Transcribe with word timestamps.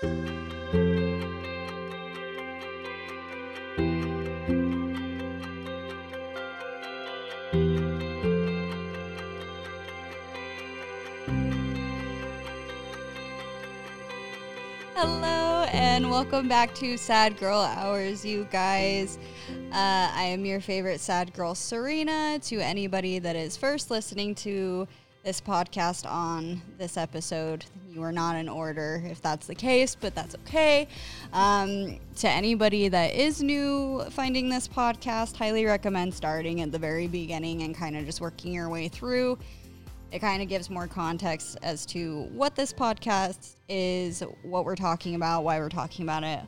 Hello 0.00 0.10
and 15.72 16.08
welcome 16.08 16.46
back 16.46 16.72
to 16.76 16.96
Sad 16.96 17.36
Girl 17.38 17.58
Hours, 17.58 18.24
you 18.24 18.46
guys. 18.52 19.18
Uh, 19.50 19.72
I 19.72 20.22
am 20.26 20.44
your 20.44 20.60
favorite 20.60 21.00
sad 21.00 21.34
girl, 21.34 21.56
Serena. 21.56 22.38
To 22.44 22.60
anybody 22.60 23.18
that 23.18 23.34
is 23.34 23.56
first 23.56 23.90
listening 23.90 24.36
to 24.36 24.86
this 25.24 25.40
podcast 25.40 26.08
on 26.08 26.62
this 26.78 26.96
episode, 26.96 27.64
you 27.98 28.04
are 28.04 28.12
not 28.12 28.36
in 28.36 28.48
order 28.48 29.02
if 29.04 29.20
that's 29.20 29.46
the 29.46 29.54
case, 29.54 29.96
but 29.96 30.14
that's 30.14 30.34
okay. 30.36 30.86
Um, 31.32 31.98
to 32.16 32.28
anybody 32.28 32.88
that 32.88 33.12
is 33.14 33.42
new 33.42 34.04
finding 34.10 34.48
this 34.48 34.68
podcast, 34.68 35.36
highly 35.36 35.64
recommend 35.64 36.14
starting 36.14 36.60
at 36.60 36.70
the 36.70 36.78
very 36.78 37.08
beginning 37.08 37.62
and 37.62 37.74
kind 37.74 37.96
of 37.96 38.06
just 38.06 38.20
working 38.20 38.52
your 38.52 38.68
way 38.68 38.88
through 38.88 39.38
it 40.10 40.20
kind 40.20 40.42
of 40.42 40.48
gives 40.48 40.70
more 40.70 40.86
context 40.86 41.58
as 41.62 41.84
to 41.84 42.22
what 42.32 42.54
this 42.54 42.72
podcast 42.72 43.56
is, 43.68 44.22
what 44.42 44.64
we're 44.64 44.76
talking 44.76 45.14
about, 45.14 45.44
why 45.44 45.58
we're 45.58 45.68
talking 45.68 46.02
about 46.02 46.24
it, 46.24 46.40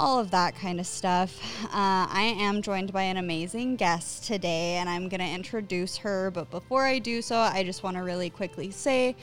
all 0.00 0.18
of 0.18 0.30
that 0.30 0.56
kind 0.56 0.80
of 0.80 0.86
stuff. 0.86 1.38
Uh, 1.66 2.08
I 2.08 2.34
am 2.38 2.62
joined 2.62 2.90
by 2.90 3.02
an 3.02 3.18
amazing 3.18 3.76
guest 3.76 4.24
today, 4.24 4.76
and 4.76 4.88
I'm 4.88 5.10
going 5.10 5.20
to 5.20 5.28
introduce 5.28 5.98
her. 5.98 6.30
But 6.30 6.50
before 6.50 6.86
I 6.86 6.98
do 6.98 7.20
so, 7.20 7.36
I 7.36 7.62
just 7.62 7.82
want 7.82 7.98
to 7.98 8.02
really 8.02 8.30
quickly 8.30 8.70
say 8.70 9.14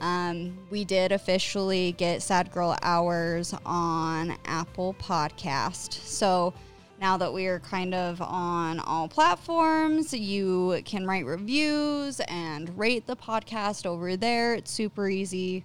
um, 0.00 0.56
we 0.70 0.84
did 0.84 1.12
officially 1.12 1.92
get 1.92 2.22
Sad 2.22 2.50
Girl 2.50 2.78
Hours 2.80 3.54
on 3.66 4.38
Apple 4.46 4.94
Podcast. 4.94 5.92
So, 5.92 6.54
now 6.98 7.18
that 7.18 7.32
we 7.32 7.46
are 7.46 7.58
kind 7.58 7.94
of 7.94 8.22
on 8.22 8.80
all 8.80 9.08
platforms, 9.08 10.14
you 10.14 10.80
can 10.86 11.06
write 11.06 11.26
reviews 11.26 12.20
and 12.20 12.78
rate 12.78 13.06
the 13.06 13.16
podcast 13.16 13.84
over 13.84 14.16
there. 14.16 14.54
It's 14.54 14.70
super 14.70 15.08
easy 15.08 15.64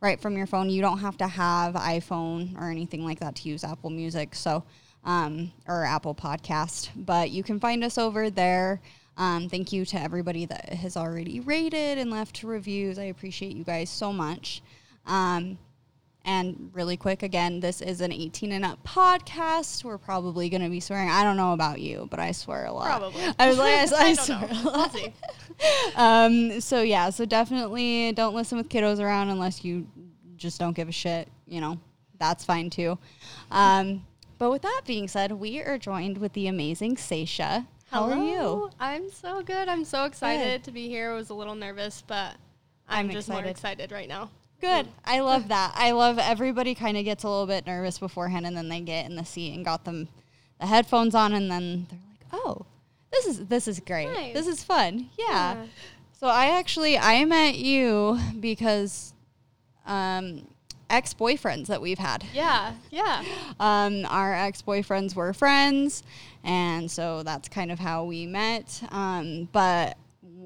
right 0.00 0.20
from 0.20 0.36
your 0.36 0.46
phone. 0.46 0.70
You 0.70 0.80
don't 0.80 0.98
have 0.98 1.16
to 1.18 1.26
have 1.26 1.74
iPhone 1.74 2.60
or 2.60 2.70
anything 2.70 3.04
like 3.04 3.20
that 3.20 3.36
to 3.36 3.48
use 3.48 3.64
Apple 3.64 3.90
Music. 3.90 4.34
So, 4.34 4.64
um, 5.04 5.52
or 5.66 5.84
Apple 5.84 6.14
Podcast, 6.14 6.90
but 6.94 7.30
you 7.30 7.42
can 7.42 7.60
find 7.60 7.82
us 7.84 7.98
over 7.98 8.30
there. 8.30 8.80
Um, 9.16 9.48
thank 9.48 9.72
you 9.72 9.84
to 9.86 10.00
everybody 10.00 10.46
that 10.46 10.72
has 10.72 10.96
already 10.96 11.40
rated 11.40 11.98
and 11.98 12.10
left 12.10 12.42
reviews. 12.42 12.98
I 12.98 13.04
appreciate 13.04 13.56
you 13.56 13.64
guys 13.64 13.90
so 13.90 14.12
much. 14.12 14.62
Um, 15.06 15.58
and 16.24 16.70
really 16.74 16.96
quick, 16.96 17.22
again, 17.22 17.60
this 17.60 17.80
is 17.80 18.00
an 18.00 18.12
18 18.12 18.52
and 18.52 18.64
up 18.64 18.82
podcast. 18.84 19.84
We're 19.84 19.98
probably 19.98 20.48
going 20.48 20.62
to 20.62 20.68
be 20.68 20.80
swearing. 20.80 21.08
I 21.08 21.22
don't 21.22 21.36
know 21.36 21.52
about 21.52 21.80
you, 21.80 22.06
but 22.10 22.20
I 22.20 22.32
swear 22.32 22.66
a 22.66 22.72
lot. 22.72 22.86
Probably. 22.86 23.22
I 23.38 23.48
was 23.48 23.58
like, 23.58 23.74
I, 23.74 23.78
I, 24.06 24.08
I 24.08 24.14
swear 24.14 24.40
don't 24.40 24.50
a 24.50 24.54
know. 24.54 24.70
lot. 24.70 24.94
We'll 24.94 25.04
see. 25.04 25.14
um, 25.96 26.60
so 26.60 26.82
yeah, 26.82 27.10
so 27.10 27.24
definitely 27.24 28.12
don't 28.12 28.34
listen 28.34 28.58
with 28.58 28.68
kiddos 28.68 29.00
around 29.00 29.30
unless 29.30 29.64
you 29.64 29.86
just 30.36 30.58
don't 30.58 30.74
give 30.74 30.88
a 30.88 30.92
shit. 30.92 31.28
You 31.46 31.60
know, 31.60 31.78
that's 32.18 32.44
fine 32.44 32.70
too. 32.70 32.98
Um, 33.50 34.04
but 34.38 34.50
with 34.50 34.62
that 34.62 34.82
being 34.86 35.08
said, 35.08 35.32
we 35.32 35.60
are 35.60 35.78
joined 35.78 36.18
with 36.18 36.32
the 36.34 36.46
amazing 36.46 36.96
Saysha. 36.96 37.66
How 37.90 38.04
are 38.04 38.22
you? 38.22 38.70
I'm 38.78 39.10
so 39.10 39.42
good. 39.42 39.66
I'm 39.66 39.84
so 39.84 40.04
excited 40.04 40.62
to 40.64 40.70
be 40.70 40.88
here. 40.88 41.12
I 41.12 41.14
was 41.14 41.30
a 41.30 41.34
little 41.34 41.54
nervous, 41.54 42.02
but 42.06 42.34
I'm, 42.86 43.06
I'm 43.06 43.10
just 43.10 43.28
excited. 43.28 43.42
more 43.42 43.50
excited 43.50 43.92
right 43.92 44.08
now. 44.08 44.30
Good. 44.60 44.88
I 45.04 45.20
love 45.20 45.48
that. 45.48 45.72
I 45.76 45.92
love 45.92 46.18
everybody 46.18 46.74
kind 46.74 46.96
of 46.96 47.04
gets 47.04 47.24
a 47.24 47.28
little 47.28 47.46
bit 47.46 47.66
nervous 47.66 47.98
beforehand 47.98 48.46
and 48.46 48.56
then 48.56 48.68
they 48.68 48.80
get 48.80 49.06
in 49.06 49.16
the 49.16 49.24
seat 49.24 49.54
and 49.54 49.64
got 49.64 49.84
them 49.84 50.08
the 50.60 50.66
headphones 50.66 51.14
on 51.14 51.32
and 51.32 51.50
then 51.50 51.86
they're 51.88 51.98
like, 52.10 52.42
"Oh, 52.44 52.66
this 53.12 53.26
is 53.26 53.46
this 53.46 53.68
is 53.68 53.78
great. 53.80 54.10
Nice. 54.12 54.34
This 54.34 54.46
is 54.46 54.64
fun." 54.64 55.10
Yeah. 55.16 55.54
Yeah. 55.54 55.66
So 56.12 56.26
I 56.26 56.58
actually 56.58 56.98
I 56.98 57.24
met 57.24 57.54
you 57.56 58.18
because 58.40 59.14
um 59.86 60.46
ex-boyfriends 60.90 61.66
that 61.66 61.80
we've 61.80 61.98
had. 61.98 62.24
Yeah, 62.32 62.74
yeah. 62.90 63.22
Um, 63.60 64.06
our 64.08 64.34
ex 64.34 64.62
boyfriends 64.62 65.14
were 65.14 65.32
friends, 65.32 66.02
and 66.44 66.90
so 66.90 67.22
that's 67.22 67.48
kind 67.48 67.70
of 67.70 67.78
how 67.78 68.04
we 68.04 68.26
met. 68.26 68.82
Um, 68.90 69.48
but 69.52 69.96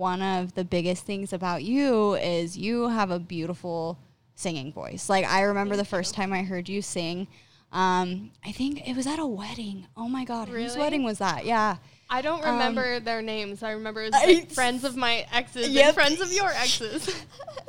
one 0.02 0.20
of 0.20 0.52
the 0.54 0.64
biggest 0.64 1.04
things 1.06 1.32
about 1.32 1.62
you 1.62 2.14
is 2.14 2.58
you 2.58 2.88
have 2.88 3.12
a 3.12 3.20
beautiful 3.20 3.96
singing 4.34 4.72
voice. 4.72 5.08
Like, 5.08 5.24
I 5.24 5.42
remember 5.42 5.76
the 5.76 5.84
first 5.84 6.12
time 6.12 6.32
I 6.32 6.42
heard 6.42 6.68
you 6.68 6.82
sing. 6.82 7.28
Um, 7.70 8.32
I 8.44 8.50
think 8.50 8.86
it 8.86 8.96
was 8.96 9.06
at 9.06 9.20
a 9.20 9.26
wedding. 9.26 9.86
Oh 9.96 10.08
my 10.08 10.24
God, 10.24 10.48
whose 10.48 10.76
wedding 10.76 11.04
was 11.04 11.18
that? 11.18 11.46
Yeah. 11.46 11.76
I 12.10 12.20
don't 12.20 12.44
remember 12.44 12.98
their 12.98 13.22
names. 13.22 13.62
I 13.62 13.70
remember 13.70 14.02
it 14.02 14.12
was 14.12 14.20
I- 14.22 14.44
friends 14.46 14.82
of 14.82 14.96
my 14.96 15.24
exes 15.32 15.68
Yep. 15.68 15.86
and 15.86 15.94
friends 15.94 16.20
of 16.20 16.32
your 16.32 16.50
exes. 16.50 17.24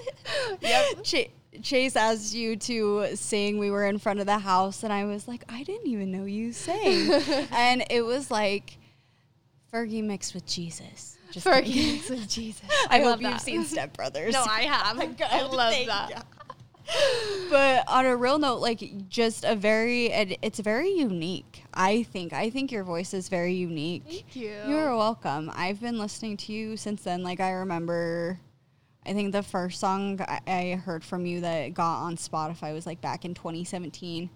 yep. 0.60 1.04
Ch- 1.04 1.30
Chase 1.62 1.96
asked 1.96 2.34
you 2.34 2.56
to 2.56 3.16
sing. 3.16 3.60
We 3.60 3.70
were 3.70 3.86
in 3.86 4.00
front 4.00 4.20
of 4.20 4.26
the 4.26 4.40
house, 4.40 4.82
and 4.82 4.92
I 4.92 5.06
was 5.06 5.28
like, 5.28 5.46
I 5.50 5.62
didn't 5.62 5.86
even 5.88 6.12
know 6.12 6.26
you 6.26 6.52
sang. 6.52 7.12
and 7.52 7.86
it 7.92 8.04
was 8.04 8.32
like 8.32 8.80
Fergie 9.72 10.04
mixed 10.04 10.34
with 10.34 10.48
Jesus. 10.48 11.13
Just 11.34 11.46
Fergie 11.48 11.66
kidding. 11.66 11.94
mixed 11.94 12.10
with 12.12 12.30
Jesus. 12.30 12.62
I, 12.90 12.98
I 12.98 13.00
hope 13.00 13.06
love 13.08 13.22
you've 13.22 13.32
that. 13.32 13.42
seen 13.42 13.64
Step 13.66 13.96
Brothers. 13.98 14.34
no, 14.34 14.44
I 14.48 14.62
have. 14.64 15.00
I 15.32 15.42
love 15.44 15.74
that. 15.88 16.26
but 17.50 17.84
on 17.88 18.06
a 18.06 18.16
real 18.16 18.38
note, 18.38 18.58
like 18.60 19.10
just 19.10 19.44
a 19.44 19.56
very, 19.56 20.08
it- 20.08 20.38
it's 20.42 20.60
very 20.60 20.92
unique. 20.92 21.64
I 21.74 22.04
think. 22.04 22.34
I 22.34 22.50
think 22.50 22.72
your 22.72 22.84
voice 22.84 23.14
is 23.14 23.30
very 23.30 23.54
unique. 23.54 24.04
Thank 24.08 24.36
you. 24.36 24.56
You're 24.68 24.96
welcome. 24.96 25.52
I've 25.56 25.82
been 25.82 25.98
listening 25.98 26.38
to 26.38 26.54
you 26.54 26.78
since 26.78 27.02
then. 27.04 27.24
Like 27.24 27.40
I 27.40 27.52
remember, 27.52 28.40
I 29.06 29.14
think 29.14 29.32
the 29.32 29.42
first 29.44 29.80
song 29.80 30.20
I, 30.22 30.40
I 30.46 30.76
heard 30.76 31.04
from 31.04 31.26
you 31.26 31.42
that 31.42 31.74
got 31.74 32.02
on 32.04 32.16
Spotify 32.16 32.74
was 32.74 32.86
like 32.86 33.02
back 33.02 33.26
in 33.26 33.34
2017. 33.34 34.30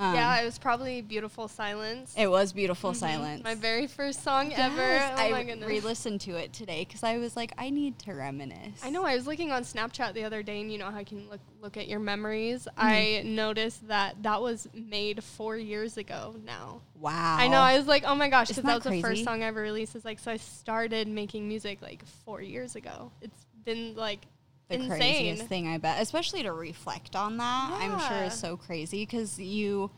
Um, 0.00 0.14
yeah, 0.14 0.40
it 0.40 0.46
was 0.46 0.58
probably 0.58 1.02
Beautiful 1.02 1.46
Silence. 1.46 2.14
it 2.16 2.26
was 2.30 2.54
"Beautiful 2.54 2.92
Mhm. 2.92 2.96
Silence." 2.96 3.44
My 3.44 3.54
very 3.54 3.86
first 3.86 4.24
song 4.24 4.50
ever. 4.54 4.80
Oh 4.82 5.14
I 5.16 5.30
my 5.30 5.44
goodness. 5.44 5.68
re-listened 5.68 6.22
to 6.22 6.36
it 6.36 6.54
today 6.54 6.86
because 6.86 7.02
I 7.02 7.18
was 7.18 7.36
like, 7.36 7.52
I 7.58 7.68
need 7.68 7.98
to 8.00 8.14
reminisce. 8.14 8.80
I 8.82 8.88
know. 8.88 9.04
I 9.04 9.14
was 9.14 9.26
looking 9.26 9.52
on 9.52 9.62
Snapchat 9.62 10.14
the 10.14 10.24
other 10.24 10.42
day, 10.42 10.60
and 10.62 10.72
you 10.72 10.78
know 10.78 10.90
how 10.90 10.96
I 10.96 11.04
can 11.04 11.28
look 11.28 11.40
look 11.60 11.76
at 11.76 11.86
your 11.86 12.00
memories. 12.00 12.66
Mm-hmm. 12.78 12.86
I 12.86 13.22
noticed 13.26 13.88
that 13.88 14.22
that 14.22 14.40
was 14.40 14.68
made 14.72 15.22
four 15.22 15.58
years 15.58 15.98
ago 15.98 16.34
now. 16.46 16.80
Wow. 16.98 17.36
I 17.38 17.48
know. 17.48 17.58
I 17.58 17.76
was 17.76 17.86
like, 17.86 18.04
oh 18.06 18.14
my 18.14 18.28
gosh, 18.30 18.48
because 18.48 18.62
that, 18.64 18.82
that 18.82 18.90
was 18.90 18.94
the 18.94 19.02
first 19.02 19.24
song 19.24 19.42
I 19.42 19.46
ever 19.48 19.60
released. 19.60 19.94
It's 19.96 20.04
like 20.06 20.18
so 20.18 20.30
I 20.32 20.38
started 20.38 21.08
making 21.08 21.46
music 21.46 21.82
like 21.82 22.04
four 22.24 22.40
years 22.40 22.74
ago. 22.74 23.10
It's 23.20 23.44
been 23.66 23.94
like 23.96 24.20
the 24.70 24.76
insane. 24.76 24.88
craziest 24.98 25.42
thing 25.46 25.68
I 25.68 25.78
bet, 25.78 26.00
especially 26.00 26.42
to 26.44 26.52
reflect 26.52 27.14
on 27.16 27.36
that. 27.36 27.78
I'm 27.80 27.98
sure 28.08 28.22
is 28.24 28.34
so 28.38 28.56
crazy 28.56 29.04
because 29.04 29.38
you, 29.38 29.90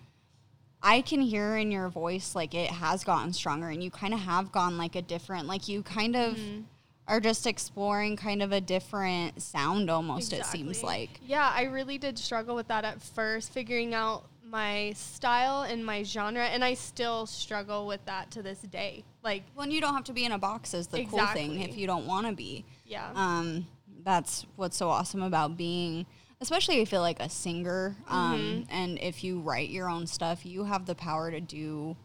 I 0.82 1.00
can 1.02 1.20
hear 1.20 1.56
in 1.56 1.70
your 1.70 1.88
voice 1.88 2.34
like 2.34 2.54
it 2.54 2.70
has 2.70 3.04
gotten 3.04 3.32
stronger, 3.32 3.68
and 3.68 3.82
you 3.84 3.90
kind 3.90 4.14
of 4.14 4.20
have 4.20 4.50
gone 4.50 4.78
like 4.78 4.96
a 4.96 5.02
different, 5.02 5.46
like 5.46 5.68
you 5.68 5.82
kind 5.82 6.16
of 6.16 6.36
Mhm. 6.36 6.64
are 7.06 7.20
just 7.20 7.46
exploring 7.46 8.16
kind 8.16 8.42
of 8.42 8.50
a 8.52 8.60
different 8.60 9.40
sound 9.42 9.90
almost. 9.90 10.32
It 10.32 10.44
seems 10.46 10.82
like. 10.82 11.20
Yeah, 11.26 11.52
I 11.54 11.64
really 11.64 11.98
did 11.98 12.18
struggle 12.18 12.56
with 12.56 12.68
that 12.68 12.84
at 12.84 13.02
first, 13.02 13.52
figuring 13.52 13.94
out 13.94 14.24
my 14.44 14.92
style 14.94 15.62
and 15.62 15.84
my 15.84 16.02
genre, 16.02 16.44
and 16.44 16.62
I 16.64 16.74
still 16.74 17.24
struggle 17.26 17.86
with 17.86 18.04
that 18.06 18.30
to 18.32 18.42
this 18.42 18.58
day. 18.58 19.02
Like, 19.22 19.44
Well, 19.54 19.64
and 19.64 19.72
you 19.72 19.80
don't 19.80 19.94
have 19.94 20.04
to 20.04 20.12
be 20.12 20.24
in 20.26 20.32
a 20.32 20.38
box 20.38 20.74
is 20.74 20.88
the 20.88 21.04
cool 21.06 21.26
thing 21.28 21.60
if 21.62 21.76
you 21.78 21.86
don't 21.86 22.06
want 22.06 22.26
to 22.26 22.32
be. 22.34 22.64
yeah. 22.86 23.10
um, 23.14 23.66
that's 24.04 24.44
what's 24.56 24.76
so 24.76 24.88
awesome 24.88 25.22
about 25.22 25.56
being 25.56 26.06
especially 26.40 26.80
i 26.80 26.84
feel 26.84 27.00
like 27.00 27.20
a 27.20 27.28
singer 27.28 27.96
um, 28.08 28.38
Mhm. 28.40 28.66
and 28.70 28.98
if 29.00 29.22
you 29.22 29.40
write 29.40 29.70
your 29.70 29.88
own 29.88 30.06
stuff 30.06 30.44
you 30.44 30.64
have 30.64 30.86
the 30.86 30.94
power 30.94 31.30
to 31.30 31.40
do 31.40 31.96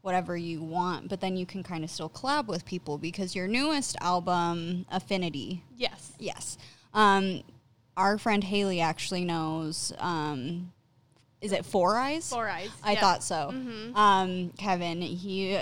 whatever 0.00 0.36
you 0.36 0.62
want 0.62 1.08
but 1.08 1.20
then 1.20 1.36
you 1.36 1.44
can 1.46 1.62
kind 1.62 1.84
of 1.84 1.90
still 1.90 2.08
collab 2.08 2.46
with 2.46 2.64
people 2.64 2.98
because 2.98 3.34
your 3.36 3.46
newest 3.46 3.96
album 4.00 4.86
affinity 4.90 5.62
yes. 5.76 6.12
yes 6.18 6.58
um, 6.94 7.42
our 7.96 8.16
friend 8.18 8.44
haley 8.44 8.80
actually 8.80 9.24
knows 9.24 9.92
um, 9.98 10.72
is 11.40 11.52
it 11.52 11.64
four 11.66 11.96
eyes 11.96 12.28
Four 12.30 12.48
eyes. 12.48 12.70
i 12.82 12.92
yeah. 12.94 13.00
thought 13.00 13.22
so 13.22 13.50
Mhm. 13.52 13.94
um, 13.96 14.50
kevin 14.56 15.02
he 15.02 15.60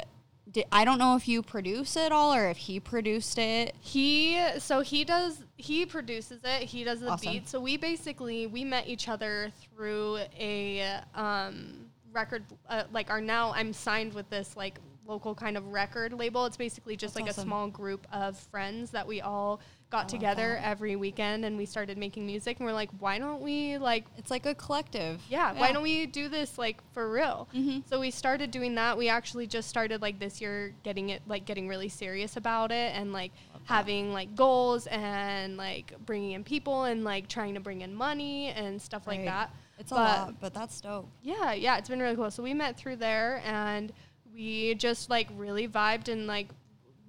did, 0.50 0.64
i 0.72 0.84
don't 0.84 0.98
know 0.98 1.16
if 1.16 1.28
you 1.28 1.42
produce 1.42 1.96
it 1.96 2.10
all 2.12 2.32
or 2.34 2.48
if 2.48 2.56
he 2.56 2.80
produced 2.80 3.38
it 3.38 3.74
He 3.80 4.40
so 4.58 4.80
he 4.80 5.04
does 5.04 5.44
he 5.60 5.86
produces 5.86 6.40
it. 6.44 6.62
He 6.62 6.84
does 6.84 7.00
the 7.00 7.08
Awesome. 7.10 7.32
beat. 7.32 7.48
So 7.48 7.60
we 7.60 7.76
basically 7.76 8.46
we 8.46 8.64
met 8.64 8.86
each 8.88 9.08
other 9.08 9.52
through 9.74 10.18
a 10.38 11.00
um, 11.14 11.86
record 12.12 12.44
uh, 12.68 12.84
like 12.92 13.10
our 13.10 13.20
now 13.20 13.52
I'm 13.54 13.72
signed 13.72 14.14
with 14.14 14.28
this 14.30 14.56
like 14.56 14.78
local 15.06 15.34
kind 15.34 15.56
of 15.56 15.66
record 15.72 16.12
label. 16.12 16.46
It's 16.46 16.56
basically 16.56 16.96
just 16.96 17.14
That's 17.14 17.24
like 17.26 17.30
awesome. 17.30 17.42
a 17.42 17.46
small 17.46 17.68
group 17.68 18.06
of 18.12 18.38
friends 18.38 18.90
that 18.92 19.06
we 19.06 19.20
all 19.20 19.60
got 19.90 20.02
love 20.02 20.06
together 20.06 20.60
every 20.62 20.94
weekend 20.94 21.44
and 21.44 21.56
we 21.58 21.66
started 21.66 21.98
making 21.98 22.24
music 22.24 22.58
and 22.58 22.66
we're 22.66 22.72
like, 22.72 22.90
why 23.00 23.18
don't 23.18 23.42
we 23.42 23.76
like 23.78 24.04
It's 24.18 24.30
like 24.30 24.46
a 24.46 24.54
collective. 24.54 25.20
yeah, 25.28 25.52
why 25.52 25.72
don't 25.72 25.82
we 25.82 26.06
do 26.06 26.28
this 26.28 26.58
like 26.58 26.76
for 26.92 27.10
real? 27.10 27.48
Mhm. 27.52 27.82
So 27.88 27.98
we 27.98 28.12
started 28.12 28.52
doing 28.52 28.76
that. 28.76 28.96
We 28.96 29.08
actually 29.08 29.48
just 29.48 29.68
started 29.68 30.00
like 30.00 30.20
this 30.20 30.40
year 30.40 30.74
getting 30.84 31.08
it 31.08 31.22
like 31.26 31.44
getting 31.44 31.66
really 31.66 31.88
serious 31.88 32.36
about 32.36 32.70
it 32.70 32.94
and 32.94 33.12
like 33.12 33.32
having 33.64 34.12
like 34.12 34.34
goals 34.34 34.86
and 34.88 35.56
like 35.56 35.92
bringing 36.06 36.32
in 36.32 36.44
people 36.44 36.84
and 36.84 37.04
like 37.04 37.28
trying 37.28 37.54
to 37.54 37.60
bring 37.60 37.82
in 37.82 37.94
money 37.94 38.48
and 38.48 38.80
stuff 38.80 39.06
like 39.06 39.24
that. 39.24 39.54
It's 39.78 39.92
a 39.92 39.94
But- 39.94 40.18
lot, 40.18 40.40
but 40.40 40.54
that's 40.54 40.80
dope. 40.80 41.08
Yeah, 41.22 41.52
yeah, 41.52 41.78
it's 41.78 41.88
been 41.88 42.00
really 42.00 42.16
cool. 42.16 42.30
So 42.30 42.42
we 42.42 42.52
met 42.54 42.76
through 42.76 42.96
there 42.96 43.40
and 43.44 43.92
we 44.34 44.74
just 44.74 45.08
like 45.10 45.28
really 45.36 45.66
vibed 45.68 46.08
and 46.08 46.26
like 46.26 46.48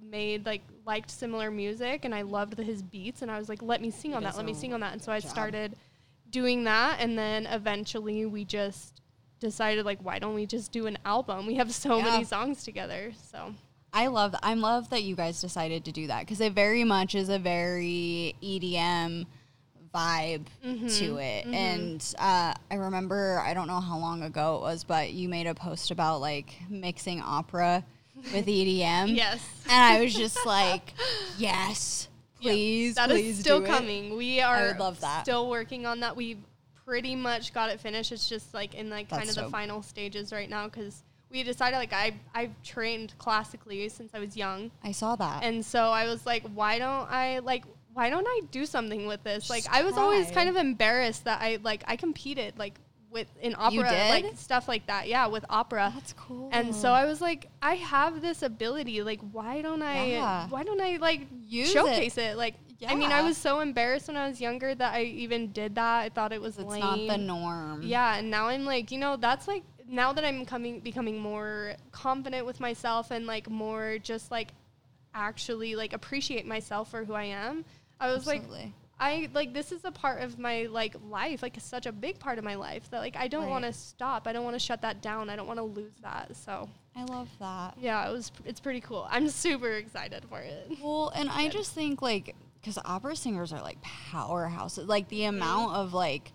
made 0.02 0.44
like 0.46 0.62
liked 0.84 1.10
similar 1.10 1.50
music 1.50 2.04
and 2.04 2.14
I 2.14 2.22
loved 2.22 2.56
the, 2.56 2.62
his 2.62 2.82
beats 2.82 3.22
and 3.22 3.30
I 3.30 3.38
was 3.38 3.48
like, 3.48 3.62
let 3.62 3.80
me 3.80 3.90
sing 3.90 4.14
on 4.14 4.22
that, 4.24 4.36
let 4.36 4.44
me 4.46 4.54
sing 4.54 4.72
on 4.74 4.80
that. 4.80 4.92
And 4.92 5.02
so 5.02 5.12
I 5.12 5.20
job. 5.20 5.30
started 5.30 5.76
doing 6.30 6.64
that 6.64 6.98
and 7.00 7.16
then 7.18 7.46
eventually 7.46 8.24
we 8.26 8.44
just 8.44 9.00
decided 9.38 9.84
like 9.84 9.98
why 10.02 10.18
don't 10.18 10.34
we 10.34 10.46
just 10.46 10.72
do 10.72 10.86
an 10.86 10.96
album? 11.04 11.46
We 11.46 11.54
have 11.56 11.72
so 11.72 11.98
Yeah. 11.98 12.04
many 12.04 12.24
songs 12.24 12.64
together. 12.64 13.12
So 13.30 13.54
I 13.92 14.06
love 14.06 14.34
I 14.42 14.54
love 14.54 14.90
that 14.90 15.02
you 15.02 15.14
guys 15.14 15.40
decided 15.40 15.84
to 15.84 15.92
do 15.92 16.06
that 16.06 16.20
because 16.20 16.40
it 16.40 16.52
very 16.54 16.84
much 16.84 17.14
is 17.14 17.28
a 17.28 17.38
very 17.38 18.34
EDM 18.42 19.26
vibe 19.94 20.46
to 20.98 21.16
it. 21.18 21.44
And 21.46 22.02
uh, 22.18 22.54
I 22.70 22.74
remember 22.74 23.42
I 23.44 23.52
don't 23.52 23.66
know 23.66 23.80
how 23.80 23.98
long 23.98 24.22
ago 24.22 24.56
it 24.56 24.62
was, 24.62 24.84
but 24.84 25.12
you 25.12 25.28
made 25.28 25.46
a 25.46 25.54
post 25.54 25.90
about 25.90 26.20
like 26.22 26.54
mixing 26.70 27.20
opera 27.20 27.84
with 28.32 28.46
EDM. 28.46 29.14
yes. 29.14 29.46
And 29.68 29.82
I 29.98 30.00
was 30.02 30.14
just 30.14 30.44
like, 30.46 30.94
yes, 31.38 32.08
please, 32.40 32.94
That 32.94 33.10
is 33.10 33.16
please 33.20 33.40
still 33.40 33.58
do 33.60 33.64
it. 33.66 33.68
coming. 33.68 34.16
We 34.16 34.40
are 34.40 34.72
that. 35.00 35.22
still 35.24 35.50
working 35.50 35.84
on 35.84 36.00
that. 36.00 36.16
We 36.16 36.38
pretty 36.86 37.14
much 37.14 37.52
got 37.52 37.68
it 37.70 37.78
finished. 37.80 38.10
It's 38.12 38.28
just 38.28 38.54
like 38.54 38.74
in 38.74 38.88
like 38.88 39.10
kind 39.10 39.26
That's 39.26 39.36
of 39.36 39.44
the 39.44 39.50
final 39.50 39.82
stages 39.82 40.32
right 40.32 40.48
now 40.48 40.64
because 40.68 41.02
we 41.32 41.42
decided 41.42 41.76
like 41.76 41.92
I 41.92 42.14
I've 42.34 42.50
trained 42.62 43.14
classically 43.18 43.88
since 43.88 44.12
I 44.14 44.18
was 44.18 44.36
young, 44.36 44.70
I 44.84 44.92
saw 44.92 45.16
that. 45.16 45.42
and 45.42 45.64
so 45.64 45.90
I 45.90 46.06
was 46.06 46.26
like, 46.26 46.44
why 46.54 46.78
don't 46.78 47.10
I 47.10 47.40
like 47.40 47.64
why 47.94 48.10
don't 48.10 48.26
I 48.26 48.40
do 48.50 48.64
something 48.66 49.06
with 49.06 49.22
this? 49.22 49.50
Like 49.50 49.64
Just 49.64 49.74
I 49.74 49.82
was 49.82 49.96
always 49.96 50.30
kind 50.30 50.48
of 50.48 50.56
embarrassed 50.56 51.24
that 51.24 51.40
I 51.42 51.58
like 51.62 51.84
I 51.86 51.96
competed 51.96 52.58
like 52.58 52.78
with 53.10 53.28
in 53.40 53.54
opera 53.58 53.82
like 54.08 54.24
stuff 54.36 54.68
like 54.68 54.86
that. 54.86 55.08
Yeah, 55.08 55.26
with 55.26 55.44
opera. 55.50 55.92
That's 55.94 56.14
cool. 56.14 56.48
And 56.52 56.74
so 56.74 56.92
I 56.92 57.04
was 57.04 57.20
like, 57.20 57.48
I 57.60 57.74
have 57.74 58.22
this 58.22 58.42
ability. 58.42 59.02
Like, 59.02 59.20
why 59.32 59.62
don't 59.62 59.82
I? 59.82 60.06
Yeah. 60.06 60.48
Why 60.48 60.62
don't 60.64 60.80
I 60.80 60.96
like 60.96 61.26
Use 61.46 61.70
showcase 61.70 62.16
it? 62.16 62.36
Like, 62.36 62.54
I 62.88 62.94
mean, 62.94 63.12
I 63.12 63.22
was 63.22 63.36
so 63.36 63.60
embarrassed 63.60 64.08
when 64.08 64.16
I 64.16 64.28
was 64.28 64.40
younger 64.40 64.74
that 64.74 64.94
I 64.94 65.02
even 65.02 65.52
did 65.52 65.74
that. 65.76 66.00
I 66.00 66.08
thought 66.08 66.32
it 66.32 66.40
was 66.40 66.58
it's 66.58 66.66
lame. 66.66 66.80
not 66.80 66.98
the 66.98 67.18
norm. 67.18 67.82
Yeah, 67.82 68.16
and 68.16 68.30
now 68.30 68.48
I'm 68.48 68.64
like, 68.64 68.90
you 68.90 68.98
know, 68.98 69.16
that's 69.16 69.46
like 69.46 69.62
now 69.92 70.12
that 70.14 70.24
I'm 70.24 70.44
coming 70.44 70.80
becoming 70.80 71.18
more 71.20 71.74
confident 71.92 72.46
with 72.46 72.58
myself 72.58 73.10
and 73.10 73.26
like 73.26 73.48
more 73.48 73.98
just 73.98 74.30
like 74.30 74.48
actually 75.14 75.76
like 75.76 75.92
appreciate 75.92 76.46
myself 76.46 76.90
for 76.90 77.04
who 77.04 77.12
I 77.12 77.24
am. 77.24 77.64
I 78.00 78.12
was 78.12 78.26
like 78.26 78.42
I 78.98 79.28
like 79.34 79.52
this 79.52 79.70
is 79.70 79.84
a 79.84 79.90
part 79.90 80.22
of 80.22 80.38
my 80.38 80.66
like 80.70 80.96
life, 81.10 81.42
like 81.42 81.56
such 81.60 81.86
a 81.86 81.92
big 81.92 82.18
part 82.18 82.38
of 82.38 82.44
my 82.44 82.54
life 82.54 82.90
that 82.90 83.00
like 83.00 83.16
I 83.16 83.28
don't 83.28 83.44
Right. 83.44 83.50
want 83.50 83.64
to 83.64 83.72
stop. 83.72 84.26
I 84.26 84.32
don't 84.32 84.44
want 84.44 84.54
to 84.54 84.60
shut 84.60 84.80
that 84.82 85.02
down. 85.02 85.28
I 85.28 85.36
don't 85.36 85.46
want 85.46 85.58
to 85.58 85.64
lose 85.64 85.92
that. 86.02 86.34
So, 86.36 86.68
I 86.96 87.04
love 87.04 87.28
that. 87.38 87.74
yeah, 87.78 88.08
it 88.08 88.12
was 88.12 88.32
it's 88.46 88.60
pretty 88.60 88.80
cool. 88.80 89.06
I'm 89.10 89.28
super 89.28 89.72
excited 89.72 90.24
for 90.28 90.40
it. 90.40 90.70
Well, 90.82 91.12
and 91.14 91.28
I 91.28 91.48
just 91.48 91.72
think 91.72 92.00
like 92.00 92.34
because 92.60 92.78
opera 92.84 93.14
singers 93.14 93.52
are 93.52 93.60
like 93.60 93.78
powerhouses, 93.82 94.86
like 94.86 95.08
the 95.08 95.20
mm-hmm. 95.20 95.36
amount 95.36 95.74
of 95.74 95.92
like 95.92 96.32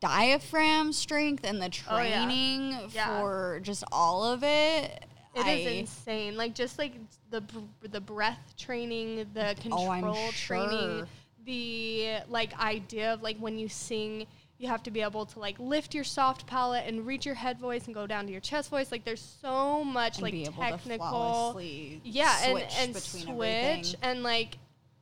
diaphragm 0.00 0.92
strength 0.92 1.44
and 1.44 1.60
the 1.60 1.70
Oh, 1.88 1.98
yeah. 2.02 2.24
training 2.26 2.78
Yeah. 2.92 3.20
for 3.20 3.60
just 3.62 3.84
all 3.92 4.24
of 4.24 4.42
it. 4.42 5.04
It 5.34 5.46
is 5.46 5.66
I, 5.66 5.70
insane. 5.70 6.36
Like 6.36 6.54
just 6.54 6.78
like 6.78 6.94
the 7.30 7.42
the 7.82 8.00
breath 8.00 8.54
training, 8.56 9.26
the 9.34 9.50
oh, 9.50 9.54
control 9.60 10.14
Oh, 10.16 10.30
training, 10.32 10.98
sure. 10.98 11.08
the 11.44 12.18
like 12.28 12.58
idea 12.58 13.14
of 13.14 13.22
like 13.22 13.36
when 13.38 13.58
you 13.58 13.68
sing, 13.68 14.26
you 14.58 14.66
have 14.68 14.82
to 14.84 14.90
be 14.90 15.00
able 15.02 15.26
to 15.26 15.38
like 15.38 15.56
lift 15.60 15.94
your 15.94 16.02
soft 16.04 16.46
palate 16.46 16.84
and 16.86 17.06
reach 17.06 17.24
your 17.24 17.36
head 17.36 17.58
voice 17.60 17.86
and 17.86 17.94
go 17.94 18.06
down 18.06 18.26
to 18.26 18.32
your 18.32 18.40
chest 18.40 18.70
voice. 18.70 18.90
Like 18.90 19.04
there's 19.04 19.36
so 19.40 19.84
much 19.84 20.18
and 20.18 20.22
like 20.24 20.56
technical. 20.58 21.60
yeah 22.02 22.50
switch 22.50 22.64
and, 22.78 22.94
and 22.94 22.96
switch 22.96 23.28
everything. 23.28 23.84
and 24.02 24.22
like 24.22 24.58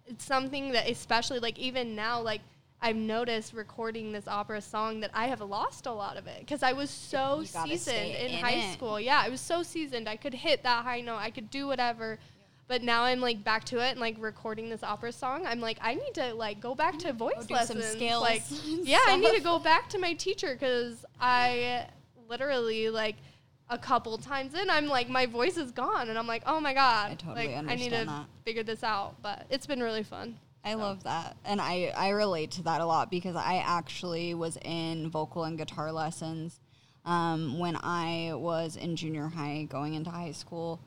it's 0.06 0.25
something 0.25 0.72
that 0.72 0.88
especially 0.88 1.38
like 1.38 1.58
even 1.58 1.94
now 1.94 2.20
like 2.20 2.40
i've 2.82 2.96
noticed 2.96 3.52
recording 3.52 4.12
this 4.12 4.28
opera 4.28 4.61
song 4.61 5.00
that 5.00 5.11
i 5.14 5.26
have 5.26 5.40
lost 5.40 5.87
a 5.87 5.93
lot 5.93 6.17
of 6.17 6.26
it 6.26 6.40
because 6.40 6.62
i 6.62 6.73
was 6.73 6.90
so 6.90 7.43
seasoned 7.44 7.96
in, 7.96 8.32
in 8.32 8.44
high 8.44 8.52
it. 8.52 8.73
school. 8.73 9.00
Yeah 9.00 9.23
i 9.25 9.28
was 9.28 9.40
so 9.40 9.62
seasoned. 9.62 10.08
I 10.08 10.17
could 10.17 10.34
hit 10.34 10.62
that 10.62 10.84
high 10.84 11.00
note. 11.00 11.17
I 11.17 11.31
could 11.31 11.50
do 11.50 11.67
whatever. 11.67 12.19
But 12.69 12.82
now 12.82 13.05
i'm 13.05 13.20
like 13.20 13.44
back 13.44 13.64
to 13.67 13.78
it 13.78 13.93
and 13.93 14.00
like 14.00 14.17
recording 14.19 14.69
this 14.69 14.82
opera 14.82 15.12
song. 15.12 15.46
I'm 15.46 15.61
like 15.61 15.78
i 15.81 15.94
need 15.94 16.14
to 16.14 16.34
like 16.34 16.61
go 16.61 16.75
back 16.75 16.99
to 17.00 17.12
voice 17.12 17.46
do 17.46 17.55
some 17.55 17.78
lessons 17.78 17.84
scales 17.87 18.23
like 18.23 18.43
yeah 18.82 18.99
i 19.06 19.17
need 19.17 19.34
to 19.37 19.43
go 19.43 19.58
back 19.58 19.88
to 19.90 19.99
my 19.99 20.14
teacher 20.14 20.55
because 20.55 21.05
i 21.20 21.87
literally 22.29 22.90
like 22.90 23.17
a 23.69 23.79
couple 23.79 24.17
times 24.19 24.55
in 24.55 24.70
i'm 24.70 24.87
like 24.87 25.08
my 25.08 25.26
voice 25.26 25.56
is 25.56 25.72
gone 25.72 26.08
and 26.08 26.19
i'm 26.19 26.26
like 26.26 26.43
oh 26.46 26.61
my 26.61 26.75
god. 26.75 27.12
I 27.12 27.14
totally 27.14 27.55
like, 27.55 27.67
i 27.69 27.75
need 27.75 27.90
to 27.90 28.05
that. 28.05 28.26
figure 28.44 28.62
this 28.62 28.84
out 28.84 29.14
but 29.22 29.46
it's 29.50 29.67
been 29.67 29.82
really 29.82 30.02
fun 30.02 30.38
I 30.66 30.74
love 30.74 31.04
that. 31.04 31.36
And 31.44 31.60
I, 31.60 31.92
I 31.96 32.10
relate 32.10 32.50
to 32.52 32.62
that 32.64 32.80
a 32.80 32.86
lot 32.86 33.10
because 33.10 33.36
I 33.36 33.62
actually 33.64 34.34
was 34.34 34.58
in 34.64 35.08
vocal 35.10 35.44
and 35.44 35.56
guitar 35.56 35.92
lessons 35.92 36.58
um, 37.04 37.58
when 37.58 37.76
I 37.76 38.32
was 38.34 38.76
in 38.76 38.96
junior 38.96 39.28
high 39.28 39.66
going 39.70 39.94
into 39.94 40.10
high 40.10 40.32
school. 40.32 40.80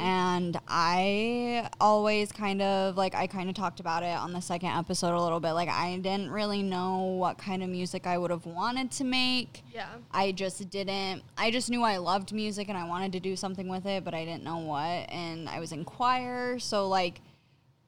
And 0.00 0.58
I 0.66 1.70
always 1.80 2.32
kind 2.32 2.60
of 2.60 2.96
like, 2.96 3.14
I 3.14 3.28
kind 3.28 3.48
of 3.48 3.54
talked 3.54 3.78
about 3.78 4.02
it 4.02 4.18
on 4.18 4.32
the 4.32 4.40
second 4.40 4.70
episode 4.70 5.14
a 5.14 5.22
little 5.22 5.38
bit. 5.38 5.52
Like, 5.52 5.68
I 5.68 5.96
didn't 5.98 6.32
really 6.32 6.60
know 6.60 7.02
what 7.20 7.38
kind 7.38 7.62
of 7.62 7.68
music 7.68 8.04
I 8.04 8.18
would 8.18 8.32
have 8.32 8.46
wanted 8.46 8.90
to 8.92 9.04
make. 9.04 9.62
yeah 9.72 9.86
I 10.10 10.32
just 10.32 10.68
didn't. 10.70 11.22
I 11.38 11.52
just 11.52 11.70
knew 11.70 11.84
I 11.84 11.98
loved 11.98 12.32
music 12.32 12.68
and 12.68 12.76
I 12.76 12.88
wanted 12.88 13.12
to 13.12 13.20
do 13.20 13.36
something 13.36 13.68
with 13.68 13.86
it, 13.86 14.02
but 14.02 14.12
I 14.12 14.24
didn't 14.24 14.42
know 14.42 14.58
what. 14.58 15.08
And 15.08 15.48
I 15.48 15.60
was 15.60 15.70
in 15.70 15.84
choir, 15.84 16.58
so 16.58 16.88
like 16.88 17.20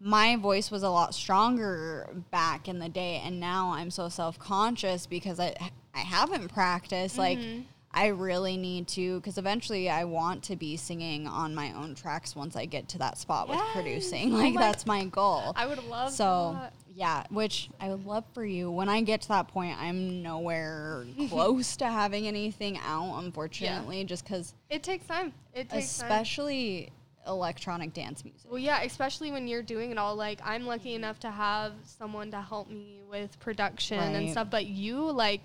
my 0.01 0.37
voice 0.37 0.71
was 0.71 0.83
a 0.83 0.91
lot 0.91 1.15
stronger 1.15 2.09
back 2.31 2.69
in 2.69 2.79
the 2.79 2.89
day, 2.89 3.21
and 3.25 3.41
now 3.41 3.73
I'm 3.73 3.91
so 3.91 4.09
self 4.09 4.39
conscious 4.39 5.07
because 5.07 5.41
I 5.41 5.55
I 5.95 6.01
haven't 6.01 6.49
practiced. 6.53 7.19
Like 7.19 7.39
mm-hmm. 7.39 7.63
I 7.91 8.09
really 8.09 8.57
need 8.59 8.87
to, 8.89 9.19
because 9.19 9.39
eventually 9.39 9.89
I 9.89 10.05
want 10.05 10.45
to 10.45 10.57
be 10.57 10.77
singing 10.77 11.27
on 11.27 11.55
my 11.55 11.73
own 11.73 11.95
tracks 11.95 12.37
once 12.37 12.55
I 12.55 12.67
get 12.67 12.87
to 12.91 12.99
that 12.99 13.17
spot 13.19 13.49
with 13.49 13.59
Yes. 13.59 13.69
producing. 13.73 14.33
Oh 14.35 14.37
Like 14.37 14.55
my 14.55 14.61
that's 14.61 14.87
my 14.87 15.07
goal. 15.07 15.53
i 15.57 15.67
would 15.67 15.83
love 15.85 16.13
So 16.13 16.53
that. 16.61 16.75
yeah, 16.95 17.25
which 17.31 17.71
I 17.81 17.89
would 17.89 18.05
love 18.05 18.25
for 18.35 18.45
you. 18.45 18.71
When 18.71 18.91
I 18.91 19.01
get 19.01 19.23
to 19.23 19.29
that 19.29 19.49
point, 19.49 19.77
I'm 19.81 20.23
nowhere 20.23 21.07
close 21.31 21.77
to 21.79 21.87
having 21.87 22.27
anything 22.29 22.79
out, 22.85 23.19
unfortunately, 23.25 24.05
just 24.05 24.25
because, 24.25 24.55
it 24.69 24.83
takes 24.83 25.07
time 25.07 25.33
it 25.55 25.71
takes 25.71 25.99
time 25.99 26.11
especially 26.13 26.93
electronic 27.29 27.93
dance 27.93 28.25
music. 28.25 28.51
well 28.51 28.59
yeah 28.59 28.83
especially 28.83 29.31
when 29.31 29.47
you're 29.47 29.63
doing 29.63 29.91
it 29.91 29.99
all 29.99 30.17
like 30.17 30.41
i'm 30.45 30.67
lucky 30.67 30.91
mm-hmm. 30.91 31.05
enough 31.05 31.21
to 31.21 31.31
have 31.31 31.73
someone 31.85 32.31
to 32.31 32.41
help 32.41 32.69
me 32.71 33.01
with 33.09 33.39
production 33.39 33.99
and 33.99 34.31
stuff 34.31 34.49
but 34.51 34.67
you 34.67 35.11
like 35.11 35.43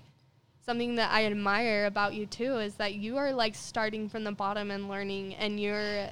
something 0.66 0.96
that 0.96 1.12
i 1.12 1.26
admire 1.26 1.86
about 1.86 2.14
you 2.14 2.26
too 2.26 2.58
is 2.58 2.76
that 2.76 2.96
you 2.96 3.18
are 3.18 3.34
like 3.34 3.54
starting 3.54 4.08
from 4.10 4.24
the 4.24 4.32
bottom 4.32 4.72
and 4.72 4.88
learning 4.88 5.36
and 5.36 5.60
you're 5.60 6.08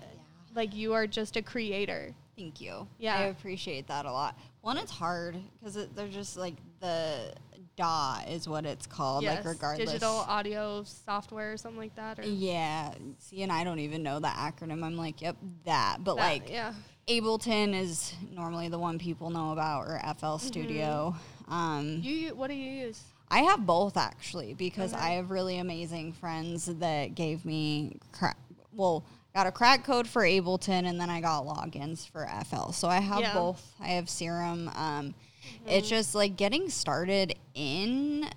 like 0.53 0.75
you 0.75 0.93
are 0.93 1.07
just 1.07 1.37
a 1.37 1.41
creator 1.41 2.13
Thank 2.41 2.61
you. 2.61 2.87
Yeah. 2.97 3.17
I 3.17 3.23
appreciate 3.23 3.87
that 3.87 4.05
a 4.05 4.11
lot. 4.11 4.35
One, 4.61 4.77
it's 4.77 4.91
hard 4.91 5.37
because 5.59 5.87
they're 5.95 6.07
just 6.07 6.37
like 6.37 6.55
the 6.79 7.33
DAW 7.81 8.19
is 8.29 8.47
what 8.47 8.65
it's 8.65 8.85
called, 8.87 9.23
yes, 9.23 9.37
like 9.37 9.45
regardless. 9.53 9.89
digital 9.91 10.17
audio 10.27 10.83
software 10.83 11.53
or 11.53 11.57
something 11.57 11.79
like 11.79 11.95
that 11.95 12.19
or 12.19 12.23
Yeah. 12.23 12.93
See, 13.19 13.41
and 13.43 13.51
I 13.51 13.63
don't 13.63 13.79
even 13.79 14.03
know 14.03 14.19
the 14.19 14.27
acronym. 14.27 14.83
I'm 14.83 14.97
like, 14.97 15.21
yep, 15.21 15.35
that. 15.65 15.97
But 16.03 16.15
that, 16.15 16.21
like, 16.21 16.49
yeah 16.49 16.73
Ableton 17.07 17.73
is 17.79 18.13
normally 18.31 18.69
the 18.69 18.77
one 18.79 18.99
people 18.99 19.29
know 19.31 19.51
about, 19.51 19.87
or 19.87 19.99
FL 20.17 20.37
Studio. 20.37 21.15
Um, 21.47 21.99
you 22.01 22.33
what 22.35 22.47
do 22.47 22.53
you 22.53 22.71
use 22.87 23.01
I 23.29 23.39
have 23.43 23.65
both 23.65 23.97
actually 23.97 24.53
because 24.53 24.93
Okay. 24.93 25.01
I 25.01 25.09
have 25.11 25.31
really 25.31 25.57
amazing 25.57 26.13
friends 26.13 26.65
that 26.65 27.15
gave 27.15 27.43
me 27.45 27.97
crack. 28.11 28.37
Well, 28.73 29.03
got 29.33 29.47
a 29.47 29.51
crack 29.51 29.83
code 29.85 30.07
for 30.07 30.21
Ableton 30.23 30.85
and 30.87 30.99
then 30.99 31.09
I 31.09 31.21
got 31.21 31.45
logins 31.45 32.07
for 32.09 32.25
FL. 32.45 32.71
So 32.71 32.87
I 32.87 32.99
have 32.99 33.19
Yeah. 33.21 33.33
both. 33.33 33.73
I 33.79 33.89
have 33.89 34.09
Serum. 34.09 34.69
Um, 34.75 35.13
It's 35.65 35.87
mm-hmm. 35.87 35.95
just 35.95 36.15
like 36.15 36.35
getting 36.35 36.69
started 36.69 37.35
in 37.53 38.29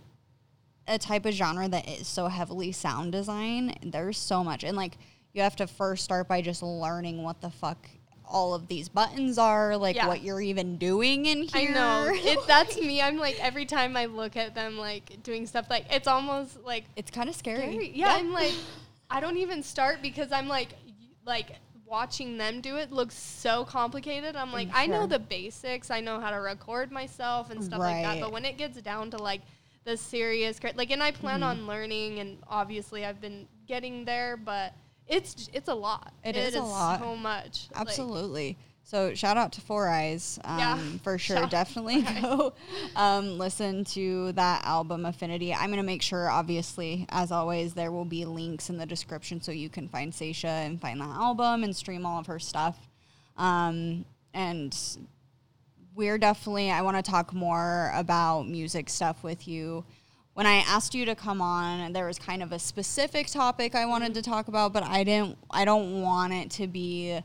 a 0.86 0.98
type 0.98 1.24
of 1.24 1.32
genre 1.32 1.68
that 1.68 1.88
is 1.88 2.06
so 2.06 2.28
heavily 2.28 2.72
sound 2.72 3.12
design. 3.12 3.74
There's 3.82 4.18
so 4.18 4.44
much 4.44 4.64
and 4.64 4.76
like 4.76 4.98
you 5.32 5.42
have 5.42 5.56
to 5.56 5.66
first 5.66 6.04
start 6.04 6.28
by 6.28 6.40
just 6.42 6.62
learning 6.62 7.22
what 7.22 7.40
the 7.40 7.50
fuck 7.50 7.88
all 8.26 8.54
of 8.54 8.68
these 8.68 8.88
buttons 8.88 9.36
are, 9.36 9.76
like 9.76 9.96
Yeah. 9.96 10.06
what 10.06 10.22
you're 10.22 10.40
even 10.40 10.78
doing 10.78 11.26
in 11.26 11.42
here. 11.42 11.70
I 11.70 11.74
know. 11.74 12.10
It, 12.14 12.38
that's 12.46 12.80
me. 12.80 13.02
I'm 13.02 13.18
like 13.18 13.42
every 13.42 13.66
time 13.66 13.96
I 13.96 14.06
look 14.06 14.36
at 14.36 14.54
them 14.54 14.78
like 14.78 15.22
doing 15.22 15.46
stuff 15.46 15.66
like 15.68 15.86
it's 15.90 16.08
almost 16.08 16.58
like 16.64 16.84
it's 16.96 17.10
kind 17.10 17.28
of 17.28 17.34
scary. 17.34 17.58
scary. 17.58 17.92
Yeah, 17.94 18.12
I'm 18.14 18.32
like 18.32 18.54
I 19.10 19.20
don't 19.20 19.36
even 19.36 19.62
start 19.62 20.02
because 20.02 20.32
I'm 20.32 20.48
like 20.48 20.70
like 21.26 21.50
watching 21.86 22.36
them 22.38 22.60
do 22.60 22.76
it 22.76 22.90
looks 22.92 23.14
so 23.14 23.64
complicated. 23.64 24.36
I'm 24.36 24.52
like 24.52 24.68
I 24.72 24.86
know 24.86 25.06
the 25.06 25.18
basics. 25.18 25.90
I 25.90 26.00
know 26.00 26.20
how 26.20 26.30
to 26.30 26.36
record 26.40 26.90
myself 26.90 27.50
and 27.50 27.62
stuff 27.62 27.78
like 27.80 28.02
that. 28.04 28.20
But 28.20 28.32
when 28.32 28.44
it 28.44 28.58
gets 28.58 28.80
down 28.80 29.10
to 29.10 29.18
like 29.18 29.42
the 29.84 29.96
serious 29.96 30.58
like 30.76 30.90
and 30.90 31.02
I 31.02 31.10
plan 31.12 31.40
Mm-hmm. 31.40 31.60
on 31.60 31.66
learning 31.66 32.18
and 32.20 32.38
obviously 32.48 33.04
I've 33.04 33.20
been 33.20 33.46
getting 33.66 34.04
there, 34.04 34.36
but 34.36 34.72
it's 35.06 35.48
it's 35.52 35.68
a 35.68 35.74
lot. 35.74 36.12
It 36.24 36.36
is 36.36 36.54
a 36.54 36.62
lot. 36.62 37.00
so 37.00 37.14
much. 37.16 37.68
Like, 37.72 37.82
Absolutely. 37.82 38.56
So 38.86 39.14
shout 39.14 39.38
out 39.38 39.52
to 39.52 39.62
Four 39.62 39.88
Eyes 39.88 40.38
um, 40.44 40.58
Yeah. 40.58 40.78
for 41.02 41.16
sure. 41.18 41.38
Shout 41.38 41.50
Definitely 41.50 42.02
go 42.20 42.52
um, 42.94 43.38
listen 43.38 43.82
to 43.86 44.32
that 44.32 44.64
album 44.64 45.06
Affinity. 45.06 45.54
I'm 45.54 45.70
gonna 45.70 45.82
make 45.82 46.02
sure, 46.02 46.28
obviously, 46.28 47.06
as 47.08 47.32
always, 47.32 47.72
there 47.72 47.90
will 47.90 48.04
be 48.04 48.24
links 48.26 48.68
in 48.68 48.76
the 48.76 48.84
description 48.86 49.40
so 49.40 49.52
you 49.52 49.70
can 49.70 49.88
find 49.88 50.12
Saysha 50.12 50.44
and 50.44 50.78
find 50.80 51.00
that 51.00 51.08
album 51.08 51.64
and 51.64 51.74
stream 51.74 52.04
all 52.04 52.18
of 52.20 52.26
her 52.26 52.38
stuff. 52.38 52.76
Um, 53.38 54.04
and 54.34 54.76
we're 55.94 56.18
definitely 56.18 56.70
I 56.70 56.82
want 56.82 56.96
to 57.02 57.10
talk 57.10 57.32
more 57.32 57.90
about 57.94 58.46
music 58.48 58.90
stuff 58.90 59.22
with 59.24 59.48
you. 59.48 59.84
When 60.34 60.46
I 60.46 60.56
asked 60.66 60.94
you 60.94 61.06
to 61.06 61.14
come 61.14 61.40
on, 61.40 61.92
there 61.92 62.06
was 62.06 62.18
kind 62.18 62.42
of 62.42 62.52
a 62.52 62.58
specific 62.58 63.28
topic 63.28 63.74
I 63.74 63.86
wanted 63.86 64.12
to 64.14 64.22
talk 64.22 64.48
about, 64.48 64.72
but 64.72 64.82
I 64.82 65.04
didn't 65.04 65.38
I 65.50 65.64
don't 65.64 66.02
want 66.02 66.32
it 66.34 66.50
to 66.52 66.66
be 66.66 67.20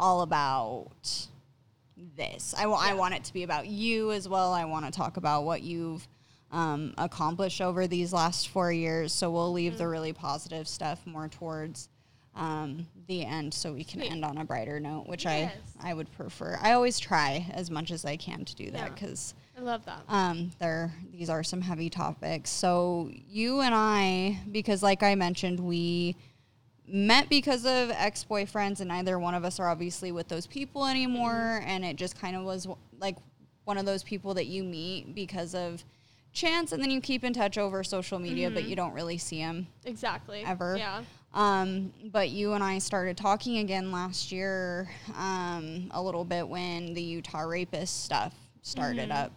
all 0.00 0.22
about 0.22 0.88
this. 2.16 2.54
I, 2.58 2.66
wa- 2.66 2.80
I 2.80 2.94
want 2.94 3.14
it 3.14 3.24
to 3.24 3.32
be 3.32 3.42
about 3.42 3.66
you 3.66 4.10
as 4.12 4.28
well. 4.28 4.52
I 4.52 4.64
want 4.64 4.86
to 4.86 4.90
talk 4.90 5.16
about 5.18 5.44
what 5.44 5.62
you've 5.62 6.08
um, 6.50 6.94
accomplished 6.98 7.60
over 7.60 7.86
these 7.86 8.12
last 8.12 8.48
four 8.48 8.72
years. 8.72 9.12
So 9.12 9.30
we'll 9.30 9.52
leave 9.52 9.78
the 9.78 9.86
really 9.86 10.12
positive 10.12 10.66
stuff 10.66 11.06
more 11.06 11.28
towards 11.28 11.88
um, 12.34 12.86
the 13.08 13.24
end 13.24 13.52
so 13.52 13.72
we 13.72 13.84
can 13.84 14.00
Sweet. 14.00 14.10
end 14.12 14.24
on 14.24 14.38
a 14.38 14.44
brighter 14.44 14.80
note, 14.80 15.06
which 15.06 15.24
Yes. 15.24 15.52
I, 15.82 15.90
I 15.90 15.94
would 15.94 16.10
prefer. 16.12 16.58
I 16.62 16.72
always 16.72 16.98
try 16.98 17.46
as 17.52 17.70
much 17.70 17.90
as 17.90 18.04
I 18.04 18.16
can 18.16 18.44
to 18.46 18.54
do 18.56 18.70
that 18.70 18.78
Yeah. 18.80 18.88
because 18.88 19.34
I 19.58 19.60
love 19.60 19.84
that. 19.84 20.02
um, 20.08 20.50
there 20.58 20.94
these 21.12 21.28
are 21.28 21.42
some 21.42 21.60
heavy 21.60 21.90
topics. 21.90 22.48
So 22.48 23.10
you 23.28 23.60
and 23.60 23.74
I, 23.74 24.38
because 24.50 24.82
like 24.82 25.02
I 25.02 25.14
mentioned, 25.16 25.60
we 25.60 26.16
met 26.92 27.28
because 27.28 27.64
of 27.64 27.90
ex-boyfriends 27.90 28.80
and 28.80 28.88
neither 28.88 29.18
one 29.18 29.34
of 29.34 29.44
us 29.44 29.58
are 29.60 29.68
obviously 29.68 30.12
with 30.12 30.28
those 30.28 30.46
people 30.46 30.86
anymore 30.86 31.62
and 31.64 31.84
it 31.84 31.96
just 31.96 32.18
kind 32.20 32.34
of 32.36 32.42
was 32.44 32.66
like 32.98 33.16
one 33.64 33.78
of 33.78 33.86
those 33.86 34.02
people 34.02 34.34
that 34.34 34.46
you 34.46 34.64
meet 34.64 35.14
because 35.14 35.54
of 35.54 35.84
chance 36.32 36.72
and 36.72 36.82
then 36.82 36.90
you 36.90 37.00
keep 37.00 37.24
in 37.24 37.32
touch 37.32 37.58
over 37.58 37.82
social 37.84 38.18
media 38.18 38.50
but 38.50 38.64
you 38.64 38.74
don't 38.76 38.92
really 38.92 39.18
see 39.18 39.38
them 39.38 39.66
Exactly. 39.84 40.42
ever. 40.44 40.76
Yeah. 40.76 41.02
um, 41.34 41.92
but 42.12 42.30
you 42.30 42.52
and 42.52 42.62
I 42.62 42.78
started 42.78 43.16
talking 43.16 43.58
again 43.58 43.90
last 43.92 44.30
year 44.32 44.88
um, 45.16 45.88
a 45.92 46.00
little 46.02 46.24
bit 46.24 46.46
when 46.48 46.94
the 46.94 47.02
Utah 47.02 47.40
rapist 47.42 48.04
stuff 48.04 48.34
started 48.62 49.10
up. 49.10 49.32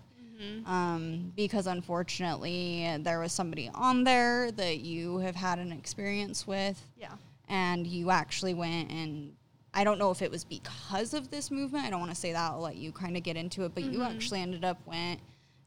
Um, 0.66 1.32
because 1.38 1.68
unfortunately, 1.68 2.98
there 3.00 3.20
was 3.22 3.32
somebody 3.32 3.70
on 3.74 4.04
there 4.04 4.52
that 4.52 4.80
you 4.82 5.20
have 5.20 5.36
had 5.36 5.58
an 5.58 5.72
experience 5.72 6.46
with, 6.46 6.82
Yeah. 6.98 7.14
And 7.54 7.86
you 7.86 8.10
actually 8.10 8.56
went 8.56 8.92
and 8.92 9.32
I 9.76 9.84
don't 9.84 9.98
know 10.00 10.12
if 10.12 10.22
it 10.22 10.30
was 10.30 10.44
because 10.44 11.14
of 11.14 11.32
this 11.32 11.50
movement. 11.50 11.86
I 11.86 11.90
don't 11.90 12.00
want 12.00 12.12
to 12.12 12.18
say 12.20 12.32
that. 12.32 12.52
I'll 12.52 12.60
let 12.60 12.76
you 12.76 12.92
kind 12.92 13.18
of 13.18 13.24
get 13.24 13.38
into 13.38 13.64
it, 13.64 13.74
but 13.74 13.84
you 13.84 14.04
actually 14.04 14.42
ended 14.42 14.64
up 14.64 14.78
went 14.86 15.20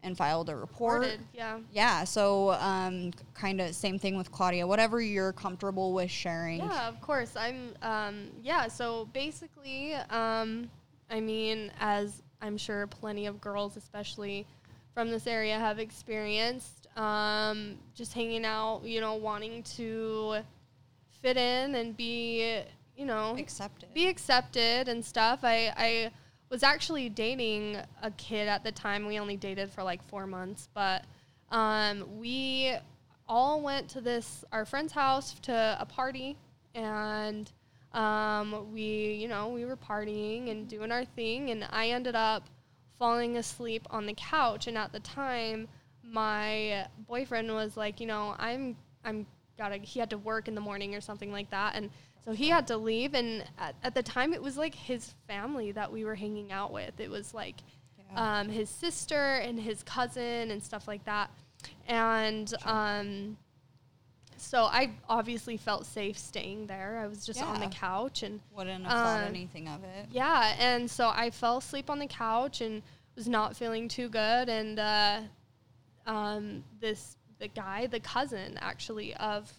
and 0.05 0.17
filed 0.17 0.49
a 0.49 0.55
report. 0.55 1.01
Reported, 1.01 1.21
Yeah. 1.33 1.59
Yeah, 1.73 2.05
so 2.05 2.53
um, 2.53 3.13
kind 3.35 3.61
of 3.61 3.75
same 3.75 3.99
thing 3.99 4.17
with 4.17 4.31
Claudia. 4.31 4.65
Whatever 4.65 5.01
you're 5.01 5.33
comfortable 5.33 5.93
with 5.93 6.11
sharing. 6.11 6.59
Yeah, 6.61 6.89
of 6.89 7.01
course. 7.01 7.35
I'm 7.37 7.75
um 7.83 8.31
yeah, 8.43 8.69
so 8.69 9.09
basically, 9.13 9.95
um 9.95 10.71
I 11.11 11.21
mean, 11.21 11.73
as 11.81 12.23
I'm 12.41 12.57
sure 12.59 12.87
plenty 12.87 13.27
of 13.27 13.41
girls 13.41 13.77
especially 13.77 14.47
from 14.95 15.11
this 15.11 15.27
area 15.27 15.59
have 15.59 15.81
experienced, 15.81 16.87
um, 16.97 17.77
just 17.95 18.13
hanging 18.13 18.45
out, 18.45 18.83
you 18.85 19.01
know, 19.01 19.17
wanting 19.17 19.63
to 19.65 20.39
fit 21.27 21.37
in 21.37 21.75
and 21.75 21.97
be, 21.97 22.61
you 22.97 23.05
know, 23.05 23.35
Accepted. 23.37 23.93
be 23.93 24.07
accepted 24.07 24.89
and 24.89 25.05
stuff. 25.05 25.41
I, 25.43 25.73
I 25.77 26.11
was 26.51 26.63
actually 26.63 27.09
dating 27.09 27.79
a 28.01 28.13
kid 28.13 28.47
at 28.47 28.63
the 28.63 28.71
time. 28.71 29.07
We 29.07 29.19
only 29.19 29.37
dated 29.37 29.73
for 29.73 29.83
like 29.83 30.07
four 30.07 30.29
months, 30.29 30.69
but 30.73 31.05
um, 31.51 32.05
we 32.21 32.77
all 33.29 33.61
went 33.61 33.89
to 33.89 34.01
this 34.01 34.45
our 34.53 34.65
friend's 34.65 34.93
house 34.93 35.35
to 35.43 35.77
a 35.81 35.85
party, 35.85 36.37
and 36.77 37.51
um, 37.93 38.73
we, 38.73 39.19
you 39.21 39.27
know, 39.27 39.49
we 39.49 39.65
were 39.65 39.77
partying 39.77 40.49
and 40.53 40.69
doing 40.69 40.93
our 40.93 41.05
thing, 41.05 41.51
and 41.51 41.67
I 41.71 41.89
ended 41.89 42.15
up 42.15 42.45
falling 43.01 43.37
asleep 43.37 43.85
on 43.91 44.07
the 44.07 44.15
couch. 44.15 44.69
And 44.69 44.79
at 44.79 44.93
the 44.93 45.01
time, 45.01 45.67
my 46.05 46.87
boyfriend 47.09 47.53
was 47.53 47.77
like, 47.77 47.99
you 47.99 48.07
know, 48.07 48.37
I'm, 48.39 48.77
I'm 49.05 49.27
gotta. 49.59 49.77
He 49.79 50.01
had 50.01 50.11
to 50.11 50.19
work 50.19 50.49
in 50.49 50.55
the 50.55 50.61
morning 50.61 50.95
or 50.95 51.01
something 51.01 51.33
like 51.33 51.51
that, 51.51 51.75
and 51.75 51.91
so 52.25 52.33
he 52.33 52.49
had 52.49 52.67
to 52.69 52.77
leave. 52.77 53.15
And 53.15 53.45
at, 53.59 53.75
at 53.83 53.95
the 53.95 54.03
time, 54.03 54.33
it 54.33 54.43
was 54.43 54.57
like 54.57 54.75
his 54.75 55.15
family 55.29 55.73
that 55.73 55.91
we 55.93 56.05
were 56.05 56.15
hanging 56.15 56.53
out 56.53 56.73
with. 56.73 56.99
It 57.01 57.11
was 57.11 57.33
like 57.35 57.57
Yeah. 58.13 58.41
um, 58.41 58.49
his 58.49 58.69
sister 58.69 59.37
and 59.37 59.59
his 59.61 59.83
cousin 59.83 60.51
and 60.51 60.63
stuff 60.63 60.87
like 60.89 61.05
that. 61.05 61.31
And 61.89 62.53
um, 62.65 63.37
so 64.37 64.65
I 64.65 64.91
obviously 65.09 65.57
felt 65.57 65.87
safe 65.87 66.19
staying 66.19 66.67
there. 66.67 66.99
I 67.03 67.07
was 67.07 67.25
just 67.25 67.43
on 67.43 67.59
the 67.61 67.69
couch 67.69 68.23
and 68.23 68.41
Wouldn't 68.55 68.85
have 68.85 68.93
thought 68.93 69.23
uh, 69.23 69.27
anything 69.27 69.67
of 69.69 69.83
it. 69.85 70.07
yeah, 70.13 70.55
and 70.59 70.91
so 70.91 71.09
I 71.09 71.31
fell 71.31 71.59
asleep 71.59 71.89
on 71.91 71.99
the 71.99 72.07
couch 72.07 72.61
and 72.61 72.83
was 73.17 73.27
not 73.29 73.57
feeling 73.57 73.89
too 73.89 74.09
good. 74.09 74.49
And 74.49 74.79
uh, 74.79 75.21
um, 76.07 76.63
this 76.81 77.17
the 77.39 77.49
guy, 77.49 77.87
the 77.87 78.01
cousin 78.01 78.59
actually 78.61 79.15
of 79.15 79.53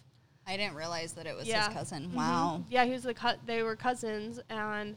I 0.46 0.56
didn't 0.56 0.76
realize 0.76 1.12
that 1.12 1.26
it 1.26 1.36
was 1.36 1.46
Yeah. 1.46 1.66
his 1.66 1.74
cousin. 1.76 2.08
Mhm. 2.08 2.14
Wow. 2.14 2.64
Yeah, 2.70 2.84
he 2.86 2.92
was 2.92 3.02
the 3.02 3.12
cut. 3.12 3.38
They 3.44 3.62
were 3.62 3.76
cousins, 3.76 4.40
and 4.48 4.96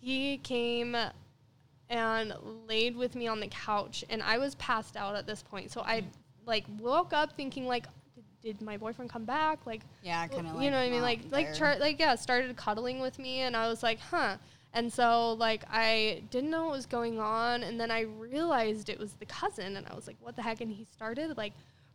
he 0.00 0.38
came 0.38 0.96
and 1.88 2.34
laid 2.66 2.96
with 2.96 3.14
me 3.14 3.26
on 3.28 3.40
the 3.40 3.48
couch, 3.48 4.04
and 4.10 4.22
I 4.22 4.38
was 4.38 4.54
passed 4.56 4.96
out 4.96 5.16
at 5.16 5.26
this 5.26 5.42
point. 5.42 5.70
So 5.70 5.80
I 5.82 6.04
like 6.46 6.64
woke 6.78 7.12
up 7.12 7.36
thinking 7.36 7.66
like, 7.66 7.86
did, 8.14 8.24
did 8.42 8.62
my 8.62 8.76
boyfriend 8.76 9.10
come 9.10 9.24
back? 9.24 9.64
Like, 9.66 9.82
Yeah, 10.02 10.26
kind 10.26 10.46
of 10.48 10.54
like 10.54 10.64
you 10.64 10.70
know 10.70 10.78
what 10.78 10.86
I 10.86 10.90
mean? 10.90 11.02
Like, 11.02 11.20
like, 11.30 11.46
there. 11.46 11.54
char- 11.54 11.78
like, 11.78 11.98
yeah, 12.00 12.14
started 12.16 12.56
cuddling 12.56 13.00
with 13.00 13.18
me, 13.18 13.40
and 13.40 13.56
I 13.56 13.68
was 13.68 13.82
like, 13.82 14.00
huh. 14.00 14.36
And 14.72 14.92
so, 14.92 15.32
like, 15.32 15.64
I 15.68 16.22
didn't 16.30 16.50
know 16.50 16.64
what 16.66 16.72
was 16.72 16.86
going 16.86 17.18
on, 17.18 17.62
and 17.64 17.78
then 17.80 17.90
I 17.90 18.02
realized 18.02 18.88
it 18.88 18.98
was 18.98 19.14
the 19.14 19.26
cousin, 19.26 19.76
and 19.76 19.86
I 19.88 19.94
was 19.94 20.06
like, 20.06 20.16
what 20.20 20.36
the 20.36 20.42
heck? 20.42 20.60
And 20.60 20.72
he 20.72 20.84
started 20.84 21.36
like 21.36 21.52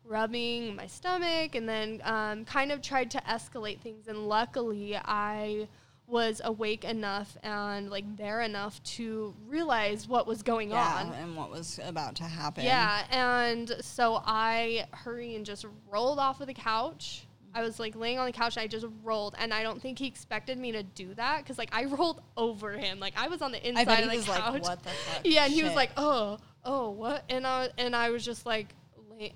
rubbing 0.08 0.76
my 0.76 0.88
stomach, 0.88 1.56
and 1.56 1.68
then 1.68 2.02
um, 2.04 2.46
kind 2.46 2.72
of 2.72 2.82
tried 2.82 3.12
to 3.12 3.18
escalate 3.22 3.80
things. 3.82 4.08
And 4.08 4.28
luckily, 4.28 4.96
I 4.96 5.68
was 6.08 6.40
awake 6.44 6.84
enough 6.84 7.36
and 7.42 7.90
like 7.90 8.16
there 8.16 8.42
enough 8.42 8.82
to 8.84 9.34
realize 9.48 10.08
what 10.08 10.28
was 10.28 10.44
going 10.44 10.70
yeah, 10.70 11.06
on. 11.08 11.14
and 11.14 11.36
what 11.36 11.50
was 11.50 11.80
about 11.84 12.16
to 12.16 12.24
happen. 12.24 12.64
Yeah, 12.64 13.06
and 13.10 13.76
so 13.82 14.22
I 14.24 14.86
hurry 14.92 15.36
and 15.36 15.46
just 15.46 15.66
rolled 15.90 16.20
off 16.20 16.42
of 16.42 16.48
the 16.48 16.54
couch. 16.54 17.26
I 17.56 17.62
was 17.62 17.80
like 17.80 17.96
laying 17.96 18.20
on 18.20 18.26
the 18.26 18.34
couch 18.34 18.58
and 18.58 18.64
I 18.64 18.68
just 18.68 18.86
rolled, 19.04 19.36
and 19.40 19.54
I 19.54 19.64
don't 19.64 19.82
think 19.82 19.98
he 19.98 20.08
expected 20.08 20.60
me 20.60 20.74
to 20.74 20.84
do 20.84 21.14
that 21.16 21.40
because 21.40 21.58
like 21.58 21.74
I 21.74 21.86
rolled 21.98 22.22
over 22.38 22.74
him, 22.74 23.00
like 23.00 23.14
I 23.18 23.28
was 23.28 23.42
on 23.42 23.52
the 23.52 23.68
inside 23.68 24.04
of 24.04 24.12
the 24.12 24.18
was 24.18 24.26
couch. 24.26 24.54
like, 24.54 24.64
"What 24.64 24.84
the 24.84 24.90
fuck?" 24.90 25.22
yeah, 25.24 25.46
and 25.46 25.54
he 25.54 25.64
was 25.64 25.74
like, 25.74 25.92
"Oh, 25.98 26.38
oh, 26.64 26.92
what?" 26.92 27.24
And 27.30 27.48
I 27.48 27.70
and 27.78 27.96
I 27.96 28.12
was 28.12 28.24
just 28.24 28.46
like, 28.46 28.76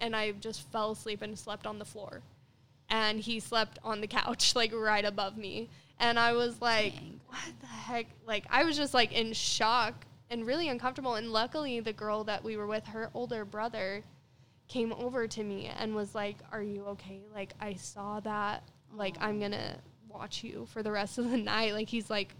and 0.01 0.15
I 0.15 0.31
just 0.31 0.69
fell 0.71 0.91
asleep 0.91 1.21
and 1.21 1.37
slept 1.37 1.65
on 1.65 1.79
the 1.79 1.85
floor, 1.85 2.21
and 2.89 3.19
he 3.19 3.39
slept 3.39 3.79
on 3.83 4.01
the 4.01 4.07
couch 4.07 4.55
like 4.61 4.73
right 4.73 5.05
above 5.05 5.37
me, 5.37 5.69
and 5.99 6.19
I 6.19 6.33
was 6.33 6.61
like, 6.61 6.93
Dang. 6.95 7.19
"What 7.27 7.39
the 7.61 7.67
heck?" 7.67 8.07
Like 8.25 8.45
I 8.49 8.63
was 8.63 8.77
just 8.77 8.93
like 8.93 9.11
in 9.11 9.33
shock 9.33 10.05
and 10.29 10.45
really 10.45 10.69
uncomfortable. 10.69 11.15
And 11.15 11.31
luckily, 11.31 11.79
the 11.79 11.93
girl 11.93 12.23
that 12.25 12.43
we 12.43 12.55
were 12.57 12.67
with, 12.67 12.85
her 12.87 13.09
older 13.13 13.45
brother, 13.45 14.03
came 14.67 14.93
over 14.93 15.27
to 15.27 15.43
me 15.43 15.71
and 15.79 15.95
was 15.95 16.13
like, 16.15 16.37
"Are 16.51 16.63
you 16.63 16.85
okay? 16.87 17.21
Like 17.33 17.53
I 17.59 17.73
saw 17.73 18.19
that. 18.21 18.63
Like 18.93 19.15
I'm 19.19 19.39
gonna 19.39 19.77
watch 20.07 20.43
you 20.43 20.67
for 20.71 20.83
the 20.83 20.91
rest 20.91 21.17
of 21.17 21.29
the 21.29 21.37
night." 21.53 21.73
Like 21.73 21.89
he's 21.89 22.09
like. 22.09 22.33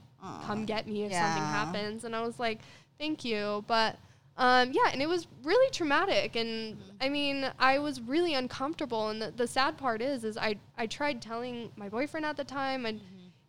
"Come 0.45 0.65
get 0.65 0.85
me 0.85 1.03
if 1.05 1.13
something 1.13 1.43
happens." 1.43 2.03
And 2.03 2.13
I 2.13 2.21
was 2.21 2.37
like, 2.39 2.59
"Thank 2.97 3.23
you," 3.23 3.63
but. 3.67 3.95
Um, 4.39 4.71
yeah, 4.71 4.89
and 4.93 5.01
it 5.01 5.07
was 5.09 5.27
really 5.43 5.69
traumatic, 5.71 6.35
and 6.37 6.77
I 7.01 7.09
mean, 7.09 7.51
I 7.59 7.77
was 7.79 7.99
really 8.01 8.33
uncomfortable. 8.33 9.09
And 9.09 9.21
the, 9.21 9.31
the 9.35 9.45
sad 9.45 9.77
part 9.77 10.01
is, 10.01 10.23
is 10.23 10.37
I 10.37 10.55
I 10.77 10.87
tried 10.87 11.21
telling 11.21 11.71
my 11.75 11.89
boyfriend 11.89 12.25
at 12.25 12.37
the 12.37 12.45
time, 12.45 12.85
and 12.85 13.01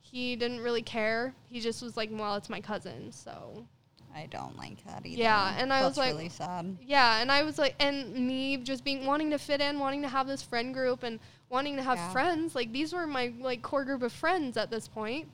he 0.03 0.35
didn't 0.35 0.61
really 0.61 0.83
care. 0.83 1.33
He 1.49 1.61
just 1.61 1.81
was 1.83 1.97
like, 1.97 2.11
well, 2.13 2.35
it's 2.35 2.51
my 2.51 2.61
cousin, 2.61 3.13
so 3.13 3.65
I 4.13 4.27
don't 4.31 4.57
like 4.59 4.85
that 4.87 5.07
either. 5.07 5.23
Yeah, 5.23 5.55
and 5.57 5.73
I 5.73 5.83
was 5.85 5.95
That's 5.95 5.99
like- 6.09 6.13
really 6.17 6.29
sad. 6.29 6.77
yeah. 6.85 7.21
And 7.23 7.31
I 7.31 7.45
was 7.45 7.57
like, 7.57 7.77
and 7.79 8.13
me 8.27 8.57
just 8.57 8.83
being 8.83 9.07
wanting 9.07 9.31
to 9.31 9.39
fit 9.39 9.61
in, 9.61 9.79
wanting 9.79 10.03
to 10.03 10.09
have 10.09 10.27
this 10.27 10.43
friend 10.43 10.75
group, 10.75 11.05
and 11.05 11.21
wanting 11.51 11.77
to 11.77 11.83
have 11.85 11.99
Yeah. 11.99 12.11
friends. 12.11 12.57
Like 12.57 12.73
these 12.73 12.93
were 12.93 13.07
my 13.07 13.33
like 13.41 13.63
core 13.63 13.85
group 13.85 14.03
of 14.03 14.13
friends 14.13 14.57
at 14.57 14.71
this 14.73 14.89
point. 14.89 15.29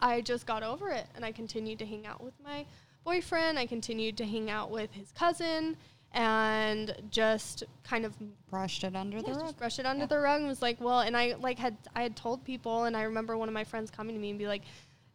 I 0.00 0.20
just 0.20 0.46
got 0.46 0.62
over 0.64 0.88
it, 0.90 1.06
and 1.14 1.24
I 1.24 1.30
continued 1.30 1.78
to 1.80 1.86
hang 1.86 2.06
out 2.06 2.24
with 2.24 2.34
my 2.42 2.64
boyfriend. 3.04 3.58
I 3.58 3.66
continued 3.66 4.16
to 4.18 4.26
hang 4.26 4.50
out 4.50 4.70
with 4.70 4.92
his 4.92 5.10
cousin, 5.12 5.76
and 6.12 6.94
just 7.10 7.64
kind 7.84 8.04
of 8.04 8.14
Brushed 8.50 8.84
it 8.84 8.94
under 8.94 9.16
yeah, 9.16 9.22
the 9.22 9.28
just 9.28 9.40
rug. 9.40 9.56
brushed 9.56 9.78
it 9.78 9.86
under 9.86 10.02
Yeah. 10.02 10.06
the 10.08 10.18
rug 10.18 10.40
and 10.40 10.48
was 10.48 10.60
like, 10.60 10.78
well, 10.80 11.00
and 11.00 11.16
I 11.16 11.34
like 11.40 11.58
had 11.58 11.76
I 11.96 12.02
had 12.02 12.16
told 12.16 12.44
people, 12.44 12.84
and 12.84 12.96
I 12.96 13.02
remember 13.04 13.36
one 13.36 13.48
of 13.48 13.54
my 13.54 13.64
friends 13.64 13.90
coming 13.90 14.14
to 14.14 14.20
me 14.20 14.30
and 14.30 14.38
be 14.38 14.46
like, 14.46 14.62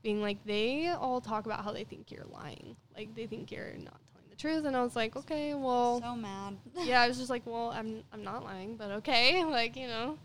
being 0.02 0.22
like, 0.22 0.38
they 0.46 0.88
all 0.90 1.22
talk 1.22 1.46
about 1.46 1.64
how 1.64 1.72
they 1.72 1.84
think 1.84 2.12
you're 2.12 2.26
lying, 2.32 2.76
like 2.96 3.14
they 3.16 3.28
think 3.28 3.52
you're 3.52 3.74
not 3.74 4.00
telling 4.12 4.30
the 4.30 4.36
truth, 4.36 4.66
and 4.66 4.76
I 4.76 4.82
was 4.84 4.96
like, 4.96 5.16
okay, 5.16 5.54
well, 5.54 6.02
So 6.02 6.16
mad. 6.16 6.58
yeah, 6.84 7.02
I 7.02 7.08
was 7.08 7.18
just 7.18 7.30
like, 7.30 7.44
well, 7.46 7.70
I'm 7.72 8.04
I'm 8.12 8.24
not 8.24 8.44
lying, 8.44 8.76
but 8.76 8.90
okay, 8.92 9.44
like 9.60 9.76
you 9.76 9.88
know. 9.88 10.18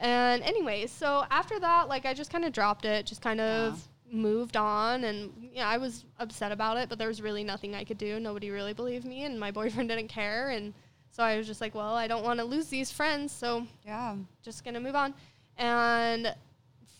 And 0.00 0.42
anyways, 0.42 0.90
so 0.90 1.24
after 1.30 1.58
that, 1.60 1.88
like 1.88 2.04
I 2.06 2.14
just 2.14 2.30
kind 2.30 2.44
of 2.44 2.52
dropped 2.52 2.84
it, 2.84 3.06
just 3.06 3.20
kind 3.22 3.40
of 3.40 3.80
moved 4.10 4.56
on, 4.56 5.04
and 5.04 5.32
yeah, 5.52 5.68
I 5.68 5.76
was 5.78 6.04
upset 6.18 6.52
about 6.52 6.76
it, 6.76 6.88
but 6.88 6.98
there 6.98 7.08
was 7.08 7.20
really 7.22 7.44
nothing 7.44 7.74
I 7.74 7.84
could 7.84 7.98
do. 7.98 8.20
Nobody 8.20 8.50
really 8.50 8.72
believed 8.72 9.04
me, 9.04 9.24
and 9.24 9.38
my 9.38 9.50
boyfriend 9.58 9.88
didn't 9.88 10.08
care, 10.08 10.50
and 10.50 10.72
so 11.10 11.22
I 11.22 11.36
was 11.36 11.46
just 11.46 11.60
like, 11.60 11.74
well, 11.74 11.94
I 11.94 12.06
don't 12.06 12.24
want 12.24 12.38
to 12.40 12.44
lose 12.44 12.68
these 12.68 12.90
friends, 12.90 13.32
so 13.32 13.66
Yeah. 13.86 14.16
just 14.42 14.64
gonna 14.64 14.80
move 14.80 14.96
on. 14.96 15.14
And 15.56 16.34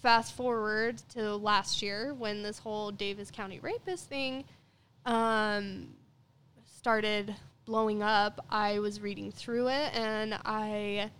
fast 0.02 0.36
forward 0.36 0.98
to 1.14 1.34
last 1.36 1.82
year 1.82 2.14
when 2.14 2.42
this 2.42 2.58
whole 2.58 2.90
Davis 2.90 3.30
County 3.30 3.58
rapist 3.60 4.08
thing 4.08 4.44
um, 5.06 5.88
started 6.66 7.34
blowing 7.64 8.02
up. 8.02 8.44
I 8.50 8.78
was 8.80 9.00
reading 9.00 9.32
through 9.32 9.68
it 9.68 9.94
and 9.94 10.34
I 10.44 11.10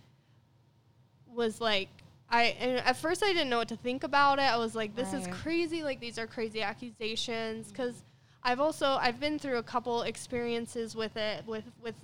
was 1.27 1.59
like, 1.59 1.89
I 2.29 2.55
and 2.59 2.77
at 2.79 2.97
first 2.97 3.23
I 3.23 3.27
didn't 3.27 3.49
know 3.49 3.57
what 3.57 3.67
to 3.69 3.77
think 3.77 4.03
about 4.03 4.39
it. 4.39 4.43
I 4.43 4.57
was 4.57 4.75
like, 4.75 4.95
this 4.95 5.13
is 5.13 5.27
crazy. 5.27 5.83
Like 5.83 5.99
these 5.99 6.17
are 6.17 6.27
crazy 6.27 6.61
accusations 6.61 7.69
because 7.69 8.03
I've 8.43 8.59
also 8.59 8.97
I've 8.99 9.19
been 9.19 9.39
through 9.39 9.57
a 9.57 9.63
couple 9.63 10.03
experiences 10.03 10.95
with 10.95 11.17
it 11.17 11.45
with 11.45 11.65
with 11.81 11.95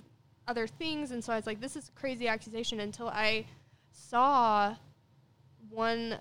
other 0.48 0.66
things, 0.66 1.12
and 1.12 1.22
so 1.22 1.32
I 1.32 1.36
was 1.36 1.46
like, 1.46 1.60
this 1.60 1.76
is 1.76 1.88
a 1.88 1.92
crazy 1.98 2.28
accusation 2.28 2.80
until 2.80 3.08
I 3.08 3.46
saw 3.92 4.74
one 5.70 6.18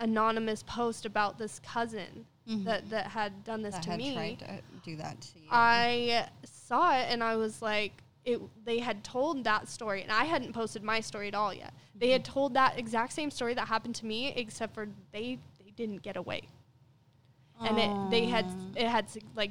anonymous 0.00 0.62
post 0.62 1.06
about 1.06 1.38
this 1.38 1.60
cousin 1.60 2.26
mm-hmm. 2.48 2.64
that 2.64 2.88
that 2.90 3.06
had 3.06 3.44
done 3.44 3.62
this 3.62 3.74
That 3.74 3.84
to 3.84 3.96
me. 3.96 4.14
tried 4.14 4.38
to 4.40 4.62
do 4.84 4.96
that 4.96 5.20
to 5.20 5.38
you. 5.38 5.48
I 5.50 6.28
saw 6.44 6.98
it 6.98 7.06
and 7.10 7.22
I 7.22 7.36
was 7.36 7.62
like, 7.62 7.92
it. 8.24 8.40
They 8.64 8.78
had 8.78 9.02
told 9.02 9.44
that 9.44 9.68
story, 9.68 10.02
and 10.02 10.12
I 10.12 10.24
hadn't 10.24 10.52
posted 10.52 10.82
my 10.82 11.00
story 11.00 11.28
at 11.28 11.34
all 11.34 11.52
yet. 11.52 11.72
They 11.98 12.10
had 12.10 12.24
told 12.24 12.54
that 12.54 12.78
exact 12.78 13.12
same 13.12 13.30
story 13.30 13.54
that 13.54 13.68
happened 13.68 13.94
to 13.96 14.06
me, 14.06 14.32
except 14.36 14.74
for 14.74 14.88
they 15.12 15.38
they 15.58 15.70
didn't 15.76 16.02
get 16.02 16.16
away, 16.16 16.42
and 17.64 17.78
it 17.78 17.96
they 18.10 18.26
had 18.26 18.46
it 18.76 18.86
had 18.86 19.06
like. 19.34 19.50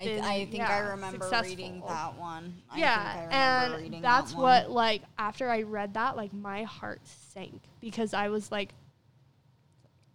I, 0.00 0.04
th- 0.04 0.22
I 0.22 0.44
think 0.46 0.54
yeah, 0.54 0.70
I 0.70 0.78
remember 0.78 1.30
reading 1.42 1.82
that 1.86 2.16
one. 2.18 2.54
I 2.70 2.78
yeah, 2.78 3.12
think 3.12 3.16
I 3.16 3.24
remember 3.24 3.84
and 3.84 4.02
that's 4.02 4.32
that 4.32 4.38
what 4.38 4.70
like 4.70 5.02
after 5.18 5.50
I 5.50 5.62
read 5.62 5.94
that, 5.94 6.16
like 6.16 6.32
my 6.32 6.62
heart 6.62 7.00
sank 7.04 7.60
because 7.80 8.14
I 8.14 8.28
was 8.30 8.50
like, 8.50 8.72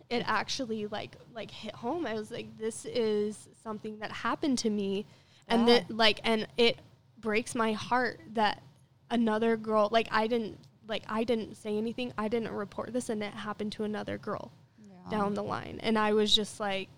it 0.10 0.24
actually 0.26 0.88
like 0.88 1.16
like 1.34 1.52
hit 1.52 1.76
home. 1.76 2.06
I 2.06 2.14
was 2.16 2.32
like, 2.32 2.58
this 2.58 2.86
is 2.86 3.48
something 3.64 4.00
that 4.00 4.12
happened 4.12 4.58
to 4.60 4.70
me, 4.70 5.06
and 5.48 5.68
that 5.68 5.90
like 5.92 6.20
and 6.24 6.48
it 6.58 6.80
breaks 7.20 7.56
my 7.56 7.74
heart 7.74 8.20
that 8.34 8.62
another 9.12 9.56
girl 9.56 9.90
like 9.92 10.08
I 10.12 10.28
didn't 10.28 10.58
like 10.88 11.04
I 11.08 11.24
didn't 11.24 11.56
say 11.56 11.78
anything. 11.78 12.14
I 12.18 12.28
didn't 12.28 12.52
report 12.52 12.94
this, 12.94 13.10
and 13.10 13.24
it 13.24 13.34
happened 13.34 13.72
to 13.74 13.84
another 13.84 14.18
girl 14.18 14.52
Yeah. 14.80 15.10
down 15.10 15.34
the 15.34 15.44
line. 15.44 15.80
And 15.82 15.98
I 15.98 16.14
was 16.14 16.34
just 16.36 16.60
like 16.60 16.90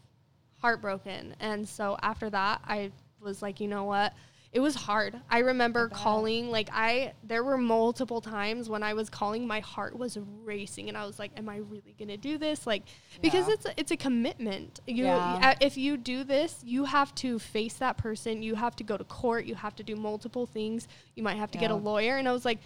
heartbroken. 0.62 1.36
And 1.40 1.68
so 1.68 1.98
after 2.02 2.30
that, 2.30 2.62
I 2.68 2.92
was 3.22 3.42
like, 3.42 3.60
you 3.60 3.68
know 3.68 3.84
what? 3.84 4.14
It 4.54 4.62
was 4.62 4.76
hard. 4.76 5.20
I 5.30 5.40
remember 5.40 5.90
bet. 5.90 5.98
calling, 5.98 6.50
like, 6.50 6.70
I, 6.72 7.14
there 7.22 7.44
were 7.44 7.58
multiple 7.58 8.22
times 8.22 8.70
when 8.70 8.82
I 8.82 8.94
was 8.94 9.10
calling, 9.10 9.46
my 9.46 9.60
heart 9.60 9.96
was 9.96 10.18
racing. 10.44 10.88
And 10.88 10.98
I 10.98 11.06
was 11.06 11.20
like, 11.20 11.32
am 11.38 11.50
I 11.50 11.58
really 11.58 11.94
going 12.00 12.08
to 12.08 12.18
do 12.18 12.38
this? 12.38 12.66
Like, 12.66 12.84
because 13.22 13.50
it's, 13.50 13.66
a, 13.66 13.74
it's 13.80 13.92
a 13.92 13.98
commitment. 13.98 14.80
You, 14.88 15.04
Yeah. 15.06 15.54
if 15.60 15.78
you 15.78 15.98
do 15.98 16.24
this, 16.24 16.62
you 16.66 16.86
have 16.86 17.14
to 17.16 17.38
face 17.40 17.74
that 17.76 17.98
person. 17.98 18.42
You 18.42 18.56
have 18.56 18.76
to 18.78 18.84
go 18.86 18.98
to 18.98 19.04
court. 19.04 19.46
You 19.46 19.54
have 19.56 19.76
to 19.76 19.84
do 19.84 19.96
multiple 19.98 20.46
things. 20.48 20.88
You 21.16 21.24
might 21.24 21.38
have 21.38 21.52
to 21.52 21.58
get 21.58 21.70
a 21.70 21.76
lawyer. 21.76 22.16
And 22.18 22.28
I 22.28 22.32
was 22.32 22.46
like, 22.46 22.60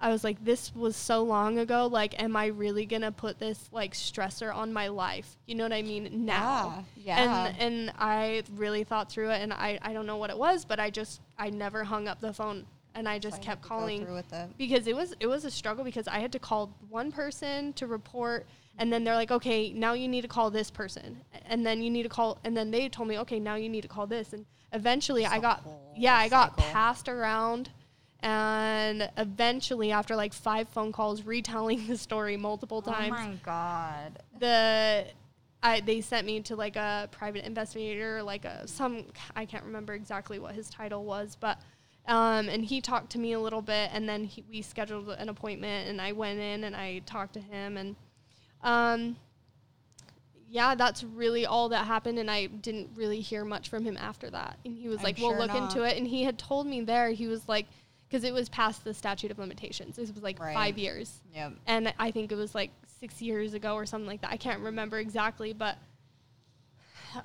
I 0.00 0.10
was 0.10 0.22
like, 0.24 0.44
this 0.44 0.74
was 0.74 0.96
so 0.96 1.22
long 1.22 1.58
ago. 1.58 1.86
Like, 1.86 2.20
am 2.22 2.36
I 2.36 2.46
really 2.46 2.84
gonna 2.84 3.12
put 3.12 3.38
this 3.38 3.68
like 3.72 3.94
stressor 3.94 4.54
on 4.54 4.72
my 4.72 4.88
life? 4.88 5.36
You 5.46 5.54
know 5.54 5.64
what 5.64 5.72
I 5.72 5.82
mean? 5.82 6.26
Now. 6.26 6.84
Yeah. 6.96 7.24
yeah. 7.24 7.46
And 7.46 7.60
and 7.60 7.92
I 7.98 8.42
really 8.54 8.84
thought 8.84 9.10
through 9.10 9.30
it, 9.30 9.40
and 9.40 9.52
I 9.52 9.78
I 9.82 9.92
don't 9.92 10.06
know 10.06 10.16
what 10.16 10.30
it 10.30 10.38
was, 10.38 10.64
but 10.64 10.78
I 10.78 10.90
just 10.90 11.20
I 11.38 11.50
never 11.50 11.84
hung 11.84 12.06
up 12.08 12.20
the 12.20 12.32
phone, 12.32 12.66
and 12.94 13.08
I 13.08 13.18
just 13.18 13.36
So 13.36 13.42
kept 13.42 13.62
go 13.62 13.68
calling 13.68 14.04
through 14.04 14.14
with 14.14 14.32
it. 14.32 14.50
because 14.58 14.86
it 14.86 14.94
was 14.94 15.14
it 15.20 15.26
was 15.26 15.44
a 15.44 15.50
struggle 15.50 15.84
because 15.84 16.06
I 16.08 16.18
had 16.18 16.32
to 16.32 16.38
call 16.38 16.70
one 16.90 17.10
person 17.10 17.72
to 17.74 17.86
report 17.86 18.46
and 18.76 18.92
then 18.92 19.04
they're 19.04 19.14
like 19.14 19.30
okay 19.30 19.72
now 19.72 19.92
you 19.92 20.08
need 20.08 20.22
to 20.22 20.28
call 20.28 20.50
this 20.50 20.68
person 20.70 21.20
and 21.46 21.64
then 21.64 21.80
you 21.80 21.88
need 21.90 22.02
to 22.02 22.08
call 22.08 22.38
and 22.44 22.56
then 22.56 22.72
they 22.72 22.88
told 22.88 23.08
me 23.08 23.16
okay 23.20 23.38
now 23.38 23.54
you 23.54 23.68
need 23.68 23.82
to 23.82 23.88
call 23.88 24.04
this 24.06 24.32
and 24.32 24.44
eventually 24.72 25.22
It's 25.22 25.32
I 25.32 25.38
got 25.38 25.60
whole 25.60 25.94
yeah 25.96 26.16
I 26.16 26.28
got 26.28 26.56
cycle. 26.58 26.72
passed 26.72 27.08
around 27.08 27.70
and 28.24 29.10
eventually 29.18 29.92
after 29.92 30.16
like 30.16 30.32
five 30.32 30.68
phone 30.70 30.90
calls 30.90 31.22
retelling 31.22 31.86
the 31.86 31.96
story 31.96 32.36
multiple 32.36 32.82
times 32.82 33.14
Oh 33.16 33.28
my 33.28 33.34
god. 33.44 34.18
the 34.40 35.04
I 35.62 35.80
they 35.80 36.00
sent 36.00 36.26
me 36.26 36.40
to 36.40 36.56
like 36.56 36.76
a 36.76 37.08
private 37.10 37.46
investigator, 37.46 38.22
like 38.22 38.44
a 38.44 38.66
some 38.68 39.06
I 39.34 39.46
can't 39.46 39.64
remember 39.64 39.94
exactly 39.94 40.38
what 40.38 40.54
his 40.54 40.68
title 40.68 41.04
was, 41.04 41.36
but 41.38 41.58
um, 42.06 42.50
and 42.50 42.62
he 42.62 42.82
talked 42.82 43.12
to 43.12 43.18
me 43.18 43.32
a 43.32 43.40
little 43.40 43.62
bit, 43.62 43.88
and 43.94 44.06
then 44.06 44.24
he, 44.24 44.44
we 44.50 44.60
scheduled 44.60 45.08
an 45.08 45.30
appointment, 45.30 45.88
and 45.88 46.02
I 46.02 46.12
went 46.12 46.38
in 46.38 46.64
and 46.64 46.76
I 46.76 46.98
talked 47.06 47.32
to 47.32 47.40
him, 47.40 47.78
and 47.78 47.96
um, 48.62 49.16
yeah, 50.46 50.74
that's 50.74 51.02
really 51.02 51.46
all 51.46 51.70
that 51.70 51.86
happened, 51.86 52.18
and 52.18 52.30
I 52.30 52.46
didn't 52.46 52.90
really 52.94 53.20
hear 53.20 53.42
much 53.42 53.70
from 53.70 53.86
him 53.86 53.96
after 53.96 54.28
that. 54.30 54.58
And 54.66 54.76
he 54.76 54.88
was 54.88 54.98
I'm 54.98 55.04
like, 55.04 55.16
"We'll 55.16 55.30
sure 55.30 55.38
look 55.38 55.54
into 55.54 55.82
it," 55.82 55.96
and 55.96 56.06
he 56.06 56.24
had 56.24 56.38
told 56.38 56.66
me 56.66 56.82
there 56.82 57.08
he 57.10 57.26
was 57.26 57.48
like, 57.48 57.66
because 58.14 58.22
it 58.22 58.32
was 58.32 58.48
past 58.48 58.84
the 58.84 58.94
statute 58.94 59.32
of 59.32 59.40
limitations, 59.40 59.96
This 59.96 60.12
was 60.14 60.22
like 60.22 60.38
Right. 60.38 60.54
five 60.54 60.78
years 60.78 61.20
Yep. 61.34 61.54
and 61.66 61.92
I 61.98 62.12
think 62.12 62.30
it 62.30 62.36
was 62.36 62.54
like 62.54 62.70
six 63.00 63.20
years 63.20 63.54
ago 63.54 63.74
or 63.74 63.86
something 63.86 64.06
like 64.06 64.20
that. 64.20 64.30
I 64.30 64.36
can't 64.36 64.60
remember 64.60 65.00
exactly, 65.00 65.52
but 65.52 65.76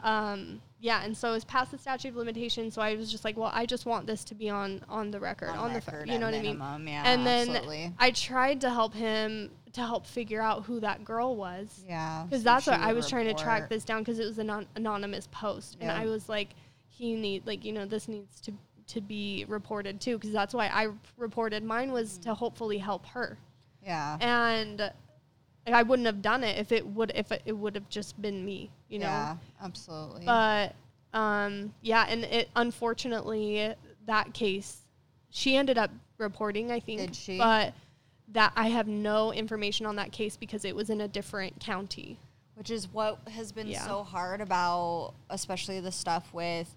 um, 0.04 0.62
yeah. 0.80 1.04
And 1.04 1.16
so 1.16 1.30
it 1.30 1.34
was 1.34 1.46
past 1.46 1.72
the 1.72 1.78
statute 1.78 2.10
of 2.10 2.16
limitations. 2.16 2.74
So 2.76 2.82
I 2.82 2.96
was 2.96 3.12
just 3.12 3.24
like, 3.24 3.38
well, 3.38 3.52
I 3.54 3.66
just 3.66 3.86
want 3.86 4.08
this 4.08 4.24
to 4.26 4.36
be 4.36 4.50
on 4.50 4.84
on 4.90 5.12
the 5.12 5.20
record, 5.20 5.50
on, 5.50 5.74
the 5.74 5.80
record 5.80 6.08
the, 6.08 6.14
you 6.14 6.20
know 6.20 6.28
at 6.28 6.34
what 6.34 6.40
I 6.40 6.42
mean? 6.44 6.58
minimum, 6.60 6.88
Yeah, 6.88 7.04
and 7.06 7.26
then 7.26 7.50
absolutely. 7.50 7.94
I 8.00 8.12
tried 8.12 8.62
to 8.62 8.70
help 8.72 8.94
him 8.96 9.52
to 9.74 9.82
help 9.82 10.06
figure 10.08 10.42
out 10.42 10.66
who 10.66 10.80
that 10.80 11.04
girl 11.06 11.36
was. 11.36 11.84
yeah. 11.88 12.24
Because 12.28 12.44
that's 12.44 12.66
what 12.68 12.80
I 12.80 12.94
was 12.94 13.08
trying 13.08 13.26
to 13.26 13.34
track 13.36 13.70
this 13.70 13.84
down 13.84 14.02
because 14.02 14.20
it 14.20 14.26
was 14.26 14.40
an 14.40 14.68
anonymous 14.76 15.28
post, 15.32 15.78
and 15.82 15.92
I 15.92 16.06
was 16.06 16.30
like, 16.30 16.50
he 16.88 17.14
need 17.16 17.46
like 17.48 17.64
you 17.64 17.74
know 17.74 17.86
this 17.86 18.08
needs 18.08 18.40
to 18.42 18.54
to 18.90 19.02
be 19.02 19.46
reported 19.48 20.00
too 20.02 20.18
because 20.18 20.32
that's 20.32 20.54
why 20.54 20.68
I 20.68 20.90
reported. 21.18 21.64
Mine 21.64 21.92
was 21.92 22.18
Mm. 22.20 22.22
to 22.24 22.34
hopefully 22.34 22.78
help 22.80 23.06
her 23.08 23.38
Yeah. 23.84 24.18
and 24.20 24.92
I 25.68 25.84
wouldn't 25.84 26.08
have 26.08 26.22
done 26.22 26.44
it 26.44 26.58
if 26.58 26.72
it 26.72 26.86
would 26.86 27.12
if 27.14 27.32
it, 27.32 27.44
it 27.46 27.52
would 27.54 27.76
have 27.76 27.88
just 27.90 28.20
been 28.22 28.44
me, 28.44 28.72
you 28.90 29.00
know. 29.00 29.06
Yeah, 29.06 29.38
absolutely. 29.62 30.26
But 30.26 30.76
um, 31.14 31.74
yeah, 31.82 32.06
and 32.10 32.24
it 32.26 32.50
unfortunately 32.56 33.74
that 34.06 34.34
case, 34.34 34.82
she 35.30 35.56
ended 35.56 35.78
up 35.78 35.92
reporting, 36.18 36.72
I 36.72 36.80
think. 36.80 37.00
Did 37.02 37.16
she? 37.16 37.38
But 37.38 37.74
that 38.30 38.52
I 38.56 38.68
have 38.70 38.88
no 38.88 39.32
information 39.32 39.86
on 39.86 39.96
that 39.98 40.12
case 40.12 40.36
because 40.38 40.66
it 40.66 40.76
was 40.76 40.90
in 40.90 41.02
a 41.02 41.08
different 41.08 41.60
county. 41.60 42.18
which 42.56 42.70
is 42.72 42.92
what 42.92 43.20
has 43.30 43.54
been 43.54 43.68
Yeah. 43.68 43.88
so 43.88 44.04
hard 44.04 44.42
about 44.42 45.14
especially 45.30 45.80
the 45.80 45.94
stuff 45.94 46.34
with 46.34 46.76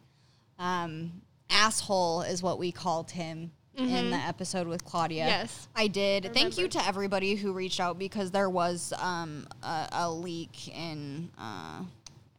um 0.60 1.22
asshole 1.52 2.22
is 2.22 2.42
what 2.42 2.58
we 2.58 2.72
called 2.72 3.10
him 3.10 3.52
in 3.74 4.10
the 4.10 4.16
episode 4.16 4.66
with 4.66 4.84
Claudia. 4.84 5.22
Mm-hmm. 5.22 5.30
Yes. 5.30 5.68
I 5.74 5.86
did. 5.86 6.26
I 6.26 6.28
Thank 6.28 6.58
you 6.58 6.68
to 6.68 6.86
everybody 6.86 7.34
who 7.34 7.52
reached 7.52 7.80
out 7.80 7.98
because 7.98 8.30
there 8.30 8.50
was 8.50 8.92
um 8.98 9.46
a, 9.62 9.88
a 9.92 10.10
leak 10.10 10.68
in 10.68 11.30
uh 11.38 11.82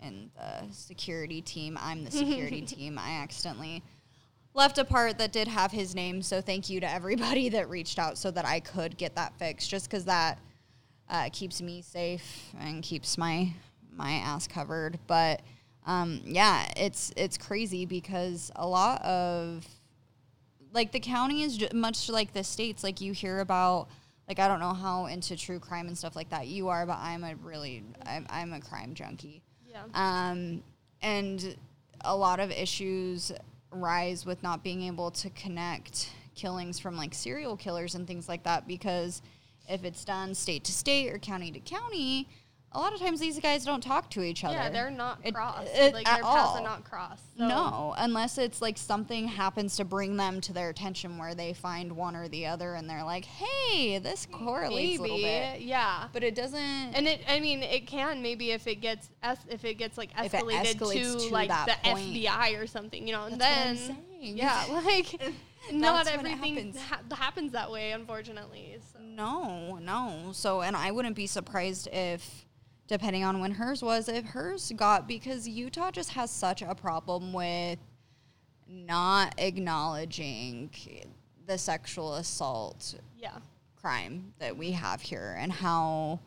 in 0.01 0.29
the 0.35 0.71
security 0.73 1.41
team. 1.41 1.77
I'm 1.81 2.03
the 2.03 2.11
security 2.11 2.61
team. 2.65 2.99
I 2.99 3.21
accidentally 3.21 3.83
left 4.53 4.77
a 4.77 4.85
part 4.85 5.17
that 5.17 5.31
did 5.31 5.47
have 5.47 5.71
his 5.71 5.95
name. 5.95 6.21
So 6.21 6.41
thank 6.41 6.69
you 6.69 6.79
to 6.81 6.89
everybody 6.89 7.49
that 7.55 7.69
reached 7.69 7.97
out 7.99 8.17
so 8.17 8.29
that 8.31 8.45
I 8.45 8.59
could 8.59 8.97
get 8.97 9.15
that 9.15 9.37
fixed 9.39 9.69
just 9.69 9.89
because 9.89 10.05
that 10.05 10.37
uh, 11.09 11.29
keeps 11.31 11.61
me 11.61 11.81
safe 11.81 12.53
and 12.59 12.83
keeps 12.83 13.17
my 13.17 13.53
my 13.95 14.11
ass 14.13 14.47
covered. 14.47 14.99
But 15.07 15.41
um, 15.85 16.21
yeah, 16.25 16.71
it's 16.77 17.11
it's 17.17 17.37
crazy 17.37 17.85
because 17.85 18.51
a 18.55 18.67
lot 18.67 19.01
of 19.03 19.65
like 20.71 20.91
the 20.91 20.99
county 20.99 21.43
is 21.43 21.65
much 21.73 22.09
like 22.09 22.33
the 22.33 22.43
states. 22.43 22.83
Like 22.83 23.01
you 23.01 23.11
hear 23.13 23.39
about 23.39 23.87
like 24.27 24.39
I 24.39 24.47
don't 24.47 24.59
know 24.59 24.73
how 24.73 25.05
into 25.07 25.35
true 25.35 25.59
crime 25.59 25.87
and 25.87 25.97
stuff 25.97 26.15
like 26.15 26.29
that 26.29 26.47
you 26.47 26.69
are, 26.69 26.85
but 26.85 26.97
I'm 26.99 27.23
a 27.23 27.35
really 27.35 27.83
I'm, 28.05 28.25
I'm 28.29 28.53
a 28.53 28.61
crime 28.61 28.93
junkie. 28.93 29.41
Yeah. 29.67 29.83
Um, 29.93 30.63
and 31.01 31.55
a 32.01 32.15
lot 32.15 32.39
of 32.39 32.51
issues 32.51 33.31
rise 33.71 34.25
with 34.25 34.41
not 34.43 34.63
being 34.63 34.83
able 34.83 35.11
to 35.11 35.29
connect 35.31 36.09
killings 36.35 36.79
from 36.79 36.95
like 36.95 37.13
serial 37.13 37.57
killers 37.57 37.95
and 37.95 38.07
things 38.07 38.27
like 38.27 38.43
that 38.43 38.67
because 38.67 39.21
if 39.69 39.83
it's 39.83 40.03
done 40.03 40.33
state 40.33 40.63
to 40.65 40.71
state 40.71 41.13
or 41.13 41.17
county 41.17 41.51
to 41.51 41.59
county, 41.59 42.27
a 42.75 42.79
lot 42.79 42.93
of 42.93 42.99
times 42.99 43.19
these 43.19 43.39
guys 43.39 43.63
don't 43.65 43.81
talk 43.83 44.09
to 44.11 44.21
each 44.23 44.43
other. 44.43 44.55
Yeah, 44.55 44.69
they're 44.69 44.89
not 44.91 45.19
It- 45.23 45.33
crossed. 45.33 45.69
it- 45.73 45.93
like 45.93 46.07
at 46.07 46.15
their 46.15 46.23
paths 46.23 46.49
all. 46.49 46.57
are 46.57 46.63
not 46.63 46.83
crossed. 46.83 47.23
So 47.37 47.47
No, 47.47 47.93
unless 47.97 48.37
it's 48.37 48.61
like 48.61 48.77
something 48.77 49.27
happens 49.27 49.75
to 49.77 49.85
bring 49.85 50.17
them 50.17 50.41
to 50.41 50.53
their 50.53 50.69
attention 50.69 51.17
where 51.17 51.33
they 51.35 51.53
find 51.53 51.93
one 51.95 52.15
or 52.15 52.27
the 52.27 52.45
other 52.47 52.75
and 52.75 52.89
they're 52.89 53.03
like, 53.03 53.25
"Hey, 53.25 53.97
this 53.99 54.27
correlates 54.31 54.99
a 54.99 55.01
little 55.01 55.17
bit." 55.17 55.61
Yeah. 55.61 56.07
But 56.13 56.23
it 56.23 56.35
doesn't. 56.35 56.59
And 56.59 57.07
it, 57.07 57.21
I 57.27 57.39
mean, 57.39 57.63
it 57.63 57.87
can 57.87 58.21
maybe 58.21 58.51
if 58.51 58.67
it 58.67 58.75
gets 58.81 59.09
es- 59.21 59.45
if 59.49 59.63
it 59.65 59.75
gets 59.75 59.97
like 59.97 60.11
escalated 60.13 60.73
escalates 60.75 61.13
to, 61.21 61.27
to 61.29 61.33
like 61.33 61.49
the 61.49 61.75
point. 61.89 62.13
FBI 62.13 62.59
or 62.61 62.67
something, 62.67 63.07
you 63.07 63.13
know, 63.13 63.25
and 63.25 63.39
That's 63.39 63.87
what 63.89 63.97
then 63.97 63.97
yeah, 64.35 64.65
like 64.85 65.21
not 65.71 66.07
everything 66.07 66.55
happens. 66.55 66.81
ha- 66.81 67.01
happens 67.15 67.51
that 67.53 67.71
way, 67.71 67.91
unfortunately. 67.91 68.77
So. 68.93 68.99
No, 69.01 69.75
no. 69.77 70.31
So, 70.33 70.61
and 70.61 70.75
I 70.75 70.91
wouldn't 70.91 71.15
be 71.15 71.27
surprised 71.27 71.87
if, 71.91 72.45
depending 72.87 73.23
on 73.23 73.39
when 73.39 73.51
hers 73.51 73.81
was, 73.81 74.09
if 74.09 74.25
hers 74.25 74.71
got 74.75 75.07
because 75.07 75.47
Utah 75.47 75.91
just 75.91 76.11
has 76.11 76.29
such 76.31 76.61
a 76.61 76.75
problem 76.75 77.33
with 77.33 77.79
not 78.67 79.35
acknowledging 79.37 80.69
the 81.45 81.57
sexual 81.57 82.15
assault 82.15 82.95
Yeah, 83.17 83.37
crime 83.75 84.33
that 84.39 84.55
we 84.57 84.71
have 84.71 85.01
here 85.01 85.35
and 85.37 85.51
how 85.51 86.19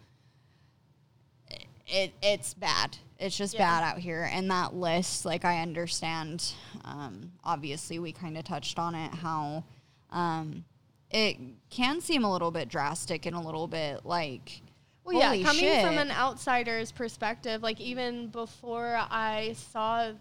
it 1.86 2.12
it's 2.22 2.54
bad. 2.54 2.96
It's 3.18 3.36
just 3.36 3.54
Yeah. 3.54 3.80
bad 3.80 3.84
out 3.94 3.98
here. 3.98 4.28
And 4.30 4.50
that 4.50 4.74
list, 4.74 5.24
like 5.24 5.44
I 5.44 5.62
understand, 5.62 6.52
um, 6.84 7.32
obviously 7.44 7.98
we 7.98 8.12
kind 8.12 8.36
of 8.36 8.44
touched 8.44 8.78
on 8.78 8.94
it 8.94 9.12
how 9.14 9.64
um, 10.10 10.64
it 11.10 11.38
can 11.70 12.00
seem 12.00 12.24
a 12.24 12.30
little 12.32 12.50
bit 12.50 12.68
drastic 12.68 13.24
and 13.26 13.34
a 13.34 13.40
little 13.40 13.66
bit 13.68 14.04
like. 14.04 14.62
Well, 15.06 15.18
yeah, 15.18 15.42
coming 15.44 15.62
shit. 15.62 15.84
from 15.84 15.98
an 15.98 16.10
outsider's 16.10 16.90
perspective, 16.92 17.62
like 17.62 17.80
even 17.80 18.28
before 18.28 18.98
I 18.98 19.54
saw, 19.72 20.12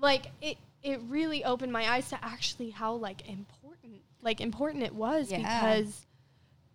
like 0.00 0.26
it, 0.40 0.56
it 0.82 1.00
really 1.08 1.44
opened 1.44 1.72
my 1.72 1.90
eyes 1.90 2.08
to 2.10 2.24
actually 2.24 2.70
how 2.70 2.94
like 2.94 3.28
important, 3.28 4.02
like 4.22 4.40
important 4.40 4.84
it 4.84 4.94
was 4.94 5.30
Yeah. 5.30 5.38
because 5.38 6.06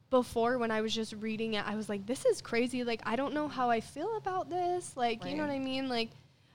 before 0.09 0.57
when 0.57 0.69
I 0.71 0.81
was 0.81 0.93
just 0.93 1.13
reading 1.13 1.53
it, 1.55 1.65
I 1.65 1.75
was 1.75 1.89
like, 1.89 2.05
this 2.05 2.25
is 2.25 2.41
crazy. 2.41 2.83
Like 2.83 3.01
I 3.05 3.15
don't 3.15 3.33
know 3.33 3.47
how 3.47 3.69
I 3.69 3.79
feel 3.79 4.17
about 4.17 4.49
this. 4.49 4.95
Like 4.95 5.25
you 5.25 5.35
know 5.35 5.43
what 5.43 5.51
I 5.51 5.59
mean? 5.59 5.87
Like 5.89 6.09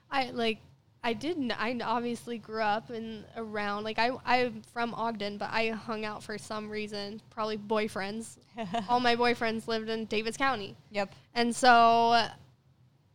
I 0.09 0.29
like. 0.31 0.59
I 1.03 1.13
didn't. 1.13 1.51
I 1.51 1.77
obviously 1.83 2.37
grew 2.37 2.61
up 2.61 2.91
in 2.91 3.23
around 3.35 3.83
like 3.83 3.97
I 3.97 4.11
I'm 4.23 4.61
from 4.73 4.93
Ogden, 4.93 5.37
but 5.37 5.49
I 5.51 5.69
hung 5.69 6.05
out 6.05 6.21
for 6.23 6.37
some 6.37 6.69
reason, 6.69 7.21
probably 7.31 7.57
boyfriends. 7.57 8.37
All 8.89 8.99
my 8.99 9.15
boyfriends 9.15 9.67
lived 9.67 9.89
in 9.89 10.05
Davis 10.05 10.37
County. 10.37 10.75
Yep. 10.91 11.13
And 11.33 11.55
so, 11.55 12.27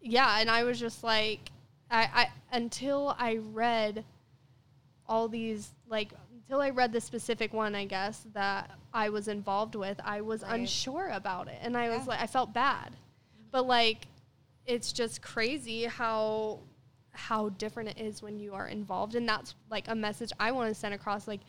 yeah, 0.01 0.41
and 0.41 0.51
I 0.51 0.65
was 0.65 0.81
just 0.81 1.05
like, 1.05 1.51
I, 1.91 2.09
I 2.13 2.29
until 2.57 3.15
I 3.19 3.37
read 3.53 4.05
all 5.09 5.29
these 5.29 5.71
like 5.89 6.13
until 6.35 6.61
I 6.61 6.71
read 6.71 6.93
the 6.93 7.01
specific 7.01 7.53
one, 7.53 7.77
I 7.77 7.85
guess 7.85 8.27
that 8.35 8.71
I 8.93 9.11
was 9.11 9.29
involved 9.29 9.77
with, 9.77 10.01
I 10.05 10.23
was 10.23 10.43
Right. 10.43 10.59
unsure 10.61 11.11
about 11.11 11.47
it, 11.47 11.59
and 11.63 11.77
I 11.77 11.97
was 11.97 12.09
like, 12.09 12.21
I 12.21 12.27
felt 12.27 12.53
bad, 12.53 12.97
but 13.53 13.67
like, 13.67 14.07
it's 14.65 14.93
just 14.93 15.23
crazy 15.23 15.85
how 15.85 16.59
how 17.17 17.49
different 17.51 17.89
it 17.91 17.99
is 17.99 18.23
when 18.23 18.39
you 18.39 18.55
are 18.55 18.69
involved, 18.69 19.15
and 19.15 19.29
that's 19.29 19.55
like 19.71 19.89
a 19.89 19.95
message 19.95 20.33
I 20.39 20.53
want 20.53 20.69
to 20.69 20.75
send 20.75 20.95
across, 20.95 21.27
like 21.27 21.41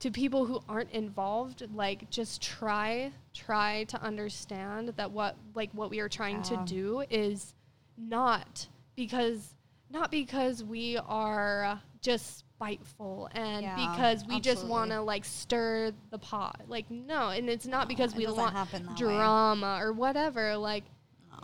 to 0.00 0.10
people 0.10 0.46
who 0.46 0.60
aren't 0.68 0.90
involved 0.92 1.62
like 1.74 2.08
just 2.10 2.40
try 2.40 3.12
try 3.34 3.84
to 3.84 4.00
understand 4.02 4.88
that 4.96 5.10
what 5.10 5.36
like 5.54 5.70
what 5.72 5.90
we 5.90 6.00
are 6.00 6.08
trying 6.08 6.36
Yeah. 6.36 6.42
to 6.42 6.64
do 6.66 7.04
is 7.10 7.54
not 7.98 8.66
because 8.96 9.54
not 9.90 10.10
because 10.10 10.64
we 10.64 10.96
are 10.96 11.78
just 12.00 12.38
spiteful 12.38 13.28
and 13.32 13.62
Yeah, 13.62 13.74
because 13.92 14.24
we 14.26 14.40
just 14.40 14.66
want 14.66 14.90
to 14.90 15.02
like 15.02 15.24
stir 15.26 15.92
the 16.10 16.18
pot 16.18 16.62
like 16.66 16.90
no 16.90 17.28
and 17.28 17.50
it's 17.50 17.66
not 17.66 17.82
No, 17.84 17.88
because 17.88 18.14
we 18.14 18.26
want 18.26 18.54
that 18.54 18.72
way. 18.72 18.94
drama 18.96 19.78
or 19.82 19.92
whatever 19.92 20.56
like 20.56 20.84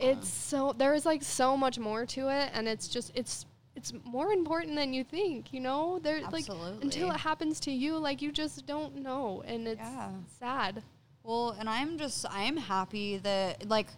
it's 0.01 0.29
so 0.29 0.75
there 0.77 0.95
is 0.95 1.07
like 1.07 1.23
so 1.23 1.57
much 1.57 1.79
more 1.79 2.07
to 2.07 2.29
it 2.29 2.51
and 2.55 2.69
it's 2.69 2.89
just 2.89 3.13
it's 3.15 3.47
it's 3.75 3.93
more 4.05 4.33
important 4.33 4.75
than 4.77 4.93
you 4.93 5.05
think 5.05 5.53
you 5.53 5.61
know 5.61 5.99
there 6.03 6.21
like 6.33 6.49
until 6.81 7.11
it 7.11 7.19
happens 7.19 7.61
to 7.61 7.71
you 7.71 7.97
like 7.99 8.23
you 8.23 8.33
just 8.33 8.67
don't 8.67 8.97
know 8.97 9.43
and 9.47 9.69
it's 9.69 9.81
Yeah. 9.81 10.11
sad 10.39 10.83
Well, 11.23 11.57
and 11.59 11.69
I'm 11.69 11.99
just 11.99 12.25
I'm 12.31 12.57
happy 12.57 13.19
that 13.19 13.69
like 13.69 13.89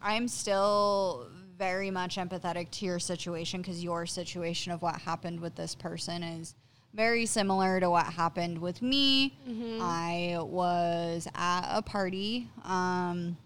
I'm 0.00 0.28
still 0.28 1.28
very 1.58 1.90
much 1.90 2.16
empathetic 2.16 2.70
to 2.70 2.86
your 2.86 2.98
situation 2.98 3.60
because 3.60 3.82
your 3.84 4.06
situation 4.06 4.72
of 4.72 4.80
what 4.80 5.00
happened 5.02 5.40
with 5.40 5.54
this 5.56 5.74
person 5.74 6.22
is 6.22 6.54
very 6.94 7.26
similar 7.26 7.80
to 7.80 7.90
what 7.90 8.06
happened 8.06 8.58
with 8.58 8.80
me. 8.82 9.36
I 9.80 10.38
was 10.40 11.28
at 11.34 11.76
a 11.76 11.82
party 11.82 12.48
um, 12.64 13.36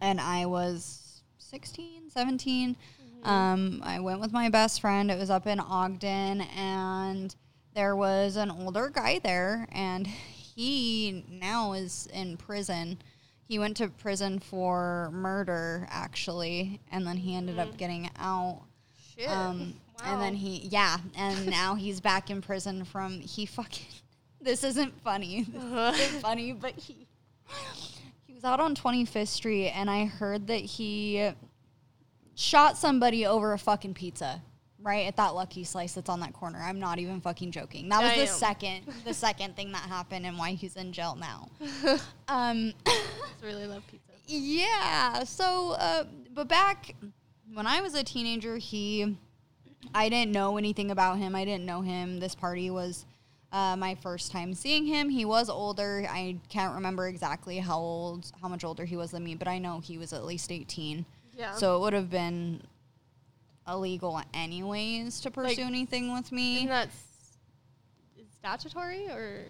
and 0.00 0.20
I 0.20 0.46
was 0.46 1.22
16, 1.38 2.10
17. 2.10 2.76
Um, 3.22 3.82
I 3.84 4.00
went 4.00 4.20
with 4.20 4.32
my 4.32 4.48
best 4.48 4.80
friend. 4.80 5.10
It 5.10 5.18
was 5.18 5.30
up 5.30 5.46
in 5.46 5.60
Ogden, 5.60 6.40
and 6.56 7.34
there 7.74 7.94
was 7.94 8.36
an 8.36 8.50
older 8.50 8.88
guy 8.88 9.18
there, 9.22 9.68
and 9.72 10.06
he 10.06 11.24
now 11.28 11.72
is 11.74 12.08
in 12.12 12.36
prison. 12.36 12.98
He 13.46 13.58
went 13.58 13.76
to 13.78 13.88
prison 13.88 14.38
for 14.38 15.10
murder, 15.12 15.86
actually, 15.90 16.80
and 16.90 17.06
then 17.06 17.16
he 17.16 17.34
ended 17.34 17.58
up 17.58 17.76
getting 17.76 18.10
out. 18.18 18.62
shit 19.16 19.28
Um, 19.28 19.74
And 20.04 20.22
then 20.22 20.34
he, 20.34 20.68
yeah, 20.70 20.96
and 21.16 21.46
now 21.50 21.74
he's 21.74 22.00
back 22.00 22.30
in 22.30 22.40
prison 22.40 22.84
from, 22.84 23.20
he 23.20 23.44
fucking, 23.44 23.86
this 24.40 24.64
isn't 24.64 24.98
funny. 25.02 25.42
This 25.52 26.00
isn't 26.00 26.20
funny, 26.22 26.52
but 26.52 26.72
he 26.72 27.06
was 28.40 28.50
out 28.50 28.60
on 28.60 28.74
25th 28.74 29.28
Street, 29.28 29.68
and 29.68 29.90
I 29.90 30.06
heard 30.06 30.46
that 30.46 30.60
he 30.60 31.30
shot 32.34 32.78
somebody 32.78 33.26
over 33.26 33.52
a 33.52 33.58
fucking 33.58 33.94
pizza. 33.94 34.40
Right 34.82 35.06
at 35.06 35.16
that 35.16 35.34
Lucky 35.34 35.62
Slice 35.62 35.92
that's 35.92 36.08
on 36.08 36.20
that 36.20 36.32
corner. 36.32 36.58
I'm 36.58 36.80
not 36.80 36.98
even 36.98 37.20
fucking 37.20 37.50
joking. 37.50 37.90
That 37.90 38.02
was 38.02 38.12
the 38.12 38.24
Damn. 38.24 38.34
second, 38.34 38.80
the 39.04 39.12
second 39.12 39.54
thing 39.54 39.72
that 39.72 39.82
happened, 39.82 40.24
and 40.24 40.38
why 40.38 40.52
he's 40.52 40.76
in 40.76 40.90
jail 40.94 41.18
now. 41.20 41.50
um, 42.28 42.72
really 43.42 43.66
love 43.66 43.86
pizza 43.90 44.10
yeah. 44.26 45.24
So, 45.24 45.72
uh, 45.72 46.04
but 46.32 46.48
back 46.48 46.94
when 47.52 47.66
I 47.66 47.82
was 47.82 47.94
a 47.94 48.04
teenager, 48.04 48.56
he, 48.56 49.16
I 49.94 50.08
didn't 50.08 50.32
know 50.32 50.56
anything 50.56 50.90
about 50.90 51.18
him. 51.18 51.34
I 51.34 51.44
didn't 51.44 51.66
know 51.66 51.82
him. 51.82 52.20
This 52.20 52.34
party 52.34 52.70
was 52.70 53.04
uh, 53.52 53.76
my 53.76 53.94
first 53.96 54.30
time 54.32 54.54
seeing 54.54 54.86
him. 54.86 55.08
He 55.10 55.24
was 55.24 55.48
older. 55.50 56.06
I 56.08 56.36
can't 56.48 56.74
remember 56.74 57.08
exactly 57.08 57.58
how 57.58 57.78
old, 57.78 58.30
how 58.40 58.48
much 58.48 58.64
older 58.64 58.84
he 58.84 58.96
was 58.96 59.10
than 59.10 59.24
me, 59.24 59.34
but 59.34 59.48
I 59.48 59.58
know 59.58 59.80
he 59.80 59.98
was 59.98 60.12
at 60.12 60.24
least 60.24 60.52
18. 60.52 61.04
yeah 61.36 61.54
So 61.54 61.76
it 61.76 61.80
would 61.80 61.92
have 61.92 62.10
been 62.10 62.62
illegal 63.68 64.20
anyways 64.34 65.20
to 65.20 65.30
pursue 65.30 65.48
Like, 65.48 65.58
anything 65.58 66.12
with 66.12 66.32
me. 66.32 66.56
isn't 66.56 66.68
that 66.68 66.88
s- 66.88 68.26
statutory 68.38 69.08
or 69.08 69.44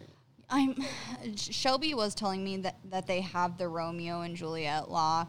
I'm 0.48 0.76
Shelby 1.36 1.94
was 1.94 2.14
telling 2.14 2.42
me 2.42 2.56
that, 2.58 2.76
that 2.90 3.06
they 3.06 3.20
have 3.20 3.56
the 3.56 3.68
Romeo 3.68 4.22
and 4.22 4.34
Juliet 4.36 4.90
law 4.90 5.26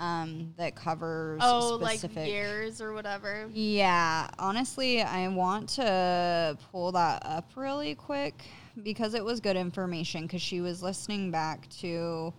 um, 0.00 0.54
that 0.56 0.74
covers 0.74 1.40
oh 1.44 1.78
specific. 1.78 2.16
like 2.16 2.26
years 2.26 2.80
or 2.80 2.92
whatever 2.94 3.48
Yeah, 3.52 4.28
honestly, 4.38 5.02
I 5.02 5.28
want 5.28 5.68
to 5.70 6.56
pull 6.72 6.92
that 6.92 7.22
up 7.24 7.50
really 7.54 7.94
quick 7.94 8.42
because 8.82 9.14
it 9.14 9.22
was 9.24 9.40
good 9.40 9.56
information. 9.56 10.22
Because 10.22 10.40
she 10.42 10.62
was 10.62 10.82
listening 10.82 11.30
back 11.30 11.68
to 11.80 12.32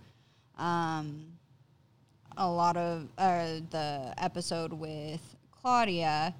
um, 0.58 1.26
a 2.36 2.50
lot 2.50 2.76
of 2.76 3.08
uh, 3.16 3.60
the 3.70 4.12
episode 4.18 4.72
with 4.72 5.20
Claudia, 5.52 6.34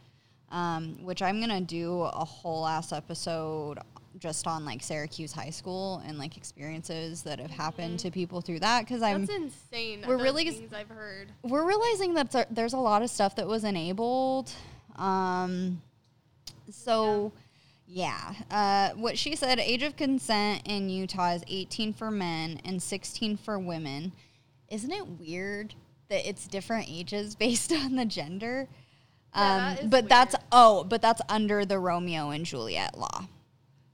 um, 0.50 1.04
which 1.04 1.22
I'm 1.22 1.40
gonna 1.40 1.60
do 1.60 2.00
a 2.02 2.24
whole 2.24 2.66
ass 2.66 2.92
episode 2.92 3.78
just 4.22 4.46
on 4.46 4.64
like 4.64 4.82
Syracuse 4.82 5.32
High 5.32 5.50
School 5.50 6.00
and 6.06 6.16
like 6.16 6.36
experiences 6.36 7.22
that 7.24 7.40
have 7.40 7.50
happened 7.50 7.98
to 7.98 8.10
people 8.12 8.40
through 8.40 8.60
that 8.60 8.82
because 8.86 9.02
I'm 9.02 9.26
That's 9.26 9.38
insane. 9.38 10.04
we're 10.06 10.16
really- 10.16 10.48
things 10.48 10.72
I've 10.72 10.88
heard. 10.88 11.32
we're 11.42 11.66
realizing 11.66 12.14
that 12.14 12.30
there- 12.30 12.46
there's 12.48 12.72
a 12.72 12.78
lot 12.78 13.02
of 13.02 13.10
stuff 13.10 13.34
that 13.36 13.48
was 13.48 13.64
enabled. 13.64 14.52
Um, 14.94 15.82
so, 16.70 17.32
yeah. 17.86 18.34
Uh, 18.50 18.90
what 18.90 19.18
she 19.18 19.34
said 19.34 19.58
age 19.58 19.82
of 19.82 19.96
consent 19.96 20.62
in 20.66 20.88
Utah 20.88 21.32
is 21.32 21.42
18 21.48 21.92
for 21.92 22.10
men 22.10 22.60
and 22.64 22.80
16 22.80 23.36
for 23.36 23.58
women. 23.58 24.12
Isn't 24.70 24.92
it 24.92 25.06
weird 25.20 25.74
that 26.08 26.26
it's 26.28 26.46
different 26.46 26.88
ages 26.88 27.34
based 27.44 27.72
on 27.72 27.96
the 27.96 28.04
gender? 28.04 28.68
Yeah, 29.34 29.58
that 29.58 29.78
Um, 29.80 29.84
is 29.86 29.90
but 29.90 30.08
that's 30.08 30.34
oh, 30.52 30.84
but 30.84 31.00
that's 31.02 31.22
under 31.28 31.64
the 31.64 31.78
Romeo 31.78 32.30
and 32.30 32.44
Juliet 32.46 32.96
law. 32.98 33.26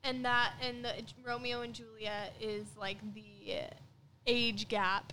And 0.09 0.25
that 0.25 0.53
and 0.63 0.83
the 0.85 0.93
Romeo 1.23 1.61
and 1.61 1.75
Juliet 1.75 2.35
is 2.41 2.67
like 2.81 2.97
the 3.15 3.65
age 4.27 4.69
gap, 4.69 5.13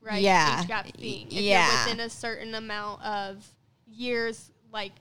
right? 0.00 0.22
Yeah. 0.22 0.60
Age 0.60 0.68
gap 0.68 0.84
thing. 0.96 1.26
If 1.26 1.32
Yeah. 1.32 1.66
you're 1.68 1.84
within 1.88 2.00
a 2.06 2.08
certain 2.10 2.54
amount 2.54 3.02
of 3.02 3.44
years, 3.88 4.52
like 4.72 4.92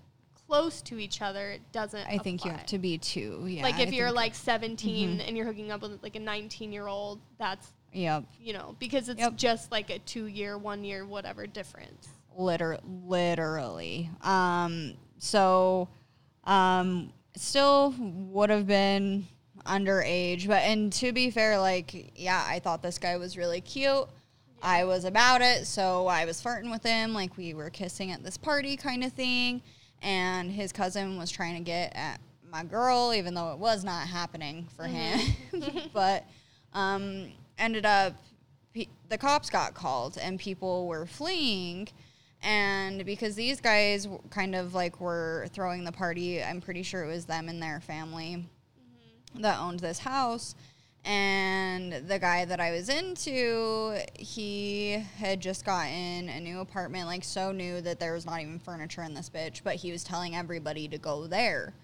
close 0.47 0.81
to 0.83 0.97
each 0.97 1.21
other, 1.21 1.51
it 1.51 1.71
doesn't. 1.71 2.07
I 2.07 2.17
think 2.17 2.43
you 2.43 2.49
have 2.51 2.65
to 2.67 2.79
be 2.79 2.97
two. 2.97 3.45
Yeah. 3.47 3.61
like 3.63 3.75
I 3.75 3.81
if 3.83 3.93
you're 3.93 4.11
like 4.11 4.33
17 4.33 5.21
and 5.21 5.37
you're 5.37 5.45
hooking 5.45 5.71
up 5.71 5.81
with 5.83 6.01
like 6.01 6.15
a 6.15 6.19
19 6.19 6.71
year 6.71 6.87
old, 6.87 7.19
that's 7.37 7.71
yep. 7.93 8.23
you 8.39 8.53
know 8.53 8.75
because 8.79 9.09
it's 9.09 9.19
Yep. 9.19 9.35
just 9.35 9.71
like 9.71 9.91
a 9.91 9.99
two 9.99 10.25
year, 10.25 10.57
one 10.57 10.83
year, 10.83 11.05
whatever 11.05 11.45
difference. 11.45 12.07
liter- 12.35 12.79
literally. 12.83 14.09
Um, 14.21 14.95
so, 15.19 15.87
um, 16.45 17.13
still 17.37 17.93
would 17.99 18.49
have 18.49 18.65
been 18.67 19.25
underage, 19.65 20.47
but 20.47 20.61
and 20.63 20.91
to 20.93 21.11
be 21.11 21.29
fair, 21.29 21.57
like, 21.59 22.11
yeah, 22.15 22.43
I 22.47 22.59
thought 22.59 22.81
this 22.81 22.97
guy 22.97 23.17
was 23.17 23.37
really 23.37 23.61
cute. 23.61 24.07
I 24.61 24.85
was 24.85 25.05
about 25.05 25.41
it, 25.41 25.67
so 25.67 26.07
I 26.07 26.25
was 26.25 26.41
flirting 26.41 26.71
with 26.71 26.83
him, 26.83 27.13
like 27.13 27.37
we 27.37 27.53
were 27.53 27.69
kissing 27.69 28.11
at 28.11 28.23
this 28.23 28.37
party 28.37 28.77
kind 28.77 29.03
of 29.03 29.13
thing. 29.13 29.61
And 30.01 30.51
his 30.51 30.71
cousin 30.71 31.17
was 31.17 31.31
trying 31.31 31.55
to 31.55 31.61
get 31.61 31.95
at 31.95 32.19
my 32.51 32.63
girl, 32.63 33.13
even 33.13 33.33
though 33.33 33.51
it 33.53 33.59
was 33.59 33.83
not 33.83 34.07
happening 34.07 34.67
for 34.75 34.85
him. 34.85 35.19
but 35.93 36.25
um, 36.73 37.31
ended 37.57 37.85
up, 37.85 38.13
pe- 38.73 38.87
the 39.09 39.17
cops 39.17 39.49
got 39.49 39.73
called 39.73 40.17
and 40.17 40.39
people 40.39 40.87
were 40.87 41.05
fleeing. 41.05 41.87
And 42.41 43.03
because 43.05 43.35
these 43.35 43.59
guys 43.59 44.07
kind 44.29 44.55
of 44.55 44.75
like 44.75 44.99
were 44.99 45.47
throwing 45.53 45.83
the 45.83 45.91
party, 45.91 46.43
I'm 46.43 46.61
pretty 46.61 46.83
sure 46.83 47.03
it 47.03 47.07
was 47.07 47.25
them 47.25 47.49
and 47.49 47.61
their 47.61 47.81
family 47.81 48.45
that 49.41 49.59
owned 49.59 49.79
this 49.79 49.99
house. 49.99 50.55
And 51.03 52.07
the 52.07 52.17
guy 52.17 52.45
that 52.45 52.59
I 52.59 52.71
was 52.71 52.89
into, 52.89 53.99
he 54.15 55.03
had 55.17 55.39
just 55.39 55.63
gotten 55.63 56.29
a 56.29 56.39
new 56.39 56.61
apartment, 56.61 57.05
like 57.05 57.23
so 57.23 57.51
new 57.51 57.79
that 57.81 57.99
there 57.99 58.13
was 58.13 58.25
not 58.25 58.41
even 58.41 58.57
furniture 58.57 59.03
in 59.03 59.13
this 59.13 59.29
bitch, 59.29 59.61
but 59.63 59.75
he 59.75 59.91
was 59.91 60.03
telling 60.03 60.35
everybody 60.35 60.87
to 60.87 60.97
go 60.97 61.27
there. 61.27 61.75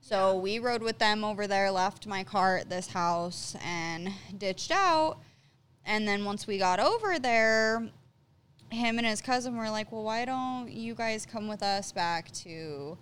So 0.00 0.38
we 0.38 0.60
rode 0.60 0.82
with 0.82 0.98
them 0.98 1.24
over 1.24 1.48
there, 1.48 1.72
left 1.72 2.06
my 2.06 2.22
car 2.22 2.56
at 2.56 2.70
this 2.70 2.86
house, 2.86 3.56
and 3.64 4.12
ditched 4.36 4.70
out. 4.70 5.18
And 5.84 6.06
then 6.06 6.24
once 6.24 6.46
we 6.46 6.56
got 6.56 6.78
over 6.78 7.18
there, 7.18 7.90
him 8.70 8.98
and 8.98 9.06
his 9.06 9.20
cousin 9.20 9.56
were 9.56 9.70
like, 9.70 9.90
Well, 9.90 10.04
why 10.04 10.24
don't 10.24 10.70
you 10.70 10.94
guys 10.94 11.26
come 11.26 11.48
with 11.48 11.62
us 11.62 11.90
back 11.90 12.30
to 12.32 12.96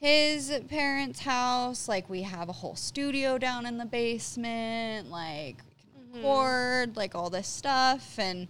his 0.00 0.52
parents' 0.68 1.20
house? 1.20 1.86
Like, 1.88 2.08
we 2.08 2.22
have 2.22 2.48
a 2.48 2.52
whole 2.52 2.74
studio 2.74 3.38
down 3.38 3.66
in 3.66 3.78
the 3.78 3.84
basement, 3.84 5.10
like, 5.10 5.56
we 5.66 5.92
can 5.92 6.22
record, 6.22 6.96
like, 6.96 7.14
all 7.14 7.30
this 7.30 7.46
stuff. 7.46 8.18
And 8.18 8.48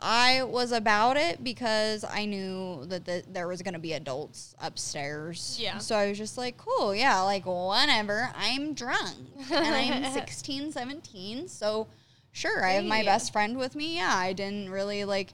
I 0.00 0.42
was 0.42 0.72
about 0.72 1.16
it 1.16 1.42
because 1.42 2.04
I 2.04 2.26
knew 2.26 2.84
that 2.86 3.04
the, 3.04 3.22
there 3.30 3.46
was 3.46 3.62
going 3.62 3.74
to 3.74 3.80
be 3.80 3.92
adults 3.92 4.54
upstairs. 4.60 5.56
Yeah. 5.60 5.78
So 5.78 5.94
I 5.94 6.08
was 6.08 6.18
just 6.18 6.36
like, 6.36 6.58
cool, 6.58 6.94
yeah, 6.94 7.20
like, 7.22 7.46
whatever. 7.46 8.30
I'm 8.34 8.74
drunk 8.74 9.16
and 9.50 9.74
I'm 9.74 10.12
16, 10.12 10.72
17. 10.72 11.48
So, 11.48 11.86
sure, 12.32 12.64
I 12.64 12.72
have 12.72 12.84
my 12.84 13.04
best 13.04 13.32
friend 13.32 13.56
with 13.56 13.76
me. 13.76 13.96
Yeah, 13.96 14.12
I 14.12 14.32
didn't 14.32 14.68
really, 14.68 15.04
like, 15.04 15.32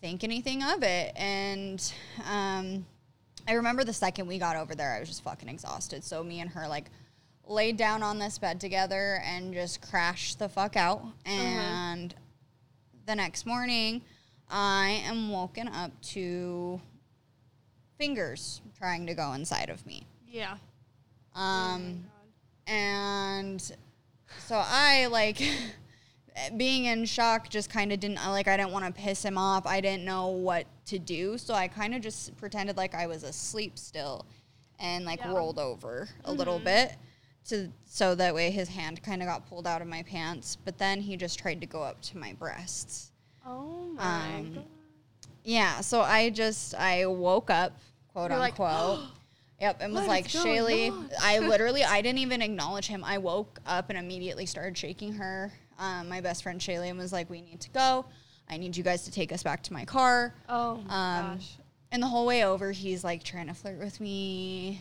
think 0.00 0.24
anything 0.24 0.62
of 0.64 0.82
it. 0.82 1.12
And 1.16 1.80
um, 2.28 2.84
I 3.48 3.52
remember 3.52 3.84
the 3.84 3.92
second 3.92 4.26
we 4.26 4.38
got 4.38 4.56
over 4.56 4.74
there, 4.74 4.92
I 4.92 5.00
was 5.00 5.08
just 5.08 5.22
fucking 5.22 5.48
exhausted. 5.48 6.04
So 6.04 6.22
me 6.24 6.40
and 6.40 6.50
her 6.50 6.66
like 6.66 6.90
laid 7.46 7.76
down 7.76 8.02
on 8.02 8.18
this 8.18 8.38
bed 8.38 8.60
together 8.60 9.20
and 9.24 9.54
just 9.54 9.80
crashed 9.80 10.38
the 10.38 10.48
fuck 10.48 10.76
out. 10.76 11.02
And 11.24 12.14
the 13.06 13.14
next 13.14 13.46
morning, 13.46 14.02
I 14.48 15.02
am 15.04 15.30
woken 15.30 15.68
up 15.68 15.92
to 16.02 16.80
fingers 17.98 18.60
trying 18.76 19.06
to 19.06 19.14
go 19.14 19.32
inside 19.32 19.70
of 19.70 19.84
me. 19.86 20.06
Yeah. 20.28 20.56
Um, 21.34 22.04
and 22.66 23.60
so 24.38 24.62
I 24.64 25.06
like 25.06 25.40
being 26.56 26.84
in 26.86 27.04
shock 27.04 27.48
just 27.48 27.70
kind 27.70 27.92
of 27.92 28.00
didn't 28.00 28.16
like 28.16 28.46
I 28.48 28.56
didn't 28.56 28.72
want 28.72 28.84
to 28.86 28.92
piss 28.92 29.24
him 29.24 29.38
off. 29.38 29.66
I 29.66 29.80
didn't 29.80 30.04
know 30.04 30.28
what 30.28 30.66
to 30.86 30.98
do, 30.98 31.38
so 31.38 31.54
I 31.54 31.68
kind 31.68 31.94
of 31.94 32.02
just 32.02 32.36
pretended 32.36 32.76
like 32.76 32.94
I 32.94 33.06
was 33.06 33.22
asleep 33.22 33.78
still 33.78 34.26
and 34.78 35.04
like 35.04 35.20
Yeah. 35.20 35.32
rolled 35.32 35.58
over 35.58 36.08
a 36.24 36.32
little 36.32 36.58
bit 36.58 36.94
to 37.48 37.70
so 37.86 38.14
that 38.16 38.34
way 38.34 38.50
his 38.50 38.68
hand 38.68 39.02
kind 39.02 39.22
of 39.22 39.28
got 39.28 39.48
pulled 39.48 39.66
out 39.66 39.80
of 39.80 39.88
my 39.88 40.02
pants, 40.02 40.56
but 40.64 40.76
then 40.78 41.00
he 41.00 41.16
just 41.16 41.38
tried 41.38 41.60
to 41.60 41.66
go 41.66 41.82
up 41.82 42.00
to 42.02 42.18
my 42.18 42.32
breasts. 42.34 43.12
Oh 43.46 43.86
my 43.94 44.34
Um, 44.36 44.52
god. 44.54 44.64
Yeah, 45.44 45.80
so 45.80 46.00
I 46.02 46.30
just 46.30 46.74
I 46.74 47.06
woke 47.06 47.50
up, 47.50 47.72
quote 48.12 48.30
You're 48.30 48.38
like, 48.40 48.58
unquote. 48.60 49.00
yep, 49.60 49.78
and 49.80 49.92
was 49.92 50.02
What 50.02 50.08
like 50.08 50.26
is 50.26 50.32
Shaylee. 50.42 50.92
I 51.22 51.38
literally 51.48 51.84
I 51.84 52.02
didn't 52.02 52.18
even 52.18 52.42
acknowledge 52.42 52.88
him. 52.88 53.02
I 53.04 53.18
woke 53.18 53.60
up 53.64 53.88
and 53.88 53.98
immediately 53.98 54.44
started 54.44 54.76
shaking 54.76 55.12
her, 55.14 55.52
um, 55.78 56.08
my 56.08 56.20
best 56.20 56.42
friend 56.42 56.60
Shaylee, 56.60 56.90
and 56.90 56.98
was 56.98 57.12
like, 57.12 57.28
"We 57.30 57.40
need 57.42 57.60
to 57.60 57.70
go. 57.70 58.06
I 58.48 58.56
need 58.56 58.76
you 58.76 58.82
guys 58.84 59.04
to 59.04 59.10
take 59.10 59.32
us 59.32 59.42
back 59.42 59.62
to 59.64 59.72
my 59.72 59.84
car." 59.84 60.34
Oh 60.48 60.76
my 60.86 61.18
Um, 61.18 61.36
gosh. 61.36 61.56
and 61.92 62.02
the 62.02 62.06
whole 62.06 62.26
way 62.26 62.44
over, 62.44 62.72
he's 62.72 63.02
like 63.04 63.22
trying 63.24 63.46
to 63.48 63.54
flirt 63.54 63.78
with 63.78 64.00
me, 64.00 64.80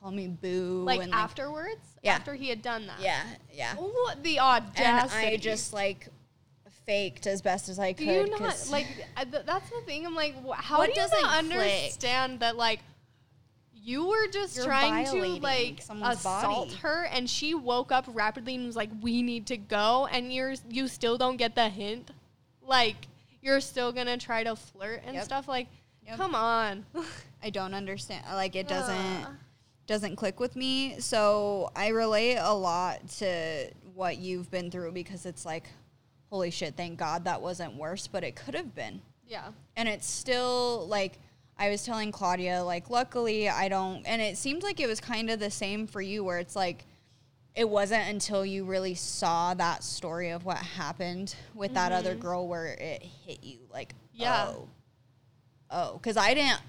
call 0.00 0.10
me 0.10 0.28
boo, 0.28 0.82
Like 0.84 1.02
and 1.02 1.12
afterwards? 1.12 1.80
Yeah. 2.02 2.14
After 2.14 2.34
he 2.34 2.48
had 2.48 2.62
done 2.62 2.86
that. 2.86 3.00
yeah, 3.00 3.22
yeah. 3.52 3.74
What 3.76 4.22
the 4.22 4.40
audacity! 4.40 5.24
And. 5.26 5.34
I 5.34 5.36
just 5.36 5.72
like 5.72 6.08
faked 6.86 7.26
as 7.26 7.42
best 7.42 7.68
as 7.68 7.78
I 7.78 7.92
could. 7.92 8.06
Do 8.06 8.12
you 8.12 8.26
not 8.30 8.66
like? 8.70 8.86
Th- 9.30 9.44
that's 9.44 9.70
the 9.70 9.80
thing. 9.86 10.06
I'm 10.06 10.14
like, 10.14 10.34
wh- 10.44 10.54
how 10.56 10.78
What 10.78 10.92
do 10.94 11.00
you 11.00 11.06
not 11.22 11.38
understand 11.38 12.40
that? 12.40 12.56
Like, 12.56 12.80
you 13.82 14.06
were 14.08 14.26
just 14.32 14.56
You're 14.56 14.66
trying 14.66 15.06
to 15.06 15.22
like 15.40 15.82
assault 16.02 16.68
body. 16.68 16.74
her, 16.82 17.04
and 17.06 17.28
she 17.28 17.54
woke 17.54 17.90
up 17.92 18.04
rapidly 18.08 18.54
and 18.56 18.66
was 18.66 18.76
like, 18.76 18.90
"We 19.00 19.22
need 19.22 19.46
to 19.48 19.56
go," 19.56 20.06
and 20.10 20.32
you're 20.32 20.54
you 20.68 20.86
still 20.88 21.16
don't 21.18 21.36
get 21.36 21.54
the 21.54 21.68
hint. 21.68 22.10
Like, 22.62 23.08
you're 23.42 23.60
still 23.60 23.90
gonna 23.92 24.18
try 24.18 24.44
to 24.44 24.54
flirt 24.56 25.02
and 25.04 25.14
Yep. 25.14 25.24
stuff. 25.24 25.48
Like, 25.48 25.68
Yep. 26.06 26.16
come 26.16 26.34
on. 26.34 26.84
I 27.42 27.50
don't 27.50 27.74
understand. 27.74 28.24
Like 28.32 28.54
it 28.56 28.68
doesn't 28.68 29.24
Ah. 29.24 29.32
doesn't 29.86 30.16
click 30.16 30.38
with 30.40 30.56
me. 30.56 31.00
So 31.00 31.70
I 31.74 31.88
relate 31.88 32.36
a 32.36 32.52
lot 32.52 33.08
to 33.18 33.70
what 33.94 34.18
you've 34.18 34.50
been 34.50 34.70
through 34.70 34.92
because 34.92 35.26
it's 35.26 35.44
like, 35.44 35.68
holy 36.28 36.50
shit, 36.50 36.76
thank 36.76 36.98
God 36.98 37.24
that 37.24 37.40
wasn't 37.42 37.74
worse, 37.74 38.06
but 38.06 38.22
it 38.24 38.36
could 38.36 38.54
have 38.54 38.74
been. 38.74 39.00
yeah. 39.26 39.52
And 39.76 39.88
it's 39.88 40.06
still 40.08 40.86
like 40.88 41.18
I 41.60 41.68
was 41.68 41.84
telling 41.84 42.10
Claudia, 42.10 42.64
like, 42.64 42.88
luckily 42.90 43.48
I 43.48 43.68
don't 43.68 44.02
and 44.06 44.20
it 44.22 44.36
seemed 44.38 44.62
like 44.62 44.80
it 44.80 44.86
was 44.88 44.98
kind 44.98 45.30
of 45.30 45.38
the 45.38 45.50
same 45.50 45.86
for 45.86 46.00
you 46.00 46.24
where 46.24 46.38
it's 46.38 46.56
like 46.56 46.86
it 47.54 47.68
wasn't 47.68 48.08
until 48.08 48.46
you 48.46 48.64
really 48.64 48.94
saw 48.94 49.52
that 49.54 49.84
story 49.84 50.30
of 50.30 50.44
what 50.44 50.56
happened 50.56 51.34
with 51.54 51.74
that 51.74 51.92
other 51.92 52.14
girl 52.14 52.48
where 52.48 52.66
it 52.66 53.02
hit 53.26 53.44
you 53.44 53.58
like 53.72 53.92
Yeah. 54.14 54.46
oh 54.48 54.68
oh 55.70 55.92
because 55.94 56.16
i 56.16 56.32
didn't 56.32 56.60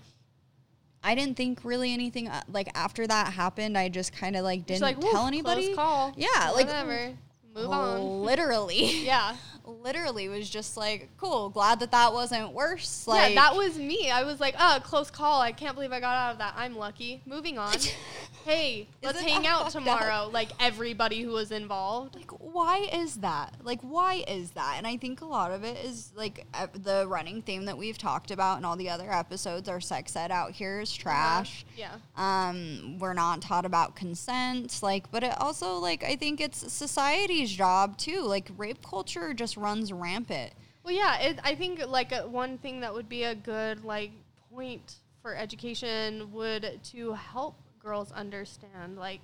i 1.03 1.15
didn't 1.15 1.37
think 1.37 1.63
really 1.63 1.93
anything 1.93 2.27
uh, 2.27 2.41
like 2.51 2.67
after 2.75 3.05
that 3.07 3.31
happened 3.33 3.77
i 3.77 3.89
just 3.89 4.11
kind 4.11 4.35
of 4.35 4.43
like 4.43 4.65
didn't 4.65 4.81
like, 4.81 4.99
tell 4.99 5.27
anybody 5.27 5.67
Close 5.67 5.75
call. 5.75 6.13
yeah 6.17 6.49
like 6.53 6.65
whatever. 6.67 7.13
Move 7.53 7.69
on. 7.69 8.23
literally 8.23 9.03
Yeah. 9.05 9.35
literally 9.65 10.27
was 10.29 10.49
just 10.49 10.75
like 10.77 11.09
cool 11.17 11.49
glad 11.49 11.79
that 11.79 11.91
that 11.91 12.13
wasn't 12.13 12.51
worse 12.53 13.07
like 13.07 13.33
yeah, 13.33 13.41
that 13.41 13.55
was 13.55 13.77
me. 13.77 14.09
I 14.11 14.23
was 14.23 14.39
like, 14.39 14.55
oh, 14.59 14.79
close 14.83 15.09
call. 15.11 15.41
I 15.41 15.51
can't 15.51 15.75
believe 15.75 15.91
I 15.91 15.99
got 15.99 16.15
out 16.15 16.31
of 16.33 16.37
that. 16.39 16.53
I'm 16.57 16.75
lucky. 16.77 17.21
Moving 17.25 17.57
on. 17.57 17.73
hey, 18.45 18.87
let's 19.03 19.17
Isn't 19.17 19.29
hang 19.29 19.47
out 19.47 19.63
fucked 19.71 19.75
up? 19.75 19.83
tomorrow. 19.83 20.29
Like 20.31 20.49
everybody 20.59 21.21
who 21.21 21.31
was 21.31 21.51
involved. 21.51 22.15
like 22.15 22.31
why 22.31 22.89
is 22.93 23.17
that 23.17 23.53
like 23.63 23.79
why 23.81 24.23
is 24.27 24.51
that 24.51 24.75
and 24.77 24.85
i 24.85 24.97
think 24.97 25.21
a 25.21 25.25
lot 25.25 25.51
of 25.51 25.63
it 25.63 25.77
is 25.85 26.11
like 26.15 26.45
the 26.73 27.05
running 27.07 27.41
theme 27.41 27.63
that 27.65 27.77
we've 27.77 27.97
talked 27.97 28.29
about 28.29 28.57
in 28.57 28.65
all 28.65 28.75
the 28.75 28.89
other 28.89 29.09
episodes 29.11 29.69
our 29.69 29.79
sex 29.79 30.15
ed 30.17 30.31
out 30.31 30.51
here 30.51 30.81
is 30.81 30.93
trash 30.93 31.65
Yeah. 31.77 31.93
um 32.17 32.99
we're 32.99 33.13
not 33.13 33.41
taught 33.41 33.65
about 33.65 33.95
consent 33.95 34.79
like 34.83 35.09
but 35.11 35.23
it 35.23 35.33
also 35.39 35.75
like 35.77 36.03
i 36.03 36.15
think 36.15 36.41
it's 36.41 36.71
society's 36.73 37.51
job 37.51 37.97
too 37.97 38.21
like 38.21 38.49
rape 38.57 38.81
culture 38.85 39.33
just 39.33 39.55
runs 39.61 39.93
rampant 39.93 40.51
Well, 40.83 40.93
yeah, 40.93 41.19
it, 41.19 41.39
I 41.43 41.55
think 41.55 41.85
like 41.87 42.11
a, 42.11 42.27
one 42.27 42.57
thing 42.57 42.81
that 42.81 42.93
would 42.93 43.07
be 43.07 43.23
a 43.23 43.35
good 43.35 43.83
like 43.85 44.11
point 44.53 44.95
for 45.21 45.35
education 45.35 46.31
would 46.33 46.79
to 46.91 47.13
help 47.13 47.55
girls 47.79 48.11
understand 48.11 48.97
like 48.97 49.21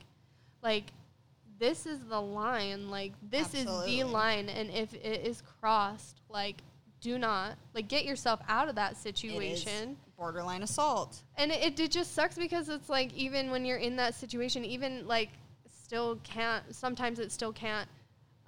like 0.62 0.91
this 1.60 1.86
is 1.86 2.00
the 2.06 2.21
line, 2.21 2.89
like 2.89 3.13
this 3.32 3.54
is 3.54 3.65
the 3.65 4.04
line, 4.04 4.50
and 4.50 4.69
if 4.69 4.93
it 4.93 5.26
is 5.26 5.41
crossed, 5.60 6.21
like 6.30 6.62
do 7.00 7.17
not 7.17 7.58
like 7.73 7.88
get 7.88 8.06
yourself 8.06 8.39
out 8.47 8.69
of 8.69 8.76
that 8.76 8.97
situation. 8.97 9.97
borderline 10.17 10.63
assault 10.63 11.21
And 11.38 11.52
it, 11.52 11.80
it 11.80 11.91
just 11.91 12.15
sucks 12.15 12.38
because 12.38 12.69
it's 12.69 12.89
like 12.89 13.13
even 13.13 13.52
when 13.52 13.65
you're 13.65 13.78
in 13.78 13.95
that 13.97 14.15
situation, 14.15 14.65
even 14.65 15.08
like 15.08 15.30
still 15.84 16.19
can't. 16.23 16.63
Sometimes 16.76 17.19
it 17.19 17.32
still 17.32 17.54
can't. 17.54 17.88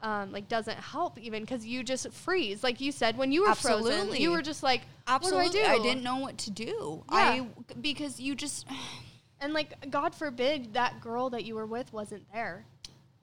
Um, 0.01 0.31
like 0.31 0.47
doesn't 0.47 0.77
help 0.77 1.19
even 1.19 1.43
because 1.43 1.65
you 1.65 1.83
just 1.83 2.11
freeze. 2.13 2.63
Like 2.63 2.79
you 2.79 2.91
said 2.91 3.17
when 3.17 3.33
you 3.33 3.43
were 3.43 3.53
frozen 3.55 4.15
you 4.15 4.31
were 4.31 4.41
just 4.41 4.63
like 4.63 4.81
absolutely 5.07 5.45
what 5.45 5.53
do 5.53 5.59
I, 5.61 5.77
do? 5.77 5.83
didn't 5.83 6.03
know 6.03 6.17
what 6.17 6.37
to 6.39 6.51
do. 6.51 7.03
Yeah. 7.11 7.17
i 7.17 7.47
because 7.81 8.19
you 8.19 8.33
just 8.33 8.65
and 9.41 9.53
like 9.53 9.89
god 9.89 10.15
forbid 10.15 10.73
that 10.73 11.01
girl 11.01 11.29
that 11.31 11.43
you 11.43 11.55
were 11.55 11.65
with 11.65 11.91
wasn't 11.91 12.23
there 12.31 12.65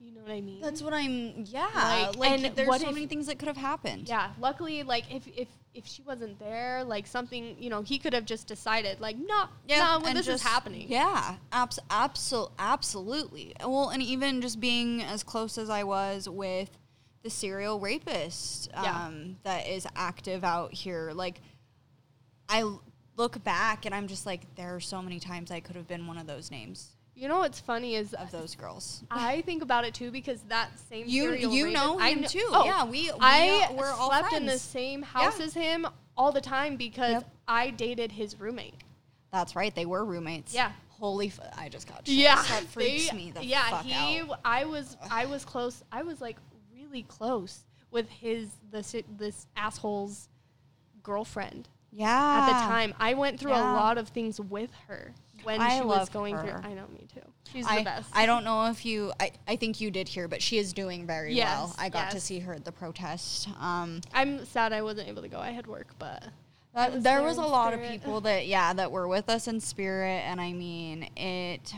you 0.07 0.13
know 0.15 0.21
what 0.21 0.31
i 0.31 0.39
mean 0.41 0.61
that's 0.61 0.81
what 0.81 0.93
i'm 0.93 1.43
yeah 1.45 1.67
Like, 1.75 2.15
like, 2.43 2.55
there's 2.55 2.81
so 2.81 2.87
if- 2.89 2.93
many 2.95 3.07
things 3.07 3.27
that 3.27 3.37
could 3.39 3.47
have 3.49 3.57
happened 3.57 4.07
yeah 4.07 4.31
luckily 4.39 4.83
like 4.83 5.03
if 5.13 5.27
if 5.35 5.47
if 5.73 5.85
she 5.85 6.01
wasn't 6.01 6.39
there 6.39 6.83
like 6.85 7.05
something 7.05 7.55
you 7.59 7.69
know 7.69 7.81
he 7.81 7.99
could 7.99 8.13
have 8.13 8.25
just 8.25 8.47
decided 8.47 8.99
like 9.01 9.17
no 9.17 9.45
no 9.69 9.97
when 9.99 10.07
and 10.09 10.17
this 10.17 10.25
just- 10.25 10.43
is 10.43 10.49
happening 10.49 10.87
Yeah, 10.89 11.35
abs- 11.51 11.79
absol- 11.91 12.51
absolutely. 12.57 13.53
Well, 13.63 13.89
and 13.89 14.01
even 14.01 14.41
just 14.41 14.59
being 14.59 15.03
as 15.03 15.21
close 15.21 15.55
as 15.59 15.69
I 15.69 15.83
was 15.83 16.27
with 16.27 16.71
the 17.21 17.29
serial 17.29 17.79
rapist 17.79 18.69
um, 18.73 18.83
Yeah. 18.85 19.11
that 19.43 19.67
is 19.67 19.85
active 19.95 20.43
out 20.43 20.73
here, 20.73 21.11
like 21.13 21.41
I 22.49 22.63
look 23.15 23.43
back 23.43 23.85
and 23.85 23.93
I'm 23.93 24.07
just 24.07 24.25
like, 24.25 24.55
there 24.55 24.73
are 24.75 24.79
so 24.79 25.01
many 25.03 25.19
times 25.19 25.51
I 25.51 25.59
could 25.59 25.75
have 25.75 25.87
been 25.87 26.07
one 26.07 26.17
of 26.17 26.25
those 26.25 26.49
names 26.49 26.95
you 27.17 27.27
know 27.27 27.39
what's 27.39 27.59
funny 27.59 27.95
is 27.95 28.13
of 28.13 28.29
those 28.31 28.55
girls. 28.55 29.03
I 29.09 29.41
think 29.41 29.63
about 29.63 29.85
it 29.85 29.93
too 29.95 30.11
because 30.11 30.41
that 30.43 30.69
same 30.89 31.05
You 31.07 31.33
you 31.33 31.71
know 31.71 31.97
I 31.99 32.11
him 32.11 32.19
kn- 32.19 32.29
too. 32.29 32.47
oh, 32.51 32.63
yeah, 32.65 32.85
we, 32.85 33.03
we 33.05 33.11
I 33.19 33.69
we're 33.75 33.89
all 33.89 34.09
slept 34.09 34.29
friends. 34.29 34.41
in 34.41 34.45
the 34.45 34.59
same 34.59 35.01
house 35.01 35.39
Yeah. 35.39 35.45
as 35.45 35.53
him 35.53 35.87
all 36.15 36.31
the 36.31 36.41
time 36.41 36.75
because 36.77 37.13
Yep. 37.13 37.29
I 37.47 37.69
dated 37.71 38.11
his 38.11 38.39
roommate. 38.39 38.75
That's 39.31 39.55
right. 39.55 39.73
They 39.73 39.85
were 39.85 40.05
roommates. 40.05 40.53
Yeah. 40.53 40.71
Holy, 40.89 41.27
f- 41.27 41.39
I 41.57 41.69
just 41.69 41.87
got 41.87 42.05
chills. 42.05 42.17
Yeah, 42.17 42.35
that 42.35 42.63
freaks 42.69 43.09
they- 43.09 43.15
me 43.17 43.31
the 43.31 43.43
yeah, 43.43 43.81
he. 43.81 44.19
out. 44.21 44.39
I 44.45 44.65
was. 44.65 44.95
I 45.11 45.25
was 45.25 45.43
close. 45.43 45.83
I 45.91 46.03
was 46.03 46.21
like 46.21 46.37
really 46.73 47.03
close 47.03 47.59
with 47.91 48.07
his 48.09 48.49
this 48.71 48.95
this 49.17 49.47
asshole's 49.55 50.29
girlfriend 51.03 51.67
Yeah. 51.91 52.07
at 52.41 52.47
the 52.47 52.53
time. 52.67 52.93
I 52.99 53.13
went 53.13 53.39
through 53.39 53.51
Yeah. 53.51 53.73
a 53.73 53.75
lot 53.75 53.97
of 53.97 54.09
things 54.09 54.39
with 54.39 54.71
her 54.87 55.13
when 55.47 55.61
I 55.61 55.77
she 55.79 55.85
was 55.85 56.09
going 56.09 56.35
her. 56.35 56.41
through. 56.41 56.69
I 56.69 56.73
know, 56.73 56.83
me 56.91 57.07
too. 57.13 57.21
She's 57.53 57.65
I, 57.65 57.77
the 57.77 57.83
best. 57.85 58.09
I 58.13 58.25
don't 58.25 58.43
know 58.43 58.65
if 58.65 58.85
you 58.85 59.13
I, 59.17 59.31
I 59.47 59.55
think 59.55 59.79
you 59.79 59.89
did 59.89 60.09
hear, 60.09 60.27
but 60.27 60.41
she 60.41 60.57
is 60.57 60.73
doing 60.73 61.07
very 61.07 61.29
well. 61.29 61.67
Yes, 61.69 61.75
I 61.79 61.87
got 61.87 62.11
to 62.11 62.19
see 62.19 62.39
her 62.39 62.53
at 62.53 62.65
the 62.65 62.71
protest. 62.73 63.47
Um 63.59 64.01
I'm 64.13 64.45
sad 64.45 64.73
I 64.73 64.81
wasn't 64.81 65.07
able 65.07 65.21
to 65.21 65.29
go. 65.29 65.39
I 65.39 65.51
had 65.51 65.65
work, 65.65 65.87
but 65.97 66.25
that, 66.73 66.95
was 66.95 67.03
there 67.03 67.23
was 67.23 67.37
a 67.37 67.45
lot 67.45 67.73
of 67.73 67.81
people 67.81 68.19
that 68.21 68.45
yeah, 68.45 68.73
that 68.73 68.91
were 68.91 69.07
with 69.07 69.29
us 69.29 69.47
in 69.47 69.61
spirit 69.61 70.21
and 70.25 70.41
I 70.41 70.51
mean 70.51 71.09
it 71.15 71.73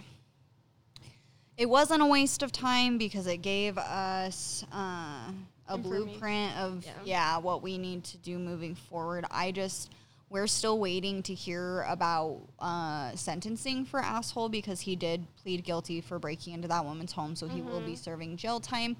it 1.56 1.70
wasn't 1.70 2.02
a 2.02 2.08
waste 2.08 2.42
of 2.42 2.52
time 2.52 2.98
because 2.98 3.28
it 3.28 3.38
gave 3.38 3.78
us 3.78 4.66
uh, 4.74 5.32
a 5.68 5.78
blueprint 5.78 6.58
of 6.58 6.84
Yeah. 6.84 6.92
yeah 7.06 7.38
what 7.38 7.62
we 7.62 7.78
need 7.78 8.04
to 8.06 8.18
do 8.18 8.40
moving 8.40 8.74
forward. 8.74 9.26
I 9.30 9.52
just 9.52 9.92
we're 10.30 10.48
still 10.48 10.78
waiting 10.80 11.24
to 11.24 11.34
hear 11.34 11.82
about 11.90 12.40
uh, 12.60 13.16
sentencing 13.16 13.86
for 13.86 14.00
asshole 14.00 14.50
because 14.50 14.82
he 14.82 14.96
did 14.96 15.26
plead 15.42 15.64
guilty 15.64 16.02
for 16.02 16.20
breaking 16.20 16.54
into 16.54 16.68
that 16.68 16.86
woman's 16.86 17.12
home, 17.14 17.36
so 17.36 17.48
he 17.48 17.62
will 17.62 17.80
be 17.82 17.94
Mm-hmm. 17.94 17.96
serving 17.96 18.38
jail 18.38 18.60
time. 18.60 18.96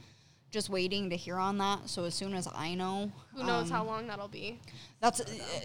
Just 0.52 0.70
waiting 0.70 1.12
to 1.12 1.16
hear 1.16 1.38
on 1.38 1.60
that. 1.60 1.88
So 1.88 2.06
as 2.06 2.16
soon 2.16 2.34
as 2.34 2.48
I 2.56 2.74
know, 2.74 3.12
who 3.36 3.44
knows 3.44 3.70
um, 3.70 3.78
how 3.78 3.84
long 3.84 4.08
that'll 4.08 4.28
be. 4.28 4.60
that's 5.00 5.22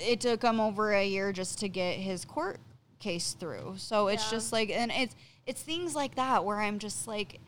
it 0.07 0.21
took 0.21 0.43
him 0.43 0.61
over 0.61 0.93
a 0.93 1.07
year 1.07 1.33
just 1.33 1.59
to 1.61 1.69
get 1.71 1.95
his 1.97 2.27
court 2.27 2.61
case 2.99 3.33
through. 3.33 3.77
So 3.79 4.09
it's 4.09 4.25
Yeah. 4.27 4.37
just 4.37 4.53
like 4.53 4.69
and 4.69 4.93
it's 4.93 5.15
it's 5.47 5.63
things 5.63 5.95
like 5.95 6.17
that 6.17 6.45
where 6.45 6.61
I'm 6.61 6.79
just 6.79 7.09
like 7.09 7.41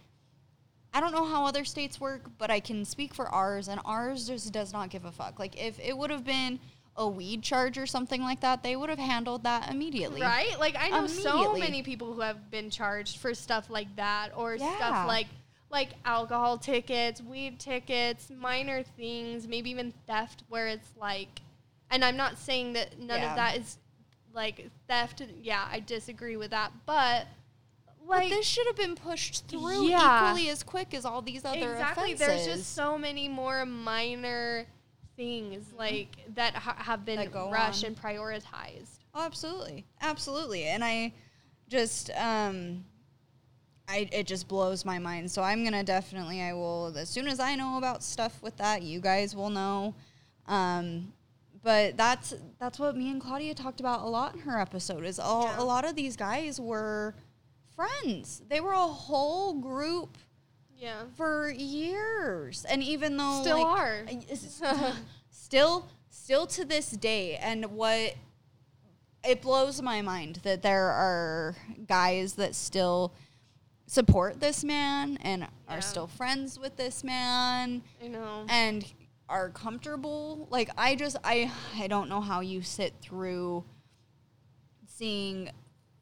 I 0.94 1.00
don't 1.00 1.12
know 1.12 1.26
how 1.26 1.44
other 1.44 1.66
states 1.66 2.00
work, 2.00 2.22
but 2.38 2.50
I 2.50 2.58
can 2.60 2.86
speak 2.86 3.12
for 3.12 3.28
ours 3.28 3.68
and 3.68 3.80
ours 3.84 4.26
just 4.28 4.50
does 4.50 4.72
not 4.72 4.88
give 4.88 5.04
a 5.04 5.12
fuck. 5.12 5.38
Like 5.38 5.62
if 5.62 5.78
it 5.78 5.94
would 5.98 6.08
have 6.10 6.24
been 6.24 6.58
a 6.98 7.06
weed 7.08 7.42
charge 7.42 7.76
or 7.78 7.86
something 7.86 8.22
like 8.22 8.40
that, 8.40 8.62
they 8.62 8.74
would 8.76 8.88
have 8.88 8.98
handled 8.98 9.42
that 9.44 9.70
immediately. 9.70 10.20
Right? 10.20 10.58
Like 10.58 10.76
I 10.78 10.88
know 10.88 11.06
so 11.06 11.54
many 11.54 11.82
people 11.82 12.12
who 12.14 12.20
have 12.22 12.50
been 12.50 12.70
charged 12.70 13.18
for 13.18 13.34
stuff 13.34 13.68
like 13.70 13.94
that 13.96 14.30
or 14.36 14.54
Yeah. 14.56 14.76
stuff 14.76 15.06
like 15.08 15.26
like 15.68 15.90
alcohol 16.04 16.56
tickets, 16.58 17.20
weed 17.20 17.58
tickets, 17.58 18.30
minor 18.30 18.82
things, 18.82 19.46
maybe 19.48 19.68
even 19.70 19.92
theft 20.06 20.44
where 20.48 20.68
it's 20.68 20.88
like 20.96 21.40
and 21.90 22.04
I'm 22.04 22.16
not 22.16 22.38
saying 22.38 22.72
that 22.74 22.98
none 22.98 23.20
Yeah. 23.20 23.30
of 23.30 23.36
that 23.36 23.56
is 23.58 23.78
like 24.32 24.70
theft. 24.88 25.22
Yeah, 25.42 25.66
I 25.70 25.80
disagree 25.80 26.36
with 26.36 26.50
that, 26.52 26.72
but 26.86 27.26
But 28.08 28.18
like 28.18 28.30
this 28.30 28.46
should 28.46 28.66
have 28.68 28.76
been 28.76 28.94
pushed 28.94 29.48
through 29.48 29.88
Yeah. 29.88 30.28
equally 30.30 30.48
as 30.48 30.62
quick 30.62 30.94
as 30.94 31.04
all 31.04 31.20
these 31.20 31.44
other 31.44 31.72
exactly 31.72 32.12
offenses. 32.12 32.46
there's 32.46 32.58
just 32.58 32.74
so 32.74 32.96
many 32.96 33.28
more 33.28 33.66
minor 33.66 34.66
things 35.16 35.72
like 35.76 36.08
that 36.34 36.54
ha- 36.54 36.76
have 36.78 37.04
been 37.04 37.16
That 37.16 37.34
rushed 37.34 37.84
on. 37.84 37.88
and 37.88 38.00
prioritized. 38.00 38.98
Oh, 39.14 39.24
absolutely, 39.24 39.84
absolutely, 40.02 40.64
and 40.64 40.84
I 40.84 41.12
just 41.68 42.10
um, 42.16 42.84
I 43.88 44.08
it 44.12 44.26
just 44.26 44.46
blows 44.48 44.84
my 44.84 44.98
mind. 44.98 45.30
So 45.30 45.42
I'm 45.42 45.64
gonna 45.64 45.82
definitely 45.84 46.42
I 46.42 46.52
will 46.52 46.92
as 46.96 47.08
soon 47.08 47.26
as 47.28 47.40
I 47.40 47.54
know 47.54 47.78
about 47.78 48.02
stuff 48.02 48.42
with 48.42 48.56
that, 48.58 48.82
you 48.82 49.00
guys 49.00 49.34
will 49.34 49.50
know. 49.50 49.94
Um, 50.46 51.12
but 51.62 51.96
that's 51.96 52.34
that's 52.60 52.78
what 52.78 52.96
me 52.96 53.10
and 53.10 53.20
Claudia 53.20 53.54
talked 53.54 53.80
about 53.80 54.02
a 54.02 54.06
lot 54.08 54.34
in 54.34 54.40
her 54.42 54.60
episode. 54.60 55.04
Is 55.04 55.18
all 55.18 55.44
Yeah. 55.44 55.60
a 55.60 55.64
lot 55.64 55.84
of 55.84 55.96
these 55.96 56.14
guys 56.16 56.60
were 56.60 57.14
friends. 57.74 58.42
They 58.48 58.60
were 58.60 58.72
a 58.72 58.78
whole 58.86 59.54
group 59.54 60.16
Yeah. 60.78 61.04
for 61.16 61.50
years, 61.50 62.64
and 62.68 62.82
even 62.82 63.16
though 63.16 63.40
Still 63.42 63.62
like, 63.62 63.66
are. 63.66 64.06
still 65.30 65.88
still 66.10 66.46
to 66.48 66.64
this 66.64 66.90
day 66.90 67.36
and 67.36 67.64
what 67.72 68.14
it 69.24 69.42
blows 69.42 69.80
my 69.82 70.02
mind 70.02 70.40
that 70.42 70.62
there 70.62 70.86
are 70.88 71.56
guys 71.86 72.34
that 72.34 72.54
still 72.54 73.12
support 73.86 74.40
this 74.40 74.64
man 74.64 75.16
and 75.20 75.42
Yeah. 75.42 75.48
are 75.76 75.80
still 75.80 76.06
friends 76.08 76.58
with 76.58 76.76
this 76.76 77.04
man 77.04 77.82
I 78.02 78.08
know. 78.08 78.44
and 78.48 78.84
are 79.28 79.50
comfortable 79.50 80.46
like 80.50 80.70
i 80.76 80.94
just 80.96 81.16
i 81.22 81.50
i 81.76 81.86
don't 81.86 82.08
know 82.08 82.20
how 82.20 82.40
you 82.40 82.62
sit 82.62 82.94
through 83.00 83.64
seeing 84.86 85.50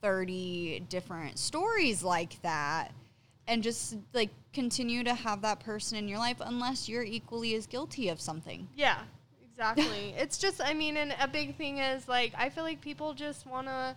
30 0.03 0.81
different 0.89 1.39
stories 1.39 2.03
like 2.03 2.41
that 2.43 2.93
and 3.47 3.63
just 3.63 3.97
like 4.13 4.31
continue 4.53 5.05
to 5.05 5.15
have 5.15 5.43
that 5.43 5.61
person 5.61 5.99
in 5.99 6.09
your 6.09 6.19
life 6.19 6.39
unless 6.41 6.89
you're 6.89 7.03
equally 7.03 7.55
as 7.55 7.67
guilty 7.67 8.09
of 8.09 8.21
something 8.21 8.69
Yeah, 8.75 8.99
exactly. 9.43 10.15
it's 10.19 10.39
just, 10.39 10.61
I 10.63 10.75
mean, 10.75 10.97
and 10.97 11.15
a 11.21 11.29
big 11.29 11.57
thing 11.57 11.79
is 11.79 12.09
like, 12.09 12.33
I 12.37 12.49
feel 12.49 12.65
like 12.65 12.81
people 12.81 13.15
just 13.15 13.47
want 13.47 13.67
to 13.67 13.97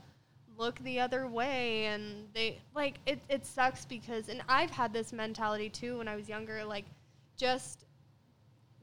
look 0.57 0.79
the 0.83 0.99
other 0.99 1.27
way 1.27 1.85
and 1.85 2.27
they, 2.33 2.59
like, 2.75 2.95
it, 3.05 3.19
it 3.29 3.45
sucks 3.45 3.85
because, 3.85 4.29
and 4.29 4.41
I've 4.49 4.71
had 4.71 4.93
this 4.93 5.13
mentality 5.13 5.69
too 5.69 5.99
when 5.99 6.07
I 6.07 6.15
was 6.15 6.27
younger, 6.27 6.63
like, 6.63 6.85
just 7.37 7.85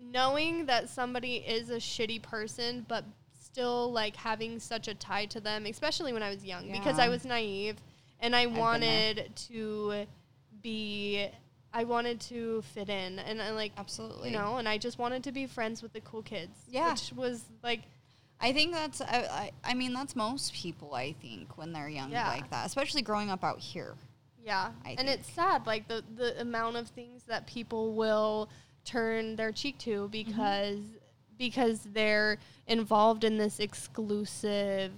knowing 0.00 0.66
that 0.66 0.88
somebody 0.88 1.37
is 1.37 1.70
a 1.70 1.77
shitty 1.77 2.22
person, 2.22 2.85
but 2.88 3.05
still 3.40 3.92
like 3.92 4.16
having 4.16 4.59
such 4.59 4.88
a 4.88 4.94
tie 4.94 5.27
to 5.27 5.40
them, 5.40 5.66
especially 5.66 6.12
when 6.12 6.22
I 6.22 6.31
was 6.31 6.44
young, 6.44 6.70
because 6.70 6.98
I 6.98 7.09
was 7.09 7.24
naive 7.24 7.77
and 8.20 8.35
I 8.35 8.46
there. 8.46 8.59
wanted 8.59 9.31
to 9.48 10.07
be. 10.64 11.29
I 11.73 11.85
wanted 11.85 12.21
to 12.23 12.62
fit 12.75 12.88
in, 12.88 13.19
and 13.19 13.40
I 13.42 13.50
like 13.50 13.73
absolutely 13.77 14.31
you 14.31 14.37
know, 14.37 14.56
and 14.56 14.69
I 14.69 14.79
just 14.79 14.98
wanted 14.98 15.25
to 15.25 15.33
be 15.33 15.46
friends 15.46 15.83
with 15.83 15.92
the 15.92 16.00
cool 16.00 16.23
kids. 16.23 16.56
Yeah. 16.69 16.90
Which 16.90 17.12
was 17.15 17.44
like, 17.62 17.83
I 18.40 18.52
think 18.52 18.73
that's 18.73 19.00
I, 19.00 19.50
I, 19.65 19.71
I 19.71 19.75
mean 19.75 19.92
that's 19.92 20.15
most 20.15 20.52
people 20.52 20.94
I 20.94 21.15
think 21.21 21.56
when 21.56 21.73
they're 21.73 21.88
young 21.88 22.10
Yeah. 22.10 22.29
like 22.29 22.50
that, 22.50 22.67
especially 22.67 23.02
growing 23.02 23.31
up 23.31 23.44
out 23.44 23.60
here. 23.60 23.94
Yeah, 24.44 24.71
I 24.85 24.90
and 24.90 24.98
think. 24.98 25.10
it's 25.10 25.33
sad, 25.33 25.67
like 25.67 25.88
the 25.88 26.04
the 26.15 26.40
amount 26.40 26.77
of 26.77 26.88
things 26.88 27.23
that 27.25 27.46
people 27.46 27.94
will 27.94 28.48
turn 28.85 29.37
their 29.37 29.50
cheek 29.52 29.79
to 29.79 29.90
mm-hmm. 29.90 30.10
because 30.10 30.81
because 31.38 31.81
they're 31.92 32.38
involved 32.67 33.25
in 33.25 33.38
this 33.38 33.58
exclusive 33.58 34.92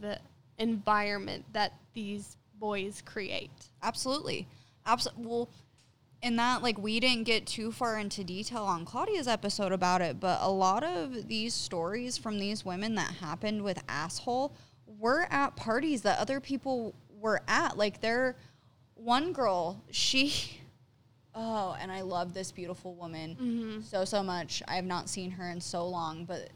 environment 0.58 1.44
that 1.52 1.72
these 1.94 2.36
boys 2.58 3.02
create. 3.04 3.50
Absolutely. 3.82 4.46
Absolutely. 4.86 5.26
Well, 5.26 5.50
in 6.22 6.36
that, 6.36 6.62
like, 6.62 6.78
we 6.78 6.98
didn't 6.98 7.24
get 7.24 7.46
too 7.46 7.70
far 7.70 7.98
into 7.98 8.24
detail 8.24 8.64
on 8.64 8.84
Claudia's 8.84 9.28
episode 9.28 9.72
about 9.72 10.00
it, 10.00 10.18
but 10.18 10.38
a 10.40 10.50
lot 10.50 10.82
of 10.82 11.28
these 11.28 11.54
stories 11.54 12.16
from 12.16 12.38
these 12.38 12.64
women 12.64 12.94
that 12.94 13.16
happened 13.20 13.62
with 13.62 13.82
asshole 13.88 14.54
were 14.86 15.26
at 15.30 15.56
parties 15.56 16.02
that 16.02 16.18
other 16.18 16.40
people 16.40 16.94
were 17.20 17.42
at. 17.46 17.76
Like, 17.76 18.00
there, 18.00 18.36
one 18.94 19.32
girl, 19.32 19.82
she, 19.90 20.60
oh, 21.34 21.76
and 21.78 21.92
I 21.92 22.00
love 22.00 22.32
this 22.32 22.50
beautiful 22.50 22.94
woman 22.94 23.36
mm-hmm. 23.40 23.80
so, 23.82 24.04
so 24.04 24.22
much. 24.22 24.62
I 24.66 24.76
have 24.76 24.86
not 24.86 25.08
seen 25.08 25.32
her 25.32 25.50
in 25.50 25.60
so 25.60 25.86
long, 25.86 26.24
but 26.24 26.48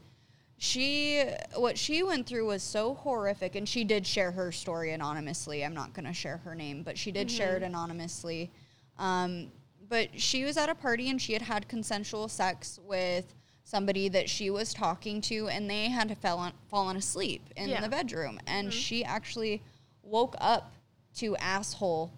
she 0.63 1.23
what 1.55 1.75
she 1.75 2.03
went 2.03 2.27
through 2.27 2.45
was 2.45 2.61
so 2.61 2.93
horrific 2.93 3.55
and 3.55 3.67
she 3.67 3.83
did 3.83 4.05
share 4.05 4.29
her 4.31 4.51
story 4.51 4.91
anonymously. 4.91 5.65
I'm 5.65 5.73
not 5.73 5.93
going 5.95 6.05
to 6.05 6.13
share 6.13 6.37
her 6.37 6.53
name 6.53 6.83
but 6.83 6.99
she 6.99 7.11
did 7.11 7.31
share 7.31 7.57
it 7.57 7.63
anonymously. 7.63 8.51
Um, 8.99 9.51
but 9.89 10.09
she 10.21 10.43
was 10.43 10.57
at 10.57 10.69
a 10.69 10.75
party 10.75 11.09
and 11.09 11.19
she 11.19 11.33
had 11.33 11.41
had 11.41 11.67
consensual 11.67 12.27
sex 12.27 12.79
with 12.83 13.33
somebody 13.63 14.07
that 14.09 14.29
she 14.29 14.51
was 14.51 14.71
talking 14.71 15.19
to 15.21 15.47
and 15.49 15.67
they 15.67 15.85
had 15.89 16.15
fallen, 16.19 16.53
fallen 16.69 16.95
asleep 16.95 17.41
in 17.55 17.67
Yeah. 17.69 17.81
the 17.81 17.89
bedroom. 17.89 18.39
And 18.45 18.71
she 18.71 19.03
actually 19.03 19.63
woke 20.03 20.35
up 20.39 20.73
to 21.15 21.35
asshole 21.37 22.11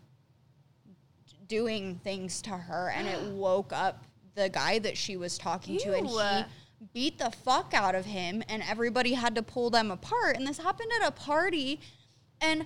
doing 1.48 1.96
things 2.04 2.41
to 2.41 2.50
her 2.50 2.89
and 2.94 3.08
it 3.08 3.22
woke 3.36 3.72
up 3.72 4.04
the 4.36 4.50
guy 4.50 4.80
that 4.80 4.98
she 4.98 5.16
was 5.16 5.38
talking 5.38 5.78
to 5.78 5.94
and 5.96 6.10
Ew. 6.10 6.18
he 6.18 6.46
beat 6.94 7.18
the 7.20 7.32
fuck 7.32 7.74
out 7.74 7.96
of 7.96 8.06
him 8.06 8.44
and 8.50 8.64
everybody 8.68 9.14
had 9.14 9.36
to 9.36 9.42
pull 9.44 9.70
them 9.70 9.92
apart 9.92 10.36
and 10.36 10.46
this 10.48 10.58
happened 10.58 10.92
at 11.02 11.08
a 11.08 11.12
party 11.12 11.80
and 12.42 12.66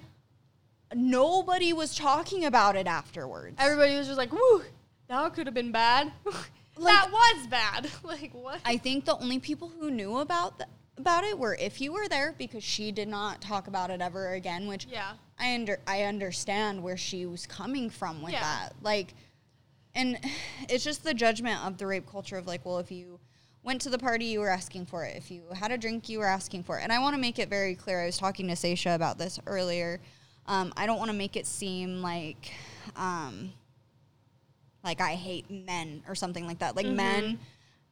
nobody 0.96 1.74
was 1.74 1.96
talking 1.96 2.46
about 2.46 2.76
it 2.76 2.88
afterwards 2.88 3.56
Everybody 3.60 3.96
was 3.98 4.08
just 4.08 4.18
like, 4.18 4.32
"Woo, 4.32 4.64
that 5.08 5.34
could 5.34 5.48
have 5.48 5.54
been 5.54 5.72
bad. 5.72 6.12
that 6.80 7.10
was 7.12 7.48
bad." 7.48 7.90
like 8.04 8.32
what? 8.34 8.60
i 8.66 8.78
think 8.78 9.06
the 9.06 9.16
only 9.18 9.40
people 9.40 9.72
who 9.80 9.90
knew 9.92 10.18
about 10.20 10.58
th- 10.58 10.70
about 10.98 11.24
it 11.24 11.38
were 11.38 11.56
if 11.60 11.80
you 11.82 11.92
were 11.94 12.08
there 12.08 12.34
because 12.38 12.64
she 12.64 12.92
did 12.92 13.08
not 13.08 13.42
talk 13.42 13.68
about 13.68 13.90
it 13.92 14.02
ever 14.02 14.34
again 14.34 14.68
which 14.68 14.86
yeah. 14.90 15.14
I 15.40 15.54
under 15.54 15.78
I 15.86 16.04
understand 16.04 16.82
where 16.82 16.98
she 16.98 17.26
was 17.28 17.46
coming 17.46 17.92
from 17.92 18.24
with 18.24 18.34
Yeah. 18.34 18.40
that. 18.42 18.74
Like 18.82 19.14
and 19.94 20.18
it's 20.70 20.84
just 20.84 21.04
the 21.04 21.14
judgment 21.14 21.64
of 21.66 21.78
the 21.78 21.86
rape 21.86 22.10
culture 22.10 22.38
of 22.38 22.48
like, 22.48 22.66
well, 22.66 22.80
if 22.80 22.92
you 22.92 23.20
went 23.64 23.82
to 23.82 23.90
the 23.90 23.98
party, 23.98 24.26
you 24.26 24.40
were 24.40 24.50
asking 24.50 24.86
for 24.86 25.04
it. 25.04 25.16
If 25.18 25.30
you 25.30 25.44
had 25.54 25.72
a 25.72 25.78
drink, 25.78 26.10
you 26.10 26.20
were 26.20 26.26
asking 26.26 26.64
for 26.64 26.80
it. 26.80 26.84
And 26.84 26.92
I 26.92 27.00
want 27.00 27.16
to 27.16 27.22
make 27.22 27.40
it 27.40 27.50
very 27.50 27.76
clear. 27.76 28.02
I 28.02 28.06
was 28.06 28.18
talking 28.18 28.48
to 28.48 28.54
Saysha 28.54 28.96
about 28.96 29.18
this 29.18 29.40
earlier. 29.46 30.00
Um, 30.46 30.74
I 30.78 30.86
don't 30.86 30.98
want 30.98 31.12
to 31.12 31.18
make 31.18 31.36
it 31.36 31.46
seem 31.46 32.02
like 32.02 32.54
um, 32.96 33.52
like 34.84 35.02
I 35.02 35.16
hate 35.16 35.50
men 35.52 36.04
or 36.08 36.16
something 36.16 36.48
like 36.48 36.60
that. 36.60 36.76
Like 36.76 36.88
men 36.88 37.40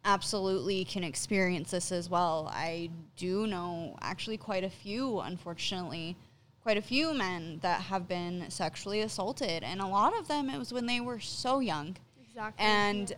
absolutely 0.06 0.86
can 0.86 1.04
experience 1.04 1.72
this 1.72 1.92
as 1.92 2.10
well. 2.10 2.50
I 2.54 2.90
do 3.18 3.48
know 3.48 3.98
actually 4.02 4.38
quite 4.38 4.64
a 4.64 4.70
few, 4.70 5.20
unfortunately, 5.20 6.16
quite 6.62 6.78
a 6.78 6.82
few 6.82 7.14
men 7.14 7.60
that 7.62 7.82
have 7.82 8.08
been 8.08 8.46
sexually 8.50 9.02
assaulted, 9.02 9.64
and 9.64 9.82
a 9.82 9.88
lot 9.88 10.18
of 10.18 10.28
them 10.28 10.50
it 10.50 10.58
was 10.58 10.72
when 10.72 10.86
they 10.86 11.00
were 11.00 11.20
so 11.20 11.60
young, 11.60 11.98
Exactly. 12.28 12.66
and 12.66 13.14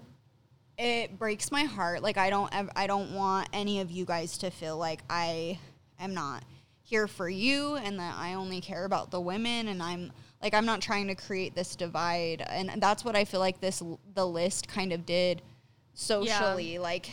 it 0.78 1.18
breaks 1.18 1.52
my 1.52 1.64
heart. 1.64 2.02
Like 2.04 2.18
I 2.18 2.30
don't, 2.30 2.52
I 2.76 2.88
don't 2.88 3.14
want 3.14 3.50
any 3.54 3.80
of 3.82 3.92
you 3.92 4.06
guys 4.06 4.38
to 4.40 4.50
feel 4.52 4.78
like 4.78 5.02
I 5.10 5.60
am 6.00 6.14
not 6.14 6.44
here 6.84 7.08
for 7.08 7.28
you, 7.30 7.76
and 7.76 8.00
that 8.00 8.16
I 8.18 8.36
only 8.36 8.62
care 8.62 8.86
about 8.86 9.12
the 9.12 9.20
women, 9.20 9.68
and 9.68 9.82
I'm 9.84 10.12
like 10.42 10.54
I'm 10.54 10.66
not 10.66 10.82
trying 10.82 11.08
to 11.08 11.16
create 11.16 11.56
this 11.56 11.76
divide, 11.76 12.42
and 12.48 12.82
that's 12.82 13.04
what 13.04 13.16
I 13.16 13.26
feel 13.26 13.40
like 13.40 13.60
this 13.60 13.82
the 14.14 14.26
list 14.26 14.68
kind 14.68 14.94
of 14.94 15.06
did 15.06 15.42
socially, 15.94 16.78
like. 16.80 17.10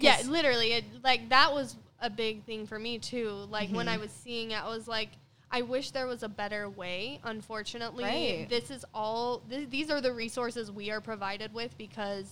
yeah, 0.00 0.20
literally, 0.26 0.72
it, 0.74 0.84
like 1.02 1.28
that 1.30 1.52
was 1.54 1.76
a 2.00 2.10
big 2.10 2.44
thing 2.44 2.66
for 2.66 2.78
me 2.78 2.98
too. 2.98 3.30
Like 3.48 3.70
when 3.70 3.88
I 3.88 3.92
Mm-hmm. 3.94 4.02
was 4.02 4.10
seeing 4.10 4.50
it, 4.52 4.62
I 4.62 4.68
was 4.68 4.86
like, 4.86 5.08
I 5.50 5.62
wish 5.62 5.92
there 5.92 6.06
was 6.06 6.22
a 6.22 6.28
better 6.28 6.68
way. 6.68 7.20
Unfortunately, 7.24 8.04
Right. 8.04 8.46
this 8.50 8.70
is 8.70 8.84
all. 8.92 9.38
Th- 9.48 9.70
these 9.70 9.90
are 9.90 10.00
the 10.00 10.12
resources 10.12 10.70
we 10.70 10.90
are 10.90 11.00
provided 11.00 11.54
with 11.54 11.76
because 11.78 12.26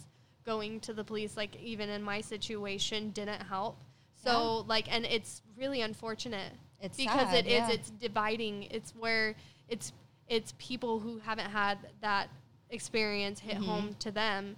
going 0.46 0.80
to 0.80 0.94
the 0.94 1.04
police, 1.04 1.36
like 1.36 1.56
even 1.62 1.90
in 1.90 2.02
my 2.02 2.20
situation, 2.22 3.10
didn't 3.10 3.42
help. 3.42 3.78
So 4.24 4.64
like, 4.66 4.92
and 4.92 5.04
it's 5.04 5.42
really 5.58 5.82
unfortunate. 5.82 6.52
It's 6.80 6.96
because 6.96 7.28
sad, 7.28 7.34
it 7.34 7.46
is. 7.46 7.52
yeah. 7.52 7.70
It's 7.72 7.90
dividing. 7.90 8.64
It's 8.70 8.92
where 8.96 9.34
it's 9.68 9.92
it's 10.28 10.54
people 10.58 10.98
who 11.00 11.18
haven't 11.18 11.50
had 11.50 11.78
that 12.00 12.28
experience 12.70 13.38
hit 13.40 13.54
Mm-hmm. 13.56 13.64
home 13.64 13.96
to 14.00 14.10
them 14.10 14.56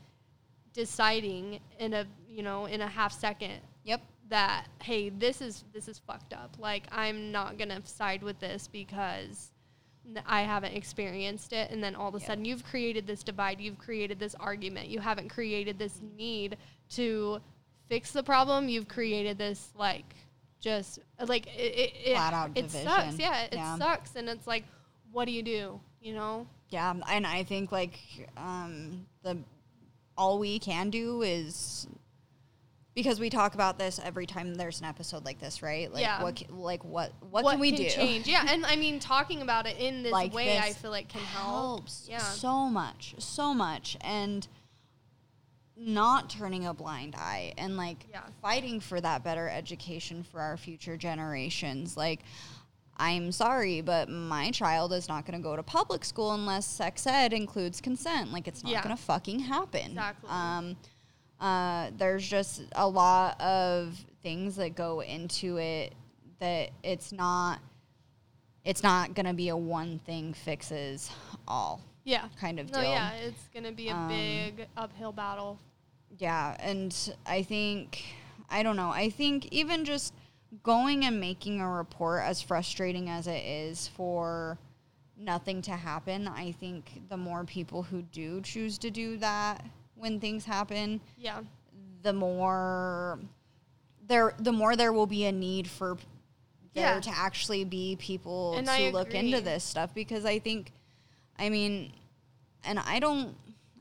deciding 0.72 1.60
in 1.78 1.94
a 1.94 2.06
you 2.28 2.42
know 2.42 2.66
in 2.66 2.80
a 2.80 2.86
half 2.86 3.12
second 3.12 3.60
Yep. 3.84 4.00
that 4.28 4.66
hey 4.82 5.08
this 5.08 5.40
is 5.40 5.64
this 5.72 5.88
is 5.88 5.98
fucked 5.98 6.32
up 6.32 6.54
like 6.58 6.84
i'm 6.92 7.32
not 7.32 7.58
gonna 7.58 7.80
side 7.84 8.22
with 8.22 8.38
this 8.38 8.68
because 8.68 9.50
i 10.26 10.42
haven't 10.42 10.74
experienced 10.74 11.52
it 11.52 11.70
and 11.70 11.82
then 11.82 11.94
all 11.94 12.08
of 12.08 12.14
a 12.14 12.20
sudden 12.20 12.44
you've 12.44 12.64
created 12.64 13.06
this 13.06 13.22
divide 13.22 13.60
you've 13.60 13.78
created 13.78 14.18
this 14.18 14.34
argument 14.40 14.88
you 14.88 15.00
haven't 15.00 15.28
created 15.28 15.78
this 15.78 16.00
need 16.16 16.56
to 16.88 17.40
fix 17.88 18.12
the 18.12 18.22
problem 18.22 18.68
you've 18.68 18.88
created 18.88 19.36
this 19.38 19.70
like 19.76 20.14
just 20.60 20.98
like 21.26 21.46
it, 21.46 21.50
it, 21.60 21.92
it, 22.04 22.12
Flat 22.14 22.32
out 22.34 22.50
it 22.54 22.70
sucks. 22.70 23.18
yeah 23.18 23.42
it 23.42 23.54
Yeah. 23.54 23.76
sucks 23.76 24.16
and 24.16 24.28
it's 24.28 24.46
like 24.46 24.64
what 25.12 25.24
do 25.26 25.32
you 25.32 25.42
do 25.42 25.80
you 26.00 26.14
know? 26.14 26.46
Yeah, 26.70 26.94
and 27.08 27.26
I 27.26 27.42
think 27.42 27.72
like 27.72 27.98
um, 28.36 29.04
the 29.22 29.36
all 30.16 30.38
we 30.38 30.58
can 30.58 30.90
do 30.90 31.22
is 31.22 31.88
because 32.98 33.20
we 33.20 33.30
talk 33.30 33.54
about 33.54 33.78
this 33.78 34.00
every 34.04 34.26
time 34.26 34.56
there's 34.56 34.80
an 34.80 34.86
episode 34.86 35.24
like 35.24 35.38
this, 35.38 35.62
right? 35.62 35.88
Like 35.92 36.02
Yeah. 36.02 36.20
what 36.20 36.42
like 36.50 36.84
what 36.84 37.12
what, 37.30 37.48
can 37.48 37.60
we 37.60 37.70
do? 37.70 37.88
change 37.88 38.26
yeah 38.26 38.44
and 38.48 38.66
i 38.66 38.74
mean 38.74 38.98
talking 38.98 39.40
about 39.40 39.68
it 39.68 39.76
in 39.78 40.02
this 40.02 40.10
Like 40.10 40.34
way 40.34 40.58
i 40.58 40.72
feel 40.72 40.90
like 40.90 41.08
can 41.08 41.20
help 41.20 41.48
helps 41.86 42.06
yeah 42.10 42.18
so 42.18 42.68
much, 42.68 43.14
so 43.18 43.54
much, 43.54 43.96
and 44.00 44.48
not 45.76 46.28
turning 46.28 46.66
a 46.66 46.74
blind 46.74 47.14
eye 47.16 47.52
and 47.56 47.76
like 47.76 48.06
Yeah. 48.10 48.22
fighting 48.42 48.80
for 48.80 49.00
that 49.00 49.22
better 49.22 49.48
education 49.48 50.24
for 50.24 50.40
our 50.40 50.56
future 50.56 50.96
generations. 50.96 51.96
Like, 51.96 52.22
I'm 52.96 53.30
sorry, 53.30 53.80
but 53.80 54.08
my 54.08 54.50
child 54.50 54.92
is 54.92 55.08
not 55.08 55.24
going 55.24 55.38
to 55.38 55.42
go 55.42 55.54
to 55.54 55.62
public 55.62 56.04
school 56.04 56.32
unless 56.32 56.66
sex 56.66 57.06
ed 57.06 57.32
includes 57.32 57.80
consent. 57.80 58.32
Like, 58.32 58.48
it's 58.48 58.64
not 58.64 58.72
Yeah. 58.72 58.82
going 58.82 58.96
to 58.96 59.00
fucking 59.00 59.38
happen. 59.38 59.92
Exactly. 59.92 60.28
Um, 60.28 60.76
uh, 61.40 61.90
there's 61.96 62.26
just 62.26 62.62
a 62.72 62.88
lot 62.88 63.40
of 63.40 63.96
things 64.22 64.56
that 64.56 64.74
go 64.74 65.00
into 65.02 65.56
it 65.58 65.94
that 66.40 66.70
it's 66.82 67.12
not. 67.12 67.60
It's 68.64 68.82
not 68.82 69.14
going 69.14 69.26
to 69.26 69.32
be 69.32 69.48
a 69.48 69.56
one 69.56 69.98
thing 70.00 70.34
fixes 70.34 71.10
all 71.46 71.80
Yeah. 72.04 72.28
kind 72.38 72.60
of 72.60 72.70
No, 72.70 72.80
deal. 72.82 72.90
yeah, 72.90 73.12
it's 73.12 73.48
gonna 73.54 73.72
be 73.72 73.88
a 73.88 73.94
Um, 73.94 74.08
big 74.08 74.66
uphill 74.76 75.12
battle. 75.12 75.58
Yeah, 76.18 76.54
and 76.60 76.94
I 77.24 77.42
think 77.42 78.04
I 78.50 78.62
don't 78.62 78.76
know. 78.76 78.90
I 78.90 79.08
think 79.10 79.46
even 79.52 79.84
just 79.86 80.12
going 80.62 81.04
and 81.04 81.18
making 81.20 81.60
a 81.60 81.68
report 81.70 82.22
as 82.24 82.42
frustrating 82.42 83.08
as 83.08 83.26
it 83.26 83.42
is 83.44 83.88
for 83.88 84.58
nothing 85.16 85.62
to 85.62 85.72
happen, 85.72 86.28
I 86.28 86.52
think 86.52 87.02
the 87.08 87.16
more 87.16 87.44
people 87.44 87.82
who 87.84 88.02
do 88.02 88.40
choose 88.42 88.76
to 88.78 88.90
do 88.90 89.16
that 89.18 89.64
when 89.98 90.20
things 90.20 90.44
happen, 90.44 91.00
Yeah. 91.16 91.42
the 92.02 92.12
more 92.12 93.18
there 94.06 94.34
the 94.38 94.52
more 94.52 94.74
there 94.74 94.92
will 94.92 95.06
be 95.06 95.26
a 95.26 95.32
need 95.32 95.68
for 95.68 95.98
there 96.72 96.94
Yeah. 96.94 97.00
to 97.00 97.10
actually 97.10 97.64
be 97.64 97.96
people 97.96 98.54
And 98.54 98.66
to 98.66 98.72
I 98.72 98.90
look 98.90 99.14
into 99.14 99.40
this 99.40 99.64
stuff 99.64 99.92
because 99.94 100.24
I 100.24 100.38
think 100.38 100.72
I 101.38 101.48
mean 101.50 101.92
and 102.64 102.78
I 102.78 102.98
don't 102.98 103.36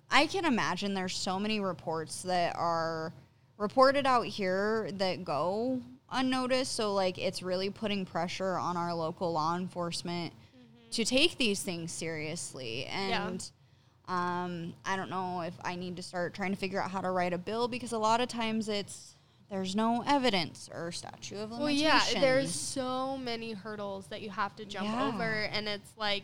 I 0.10 0.28
can 0.28 0.46
imagine 0.46 0.94
there's 0.94 1.16
so 1.16 1.40
many 1.40 1.60
reports 1.60 2.22
that 2.24 2.56
are 2.56 3.14
reported 3.58 4.06
out 4.06 4.26
here 4.26 4.90
that 4.94 5.24
go 5.24 5.82
unnoticed. 6.12 6.74
So 6.74 6.94
like 6.94 7.18
it's 7.18 7.44
really 7.44 7.70
putting 7.70 8.06
pressure 8.06 8.58
on 8.58 8.78
our 8.78 8.94
local 8.94 9.34
law 9.34 9.56
enforcement 9.56 10.34
mm-hmm. 10.34 10.90
to 10.92 11.06
take 11.06 11.38
these 11.38 11.62
things 11.62 11.92
seriously. 11.92 12.86
And 12.86 13.50
um, 14.08 14.74
I 14.86 14.96
don't 14.96 15.10
know 15.10 15.42
if 15.42 15.54
I 15.64 15.76
need 15.76 15.96
to 15.98 16.02
start 16.04 16.34
trying 16.34 16.52
to 16.52 16.58
figure 16.58 16.82
out 16.82 16.92
how 16.92 17.02
to 17.02 17.12
write 17.12 17.34
a 17.34 17.38
bill 17.38 17.68
because 17.68 17.92
a 17.92 17.98
lot 17.98 18.22
of 18.22 18.28
times 18.30 18.70
it's 18.70 19.16
there's 19.50 19.76
no 19.76 20.04
evidence 20.06 20.70
or 20.74 20.92
statute 20.92 21.38
of 21.38 21.52
Well, 21.52 21.62
limitations. 21.62 22.14
yeah, 22.16 22.20
there's 22.22 22.52
so 22.52 23.18
many 23.18 23.54
hurdles 23.54 24.08
that 24.08 24.22
you 24.22 24.30
have 24.30 24.56
to 24.58 24.66
jump 24.66 24.88
Yeah. 24.88 25.08
over, 25.08 25.24
and 25.24 25.68
it's 25.70 25.92
like 25.98 26.24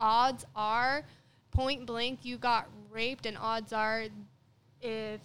odds 0.00 0.44
are, 0.54 1.02
point 1.52 1.86
blank, 1.86 2.20
you 2.24 2.36
got 2.36 2.66
raped, 2.90 3.26
and 3.26 3.36
odds 3.38 3.72
are, 3.72 4.06
if 4.80 5.20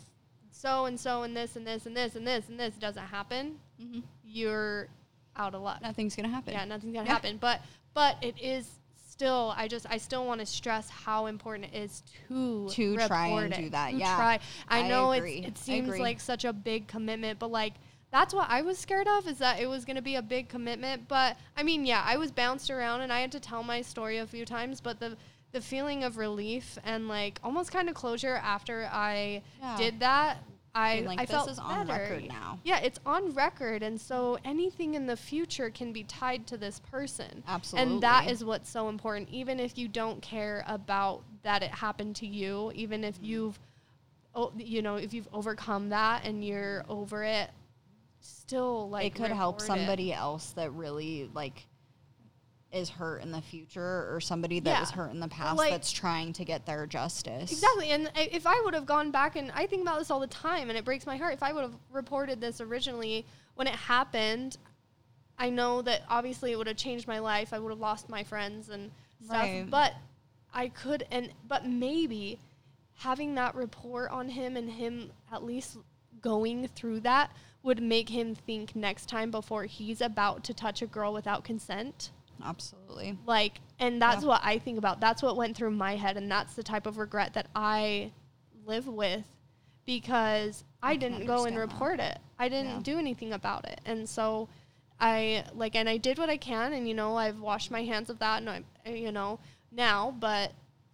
so 0.51 0.85
and 0.85 0.99
so 0.99 1.23
and 1.23 1.35
this 1.35 1.55
and 1.55 1.65
this 1.65 1.85
and 1.87 1.97
this 1.97 2.15
and 2.15 2.25
this 2.27 2.49
and 2.49 2.59
this 2.59 2.75
doesn't 2.75 3.05
happen, 3.07 3.59
Mhm. 3.81 4.03
you're 4.23 4.87
out 5.35 5.55
of 5.55 5.61
luck. 5.61 5.81
Nothing's 5.81 6.15
gonna 6.15 6.27
happen. 6.29 6.53
Yeah, 6.53 6.65
nothing's 6.65 6.93
gonna 6.93 7.05
Yeah. 7.07 7.13
happen. 7.13 7.37
But 7.37 7.61
but 7.93 8.17
it 8.21 8.35
is 8.39 8.69
still. 9.11 9.53
I 9.57 9.67
just 9.67 9.85
I 9.89 9.97
still 9.97 10.25
want 10.25 10.39
to 10.39 10.45
stress 10.45 10.89
how 10.89 11.25
important 11.27 11.73
it 11.73 11.77
is 11.77 12.01
to 12.29 12.67
To 12.69 12.95
try 13.07 13.27
and 13.27 13.43
report 13.51 13.63
do 13.63 13.69
that, 13.69 13.91
to 13.91 13.97
yeah. 13.97 14.15
try. 14.15 14.39
I 14.69 14.79
I 14.83 14.87
know 14.87 15.11
it's, 15.11 15.47
it 15.47 15.57
seems 15.57 15.99
like 15.99 16.19
such 16.19 16.45
a 16.45 16.53
big 16.53 16.87
commitment, 16.87 17.37
but 17.39 17.51
like 17.51 17.73
that's 18.11 18.33
what 18.33 18.49
I 18.49 18.61
was 18.61 18.77
scared 18.77 19.07
of 19.07 19.27
is 19.27 19.37
that 19.37 19.59
it 19.59 19.67
was 19.67 19.85
gonna 19.85 20.01
be 20.01 20.15
a 20.15 20.21
big 20.21 20.49
commitment. 20.49 21.07
But 21.07 21.37
I 21.55 21.63
mean, 21.63 21.85
yeah, 21.85 22.03
I 22.05 22.17
was 22.17 22.31
bounced 22.31 22.69
around 22.69 23.01
and 23.01 23.11
I 23.11 23.19
had 23.21 23.31
to 23.33 23.39
tell 23.39 23.63
my 23.63 23.81
story 23.81 24.17
a 24.17 24.27
few 24.27 24.45
times, 24.45 24.81
but 24.81 24.99
the 24.99 25.17
the 25.51 25.61
feeling 25.61 26.03
of 26.05 26.17
relief 26.17 26.77
and 26.85 27.09
like 27.09 27.39
almost 27.43 27.71
kind 27.73 27.89
of 27.89 27.95
closure 27.95 28.35
after 28.41 28.87
I 28.91 29.41
Yeah. 29.61 29.77
did 29.77 29.99
that. 29.99 30.37
I, 30.73 31.01
like, 31.01 31.19
I 31.19 31.25
"This 31.25 31.31
felt 31.31 31.49
is 31.49 31.59
on 31.59 31.87
better. 31.87 32.03
record 32.03 32.27
now. 32.29 32.59
Yeah, 32.63 32.79
it's 32.79 32.99
on 33.05 33.33
record, 33.33 33.83
and 33.83 33.99
so 33.99 34.37
anything 34.45 34.93
in 34.93 35.05
the 35.05 35.17
future 35.17 35.69
can 35.69 35.91
be 35.91 36.03
tied 36.03 36.47
to 36.47 36.57
this 36.57 36.79
person. 36.79 37.43
Absolutely, 37.47 37.93
And 37.93 38.03
that 38.03 38.29
is 38.29 38.43
what's 38.43 38.69
so 38.69 38.87
important. 38.87 39.29
Even 39.29 39.59
if 39.59 39.77
you 39.77 39.87
don't 39.87 40.21
care 40.21 40.63
about 40.67 41.23
that 41.43 41.63
it 41.63 41.71
happened 41.71 42.15
to 42.17 42.27
you, 42.27 42.71
even 42.73 43.03
if 43.03 43.15
mm-hmm. 43.15 43.25
you've, 43.25 43.59
oh, 44.33 44.53
you 44.57 44.81
know, 44.81 44.95
if 44.95 45.13
you've 45.13 45.27
overcome 45.33 45.89
that 45.89 46.25
and 46.25 46.45
you're 46.45 46.85
over 46.87 47.23
it, 47.23 47.49
still 48.21 48.89
like 48.89 49.05
it 49.07 49.15
could 49.15 49.31
help 49.31 49.61
report 49.61 49.77
it. 49.77 49.79
somebody 49.79 50.13
else 50.13 50.51
that 50.51 50.71
really 50.73 51.29
like 51.33 51.65
is 52.71 52.89
hurt 52.89 53.21
in 53.21 53.31
the 53.31 53.41
future 53.41 54.07
or 54.13 54.21
somebody 54.21 54.59
that 54.61 54.69
Yeah. 54.71 54.79
was 54.79 54.91
hurt 54.91 55.11
in 55.11 55.19
the 55.19 55.27
past 55.27 55.57
Like- 55.57 55.71
that's 55.71 55.91
trying 55.91 56.33
to 56.33 56.45
get 56.45 56.65
their 56.65 56.87
justice. 56.87 57.51
Exactly. 57.51 57.89
And 57.89 58.11
if 58.15 58.47
I 58.47 58.61
would 58.61 58.73
have 58.73 58.85
gone 58.85 59.11
back 59.11 59.35
and 59.35 59.51
I 59.51 59.67
think 59.67 59.81
about 59.81 59.99
this 59.99 60.09
all 60.09 60.19
the 60.19 60.27
time 60.27 60.69
and 60.69 60.77
it 60.77 60.85
breaks 60.85 61.05
my 61.05 61.17
heart. 61.17 61.33
If 61.33 61.43
I 61.43 61.51
would 61.51 61.63
have 61.63 61.75
reported 61.91 62.39
this 62.39 62.61
originally 62.61 63.25
when 63.55 63.67
it 63.67 63.75
happened, 63.75 64.57
I 65.37 65.49
know 65.49 65.81
that 65.81 66.03
obviously 66.07 66.51
it 66.51 66.57
would 66.57 66.67
have 66.67 66.77
changed 66.77 67.07
my 67.07 67.19
life. 67.19 67.51
I 67.51 67.59
would 67.59 67.71
have 67.71 67.79
lost 67.79 68.07
my 68.07 68.23
friends 68.23 68.69
and 68.69 68.91
stuff. 69.23 69.43
Right. 69.43 69.69
But 69.69 69.95
I 70.53 70.69
could 70.69 71.05
and 71.11 71.33
but 71.47 71.65
maybe 71.65 72.39
having 72.95 73.35
that 73.35 73.55
report 73.55 74.11
on 74.11 74.29
him 74.29 74.55
and 74.55 74.69
him 74.69 75.11
at 75.31 75.43
least 75.43 75.77
going 76.21 76.67
through 76.69 76.99
that 77.01 77.31
would 77.63 77.81
make 77.81 78.09
him 78.09 78.35
think 78.35 78.75
next 78.75 79.07
time 79.07 79.31
before 79.31 79.65
he's 79.65 80.01
about 80.01 80.43
to 80.43 80.53
touch 80.53 80.81
a 80.81 80.87
girl 80.87 81.11
without 81.13 81.43
consent 81.43 82.11
Absolutely. 82.43 83.17
like 83.25 83.59
and 83.79 84.01
that's 84.01 84.21
Yeah. 84.23 84.29
what 84.29 84.41
i 84.43 84.57
think 84.59 84.77
about 84.77 84.99
that's 84.99 85.21
what 85.23 85.35
went 85.37 85.55
through 85.57 85.71
my 85.71 85.95
head 85.95 86.17
and 86.17 86.29
that's 86.31 86.53
the 86.55 86.63
type 86.63 86.85
of 86.85 86.97
regret 86.97 87.33
that 87.33 87.47
i 87.55 88.11
live 88.65 88.87
with 88.87 89.23
because 89.85 90.63
i, 90.83 90.91
I 90.91 90.95
didn't 90.95 91.25
go 91.25 91.45
and 91.45 91.55
understand 91.55 91.55
that. 91.57 91.73
report 91.73 91.99
it 91.99 92.17
i 92.39 92.49
didn't 92.49 92.71
Yeah. 92.71 92.79
do 92.83 92.97
anything 92.99 93.33
about 93.33 93.65
it 93.67 93.81
and 93.85 94.07
so 94.07 94.47
i 94.99 95.43
like 95.55 95.75
and 95.75 95.89
i 95.89 95.97
did 95.97 96.17
what 96.17 96.29
i 96.29 96.37
can 96.37 96.73
and 96.73 96.87
you 96.87 96.93
know 96.93 97.15
i've 97.17 97.39
washed 97.39 97.71
my 97.71 97.83
hands 97.83 98.09
of 98.09 98.19
that 98.19 98.37
and 98.41 98.49
i 98.49 98.63
eh, 98.85 98.93
you 98.95 99.11
know 99.11 99.39
now 99.71 100.13
but 100.19 100.51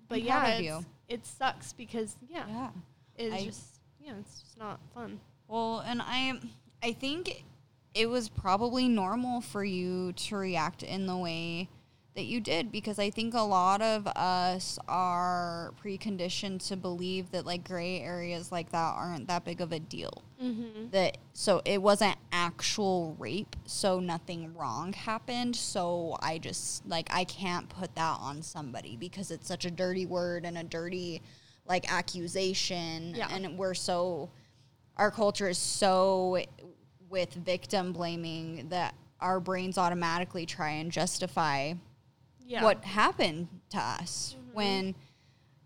but 0.07 0.19
I'm 0.19 0.23
yeah 0.23 0.39
proud 0.39 0.49
of 0.53 0.59
it's, 0.59 0.65
you. 0.65 0.85
it 1.09 1.25
sucks 1.25 1.73
because 1.73 2.15
yeah, 2.29 2.45
Yeah. 2.47 2.69
it's 3.17 3.33
I- 3.35 3.45
just 3.45 3.63
yeah 3.99 4.13
it's 4.19 4.39
just 4.41 4.57
not 4.57 4.79
fun 4.93 5.19
Well, 5.47 5.79
and 5.85 6.01
I 6.01 6.39
I 6.83 6.93
think 6.93 7.43
it 7.97 8.09
was 8.09 8.29
probably 8.29 8.87
normal 8.87 9.41
for 9.41 9.63
you 9.63 10.13
to 10.13 10.35
react 10.35 10.83
in 10.83 11.07
the 11.07 11.17
way 11.17 11.69
that 12.15 12.25
you 12.25 12.41
did 12.41 12.71
because 12.71 12.97
I 12.97 13.11
think 13.11 13.35
a 13.35 13.41
lot 13.41 13.79
of 13.81 14.07
us 14.07 14.79
are 14.87 15.71
preconditioned 15.83 16.67
to 16.67 16.75
believe 16.75 17.29
that 17.31 17.45
like 17.45 17.63
gray 17.63 18.01
areas 18.01 18.51
like 18.51 18.71
that 18.71 18.95
aren't 18.95 19.27
that 19.27 19.45
big 19.45 19.61
of 19.61 19.71
a 19.71 19.79
deal. 19.79 20.23
mm-hmm. 20.43 20.89
That 20.89 21.17
so 21.33 21.61
it 21.63 21.79
wasn't 21.79 22.17
actual 22.31 23.15
rape, 23.19 23.55
so 23.65 23.99
nothing 23.99 24.55
wrong 24.55 24.93
happened. 24.93 25.55
So 25.55 26.17
I 26.19 26.39
just 26.39 26.87
like 26.87 27.07
I 27.13 27.23
can't 27.23 27.69
put 27.69 27.93
that 27.95 28.17
on 28.19 28.41
somebody 28.41 28.97
because 28.97 29.29
it's 29.29 29.47
such 29.47 29.65
a 29.65 29.71
dirty 29.71 30.07
word 30.07 30.43
and 30.43 30.57
a 30.57 30.63
dirty 30.63 31.21
like 31.67 31.91
accusation 31.91 33.13
Yeah. 33.15 33.27
and 33.31 33.57
we're 33.59 33.75
so 33.75 34.29
our 34.95 35.11
culture 35.11 35.47
is 35.49 35.59
so 35.59 36.41
with 37.09 37.33
victim 37.33 37.93
blaming 37.93 38.67
that 38.69 38.93
our 39.19 39.39
brains 39.39 39.77
automatically 39.77 40.45
try 40.45 40.69
and 40.71 40.91
justify 40.91 41.73
yeah 42.45 42.63
what 42.63 42.83
happened 42.83 43.47
to 43.69 43.77
us 43.77 44.35
Mm-hmm. 44.37 44.55
when 44.55 44.95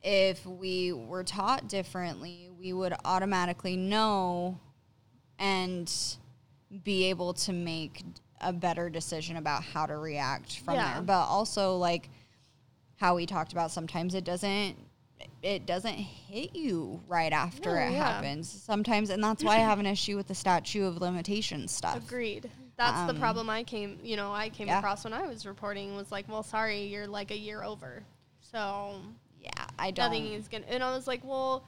if 0.03 0.45
we 0.45 0.91
were 0.93 1.23
taught 1.23 1.67
differently 1.67 2.49
we 2.59 2.73
would 2.73 2.93
automatically 3.05 3.75
know 3.77 4.59
and 5.39 5.91
be 6.83 7.05
able 7.05 7.33
to 7.33 7.51
make 7.53 8.03
a 8.39 8.51
better 8.53 8.89
decision 8.89 9.37
about 9.37 9.63
how 9.63 9.85
to 9.85 9.97
react 9.97 10.59
from 10.59 10.75
Yeah. 10.75 10.93
there 10.93 11.01
but 11.03 11.23
also 11.25 11.77
like 11.77 12.09
how 12.97 13.15
we 13.15 13.25
talked 13.25 13.51
about 13.51 13.71
sometimes 13.71 14.13
it 14.15 14.23
doesn't 14.23 14.75
it 15.43 15.65
doesn't 15.65 15.95
hit 15.95 16.55
you 16.55 17.01
right 17.07 17.33
after 17.33 17.75
No, 17.75 17.81
it 17.81 17.91
yeah. 17.91 18.13
happens 18.13 18.49
sometimes 18.49 19.09
and 19.09 19.23
that's 19.23 19.43
why 19.43 19.55
i 19.55 19.59
have 19.59 19.79
an 19.79 19.85
issue 19.87 20.15
with 20.15 20.27
the 20.27 20.35
statute 20.35 20.85
of 20.85 21.01
limitations 21.01 21.71
stuff 21.71 21.97
Agreed. 21.97 22.49
That's 22.77 23.01
the 23.05 23.13
Um, 23.13 23.19
problem 23.19 23.49
I 23.49 23.63
came, 23.63 23.99
you 24.03 24.15
know, 24.15 24.33
I 24.33 24.49
came 24.49 24.67
yeah. 24.67 24.79
across 24.79 25.03
when 25.03 25.13
I 25.13 25.27
was 25.27 25.45
reporting 25.45 25.95
was 25.95 26.11
like, 26.11 26.27
well, 26.27 26.41
sorry, 26.41 26.85
you're 26.85 27.05
like 27.05 27.29
a 27.29 27.37
year 27.37 27.63
over. 27.63 28.03
So 28.39 28.95
yeah 29.39 29.49
i 29.79 29.89
don't 29.91 30.05
nothing 30.11 30.33
is 30.33 30.47
going 30.47 30.63
to, 30.63 30.71
and 30.73 30.83
I 30.83 30.95
was 30.95 31.05
like, 31.07 31.21
well, 31.23 31.65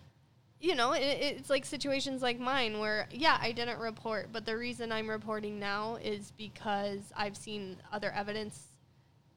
you 0.60 0.76
know, 0.76 0.94
it, 0.94 1.02
it's 1.02 1.50
like 1.50 1.66
situations 1.66 2.22
like 2.22 2.40
mine 2.40 2.80
where, 2.80 3.08
yeah, 3.12 3.38
I 3.42 3.52
didn't 3.52 3.80
report, 3.80 4.30
but 4.32 4.46
the 4.46 4.56
reason 4.58 4.92
I'm 4.92 5.10
reporting 5.10 5.60
now 5.60 5.98
is 6.02 6.32
because 6.38 7.02
I've 7.16 7.36
seen 7.36 7.78
other 7.92 8.12
evidence 8.12 8.68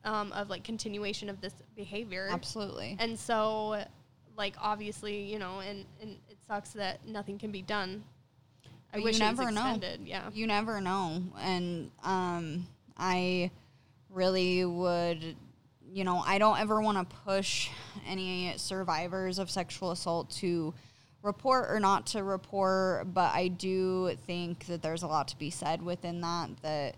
um, 0.05 0.32
of 0.32 0.49
like 0.49 0.64
continuation 0.64 1.28
of 1.28 1.41
this 1.41 1.55
behavior. 1.74 2.28
absolutely 2.30 2.97
And 3.01 3.18
so, 3.18 3.84
like, 4.37 4.55
obviously, 4.61 5.22
you 5.22 5.39
know, 5.39 5.61
and, 5.61 5.84
and 6.01 6.16
it 6.28 6.37
sucks 6.47 6.70
that 6.70 7.07
nothing 7.07 7.39
can 7.39 7.51
be 7.51 7.62
done. 7.62 8.05
I 8.64 8.68
But 8.93 8.99
you 8.99 9.05
wish 9.05 9.18
never 9.18 9.43
it 9.43 9.47
was 9.47 9.55
know. 9.55 9.61
extended. 9.74 10.07
Yeah. 10.07 10.30
you 10.32 10.47
never 10.47 10.80
know 10.80 11.22
and 11.41 11.91
um 12.05 12.66
i 12.97 13.51
really 14.11 14.64
would 14.64 15.37
you 15.93 16.05
know 16.05 16.22
i 16.24 16.39
don't 16.39 16.59
ever 16.61 16.80
want 16.80 16.97
to 17.11 17.16
push 17.24 17.68
any 18.07 18.55
survivors 18.57 19.39
of 19.39 19.51
sexual 19.51 19.91
assault 19.91 20.30
to 20.30 20.72
report 21.22 21.66
or 21.68 21.80
not 21.80 22.07
to 22.07 22.22
report 22.22 23.12
but 23.12 23.34
i 23.34 23.49
do 23.49 24.14
think 24.26 24.66
that 24.66 24.80
there's 24.82 25.03
a 25.03 25.07
lot 25.07 25.28
to 25.28 25.37
be 25.37 25.51
said 25.51 25.82
within 25.82 26.20
that 26.20 26.49
that 26.62 26.95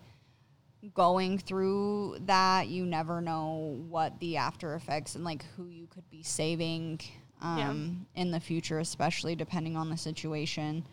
going 0.95 1.39
through 1.39 2.17
that 2.27 2.69
you 2.69 2.85
never 2.87 3.21
know 3.21 3.83
what 3.89 4.21
the 4.21 4.37
after 4.37 4.75
effects 4.75 5.15
and 5.17 5.25
like 5.25 5.45
who 5.57 5.67
you 5.67 5.87
could 5.89 6.09
be 6.11 6.23
saving 6.23 7.01
Yeah. 7.43 7.71
um, 7.71 8.07
in 8.15 8.31
the 8.31 8.41
future 8.41 8.79
especially 8.81 9.35
depending 9.37 9.77
on 9.77 9.91
the 9.91 9.97
situation 9.97 10.85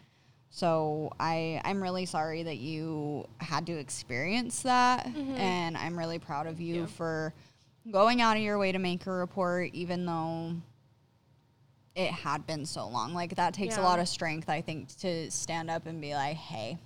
so 0.49 1.11
I 1.19 1.59
I'm 1.65 1.81
really 1.81 2.05
sorry 2.05 2.43
that 2.43 2.57
you 2.57 3.27
had 3.39 3.65
to 3.65 3.73
experience 3.73 4.61
that 4.61 5.05
and 5.35 5.75
I'm 5.75 5.97
really 5.97 6.19
proud 6.19 6.47
of 6.47 6.61
you 6.61 6.81
Yeah. 6.81 6.85
for 6.85 7.33
going 7.91 8.21
out 8.21 8.37
of 8.37 8.43
your 8.43 8.57
way 8.57 8.71
to 8.71 8.79
make 8.79 9.05
a 9.05 9.11
report 9.11 9.71
even 9.73 10.05
though 10.05 10.53
it 11.95 12.11
had 12.11 12.45
been 12.45 12.65
so 12.65 12.87
long. 12.89 13.13
Like 13.13 13.35
that 13.35 13.53
takes 13.53 13.77
a 13.77 13.81
lot 13.81 13.99
of 13.99 14.07
strength 14.09 14.49
I 14.49 14.61
think 14.61 14.89
to 14.97 15.31
stand 15.31 15.69
up 15.69 15.85
and 15.85 16.01
be 16.01 16.13
like, 16.13 16.35
"Hey, 16.35 16.77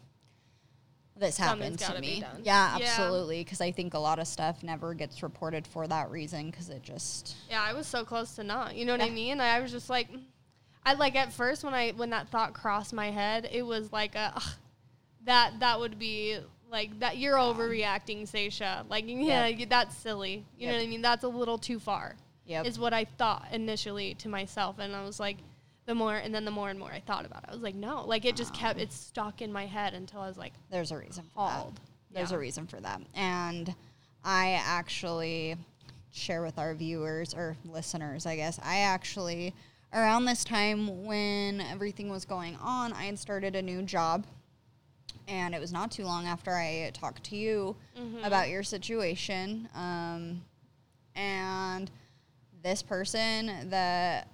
this 1.19 1.37
happened 1.37 1.79
to 1.79 1.99
me." 1.99 2.23
Yeah, 2.43 2.77
Yeah. 2.77 2.85
absolutely 2.85 3.43
because 3.43 3.61
I 3.61 3.71
think 3.71 3.93
a 3.93 3.99
lot 3.99 4.19
of 4.19 4.27
stuff 4.27 4.63
never 4.63 4.93
gets 4.93 5.21
reported 5.21 5.67
for 5.67 5.87
that 5.87 6.09
reason 6.09 6.51
cuz 6.51 6.69
it 6.69 6.81
just 6.83 7.35
Yeah, 7.49 7.61
I 7.61 7.73
was 7.73 7.87
so 7.87 8.03
close 8.05 8.35
to 8.35 8.43
not. 8.43 8.75
You 8.75 8.85
know 8.85 8.93
what 8.93 9.01
I 9.01 9.05
Yeah. 9.07 9.11
mean? 9.13 9.41
I 9.41 9.59
was 9.59 9.71
just 9.71 9.89
like, 9.89 10.07
I 10.85 10.93
like 10.93 11.15
at 11.15 11.33
first 11.33 11.63
when 11.63 11.73
I 11.73 11.91
when 11.91 12.09
that 12.11 12.29
thought 12.29 12.53
crossed 12.53 12.93
my 12.93 13.11
head, 13.11 13.49
it 13.51 13.63
was 13.63 13.91
like 13.91 14.15
a 14.15 14.33
ugh, 14.35 14.43
that 15.25 15.59
that 15.59 15.79
would 15.79 15.99
be 15.99 16.39
like 16.71 16.99
that 16.99 17.17
you're 17.17 17.35
overreacting, 17.37 18.29
Saysha. 18.29 18.87
Like 18.89 19.05
yeah, 19.07 19.47
Yep. 19.47 19.69
that's 19.69 19.95
silly. 19.97 20.45
You 20.57 20.67
know 20.67 20.73
what 20.75 20.83
I 20.83 20.87
mean? 20.87 21.01
That's 21.01 21.23
a 21.23 21.27
little 21.27 21.57
too 21.57 21.79
far. 21.79 22.15
Yep. 22.45 22.65
Is 22.65 22.79
what 22.79 22.93
I 22.93 23.05
thought 23.05 23.47
initially 23.51 24.15
to 24.15 24.29
myself, 24.29 24.79
and 24.79 24.95
I 24.95 25.03
was 25.03 25.19
like, 25.19 25.37
the 25.89 25.95
more 25.95 26.15
and 26.17 26.33
then 26.35 26.45
the 26.45 26.51
more 26.51 26.69
and 26.69 26.77
more 26.77 26.91
I 26.91 26.99
thought 26.99 27.25
about 27.25 27.43
it, 27.43 27.49
I 27.49 27.51
was 27.51 27.63
like, 27.63 27.73
no, 27.73 28.05
like 28.05 28.23
it 28.23 28.35
just 28.35 28.53
kept 28.53 28.79
it 28.79 28.93
stuck 28.93 29.41
in 29.41 29.51
my 29.51 29.65
head 29.65 29.95
until 29.95 30.21
I 30.21 30.27
was 30.27 30.37
like, 30.37 30.53
there's 30.69 30.91
a 30.91 30.97
reason 30.97 31.23
for 31.33 31.47
that. 31.47 31.65
There's 32.13 32.29
Yeah. 32.29 32.35
a 32.37 32.39
reason 32.39 32.67
for 32.67 32.79
that. 32.79 33.01
And 33.15 33.73
I 34.23 34.51
actually 34.63 35.55
share 36.11 36.43
with 36.43 36.59
our 36.59 36.75
viewers 36.75 37.33
or 37.33 37.57
listeners, 37.65 38.27
I 38.27 38.35
guess. 38.35 38.59
I 38.63 38.81
actually 38.81 39.55
around 39.91 40.25
this 40.25 40.43
time 40.43 41.05
when 41.05 41.59
everything 41.59 42.09
was 42.11 42.23
going 42.23 42.55
on, 42.57 42.93
I 42.93 43.05
had 43.05 43.17
started 43.17 43.55
a 43.55 43.61
new 43.63 43.81
job. 43.81 44.27
And 45.27 45.55
it 45.55 45.59
was 45.61 45.71
not 45.73 45.91
too 45.91 46.05
long 46.05 46.27
after 46.27 46.51
I 46.55 46.91
talked 46.93 47.23
to 47.25 47.35
you 47.35 47.75
Mm-hmm. 47.97 48.23
about 48.23 48.49
your 48.49 48.61
situation. 48.61 49.67
Um, 49.73 50.43
and 51.15 51.89
this 52.63 52.83
person 52.83 53.69
that 53.71 54.27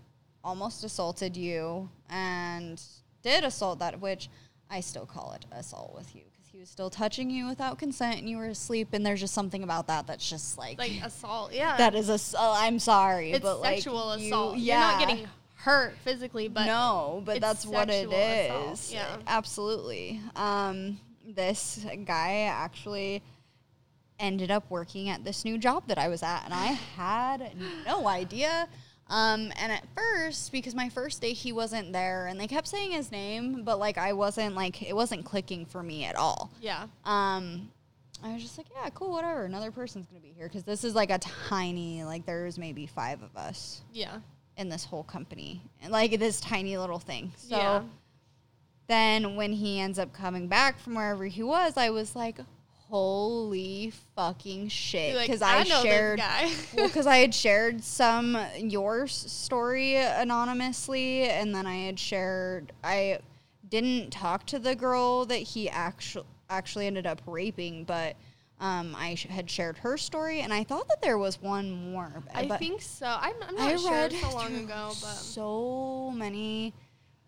almost 0.46 0.84
assaulted 0.86 1.36
you 1.36 1.90
and 2.10 2.82
did 3.24 3.44
assault 3.44 3.80
that, 3.80 4.00
which 4.00 4.30
I 4.70 4.80
still 4.80 5.06
call 5.06 5.34
it 5.34 5.46
assault 5.52 5.94
with 5.96 6.16
you 6.16 6.22
because 6.32 6.48
he 6.52 6.60
was 6.60 6.70
still 6.70 6.90
touching 6.90 7.30
you 7.30 7.48
without 7.48 7.78
consent 7.80 8.20
and 8.20 8.30
you 8.30 8.38
were 8.38 8.46
asleep. 8.48 8.90
And 8.94 9.06
there's 9.06 9.20
just 9.20 9.34
something 9.34 9.64
about 9.64 9.88
that 9.88 10.06
that's 10.08 10.30
just 10.30 10.58
like, 10.58 10.78
Like 10.78 10.94
assault. 11.04 11.52
Yeah. 11.54 11.76
that 11.78 11.96
is 11.96 12.10
a. 12.10 12.14
s- 12.14 12.36
oh, 12.38 12.54
I'm 12.56 12.80
sorry, 12.80 13.32
it's 13.32 13.44
but 13.44 13.60
like 13.60 13.78
sexual 13.78 14.18
you- 14.18 14.28
assault. 14.28 14.58
yeah. 14.58 14.92
You're 14.92 15.00
not 15.00 15.08
getting 15.10 15.28
hurt 15.56 15.96
physically, 16.04 16.48
but 16.48 16.66
no, 16.68 17.24
but 17.26 17.42
that's 17.42 17.66
what 17.66 17.90
it 17.90 18.08
sexual 18.10 18.14
assault, 18.14 18.74
is. 18.74 18.94
yeah. 18.94 19.18
absolutely. 19.26 20.22
Um, 20.36 21.00
this 21.28 21.84
guy 22.06 22.42
actually 22.44 23.24
ended 24.20 24.52
up 24.52 24.64
working 24.70 25.10
at 25.10 25.24
this 25.24 25.44
new 25.44 25.58
job 25.58 25.84
that 25.88 25.98
I 25.98 26.08
was 26.08 26.22
at, 26.24 26.44
and 26.46 26.54
I 26.54 26.68
had 26.96 27.52
no 27.86 28.08
idea. 28.08 28.68
Um, 29.08 29.52
and 29.60 29.72
at 29.72 29.84
first, 29.96 30.52
because 30.52 30.74
my 30.74 30.90
first 30.90 31.22
day 31.22 31.34
he 31.34 31.52
wasn't 31.52 31.94
there, 31.94 32.26
and 32.28 32.40
they 32.40 32.48
kept 32.48 32.68
saying 32.68 32.92
his 32.92 33.12
name, 33.12 33.64
but 33.64 33.78
like 33.80 33.98
I 33.98 34.14
wasn't 34.14 34.56
like 34.56 34.82
it 34.82 34.96
wasn't 34.96 35.26
clicking 35.26 35.66
for 35.66 35.84
me 35.84 36.06
at 36.06 36.16
all. 36.16 36.52
yeah. 36.60 36.88
Um, 37.04 37.70
I 38.24 38.34
was 38.34 38.42
just 38.42 38.58
like, 38.58 38.68
yeah, 38.74 38.90
cool, 38.96 39.12
whatever. 39.12 39.44
Another 39.46 39.70
person's 39.72 40.08
gonna 40.08 40.22
be 40.22 40.34
here 40.36 40.48
because 40.48 40.64
this 40.64 40.84
is 40.84 40.96
like 40.96 41.12
a 41.12 41.20
tiny, 41.20 42.04
like 42.04 42.26
there's 42.26 42.58
maybe 42.58 42.88
five 42.88 43.22
of 43.22 43.36
us 43.38 43.82
Yeah. 43.94 44.18
in 44.58 44.70
this 44.70 44.86
whole 44.86 45.04
company, 45.04 45.62
and 45.84 45.92
like 45.92 46.18
this 46.18 46.40
tiny 46.42 46.76
little 46.78 46.98
thing. 47.00 47.32
So 47.38 47.56
yeah. 47.58 47.82
then 48.88 49.36
when 49.36 49.52
he 49.54 49.80
ends 49.80 50.00
up 50.00 50.14
coming 50.14 50.48
back 50.48 50.80
from 50.80 50.96
wherever 50.96 51.26
he 51.26 51.44
was, 51.44 51.78
I 51.78 51.90
was 51.92 52.16
like, 52.16 52.40
holy 52.90 53.92
fucking 54.16 54.68
shit. 54.70 55.10
You're 55.10 55.18
like, 55.18 55.28
Because 55.28 55.42
I, 55.42 55.58
I, 55.60 55.64
shared, 55.64 56.20
guy. 56.20 56.52
well, 56.76 56.88
because 56.88 57.08
I 57.08 57.18
had 57.18 57.34
shared 57.34 57.84
some 57.84 58.38
your 58.58 59.08
story 59.08 59.96
anonymously, 59.96 61.24
and 61.24 61.54
then 61.54 61.66
I 61.66 61.76
had 61.86 62.00
shared, 62.00 62.72
I 62.84 63.20
didn't 63.70 64.12
talk 64.12 64.46
to 64.48 64.60
the 64.60 64.76
girl 64.76 65.26
that 65.26 65.38
he 65.38 65.70
actually 65.70 66.26
actually 66.50 66.86
ended 66.86 67.08
up 67.08 67.22
raping, 67.26 67.84
but 67.86 68.16
um, 68.60 68.96
I 68.98 69.16
sh- 69.16 69.26
had 69.26 69.50
shared 69.50 69.78
her 69.80 69.98
story, 69.98 70.42
and 70.42 70.54
I 70.54 70.64
thought 70.64 70.88
that 70.90 71.02
there 71.02 71.18
was 71.18 71.42
one 71.42 71.72
more. 71.92 72.12
I 72.34 72.48
think 72.58 72.82
so. 72.84 73.08
I'm, 73.08 73.34
I'm 73.48 73.58
I 73.60 73.72
not 73.72 73.80
sure 73.82 73.92
read 73.92 74.14
so 74.14 74.30
long 74.32 74.56
ago, 74.56 74.90
but 75.02 75.08
so 75.16 76.12
many 76.16 76.72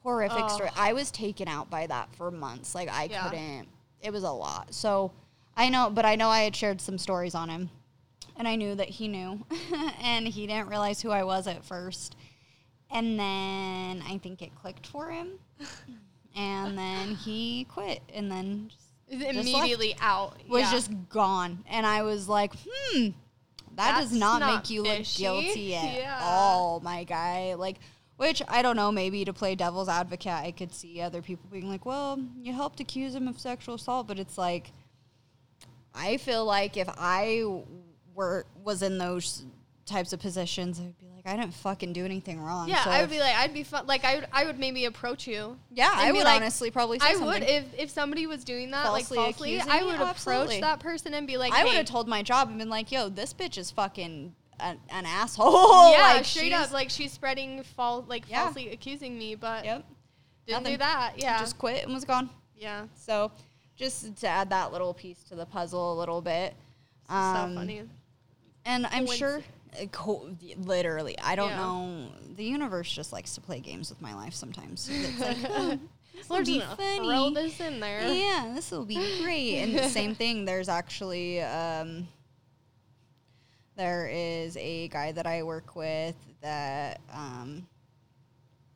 horrific 0.04 0.38
Ugh. 0.44 0.50
stories. 0.52 0.72
I 0.78 0.94
was 0.94 1.10
taken 1.10 1.48
out 1.48 1.70
by 1.72 1.88
that 1.88 2.14
for 2.16 2.30
months. 2.32 2.76
Like 2.76 2.90
I 2.90 3.06
Yeah. 3.06 3.24
couldn't. 3.28 3.68
It 4.02 4.14
was 4.14 4.24
a 4.24 4.32
lot. 4.32 4.74
So 4.74 5.12
I 5.58 5.70
know, 5.70 5.90
but 5.90 6.06
I 6.06 6.16
know 6.16 6.30
I 6.30 6.42
had 6.44 6.56
shared 6.56 6.80
some 6.80 6.98
stories 6.98 7.34
on 7.36 7.50
him, 7.50 7.70
and 8.38 8.48
I 8.48 8.56
knew 8.56 8.76
that 8.76 8.90
he 8.90 9.08
knew, 9.08 9.46
and 10.02 10.28
he 10.28 10.46
didn't 10.48 10.70
realize 10.70 11.02
who 11.02 11.10
I 11.10 11.24
was 11.24 11.48
at 11.48 11.66
first, 11.66 12.16
and 12.92 13.20
then 13.20 14.04
I 14.08 14.20
think 14.22 14.42
it 14.42 14.56
clicked 14.56 14.86
for 14.86 15.10
him, 15.10 15.40
and 16.36 16.78
then 16.78 17.16
he 17.16 17.66
quit, 17.66 18.02
and 18.14 18.32
then 18.32 18.70
just 19.10 19.24
immediately 19.24 19.96
out. 20.00 20.38
was 20.48 20.62
yeah. 20.62 20.72
just 20.72 20.92
gone. 21.10 21.64
And 21.68 21.86
I 21.86 22.04
was 22.04 22.28
like, 22.30 22.54
hmm, 22.68 23.10
that 23.76 24.00
does 24.00 24.12
not, 24.12 24.40
not 24.40 24.56
make 24.56 24.70
you 24.70 24.84
look 24.84 25.06
guilty 25.16 25.76
at 25.76 25.96
Yeah. 25.96 26.20
all, 26.22 26.80
my 26.82 27.04
guy. 27.04 27.56
Like, 27.56 27.78
which 28.18 28.42
I 28.48 28.62
don't 28.62 28.76
know, 28.76 28.92
maybe 28.92 29.24
to 29.26 29.34
play 29.34 29.56
devil's 29.56 29.90
advocate, 29.90 30.34
I 30.34 30.52
could 30.52 30.74
see 30.74 31.02
other 31.02 31.22
people 31.22 31.50
being 31.52 31.70
like, 31.70 31.86
well, 31.86 32.20
you 32.42 32.54
helped 32.54 32.80
accuse 32.80 33.16
him 33.16 33.28
of 33.28 33.40
sexual 33.40 33.76
assault, 33.76 34.08
but 34.08 34.20
it's 34.20 34.38
like, 34.38 34.72
I 35.98 36.18
feel 36.18 36.46
like 36.46 36.78
if 36.78 36.88
I 36.98 37.44
were 38.14 38.46
was 38.64 38.82
in 38.82 38.98
those 38.98 39.46
types 39.86 40.12
of 40.14 40.20
positions, 40.20 40.80
I'd 40.80 40.98
be 41.00 41.08
like, 41.08 41.26
I 41.26 41.36
didn't 41.38 41.54
fucking 41.54 41.94
do 41.94 42.04
anything 42.04 42.42
wrong. 42.42 42.68
Yeah, 42.68 42.84
So 42.84 42.90
I 42.90 43.02
would 43.02 43.10
be 43.10 43.20
like, 43.20 43.36
I'd 43.36 43.54
be 43.54 43.64
fun. 43.64 43.88
Like, 43.88 44.04
I 44.04 44.16
would, 44.16 44.28
I 44.34 44.46
would 44.46 44.60
maybe 44.60 44.86
approach 44.86 45.28
you. 45.28 45.58
yeah, 45.72 45.92
I 45.94 46.12
would 46.12 46.24
like, 46.24 46.42
honestly 46.42 46.72
probably 46.72 47.00
say 47.00 47.06
I 47.08 47.14
something. 47.14 47.28
would 47.28 47.44
if 47.44 47.66
if 47.78 47.90
somebody 47.90 48.28
was 48.28 48.44
doing 48.44 48.72
that 48.72 48.86
Falsely 48.86 49.18
like 49.18 49.26
falsely. 49.36 49.60
I 49.62 49.84
would 49.84 49.96
approach 49.96 50.10
Absolutely. 50.10 50.62
that 50.62 50.80
person 50.80 51.14
and 51.14 51.26
be 51.28 51.38
like, 51.38 51.54
I 51.54 51.64
would 51.64 51.74
have 51.74 51.86
told 51.86 52.08
my 52.08 52.22
job 52.24 52.50
and 52.50 52.58
been 52.60 52.70
like, 52.70 52.92
"Yo, 52.92 53.10
this 53.10 53.34
bitch 53.34 53.58
is 53.58 53.72
fucking 53.72 54.34
an, 54.60 54.80
an 54.90 55.06
asshole." 55.06 55.52
yeah, 55.94 56.14
like, 56.16 56.26
straight 56.26 56.54
up, 56.54 56.72
like 56.72 56.90
she's 56.90 57.12
spreading 57.14 57.64
false, 57.64 58.06
like 58.08 58.24
Yeah. 58.30 58.44
falsely 58.46 58.70
accusing 58.72 59.18
me, 59.18 59.36
but 59.36 59.64
Yep. 59.64 59.86
didn't 60.48 60.64
do 60.66 60.78
that. 60.78 61.14
Yeah, 61.18 61.40
Just 61.40 61.58
quit 61.58 61.84
and 61.86 61.94
was 61.94 62.04
gone. 62.06 62.30
yeah, 62.56 62.88
So, 62.96 63.32
just 63.78 64.16
to 64.18 64.28
add 64.28 64.50
that 64.50 64.72
little 64.74 64.94
piece 64.94 65.24
to 65.30 65.36
the 65.36 65.46
puzzle 65.46 65.94
a 65.94 65.98
little 65.98 66.22
bit. 66.22 66.54
so 67.08 67.16
Um, 67.16 67.56
funny. 67.56 67.84
And 68.66 68.86
I'm 68.88 69.08
sure, 69.08 69.42
uh, 69.82 69.86
co- 69.92 70.36
literally, 70.58 71.18
I 71.20 71.36
don't 71.36 71.52
Yeah. 71.52 71.58
know. 71.58 72.08
The 72.36 72.44
universe 72.44 72.92
just 72.92 73.14
likes 73.14 73.34
to 73.36 73.42
play 73.42 73.60
games 73.62 73.90
with 73.90 74.02
my 74.02 74.14
life 74.14 74.34
sometimes. 74.34 74.90
It's 74.92 75.20
like, 75.20 75.38
oh, 75.50 75.80
this 76.14 76.28
will 76.30 76.44
be 76.44 76.60
funny. 76.60 77.08
throw 77.08 77.30
this 77.30 77.60
in 77.62 77.80
there. 77.80 78.12
Yeah, 78.14 78.52
this 78.54 78.72
will 78.72 78.84
be 78.86 78.96
great. 79.22 79.60
And 79.60 79.78
the 79.78 79.88
same 79.88 80.16
thing, 80.22 80.44
there's 80.46 80.68
actually 80.68 81.42
um, 81.42 82.08
there 83.76 84.08
is 84.12 84.58
a 84.58 84.88
guy 84.90 85.12
that 85.12 85.28
I 85.28 85.44
work 85.44 85.76
with 85.76 86.16
that 86.42 87.00
um, 87.14 87.68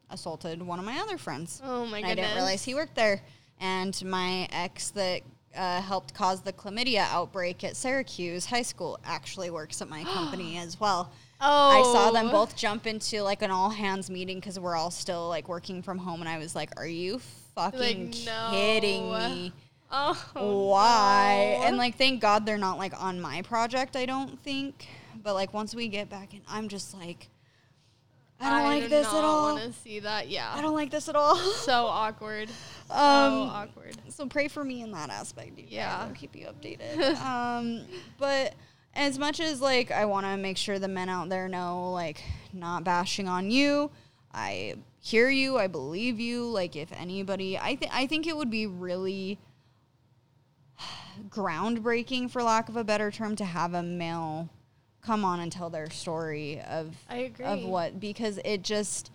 assaulted 0.10 0.62
one 0.62 0.78
of 0.80 0.86
my 0.86 1.00
other 1.00 1.18
friends. 1.18 1.60
Oh 1.64 1.86
my 1.88 1.98
And 1.98 2.08
I 2.08 2.16
didn't 2.16 2.36
realize 2.36 2.64
he 2.64 2.76
worked 2.76 2.96
there. 2.96 3.22
And 3.62 4.04
my 4.04 4.50
ex 4.52 4.90
that 4.92 5.22
uh, 5.56 5.82
helped 5.82 6.14
cause 6.14 6.42
the 6.42 6.54
chlamydia 6.54 7.08
outbreak 7.12 7.64
at 7.64 7.76
Syracuse 7.76 8.46
High 8.46 8.62
School 8.62 9.00
actually 9.06 9.50
works 9.50 9.82
at 9.82 9.90
my 9.90 10.04
company 10.04 10.58
as 10.58 10.80
well. 10.80 11.12
Oh, 11.40 11.70
I 11.70 11.82
saw 11.94 12.12
them 12.12 12.30
both 12.30 12.56
jump 12.56 12.86
into 12.86 13.24
like 13.24 13.42
an 13.42 13.50
all 13.50 13.70
hands 13.70 14.10
meeting 14.10 14.40
because 14.40 14.60
we're 14.60 14.76
all 14.76 14.92
still 14.92 15.28
like 15.28 15.48
working 15.48 15.82
from 15.82 15.98
home, 15.98 16.22
and 16.22 16.30
I 16.30 16.38
was 16.38 16.56
like, 16.56 16.70
"Are 16.80 16.88
you 16.88 17.20
fucking 17.56 18.14
no. 18.26 18.48
kidding 18.52 19.12
me? 19.12 19.54
Oh, 19.92 20.16
Why?" 20.36 21.58
no. 21.60 21.68
And 21.68 21.78
like, 21.78 21.98
thank 21.98 22.22
God 22.22 22.46
they're 22.46 22.60
not 22.60 22.78
like 22.78 22.94
on 23.02 23.20
my 23.20 23.42
project. 23.42 23.96
I 23.96 24.06
don't 24.06 24.42
think, 24.44 24.88
but 25.24 25.34
like 25.34 25.52
once 25.52 25.74
we 25.74 25.88
get 25.88 26.10
back 26.10 26.36
in, 26.36 26.42
I'm 26.48 26.68
just 26.68 26.94
like, 26.94 27.30
I 28.42 28.50
don't 28.50 28.64
like 28.64 28.84
do 28.84 28.90
this 28.90 29.08
at 29.08 29.24
all. 29.24 29.56
Want 29.56 29.74
to 29.74 29.80
see 29.80 30.00
that? 30.00 30.30
Yeah. 30.30 30.52
I 30.54 30.62
don't 30.62 30.74
like 30.74 30.90
this 30.92 31.08
at 31.10 31.16
all. 31.16 31.36
So 31.62 31.86
awkward. 31.86 32.50
so 32.88 32.96
Um, 32.96 33.34
awkward. 33.50 33.98
So 34.10 34.28
pray 34.28 34.48
for 34.48 34.64
me 34.64 34.82
in 34.82 34.92
that 34.92 35.10
aspect. 35.10 35.58
You 35.58 35.66
Yeah. 35.70 36.00
I'll 36.02 36.14
keep 36.14 36.36
you 36.36 36.48
updated. 36.48 37.16
um, 37.22 37.86
but 38.18 38.56
as 38.94 39.18
much 39.20 39.40
as 39.40 39.62
like 39.62 39.92
I 39.92 40.06
want 40.06 40.26
to 40.26 40.38
make 40.38 40.58
sure 40.58 40.80
the 40.80 40.88
men 40.88 41.08
out 41.10 41.30
there 41.30 41.48
know, 41.48 41.92
like, 41.92 42.24
not 42.54 42.84
bashing 42.84 43.28
on 43.28 43.52
you. 43.52 43.92
I 44.34 44.76
hear 45.00 45.30
you. 45.30 45.58
I 45.58 45.68
believe 45.68 46.20
you. 46.20 46.46
Like, 46.50 46.76
if 46.76 46.92
anybody, 46.94 47.58
I 47.58 47.76
think 47.76 47.94
I 47.94 48.08
think 48.08 48.28
it 48.28 48.36
would 48.36 48.50
be 48.50 48.66
really 48.68 49.40
groundbreaking, 51.30 52.32
for 52.32 52.42
lack 52.44 52.70
of 52.70 52.76
a 52.78 52.84
better 52.84 53.12
term, 53.12 53.36
to 53.38 53.46
have 53.46 53.74
a 53.74 53.84
male 53.84 54.50
come 55.02 55.26
on 55.26 55.40
and 55.40 55.52
tell 55.52 55.70
their 55.70 55.90
story 55.90 56.62
of 56.62 56.96
I 57.10 57.18
agree. 57.18 57.46
of 57.46 57.64
what 57.64 58.00
because 58.00 58.40
it 58.46 58.64
just 58.64 59.12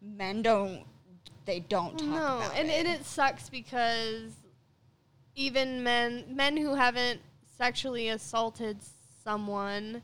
men 0.00 0.42
don't 0.42 0.84
they 1.44 1.60
don't 1.60 1.98
talk 1.98 2.08
no, 2.08 2.16
about 2.16 2.56
and, 2.56 2.68
it. 2.68 2.72
and 2.72 2.88
it 2.88 3.04
sucks 3.04 3.48
because 3.48 4.32
even 5.34 5.82
men 5.82 6.24
men 6.28 6.56
who 6.56 6.74
haven't 6.74 7.20
sexually 7.56 8.08
assaulted 8.08 8.78
someone. 9.22 10.02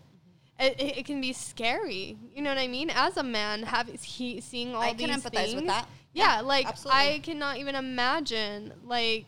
Mm-hmm. 0.61 0.67
It, 0.67 0.81
it, 0.81 0.99
it 0.99 1.07
can 1.07 1.21
be 1.21 1.33
scary, 1.33 2.17
you 2.35 2.43
know 2.43 2.51
what 2.51 2.59
I 2.59 2.67
mean. 2.67 2.91
As 2.91 3.17
a 3.17 3.23
man, 3.23 3.63
have 3.65 3.89
he 3.89 4.41
seeing 4.41 4.75
all 4.75 4.83
I 4.83 4.93
these 4.93 5.07
can 5.07 5.21
empathize 5.21 5.33
things, 5.33 5.55
with 5.55 5.67
that. 5.67 5.89
Yeah, 6.13 6.41
like 6.41 6.67
absolutely. 6.67 7.01
I 7.01 7.19
cannot 7.21 7.59
even 7.59 7.75
imagine. 7.75 8.73
Like, 8.85 9.27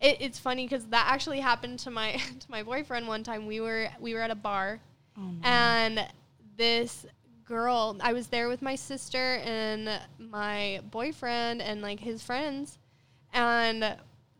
it, 0.00 0.18
it's 0.20 0.38
funny 0.38 0.66
because 0.66 0.86
that 0.86 1.06
actually 1.08 1.40
happened 1.40 1.80
to 1.80 1.90
my 1.90 2.12
to 2.40 2.50
my 2.50 2.62
boyfriend 2.62 3.08
one 3.08 3.22
time. 3.24 3.46
We 3.46 3.60
were 3.60 3.88
we 4.00 4.14
were 4.14 4.20
at 4.20 4.30
a 4.30 4.36
bar, 4.36 4.80
Oh, 5.18 5.30
and 5.42 6.06
this 6.56 7.06
girl. 7.44 7.96
I 8.00 8.12
was 8.12 8.28
there 8.28 8.48
with 8.48 8.62
my 8.62 8.74
sister 8.76 9.36
and 9.44 10.00
my 10.18 10.80
boyfriend 10.90 11.62
and 11.62 11.80
like 11.80 12.00
his 12.00 12.22
friends, 12.22 12.78
and 13.32 13.96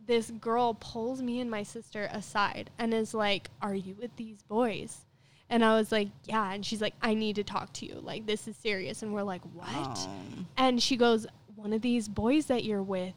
this 0.07 0.31
girl 0.31 0.75
pulls 0.75 1.21
me 1.21 1.41
and 1.41 1.51
my 1.51 1.63
sister 1.63 2.09
aside 2.13 2.71
and 2.79 2.95
is 2.95 3.15
like, 3.15 3.51
"Are 3.61 3.75
you 3.75 3.95
with 3.97 4.15
these 4.17 4.43
boys?" 4.43 5.07
And 5.51 5.65
I 5.65 5.75
was 5.77 5.91
like, 5.91 6.09
"Yeah." 6.25 6.53
And 6.53 6.65
she's 6.65 6.83
like, 6.83 6.95
"I 7.03 7.15
need 7.15 7.37
to 7.37 7.45
talk 7.45 7.73
to 7.75 7.87
you. 7.87 8.01
Like, 8.01 8.27
this 8.27 8.47
is 8.47 8.57
serious." 8.57 9.03
And 9.03 9.13
we're 9.15 9.23
like, 9.23 9.43
"What?" 9.55 9.67
Oh. 9.71 10.09
And 10.57 10.83
she 10.83 10.97
goes, 10.97 11.27
One 11.55 11.73
of 11.73 11.83
these 11.83 12.09
boys 12.09 12.47
that 12.47 12.63
you're 12.65 12.83
with 12.83 13.15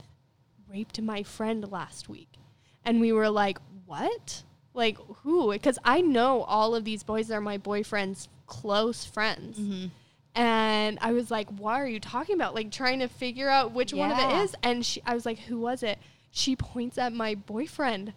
raped 0.68 1.00
my 1.02 1.22
friend 1.22 1.70
last 1.72 2.10
week. 2.10 2.30
And 2.86 3.00
we 3.02 3.12
were 3.12 3.30
like, 3.30 3.60
What? 3.86 4.44
Like, 4.74 4.98
who? 5.24 5.52
Because 5.52 5.78
I 5.84 6.02
know 6.02 6.44
all 6.44 6.76
of 6.76 6.84
these 6.86 7.04
boys 7.04 7.30
are 7.32 7.42
my 7.42 7.58
boyfriend's 7.58 8.30
close 8.48 9.04
friends. 9.06 9.58
Mm-hmm. 9.60 9.88
And 10.34 10.98
I 11.02 11.12
was 11.12 11.30
like, 11.30 11.50
What 11.60 11.74
are 11.76 11.88
you 11.88 12.00
talking 12.00 12.36
about? 12.36 12.56
Like, 12.56 12.72
trying 12.72 13.00
to 13.00 13.08
figure 13.08 13.50
out 13.50 13.74
which 13.74 13.94
one 13.94 14.12
of 14.12 14.18
it 14.18 14.22
Yeah. 14.30 14.44
is. 14.44 14.56
And 14.64 14.86
she, 14.86 15.02
I 15.06 15.14
was 15.14 15.26
like, 15.26 15.40
Who 15.40 15.60
was 15.60 15.84
it? 15.84 16.00
She 16.32 16.56
points 16.56 16.98
at 16.98 17.12
my 17.14 17.36
boyfriend. 17.36 18.14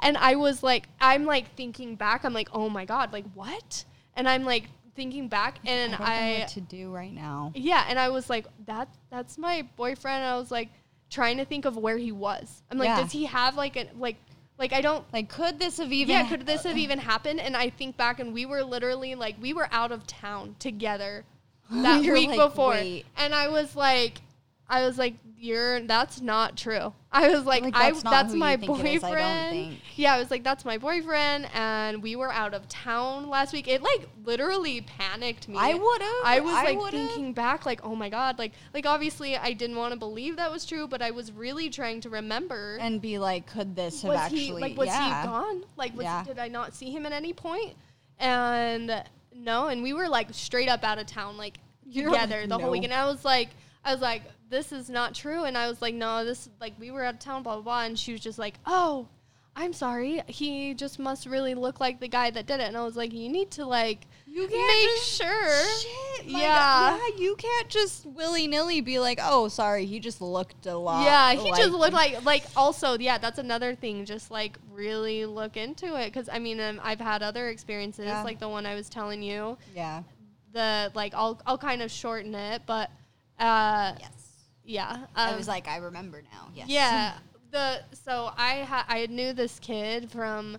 And 0.00 0.16
I 0.18 0.34
was 0.36 0.62
like, 0.62 0.88
I'm 1.00 1.24
like 1.24 1.54
thinking 1.56 1.94
back, 1.96 2.24
I'm 2.24 2.34
like, 2.34 2.48
Oh 2.52 2.68
my 2.68 2.84
God, 2.84 3.12
like, 3.12 3.24
what? 3.34 3.84
And 4.14 4.28
I'm 4.28 4.44
like, 4.44 4.64
thinking 4.94 5.26
back, 5.26 5.58
and 5.66 5.92
I 5.96 5.98
I, 6.34 6.38
what 6.38 6.48
to 6.50 6.60
do 6.60 6.92
right 6.92 7.12
now. 7.12 7.50
yeah, 7.56 7.84
and 7.88 7.98
I 7.98 8.10
was 8.10 8.30
like, 8.30 8.46
that 8.66 8.88
that's 9.10 9.36
my 9.38 9.66
boyfriend. 9.76 10.18
And 10.22 10.26
I 10.34 10.38
was 10.38 10.52
like 10.52 10.68
trying 11.10 11.38
to 11.38 11.44
think 11.44 11.64
of 11.64 11.76
where 11.76 11.98
he 11.98 12.12
was. 12.12 12.62
I'm 12.70 12.78
like, 12.78 12.86
Yeah. 12.86 13.00
does 13.02 13.10
he 13.10 13.24
have 13.24 13.56
like 13.56 13.74
a 13.76 13.88
like 13.98 14.16
like 14.58 14.72
I 14.72 14.80
don't 14.80 15.04
Like, 15.12 15.28
could 15.28 15.58
this 15.58 15.78
have 15.78 15.92
even? 15.92 16.14
yeah, 16.14 16.28
could 16.28 16.46
this 16.46 16.62
have 16.64 16.78
even 16.78 16.98
happened? 16.98 17.40
And 17.40 17.56
I 17.56 17.70
think 17.70 17.96
back, 17.96 18.20
and 18.20 18.32
we 18.32 18.46
were 18.46 18.62
literally 18.62 19.14
like, 19.14 19.36
we 19.40 19.52
were 19.52 19.68
out 19.72 19.92
of 19.92 20.06
town 20.06 20.56
together 20.58 21.24
that 21.70 22.02
You're 22.04 22.14
week 22.14 22.28
like, 22.30 22.38
before, 22.38 22.70
"Wait." 22.70 23.06
and 23.16 23.34
I 23.34 23.48
was 23.48 23.74
like, 23.74 24.20
I 24.68 24.86
was 24.86 24.96
like, 24.98 25.14
you're 25.36 25.80
that's 25.82 26.22
not 26.22 26.56
true. 26.56 26.94
I 27.12 27.28
was 27.28 27.44
like, 27.44 27.62
Like, 27.62 27.76
I 27.76 27.90
that's 27.90 28.02
not 28.02 28.10
that's 28.10 28.34
my 28.34 28.56
think 28.56 28.78
it 28.80 28.86
is, 28.86 29.04
I 29.04 29.08
don't 29.10 29.18
boyfriend. 29.18 29.50
think. 29.50 29.80
Yeah, 29.96 30.14
I 30.14 30.18
was 30.18 30.30
like, 30.30 30.42
that's 30.42 30.64
my 30.64 30.78
boyfriend, 30.78 31.48
and 31.52 32.02
we 32.02 32.16
were 32.16 32.32
out 32.32 32.54
of 32.54 32.66
town 32.68 33.28
last 33.28 33.52
week. 33.52 33.68
It 33.68 33.82
like 33.82 34.08
literally 34.24 34.80
panicked 34.80 35.46
me. 35.46 35.56
I 35.58 35.74
would've. 35.74 36.06
I 36.24 36.40
was 36.40 36.54
I 36.54 36.64
like 36.64 36.78
would've. 36.78 36.92
thinking 37.10 37.34
back, 37.34 37.66
like, 37.66 37.84
oh 37.84 37.94
my 37.94 38.08
god, 38.08 38.38
like, 38.38 38.52
like 38.72 38.86
obviously 38.86 39.36
I 39.36 39.52
didn't 39.52 39.76
want 39.76 39.92
to 39.92 39.98
believe 39.98 40.36
that 40.38 40.50
was 40.50 40.64
true, 40.64 40.88
but 40.88 41.02
I 41.02 41.10
was 41.10 41.30
really 41.30 41.68
trying 41.68 42.00
to 42.00 42.08
remember 42.08 42.78
and 42.80 43.02
be 43.02 43.18
like, 43.18 43.46
could 43.46 43.76
this 43.76 44.00
have 44.00 44.08
was 44.12 44.18
actually? 44.20 44.38
he 44.46 44.52
like 44.52 44.76
was 44.78 44.88
yeah. 44.88 45.20
he 45.22 45.26
gone? 45.28 45.64
Like 45.76 45.94
was 45.94 46.04
Yeah. 46.04 46.24
did 46.24 46.38
I 46.38 46.48
not 46.48 46.74
see 46.74 46.90
him 46.90 47.04
at 47.04 47.12
any 47.12 47.34
point? 47.34 47.74
And 48.18 49.04
no, 49.34 49.66
and 49.68 49.82
we 49.82 49.92
were 49.92 50.08
like 50.08 50.28
straight 50.32 50.68
up 50.70 50.84
out 50.84 50.98
of 50.98 51.06
town, 51.06 51.36
like 51.36 51.58
You're 51.86 52.10
together 52.10 52.40
like, 52.40 52.48
the 52.48 52.54
whole 52.56 52.66
"No." 52.66 52.72
week. 52.72 52.84
And 52.84 52.92
I 52.94 53.04
was 53.06 53.24
like, 53.24 53.50
I 53.84 53.92
was 53.92 54.00
like, 54.00 54.22
this 54.54 54.70
is 54.72 54.88
not 54.88 55.14
true. 55.14 55.42
And 55.44 55.58
I 55.58 55.68
was 55.68 55.82
like, 55.82 55.94
no, 55.94 56.24
this 56.24 56.48
like 56.60 56.74
we 56.78 56.90
were 56.92 57.04
out 57.04 57.14
of 57.14 57.20
town, 57.20 57.42
blah 57.42 57.54
blah 57.54 57.62
blah. 57.62 57.82
And 57.82 57.98
she 57.98 58.12
was 58.12 58.20
just 58.20 58.38
like, 58.38 58.54
oh, 58.66 59.08
I'm 59.56 59.72
sorry. 59.72 60.22
He 60.26 60.74
just 60.74 60.98
must 60.98 61.26
really 61.26 61.54
look 61.54 61.80
like 61.80 61.98
the 62.00 62.08
guy 62.08 62.30
that 62.30 62.46
did 62.46 62.60
it. 62.60 62.64
And 62.68 62.76
I 62.76 62.84
was 62.84 62.96
like, 62.96 63.12
you 63.12 63.28
need 63.28 63.50
to 63.52 63.64
like 63.64 64.00
You 64.26 64.42
make 64.42 64.50
just- 64.96 65.12
sure. 65.20 65.64
Shit, 65.80 66.32
my 66.32 66.40
Yeah. 66.40 66.98
Yeah. 66.98 67.16
You 67.18 67.36
can't 67.36 67.68
just 67.68 68.04
willy 68.06 68.46
nilly 68.48 68.80
be 68.80 68.98
like, 68.98 69.18
oh, 69.22 69.48
sorry, 69.48 69.86
he 69.86 70.00
just 70.00 70.20
looked 70.20 70.66
a 70.66 70.76
lot. 70.76 71.04
Yeah, 71.04 71.32
he 71.40 71.50
just 71.52 71.72
looked 71.72 71.92
like 71.92 72.24
like 72.24 72.44
also 72.56 72.96
yeah, 72.98 73.18
that's 73.18 73.38
another 73.38 73.74
thing. 73.74 74.04
Just 74.04 74.30
like 74.30 74.56
really 74.72 75.24
look 75.26 75.56
into 75.56 75.94
it 76.00 76.06
because 76.12 76.28
I 76.28 76.38
mean 76.38 76.60
um, 76.60 76.80
I've 76.82 77.00
had 77.00 77.22
other 77.22 77.48
experiences 77.48 78.06
Yeah. 78.06 78.22
like 78.22 78.38
the 78.40 78.48
one 78.48 78.66
I 78.66 78.74
was 78.74 78.88
telling 78.88 79.22
you. 79.22 79.56
Yeah. 79.74 80.02
The 80.52 80.90
like 80.94 81.12
I'll 81.14 81.40
I'll 81.46 81.58
kind 81.58 81.82
of 81.82 81.90
shorten 81.90 82.34
it, 82.34 82.62
but 82.66 82.90
uh 83.38 83.94
Yes. 84.00 84.23
Yeah, 84.64 85.06
I 85.14 85.30
um, 85.30 85.36
was 85.36 85.48
like, 85.48 85.68
I 85.68 85.76
remember 85.76 86.22
now. 86.32 86.48
Yes. 86.54 86.68
yeah. 86.68 87.14
The 87.50 87.82
so 87.92 88.32
I 88.36 88.62
ha- 88.62 88.84
I 88.88 89.06
knew 89.06 89.32
this 89.32 89.60
kid 89.60 90.10
from 90.10 90.58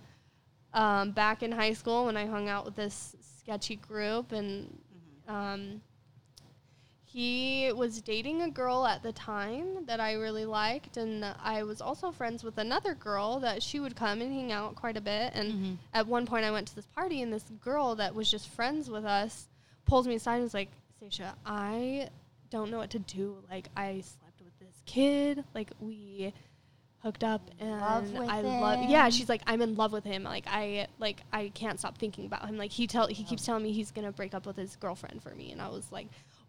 um, 0.73 1.11
back 1.11 1.43
in 1.43 1.51
high 1.51 1.73
school 1.73 2.05
when 2.05 2.15
I 2.15 2.25
hung 2.25 2.47
out 2.47 2.63
with 2.63 2.77
this 2.77 3.17
sketchy 3.41 3.75
group 3.75 4.31
and 4.31 4.77
um, 5.27 5.81
he 7.03 7.71
was 7.73 8.01
dating 8.01 8.41
a 8.41 8.49
girl 8.49 8.85
at 8.85 9.01
the 9.01 9.13
time 9.13 9.85
that 9.85 9.99
I 9.99 10.13
really 10.13 10.45
liked 10.45 10.97
and 10.97 11.23
I 11.41 11.63
was 11.63 11.79
also 11.81 12.11
friends 12.11 12.43
with 12.43 12.57
another 12.57 12.93
girl 12.93 13.39
that 13.39 13.63
she 13.63 13.79
would 13.79 13.95
come 13.95 14.21
and 14.21 14.33
hang 14.33 14.51
out 14.51 14.75
quite 14.75 14.97
a 14.97 15.01
bit 15.01 15.31
and 15.33 15.53
Mhm. 15.53 15.77
at 15.93 16.07
one 16.07 16.25
point 16.25 16.43
I 16.45 16.51
went 16.51 16.67
to 16.69 16.75
this 16.75 16.87
party 16.87 17.21
and 17.21 17.31
this 17.31 17.45
girl 17.61 17.95
that 17.95 18.15
was 18.15 18.29
just 18.29 18.49
friends 18.49 18.89
with 18.89 19.05
us 19.05 19.47
pulls 19.85 20.07
me 20.07 20.15
aside 20.15 20.35
and 20.35 20.43
was 20.43 20.53
like, 20.53 20.71
Saysha, 21.01 21.33
I 21.45 22.09
don't 22.55 22.71
know 22.71 22.77
what 22.77 22.91
to 22.91 22.99
do. 22.99 23.37
Like 23.49 23.69
I 23.75 24.01
slept 24.01 24.41
with 24.41 24.57
this 24.59 24.81
kid. 24.85 25.43
Like 25.53 25.71
we 25.79 26.33
hooked 26.99 27.23
up 27.23 27.51
and 27.59 27.69
I 27.71 28.41
love 28.41 28.89
yeah, 28.89 29.09
she's 29.09 29.29
like, 29.29 29.41
I'm 29.45 29.61
in 29.61 29.75
love 29.75 29.91
with 29.91 30.05
him. 30.05 30.23
Like 30.23 30.45
I 30.47 30.87
like 30.97 31.21
I 31.33 31.49
can't 31.53 31.79
stop 31.79 31.97
thinking 31.97 32.25
about 32.25 32.47
him. 32.47 32.57
Like 32.57 32.71
he 32.71 32.87
tell 32.87 33.07
he 33.07 33.23
keeps 33.23 33.45
telling 33.45 33.63
me 33.63 33.73
he's 33.73 33.91
gonna 33.91 34.11
break 34.11 34.33
up 34.33 34.45
with 34.45 34.55
his 34.55 34.75
girlfriend 34.77 35.21
for 35.21 35.35
me 35.35 35.51
and 35.51 35.61
I 35.61 35.67
was 35.67 35.91
like 35.91 36.07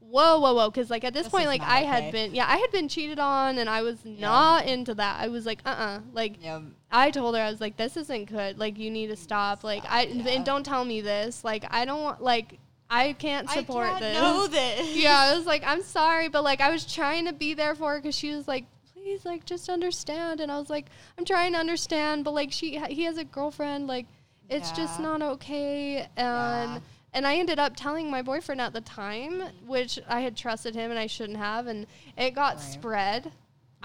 Whoa, 0.09 0.39
whoa, 0.39 0.55
whoa! 0.55 0.71
Because 0.71 0.89
like 0.89 1.03
at 1.03 1.13
this, 1.15 1.25
This 1.25 1.33
point, 1.33 1.47
like 1.47 1.63
I 1.63 1.79
okay. 1.79 1.87
had 1.87 2.13
been, 2.13 2.33
yeah, 2.33 2.47
I 2.49 2.59
had 2.59 2.71
been 2.71 2.89
cheated 2.89 3.19
on, 3.19 3.59
and 3.59 3.69
I 3.69 3.83
was 3.83 4.05
not 4.05 4.65
into 4.65 4.95
that. 4.95 5.21
I 5.21 5.27
was 5.27 5.45
like, 5.45 5.59
uh, 5.67 5.71
uh 5.71 6.01
like 6.13 6.35
Yeah. 6.41 6.61
I 6.93 7.11
told 7.11 7.35
her 7.35 7.43
I 7.43 7.51
was 7.51 7.61
like, 7.61 7.77
"This 7.77 7.97
isn't 7.97 8.27
good. 8.27 8.57
Like, 8.57 8.79
you 8.79 8.89
need 8.89 9.09
to 9.09 9.17
stop. 9.17 9.65
Like, 9.65 9.83
I 9.89 10.03
yeah. 10.03 10.29
and 10.29 10.45
don't 10.45 10.65
tell 10.65 10.85
me 10.85 11.01
this. 11.01 11.43
Like, 11.43 11.65
I 11.71 11.85
don't 11.85 12.05
want. 12.05 12.23
Like, 12.23 12.61
I 12.89 13.13
can't 13.15 13.49
support 13.51 13.89
I 13.95 14.01
this. 14.01 14.15
know 14.15 14.47
this. 14.47 14.97
yeah, 14.97 15.19
I 15.33 15.37
was 15.37 15.47
like, 15.47 15.63
I'm 15.67 15.83
sorry, 15.83 16.29
but 16.29 16.45
like, 16.45 16.61
I 16.61 16.71
was 16.71 16.85
trying 16.85 17.27
to 17.27 17.33
be 17.33 17.55
there 17.55 17.75
for 17.75 17.93
her 17.95 17.99
because 18.01 18.15
she 18.17 18.35
was 18.35 18.47
like, 18.47 18.65
please, 18.93 19.25
like, 19.25 19.45
just 19.45 19.69
understand. 19.69 20.41
And 20.41 20.51
I 20.53 20.59
was 20.59 20.71
like, 20.71 20.87
I'm 21.19 21.25
trying 21.25 21.53
to 21.53 21.59
understand, 21.59 22.25
but 22.25 22.33
like, 22.35 22.53
she 22.53 22.79
he 22.89 23.05
has 23.05 23.19
a 23.19 23.25
girlfriend. 23.25 23.87
Like, 23.87 24.07
it's 24.49 24.71
just 24.73 25.01
not 25.01 25.23
okay. 25.23 26.07
And 26.17 26.75
Yeah. 26.75 26.79
and 27.13 27.27
I 27.27 27.37
ended 27.37 27.59
up 27.59 27.75
telling 27.77 28.11
my 28.11 28.23
boyfriend 28.23 28.61
at 28.61 28.73
the 28.73 28.81
time, 28.81 29.43
which 29.67 29.99
I 30.09 30.21
had 30.21 30.37
trusted 30.37 30.75
him 30.75 30.91
and 30.91 31.01
I 31.01 31.07
shouldn't 31.07 31.39
have, 31.39 31.67
and 31.67 31.87
it 32.17 32.35
got 32.35 32.57
Right. 32.57 32.63
spread. 32.65 33.33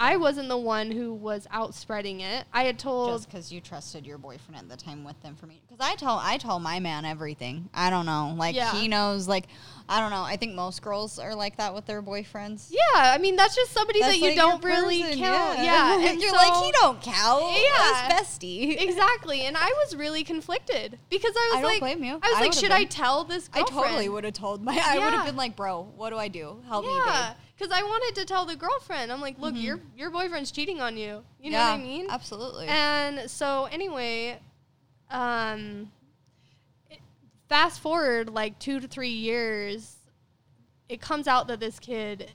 I 0.02 0.16
wasn't 0.16 0.48
the 0.48 0.58
one 0.58 0.90
who 0.90 1.14
was 1.14 1.46
out 1.52 1.76
spreading 1.76 2.22
it. 2.22 2.44
I 2.52 2.64
had 2.64 2.76
told 2.76 3.10
Just 3.12 3.30
because 3.30 3.52
you 3.52 3.60
trusted 3.60 4.04
your 4.04 4.18
boyfriend 4.18 4.56
at 4.60 4.68
the 4.68 4.76
time 4.76 5.04
with 5.04 5.14
information. 5.24 5.62
Because 5.68 5.86
I 5.86 5.94
tell 5.94 6.18
I 6.20 6.38
tell 6.38 6.58
my 6.58 6.80
man 6.80 7.04
everything. 7.04 7.68
I 7.72 7.88
don't 7.88 8.04
know. 8.06 8.34
Like 8.36 8.56
Yeah. 8.56 8.72
he 8.72 8.88
knows. 8.88 9.28
Like 9.28 9.46
I 9.88 10.00
don't 10.00 10.10
know. 10.10 10.22
I 10.22 10.36
think 10.36 10.54
most 10.54 10.80
girls 10.82 11.18
are 11.18 11.34
like 11.34 11.56
that 11.56 11.74
with 11.74 11.86
their 11.86 12.02
boyfriends. 12.02 12.68
Yeah, 12.70 12.78
I 12.94 13.18
mean 13.18 13.36
that's 13.36 13.54
just 13.54 13.72
somebody 13.72 14.00
That's 14.00 14.12
that 14.14 14.18
you 14.18 14.28
like 14.28 14.36
don't 14.36 14.64
really 14.64 15.02
person, 15.02 15.18
count. 15.18 15.58
Yeah, 15.58 15.94
and 15.96 16.04
and 16.08 16.20
you're 16.20 16.30
so- 16.30 16.36
like 16.36 16.64
he 16.64 16.72
don't 16.72 17.00
count. 17.02 17.44
Yeah. 17.52 18.08
That's 18.08 18.22
bestie. 18.38 18.80
exactly. 18.88 19.42
And 19.42 19.56
I 19.56 19.66
was 19.84 19.94
really 19.96 20.24
conflicted 20.24 20.98
because 21.10 21.32
I 21.36 21.48
was 21.52 21.58
I 21.58 21.62
don't 21.62 21.70
like, 21.70 21.80
blame 21.80 22.04
you. 22.04 22.14
I 22.22 22.28
was 22.28 22.36
I 22.36 22.40
like, 22.40 22.52
should 22.52 22.70
I 22.70 22.80
been. 22.80 22.88
tell 22.88 23.24
this? 23.24 23.50
I 23.52 23.62
totally 23.64 24.08
would 24.08 24.24
have 24.24 24.34
told 24.34 24.62
my. 24.62 24.72
I 24.84 24.98
would 24.98 25.12
have 25.14 25.26
been 25.26 25.36
like, 25.36 25.56
bro, 25.56 25.82
what 25.96 26.10
do 26.10 26.16
I 26.16 26.28
do? 26.28 26.56
Help 26.68 26.84
me, 26.86 26.94
Yeah, 27.06 27.28
babe. 27.30 27.36
because 27.58 27.72
I 27.76 27.82
wanted 27.82 28.20
to 28.20 28.26
tell 28.26 28.44
the 28.46 28.56
girlfriend. 28.56 29.12
I'm 29.12 29.20
like, 29.20 29.38
look, 29.38 29.54
your 29.56 29.80
your 29.96 30.10
boyfriend's 30.10 30.50
cheating 30.52 30.80
on 30.80 30.96
you. 30.96 31.22
You 31.40 31.50
know 31.50 31.58
what 31.58 31.74
I 31.74 31.78
mean? 31.78 32.06
Absolutely. 32.08 32.66
And 32.68 33.28
so 33.30 33.64
anyway, 33.72 34.38
um, 35.10 35.90
fast 37.52 37.80
forward 37.80 38.30
like 38.30 38.58
two 38.58 38.80
to 38.80 38.88
three 38.88 39.10
years, 39.10 39.96
it 40.88 41.02
comes 41.02 41.28
out 41.28 41.48
that 41.48 41.60
this 41.60 41.78
kid 41.78 42.30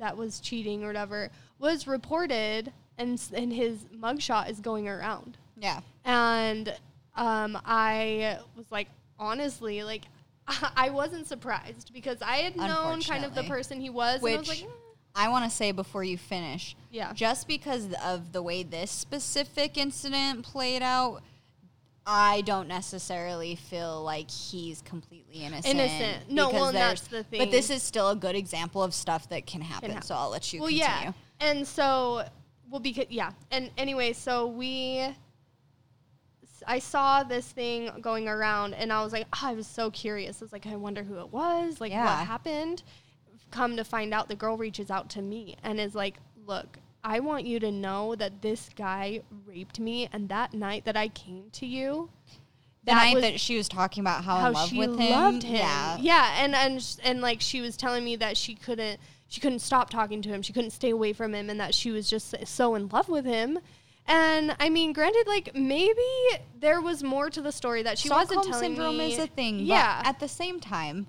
that 0.00 0.16
was 0.16 0.40
cheating 0.40 0.82
or 0.82 0.88
whatever 0.88 1.30
was 1.60 1.86
reported, 1.86 2.72
and 2.98 3.22
and 3.32 3.52
his 3.52 3.84
mugshot 3.96 4.50
is 4.50 4.58
going 4.58 4.88
around. 4.88 5.38
yeah. 5.56 5.80
And 6.04 6.74
um, 7.14 7.56
I 7.64 8.38
was 8.56 8.66
like, 8.70 8.88
honestly, 9.18 9.84
like. 9.84 10.02
I 10.76 10.90
wasn't 10.90 11.26
surprised 11.26 11.92
because 11.92 12.22
I 12.22 12.36
had 12.36 12.56
known 12.56 13.00
kind 13.00 13.24
of 13.24 13.34
the 13.34 13.42
person 13.44 13.80
he 13.80 13.90
was, 13.90 14.22
and 14.22 14.28
I 14.34 14.38
was 14.38 14.48
Which- 14.48 14.62
like, 14.62 14.70
"Eh." 14.70 14.74
I 15.18 15.28
want 15.28 15.44
to 15.44 15.50
say 15.50 15.72
before 15.72 16.04
you 16.04 16.18
finish, 16.18 16.76
yeah, 16.90 17.12
just 17.14 17.48
because 17.48 17.88
of 18.04 18.32
the 18.32 18.42
way 18.42 18.62
this 18.62 18.90
specific 18.90 19.78
incident 19.78 20.44
played 20.44 20.82
out, 20.82 21.22
I 22.08 22.42
don't 22.42 22.68
necessarily 22.68 23.56
feel 23.56 24.02
like 24.02 24.30
he's 24.30 24.80
completely 24.82 25.42
innocent. 25.42 25.74
Innocent. 25.74 26.30
No, 26.30 26.50
well, 26.50 26.70
that's 26.70 27.08
the 27.08 27.24
thing. 27.24 27.40
But 27.40 27.50
this 27.50 27.68
is 27.68 27.82
still 27.82 28.10
a 28.10 28.16
good 28.16 28.36
example 28.36 28.82
of 28.82 28.94
stuff 28.94 29.28
that 29.30 29.44
can 29.46 29.60
happen. 29.60 29.90
happen. 29.90 30.06
So 30.06 30.14
I'll 30.14 30.30
let 30.30 30.52
you 30.52 30.60
well, 30.60 30.68
continue. 30.68 30.86
yeah. 30.88 31.12
And 31.40 31.66
so, 31.66 32.24
well, 32.70 32.80
because 32.80 33.06
yeah, 33.10 33.32
and 33.50 33.70
anyway, 33.76 34.12
so 34.12 34.46
we, 34.46 35.08
I 36.66 36.78
saw 36.78 37.24
this 37.24 37.46
thing 37.46 37.90
going 38.00 38.28
around, 38.28 38.74
and 38.74 38.92
I 38.92 39.02
was 39.02 39.12
like, 39.12 39.26
oh, 39.32 39.40
I 39.42 39.54
was 39.54 39.66
so 39.66 39.90
curious. 39.90 40.40
I 40.40 40.44
was 40.44 40.52
like, 40.52 40.66
I 40.66 40.76
wonder 40.76 41.02
who 41.02 41.18
it 41.18 41.32
was, 41.32 41.80
like 41.80 41.90
Yeah. 41.90 42.04
what 42.04 42.26
happened. 42.26 42.84
Come 43.50 43.76
to 43.76 43.84
find 43.84 44.14
out, 44.14 44.28
the 44.28 44.36
girl 44.36 44.56
reaches 44.56 44.90
out 44.90 45.10
to 45.10 45.22
me 45.22 45.56
and 45.64 45.80
is 45.80 45.94
like, 45.94 46.18
look. 46.46 46.78
I 47.06 47.20
want 47.20 47.44
you 47.46 47.60
to 47.60 47.70
know 47.70 48.14
that 48.16 48.42
this 48.42 48.68
guy 48.76 49.20
raped 49.46 49.78
me, 49.78 50.08
and 50.12 50.28
that 50.28 50.52
night 50.52 50.84
that 50.86 50.96
I 50.96 51.06
came 51.08 51.50
to 51.52 51.64
you, 51.66 52.10
The 52.84 52.94
night 52.94 53.14
was- 53.14 53.22
that 53.22 53.38
she 53.40 53.56
was 53.56 53.68
talking 53.68 54.00
about 54.00 54.24
how, 54.24 54.36
how 54.38 54.48
in 54.48 54.54
love 54.54 54.68
she 54.68 54.78
with 54.78 54.98
him. 54.98 55.10
loved 55.12 55.42
him. 55.44 55.56
Yeah. 55.56 55.96
yeah, 56.00 56.34
and 56.44 56.54
and 56.54 56.96
and 57.04 57.20
like 57.20 57.40
she 57.40 57.60
was 57.60 57.76
telling 57.76 58.04
me 58.04 58.16
that 58.16 58.36
she 58.36 58.54
couldn't 58.56 58.98
she 59.28 59.40
couldn't 59.40 59.58
stop 59.60 59.88
talking 59.90 60.20
to 60.22 60.28
him. 60.28 60.42
She 60.42 60.52
couldn't 60.52 60.70
stay 60.70 60.90
away 60.90 61.12
from 61.12 61.34
him, 61.34 61.48
and 61.50 61.58
that 61.60 61.74
she 61.74 61.90
was 61.90 62.10
just 62.10 62.34
so 62.46 62.74
in 62.74 62.88
love 62.88 63.08
with 63.08 63.24
him. 63.24 63.58
And 64.08 64.54
I 64.60 64.68
mean, 64.68 64.92
granted, 64.92 65.24
like 65.26 65.54
maybe 65.54 66.00
there 66.58 66.80
was 66.80 67.02
more 67.02 67.28
to 67.30 67.40
the 67.42 67.50
story 67.52 67.82
that 67.84 67.98
she 67.98 68.08
wasn't 68.08 68.42
Stockholm 68.44 68.52
telling 68.52 68.74
syndrome 68.76 68.98
me. 68.98 69.12
is 69.14 69.18
a 69.18 69.26
thing. 69.26 69.58
Yeah, 69.60 70.00
But 70.02 70.08
at 70.10 70.20
the 70.20 70.28
same 70.28 70.60
time, 70.60 71.06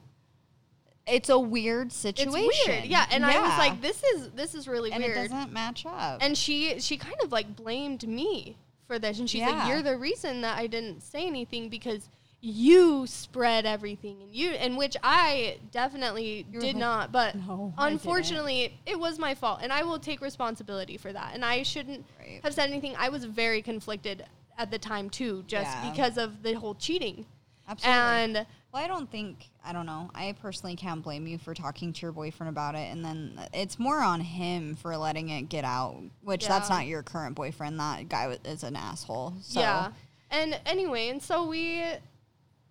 it's 1.07 1.29
a 1.29 1.39
weird 1.39 1.87
it's 1.87 1.95
situation. 1.95 2.49
weird. 2.67 2.85
Yeah, 2.85 3.05
and 3.11 3.25
I 3.25 3.39
was 3.41 3.57
like, 3.57 3.81
this 3.81 4.03
is 4.03 4.29
this 4.31 4.53
is 4.55 4.67
really 4.67 4.91
and 4.91 5.03
weird. 5.03 5.17
it 5.17 5.29
doesn't 5.29 5.51
match 5.53 5.85
up. 5.85 6.19
and 6.21 6.37
she 6.37 6.79
she 6.79 6.97
kind 6.97 7.15
of 7.23 7.31
like 7.31 7.55
blamed 7.55 8.07
me 8.07 8.57
for 8.87 8.99
this 8.99 9.19
and 9.19 9.29
she's 9.29 9.41
like 9.41 9.67
you're 9.67 9.81
the 9.81 9.97
reason 9.97 10.39
that 10.39 10.57
i 10.57 10.65
didn't 10.65 11.01
say 11.03 11.25
anything 11.27 11.67
because 11.67 12.07
you 12.39 13.05
spread 13.05 13.65
everything 13.65 14.15
and 14.21 14.33
you 14.33 14.51
and 14.51 14.77
which 14.77 14.95
i 15.03 15.57
definitely 15.73 16.45
You 16.49 16.55
were 16.55 16.61
did 16.61 16.67
like, 16.75 16.75
not 16.77 17.11
but 17.11 17.35
"No, 17.47 17.73
unfortunately 17.77 18.79
it 18.85 18.97
was 18.97 19.19
my 19.19 19.35
fault 19.35 19.59
and 19.61 19.73
i 19.73 19.83
will 19.83 19.99
take 19.99 20.21
responsibility 20.21 20.95
for 20.95 21.11
that 21.11 21.31
and 21.33 21.43
i 21.43 21.63
shouldn't 21.63 22.05
Right. 22.17 22.39
have 22.43 22.53
said 22.53 22.69
anything 22.69 22.95
i 22.97 23.09
was 23.09 23.25
very 23.25 23.61
conflicted 23.61 24.23
at 24.57 24.71
the 24.71 24.79
time 24.79 25.09
too 25.09 25.43
just 25.47 25.69
Yeah. 25.83 25.91
because 25.91 26.17
of 26.17 26.41
the 26.43 26.53
whole 26.53 26.75
cheating 26.75 27.25
Absolutely. 27.67 27.99
and 28.01 28.33
Well, 28.71 28.83
I 28.83 28.87
don't 28.87 29.11
think 29.11 29.49
I 29.67 29.73
don't 29.73 29.85
know. 29.85 30.09
I 30.15 30.33
personally 30.41 30.77
can't 30.77 31.03
blame 31.03 31.27
you 31.27 31.37
for 31.37 31.53
talking 31.53 31.91
to 31.91 32.01
your 32.01 32.13
boyfriend 32.13 32.49
about 32.49 32.75
it, 32.75 32.89
and 32.89 33.03
then 33.03 33.37
it's 33.53 33.77
more 33.77 33.99
on 33.99 34.21
him 34.21 34.75
for 34.75 34.95
letting 34.95 35.27
it 35.29 35.49
get 35.49 35.65
out. 35.65 36.01
Which 36.23 36.47
that's 36.47 36.69
not 36.69 36.85
your 36.85 37.03
current 37.03 37.35
boyfriend. 37.35 37.77
That 37.79 38.07
guy 38.07 38.37
is 38.45 38.63
an 38.63 38.77
asshole. 38.77 39.33
So. 39.41 39.59
Yeah. 39.59 39.91
And 40.31 40.59
anyway, 40.65 41.09
and 41.09 41.21
so 41.21 41.45
we, 41.45 41.83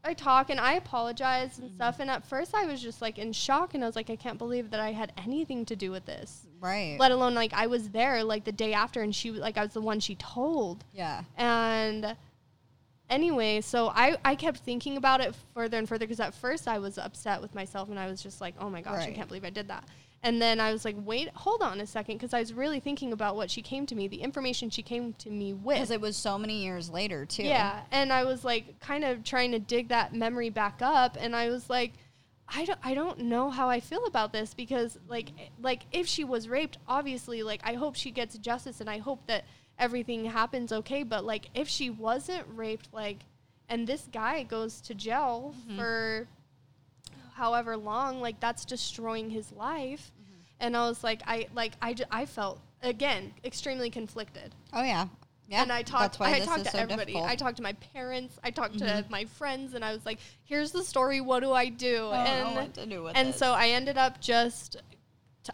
I 0.05 0.15
talk 0.15 0.51
and 0.51 0.61
I 0.61 0.75
apologize 0.75 1.59
and 1.59 1.69
mm-hmm. 1.69 1.77
stuff. 1.77 2.01
And 2.01 2.11
at 2.11 2.27
first 2.27 2.55
I 2.55 2.65
was 2.65 2.81
just 2.81 3.03
like 3.03 3.19
in 3.19 3.33
shock 3.33 3.75
and 3.75 3.83
I 3.83 3.87
was 3.87 3.97
like, 3.97 4.09
I 4.09 4.17
can't 4.17 4.39
believe 4.39 4.71
that 4.71 4.81
I 4.81 4.93
had 4.93 5.13
anything 5.17 5.65
to 5.67 5.77
do 5.77 5.91
with 5.91 6.07
this. 6.07 6.47
Right. 6.61 6.97
Let 6.99 7.13
alone 7.13 7.35
like 7.35 7.53
I 7.53 7.67
was 7.67 7.91
there 7.91 8.23
like 8.25 8.45
the 8.45 8.53
day 8.53 8.73
after 8.73 9.03
and 9.03 9.15
she, 9.15 9.33
like 9.33 9.59
I 9.59 9.63
was 9.63 9.73
the 9.73 9.81
one 9.81 10.01
she 10.01 10.15
told. 10.15 10.85
yeah. 10.93 11.25
And 11.37 12.17
anyway, 13.11 13.61
so 13.61 13.89
I, 13.89 14.17
I 14.25 14.35
kept 14.35 14.59
thinking 14.59 14.97
about 14.97 15.21
it 15.21 15.35
further 15.55 15.79
and 15.79 15.89
further 15.89 16.07
because 16.07 16.21
at 16.21 16.35
first 16.35 16.69
I 16.69 16.79
was 16.79 16.99
upset 16.99 17.41
with 17.41 17.55
myself 17.55 17.89
and 17.89 17.99
I 17.99 18.09
was 18.09 18.23
just 18.23 18.41
like, 18.41 18.55
oh 18.61 18.71
my 18.71 18.81
gosh, 18.81 19.05
I 19.05 19.13
can't 19.13 19.29
believe 19.29 19.45
I 19.45 19.51
did 19.51 19.69
that. 19.69 19.85
And 20.23 20.43
then 20.43 20.59
I 20.59 20.73
was 20.73 20.85
like, 20.85 20.97
wait, 21.05 21.29
hold 21.35 21.63
on 21.63 21.81
a 21.81 21.87
second 21.87 22.17
because 22.17 22.35
I 22.35 22.41
was 22.41 22.53
really 22.53 22.81
thinking 22.81 23.13
about 23.13 23.37
what 23.37 23.51
she 23.51 23.63
came 23.63 23.87
to 23.87 23.95
me, 23.95 24.09
the 24.09 24.23
information 24.23 24.71
she 24.71 24.83
came 24.83 25.13
to 25.15 25.31
me 25.31 25.53
with. 25.53 25.77
Because 25.77 25.91
it 25.93 26.01
was 26.01 26.17
so 26.17 26.37
many 26.37 26.65
years 26.65 26.91
later 26.91 27.25
too. 27.25 27.45
Yeah, 27.45 27.81
and 27.93 28.13
I 28.13 28.25
was 28.25 28.45
like 28.45 28.81
kind 28.81 29.05
of 29.05 29.23
trying 29.23 29.53
to 29.53 29.61
dig 29.61 29.89
that 29.89 30.15
memory 30.15 30.51
back 30.51 30.81
up, 30.83 31.17
and 31.21 31.37
I 31.37 31.51
was 31.51 31.71
like, 31.71 31.93
I 32.49 32.65
don't, 32.65 32.79
I 32.83 32.95
don't 32.95 33.21
know 33.21 33.51
how 33.51 33.69
I 33.69 33.79
feel 33.79 34.05
about 34.07 34.33
this 34.33 34.53
because 34.55 34.99
like, 35.09 35.29
like 35.61 35.83
if 35.93 36.09
she 36.09 36.25
was 36.25 36.49
raped, 36.49 36.79
obviously, 36.89 37.45
like 37.45 37.61
I 37.63 37.75
hope 37.75 37.95
she 37.95 38.11
gets 38.11 38.37
justice, 38.39 38.81
and 38.81 38.91
I 38.91 38.99
hope 38.99 39.25
that 39.29 39.45
everything 39.79 40.25
happens 40.27 40.73
okay. 40.73 41.03
But 41.03 41.25
like, 41.25 41.49
if 41.55 41.69
she 41.69 41.91
wasn't 41.91 42.47
raped, 42.55 42.89
like, 42.93 43.19
and 43.69 43.87
this 43.87 44.09
guy 44.13 44.43
goes 44.43 44.81
to 44.83 44.95
jail 44.95 45.55
for 45.77 46.29
however 47.35 47.77
long, 47.77 48.21
like 48.21 48.41
that's 48.41 48.65
destroying 48.65 49.31
his 49.31 49.53
life. 49.53 50.13
And 50.61 50.77
I 50.77 50.89
was 50.89 51.05
like, 51.05 51.23
I 51.27 51.49
like, 51.55 51.73
I, 51.83 51.95
ju- 51.95 52.05
I 52.11 52.27
felt 52.27 52.61
again 52.83 53.33
extremely 53.45 53.89
conflicted 53.91 54.55
Oh 54.73 54.83
yeah. 54.83 55.09
Yeah. 55.49 55.63
and 55.63 55.73
I 55.73 55.83
talked. 55.83 56.21
I 56.21 56.41
talked 56.41 56.65
to 56.65 56.71
so 56.71 56.79
everybody. 56.79 57.13
difficult. 57.13 57.31
I 57.31 57.37
talked 57.37 57.57
to 57.59 57.63
my 57.63 57.73
parents. 57.95 58.37
I 58.43 58.51
talked 58.51 58.79
to 58.79 58.85
Mhm. 58.85 59.11
my 59.11 59.27
friends, 59.27 59.75
and 59.75 59.85
I 59.85 59.93
was 59.93 60.05
like, 60.05 60.19
"Here's 60.45 60.73
the 60.73 60.83
story. 60.83 61.21
What 61.21 61.39
do 61.41 61.53
I 61.53 61.69
do?" 61.69 62.11
I 62.11 62.25
know 62.41 62.59
and 62.61 62.75
to 62.75 62.85
do 62.87 63.05
with 63.05 63.17
and 63.17 63.29
this. 63.29 63.37
so 63.37 63.53
I 63.53 63.69
ended 63.69 63.97
up 63.97 64.21
just. 64.21 64.77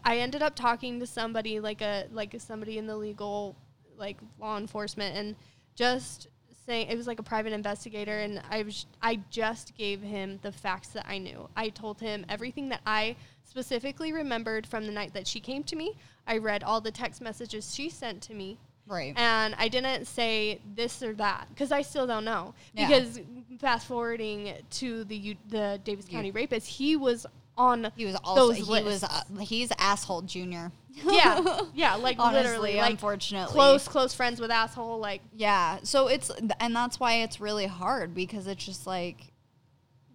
I 0.02 0.16
ended 0.18 0.40
up 0.40 0.56
talking 0.56 0.98
to 1.00 1.06
somebody 1.06 1.60
like 1.60 1.82
a 1.82 2.06
like 2.10 2.34
somebody 2.38 2.78
in 2.78 2.86
the 2.86 2.96
legal 2.96 3.54
like 4.02 4.18
law 4.38 4.58
enforcement 4.58 5.16
and 5.16 5.34
just 5.74 6.28
saying 6.66 6.88
it 6.88 6.96
was 6.96 7.06
like 7.06 7.18
a 7.18 7.22
private 7.22 7.52
investigator 7.52 8.18
and 8.18 8.42
I 8.50 8.62
was 8.62 8.84
I 9.00 9.20
just 9.30 9.76
gave 9.76 10.02
him 10.02 10.38
the 10.42 10.52
facts 10.52 10.88
that 10.88 11.06
I 11.08 11.18
knew. 11.18 11.48
I 11.56 11.70
told 11.70 12.00
him 12.00 12.26
everything 12.28 12.68
that 12.68 12.82
I 12.84 13.16
specifically 13.44 14.12
remembered 14.12 14.66
from 14.66 14.86
the 14.86 14.92
night 14.92 15.14
that 15.14 15.26
she 15.26 15.40
came 15.40 15.62
to 15.64 15.76
me. 15.76 15.96
I 16.26 16.38
read 16.38 16.62
all 16.62 16.80
the 16.80 16.90
text 16.90 17.20
messages 17.20 17.74
she 17.74 17.88
sent 17.88 18.20
to 18.22 18.34
me 18.34 18.58
right. 18.86 19.14
and 19.16 19.54
I 19.58 19.68
didn't 19.68 20.06
say 20.06 20.60
this 20.74 21.02
or 21.02 21.14
that 21.14 21.46
because 21.50 21.72
I 21.72 21.82
still 21.82 22.06
don't 22.06 22.24
know. 22.24 22.54
Yeah. 22.74 22.88
Because 22.88 23.20
fast 23.60 23.86
forwarding 23.86 24.52
to 24.70 25.04
the 25.04 25.36
the 25.48 25.80
Davis 25.84 26.06
County 26.06 26.30
rapist, 26.30 26.66
he 26.66 26.96
was 26.96 27.26
on. 27.56 27.90
he 27.96 28.04
was 28.06 28.16
also 28.24 28.52
he 28.52 28.62
was 28.62 29.04
uh, 29.04 29.22
he's 29.40 29.72
asshole 29.78 30.22
junior. 30.22 30.70
Yeah, 30.94 31.60
yeah, 31.74 31.94
like 31.96 32.18
Honestly, 32.18 32.42
literally, 32.42 32.76
like 32.76 32.90
unfortunately. 32.92 33.52
close, 33.52 33.88
close 33.88 34.14
friends 34.14 34.40
with 34.40 34.50
asshole. 34.50 34.98
Like, 34.98 35.22
Yeah. 35.34 35.78
So 35.82 36.08
it's 36.08 36.30
and 36.60 36.74
that's 36.74 37.00
why 37.00 37.22
it's 37.22 37.40
really 37.40 37.66
hard 37.66 38.14
because 38.14 38.46
it's 38.46 38.64
just 38.64 38.86
like 38.86 39.32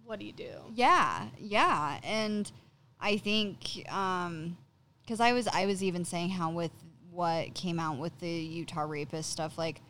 what 0.08 0.18
do 0.18 0.24
you 0.24 0.32
do? 0.32 0.52
Yeah, 0.74 1.26
yeah, 1.38 2.00
and 2.02 2.50
I 2.98 3.18
think 3.18 3.86
um, 3.92 4.56
because 5.02 5.20
I 5.20 5.34
was 5.34 5.46
I 5.48 5.66
was 5.66 5.82
even 5.82 6.04
saying 6.06 6.30
how 6.30 6.50
with 6.50 6.72
what 7.10 7.54
came 7.54 7.78
out 7.78 7.98
with 7.98 8.18
the 8.18 8.30
Utah 8.30 8.82
rapist 8.82 9.30
stuff, 9.30 9.58
like 9.58 9.82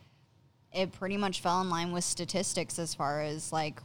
it 0.72 0.92
pretty 0.92 1.16
much 1.16 1.40
fell 1.40 1.60
in 1.60 1.70
line 1.70 1.92
with 1.92 2.02
statistics 2.02 2.80
as 2.80 2.94
far 2.94 3.22
as 3.22 3.52
like 3.52 3.80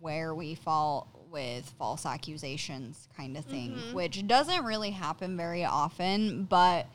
where 0.00 0.34
we 0.34 0.56
fall 0.56 1.08
with 1.30 1.72
false 1.78 2.06
accusations 2.06 3.08
kind 3.16 3.36
of 3.36 3.44
thing, 3.44 3.72
which 3.92 4.26
doesn't 4.26 4.64
really 4.64 4.90
happen 4.90 5.36
very 5.36 5.64
often, 5.64 6.44
but 6.44 6.86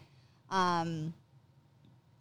um, 0.50 1.14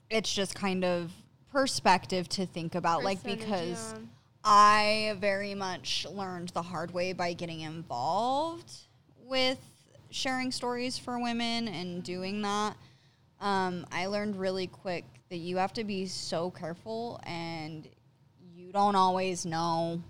it's 0.09 0.33
just 0.33 0.55
kind 0.55 0.85
of 0.85 1.13
perspective 1.53 2.29
to 2.31 2.47
think 2.47 2.75
about, 2.75 3.05
like 3.05 3.23
because. 3.23 3.95
yeah. 3.97 4.07
I 4.43 5.17
very 5.19 5.55
much 5.55 6.07
learned 6.11 6.49
the 6.51 6.63
hard 6.63 6.95
way 6.95 7.13
by 7.13 7.35
getting 7.35 7.61
involved 7.61 8.73
with 9.19 9.59
sharing 10.11 10.51
stories 10.51 10.99
for 10.99 11.19
women 11.19 11.69
and 11.69 12.03
doing 12.03 12.43
that. 12.43 12.75
Um, 13.41 13.87
I 13.93 14.07
learned 14.07 14.37
really 14.37 14.67
quick 14.67 15.05
that 15.31 15.37
you 15.37 15.57
have 15.59 15.73
to 15.75 15.85
be 15.85 16.07
so 16.07 16.51
careful 16.51 17.21
and 17.25 17.89
you 18.55 18.73
don't 18.73 18.97
always 18.97 19.47
know 19.47 20.03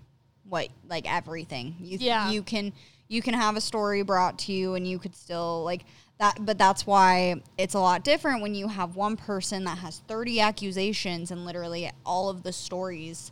what 0.51 0.67
like 0.89 1.09
everything. 1.11 1.75
You 1.79 1.97
Yeah. 1.99 2.29
you 2.29 2.43
can 2.43 2.73
you 3.07 3.21
can 3.21 3.33
have 3.33 3.55
a 3.55 3.61
story 3.61 4.01
brought 4.03 4.37
to 4.39 4.51
you 4.51 4.75
and 4.75 4.85
you 4.85 4.99
could 4.99 5.15
still 5.15 5.63
like 5.63 5.83
that 6.19 6.37
but 6.45 6.57
that's 6.57 6.85
why 6.85 7.41
it's 7.57 7.73
a 7.73 7.79
lot 7.79 8.03
different 8.03 8.41
when 8.41 8.53
you 8.53 8.67
have 8.67 8.95
one 8.97 9.15
person 9.15 9.63
that 9.63 9.77
has 9.77 9.99
30 10.09 10.41
accusations 10.41 11.31
and 11.31 11.45
literally 11.45 11.89
all 12.05 12.29
of 12.29 12.43
the 12.43 12.51
stories 12.51 13.31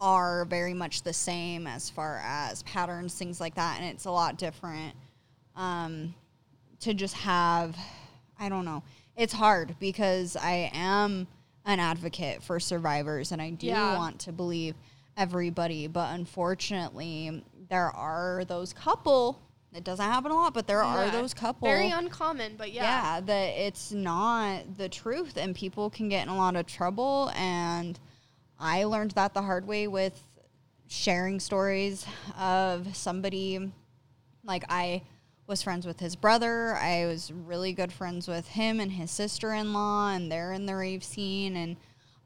are 0.00 0.44
very 0.44 0.72
much 0.72 1.02
the 1.02 1.12
same 1.12 1.66
as 1.66 1.90
far 1.90 2.22
as 2.24 2.62
patterns, 2.62 3.14
things 3.14 3.38
like 3.40 3.56
that, 3.56 3.78
and 3.80 3.90
it's 3.90 4.06
a 4.06 4.10
lot 4.10 4.38
different 4.38 4.94
um, 5.56 6.14
to 6.80 6.94
just 6.94 7.14
have. 7.16 7.76
I 8.38 8.48
don't 8.48 8.64
know. 8.64 8.82
It's 9.16 9.34
hard 9.34 9.74
because 9.78 10.36
I 10.36 10.70
am 10.72 11.26
an 11.66 11.80
advocate 11.80 12.42
for 12.42 12.58
survivors, 12.58 13.30
and 13.32 13.42
I 13.42 13.50
do 13.50 13.66
Yeah. 13.66 13.94
want 13.98 14.20
to 14.20 14.32
believe 14.32 14.74
everybody, 15.16 15.86
but 15.86 16.14
unfortunately, 16.14 17.44
there 17.68 17.90
are 17.90 18.44
those 18.46 18.72
couple. 18.72 19.40
It 19.72 19.84
doesn't 19.84 20.04
happen 20.04 20.32
a 20.32 20.34
lot, 20.34 20.54
but 20.54 20.66
there 20.66 20.82
are 20.82 21.10
those 21.10 21.32
couple 21.32 21.68
Very 21.68 21.90
uncommon, 21.90 22.56
but 22.56 22.72
yeah. 22.72 22.82
yeah. 22.82 23.20
that 23.20 23.48
it's 23.60 23.92
not 23.92 24.76
the 24.76 24.88
truth 24.88 25.36
and 25.36 25.54
people 25.54 25.90
can 25.90 26.08
get 26.08 26.24
in 26.24 26.28
a 26.28 26.36
lot 26.36 26.56
of 26.56 26.66
trouble 26.66 27.30
and 27.36 27.98
i 28.60 28.84
learned 28.84 29.12
that 29.12 29.34
the 29.34 29.42
hard 29.42 29.66
way 29.66 29.88
with 29.88 30.26
sharing 30.86 31.40
stories 31.40 32.06
of 32.38 32.94
somebody 32.94 33.72
like 34.44 34.64
i 34.68 35.02
was 35.46 35.62
friends 35.62 35.86
with 35.86 35.98
his 35.98 36.14
brother 36.14 36.74
i 36.76 37.06
was 37.06 37.32
really 37.32 37.72
good 37.72 37.92
friends 37.92 38.28
with 38.28 38.46
him 38.48 38.78
and 38.78 38.92
his 38.92 39.10
sister-in-law 39.10 40.10
and 40.10 40.30
they're 40.30 40.52
in 40.52 40.66
the 40.66 40.74
rave 40.74 41.02
scene 41.02 41.56
and 41.56 41.76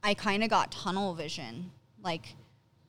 i 0.02 0.12
kind 0.12 0.42
of 0.42 0.50
got 0.50 0.72
tunnel 0.72 1.14
vision 1.14 1.70
like 2.02 2.34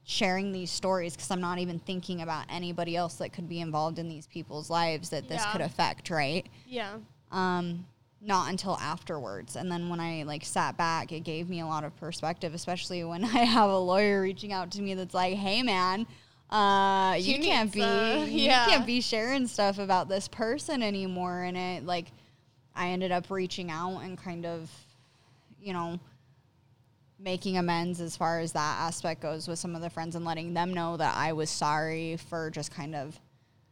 sharing 0.07 0.51
these 0.51 0.69
stories 0.71 1.15
because 1.15 1.31
i'm 1.31 1.41
not 1.41 1.57
even 1.57 1.79
thinking 1.79 2.21
about 2.21 2.45
anybody 2.49 2.95
else 2.95 3.15
that 3.15 3.33
could 3.33 3.49
be 3.49 3.59
involved 3.59 3.97
in 3.97 4.07
these 4.07 4.27
people's 4.27 4.69
lives 4.69 5.09
that 5.09 5.27
this 5.27 5.41
Yeah. 5.43 5.51
could 5.51 5.61
affect 5.61 6.09
right 6.11 6.45
Yeah. 6.67 6.97
um 7.31 7.85
not 8.21 8.49
until 8.49 8.77
afterwards 8.77 9.55
and 9.55 9.71
then 9.71 9.89
when 9.89 9.99
i 9.99 10.21
like 10.23 10.45
sat 10.45 10.77
back 10.77 11.11
it 11.11 11.21
gave 11.21 11.49
me 11.49 11.59
a 11.59 11.65
lot 11.65 11.83
of 11.83 11.95
perspective 11.97 12.53
especially 12.53 13.03
when 13.03 13.23
i 13.35 13.39
have 13.45 13.69
a 13.69 13.77
lawyer 13.77 14.21
reaching 14.21 14.53
out 14.53 14.69
to 14.71 14.81
me 14.81 14.93
that's 14.93 15.13
like 15.15 15.33
hey 15.35 15.63
man 15.63 16.05
uh 16.51 17.15
She 17.15 17.37
you 17.37 17.43
can't 17.43 17.73
be 17.73 17.81
uh, 17.81 18.25
you 18.25 18.49
can't 18.49 18.85
be 18.85 19.01
sharing 19.01 19.47
stuff 19.47 19.79
about 19.79 20.07
this 20.07 20.27
person 20.27 20.83
anymore 20.83 21.41
and 21.41 21.57
it 21.57 21.83
like 21.83 22.11
i 22.75 22.89
ended 22.89 23.11
up 23.11 23.31
reaching 23.31 23.71
out 23.71 24.01
and 24.03 24.15
kind 24.19 24.45
of 24.45 24.69
you 25.59 25.73
know 25.73 25.99
making 27.25 27.57
amends 27.57 27.99
as 27.99 28.15
far 28.15 28.39
as 28.39 28.51
that 28.53 28.77
aspect 28.79 29.19
goes 29.19 29.47
with 29.47 29.57
some 29.57 29.75
of 29.75 29.81
the 29.81 29.89
friends 29.89 30.15
and 30.15 30.23
letting 30.23 30.53
them 30.53 30.71
know 30.73 30.95
that 30.95 31.13
i 31.17 31.33
was 31.33 31.49
sorry 31.49 32.15
for 32.29 32.51
just 32.51 32.71
kind 32.71 32.93
of 32.95 33.19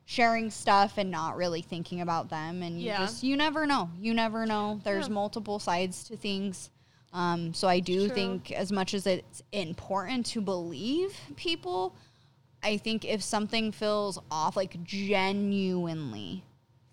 sharing 0.06 0.50
stuff 0.50 0.98
and 0.98 1.12
not 1.12 1.38
really 1.38 1.62
thinking 1.62 2.02
about 2.02 2.30
them 2.30 2.64
and 2.64 2.80
you 2.82 2.88
Yeah. 2.88 2.98
just 2.98 3.24
you 3.24 3.38
never 3.38 3.66
know 3.68 3.90
you 4.02 4.14
never 4.16 4.46
know 4.48 4.82
there's 4.84 5.08
Yeah. 5.08 5.14
multiple 5.14 5.60
sides 5.60 6.04
to 6.06 6.18
things 6.18 6.72
um, 7.14 7.54
so 7.54 7.68
i 7.68 7.80
do 7.80 8.08
True. 8.08 8.16
think 8.16 8.52
as 8.52 8.72
much 8.72 8.96
as 8.96 9.06
it's 9.06 9.44
important 9.52 10.26
to 10.26 10.42
believe 10.42 11.16
people 11.36 11.96
i 12.64 12.76
think 12.78 13.06
if 13.06 13.22
something 13.22 13.72
feels 13.72 14.18
off 14.32 14.58
like 14.58 14.84
genuinely 14.84 16.44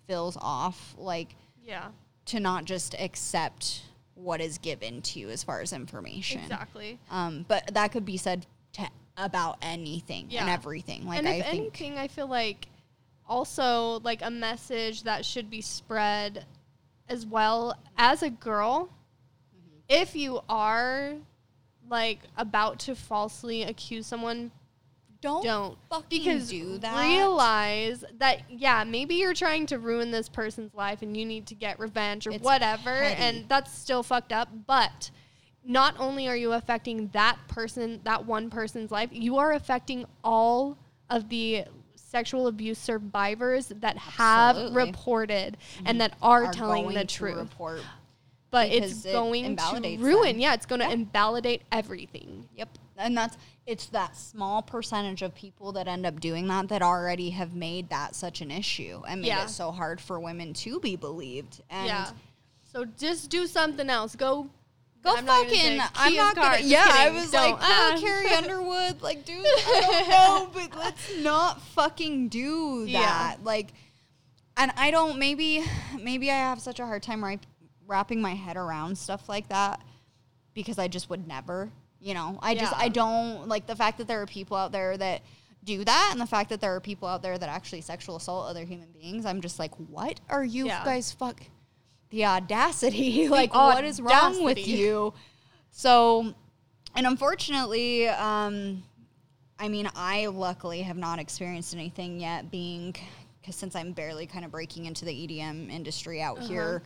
feels 0.07 0.37
off 0.39 0.93
like 0.97 1.35
Yeah. 1.63 1.89
to 2.25 2.39
not 2.39 2.65
just 2.65 2.93
accept 2.99 3.81
what 4.21 4.41
is 4.41 4.57
given 4.57 5.01
to 5.01 5.19
you 5.19 5.29
as 5.29 5.43
far 5.43 5.61
as 5.61 5.73
information 5.73 6.41
Exactly. 6.41 6.99
um, 7.09 7.45
but 7.47 7.73
that 7.73 7.91
could 7.91 8.05
be 8.05 8.17
said 8.17 8.45
to 8.73 8.87
about 9.17 9.57
anything 9.61 10.29
and 10.35 10.49
everything 10.49 11.05
like 11.05 11.19
and 11.19 11.27
i 11.27 11.41
think 11.41 11.81
anything, 11.81 11.97
I 11.97 12.07
feel 12.07 12.27
like 12.27 12.67
also 13.31 13.99
like 14.01 14.21
a 14.21 14.29
message 14.29 15.03
that 15.03 15.25
should 15.25 15.49
be 15.49 15.61
spread 15.61 16.45
as 17.07 17.25
well 17.25 17.77
as 17.97 18.23
a 18.23 18.29
girl. 18.29 18.89
Mm-hmm. 19.55 19.79
If 19.89 20.15
you 20.15 20.41
are 20.49 21.13
like 21.89 22.19
about 22.37 22.79
to 22.79 22.95
falsely 22.95 23.63
accuse 23.63 24.05
someone, 24.05 24.51
don't 25.21 25.43
don't 25.43 25.77
fucking 25.89 26.05
because 26.23 26.49
do 26.49 26.77
that. 26.79 26.99
realize 27.07 28.03
that 28.17 28.41
yeah 28.49 28.83
maybe 28.83 29.15
you're 29.15 29.33
trying 29.33 29.65
to 29.67 29.77
ruin 29.79 30.11
this 30.11 30.27
person's 30.27 30.73
life 30.73 31.01
and 31.01 31.15
you 31.15 31.25
need 31.25 31.45
to 31.47 31.55
get 31.55 31.79
revenge 31.79 32.25
or 32.27 32.31
It's 32.31 32.43
whatever 32.43 32.83
petty. 32.91 33.21
and 33.21 33.45
that's 33.47 33.71
still 33.71 34.03
fucked 34.03 34.33
up 34.33 34.49
but 34.65 35.11
not 35.63 35.95
only 35.99 36.27
are 36.27 36.35
you 36.35 36.53
affecting 36.53 37.07
that 37.13 37.37
person 37.47 37.99
that 38.03 38.25
one 38.25 38.49
person's 38.49 38.89
life 38.91 39.09
you 39.11 39.37
are 39.37 39.51
affecting 39.53 40.05
all 40.23 40.77
of 41.09 41.29
the 41.29 41.65
sexual 41.95 42.47
abuse 42.47 42.79
survivors 42.79 43.67
that 43.77 43.97
have 43.97 44.55
Absolutely. 44.57 44.85
reported 44.85 45.57
and 45.77 45.87
mm-hmm. 45.87 45.97
that 45.99 46.13
are, 46.21 46.45
are 46.45 46.51
telling 46.51 46.87
the 46.89 47.05
to 47.05 47.05
truth 47.05 47.37
report. 47.37 47.81
but 48.49 48.69
it's 48.69 49.05
it 49.05 49.13
going 49.13 49.43
to 49.43 49.49
invalidates 49.51 50.01
ruin 50.01 50.31
them. 50.33 50.39
yeah 50.39 50.53
it's 50.53 50.65
going 50.65 50.81
to 50.81 50.87
Yeah. 50.87 50.93
invalidate 50.93 51.61
everything 51.71 52.47
Yep. 52.55 52.69
And 52.97 53.17
that's 53.17 53.35
it's 53.67 53.85
that 53.87 54.15
small 54.17 54.61
percentage 54.61 55.21
of 55.21 55.33
people 55.35 55.71
that 55.73 55.87
end 55.87 56.05
up 56.05 56.19
doing 56.19 56.47
that 56.47 56.67
that 56.69 56.81
already 56.81 57.29
have 57.31 57.53
made 57.53 57.89
that 57.89 58.15
such 58.15 58.41
an 58.41 58.49
issue 58.51 59.01
and 59.07 59.21
made 59.21 59.27
Yeah. 59.27 59.43
it 59.43 59.49
so 59.49 59.71
hard 59.71 60.01
for 60.01 60.19
women 60.19 60.53
to 60.55 60.79
be 60.79 60.95
believed. 60.95 61.61
And 61.69 61.87
yeah 61.87 62.09
so 62.63 62.85
just 62.85 63.29
do 63.29 63.47
something 63.47 63.89
else 63.89 64.15
go 64.15 64.49
Go 65.03 65.15
I'm 65.15 65.25
not 65.25 65.45
fucking. 65.45 65.59
say 65.59 65.81
I'm 65.95 66.15
not 66.15 66.35
gonna. 66.35 66.59
Yeah, 66.61 66.85
I 66.87 67.09
was 67.09 67.31
don't. 67.31 67.53
like, 67.53 67.59
oh, 67.59 67.97
Carrie 67.99 68.29
Underwood. 68.35 69.01
Like, 69.01 69.25
dude, 69.25 69.43
I 69.43 69.81
don't 69.81 70.09
know, 70.55 70.61
but 70.69 70.77
let's 70.77 71.17
not 71.17 71.59
fucking 71.59 72.29
do 72.29 72.85
Yeah. 72.87 72.99
that. 73.01 73.43
Like, 73.43 73.73
and 74.57 74.71
I 74.77 74.91
don't. 74.91 75.17
Maybe, 75.17 75.63
maybe 75.99 76.29
I 76.29 76.35
have 76.35 76.61
such 76.61 76.79
a 76.79 76.85
hard 76.85 77.01
time 77.01 77.23
right, 77.23 77.39
wrapping 77.87 78.21
my 78.21 78.35
head 78.35 78.57
around 78.57 78.95
stuff 78.95 79.27
like 79.27 79.49
that 79.49 79.81
because 80.53 80.77
I 80.77 80.87
just 80.87 81.09
would 81.09 81.27
never. 81.27 81.71
You 82.01 82.15
know, 82.15 82.39
I 82.41 82.55
just 82.55 82.73
I 82.75 82.89
don't 82.89 83.47
like 83.47 83.67
the 83.67 83.75
fact 83.75 83.99
that 83.99 84.07
there 84.07 84.21
are 84.21 84.25
people 84.25 84.57
out 84.57 84.71
there 84.71 84.97
that 84.97 85.21
do 85.63 85.85
that 85.85 86.09
and 86.11 86.19
the 86.19 86.25
fact 86.25 86.49
that 86.49 86.59
there 86.59 86.75
are 86.75 86.79
people 86.79 87.07
out 87.07 87.21
there 87.21 87.37
that 87.37 87.47
actually 87.47 87.81
sexual 87.81 88.15
assault 88.15 88.49
other 88.49 88.65
human 88.65 88.89
beings. 88.91 89.25
I'm 89.25 89.39
just 89.41 89.59
like, 89.59 89.75
what 89.75 90.19
are 90.27 90.43
you 90.43 90.65
Yeah. 90.65 90.83
guys 90.83 91.11
fuck? 91.11 91.43
The 92.09 92.25
audacity. 92.25 93.27
like, 93.29 93.53
what 93.53 93.83
is 93.85 94.01
wrong 94.01 94.43
with 94.43 94.67
you? 94.67 95.13
So, 95.69 96.33
and 96.95 97.05
unfortunately, 97.05 98.07
um, 98.09 98.81
I 99.59 99.69
mean, 99.69 99.87
I 99.95 100.25
luckily 100.25 100.81
have 100.81 100.97
not 100.97 101.19
experienced 101.19 101.75
anything 101.75 102.19
yet, 102.19 102.49
being 102.49 102.95
because 103.39 103.55
since 103.55 103.75
I'm 103.75 103.91
barely 103.91 104.25
kind 104.25 104.43
of 104.43 104.49
breaking 104.51 104.85
into 104.85 105.05
the 105.05 105.11
EDM 105.11 105.69
industry 105.71 106.19
out 106.21 106.39
here, 106.39 106.81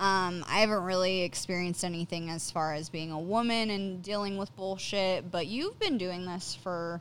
um, 0.00 0.44
I 0.48 0.60
haven't 0.60 0.82
really 0.82 1.20
experienced 1.22 1.84
anything 1.84 2.30
as 2.30 2.50
far 2.50 2.74
as 2.74 2.88
being 2.88 3.12
a 3.12 3.18
woman 3.20 3.70
and 3.70 4.02
dealing 4.02 4.36
with 4.38 4.54
bullshit. 4.56 5.30
But 5.30 5.46
you've 5.46 5.78
been 5.78 5.98
doing 5.98 6.24
this 6.26 6.56
for 6.62 7.00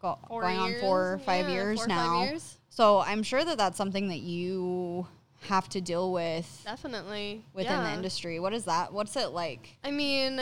go- 0.00 0.18
Four 0.28 0.42
going 0.42 0.58
on 0.58 0.74
four 0.80 1.14
or 1.14 1.18
five 1.18 1.48
Yeah, 1.48 1.54
years 1.54 1.78
four 1.78 1.86
or 1.86 1.88
five 1.88 1.96
now. 2.06 2.22
years. 2.24 2.58
So 2.68 3.00
I'm 3.00 3.22
sure 3.22 3.44
that 3.44 3.56
that's 3.56 3.76
something 3.78 4.08
that 4.08 4.20
you 4.20 5.06
have 5.48 5.68
to 5.70 5.80
deal 5.80 6.12
with 6.12 6.62
Definitely. 6.64 7.44
within 7.54 7.82
the 7.82 7.92
industry. 7.92 8.38
What 8.40 8.52
is 8.52 8.64
that? 8.64 8.92
What's 8.92 9.16
it 9.16 9.28
like? 9.30 9.76
I 9.82 9.90
mean, 9.90 10.40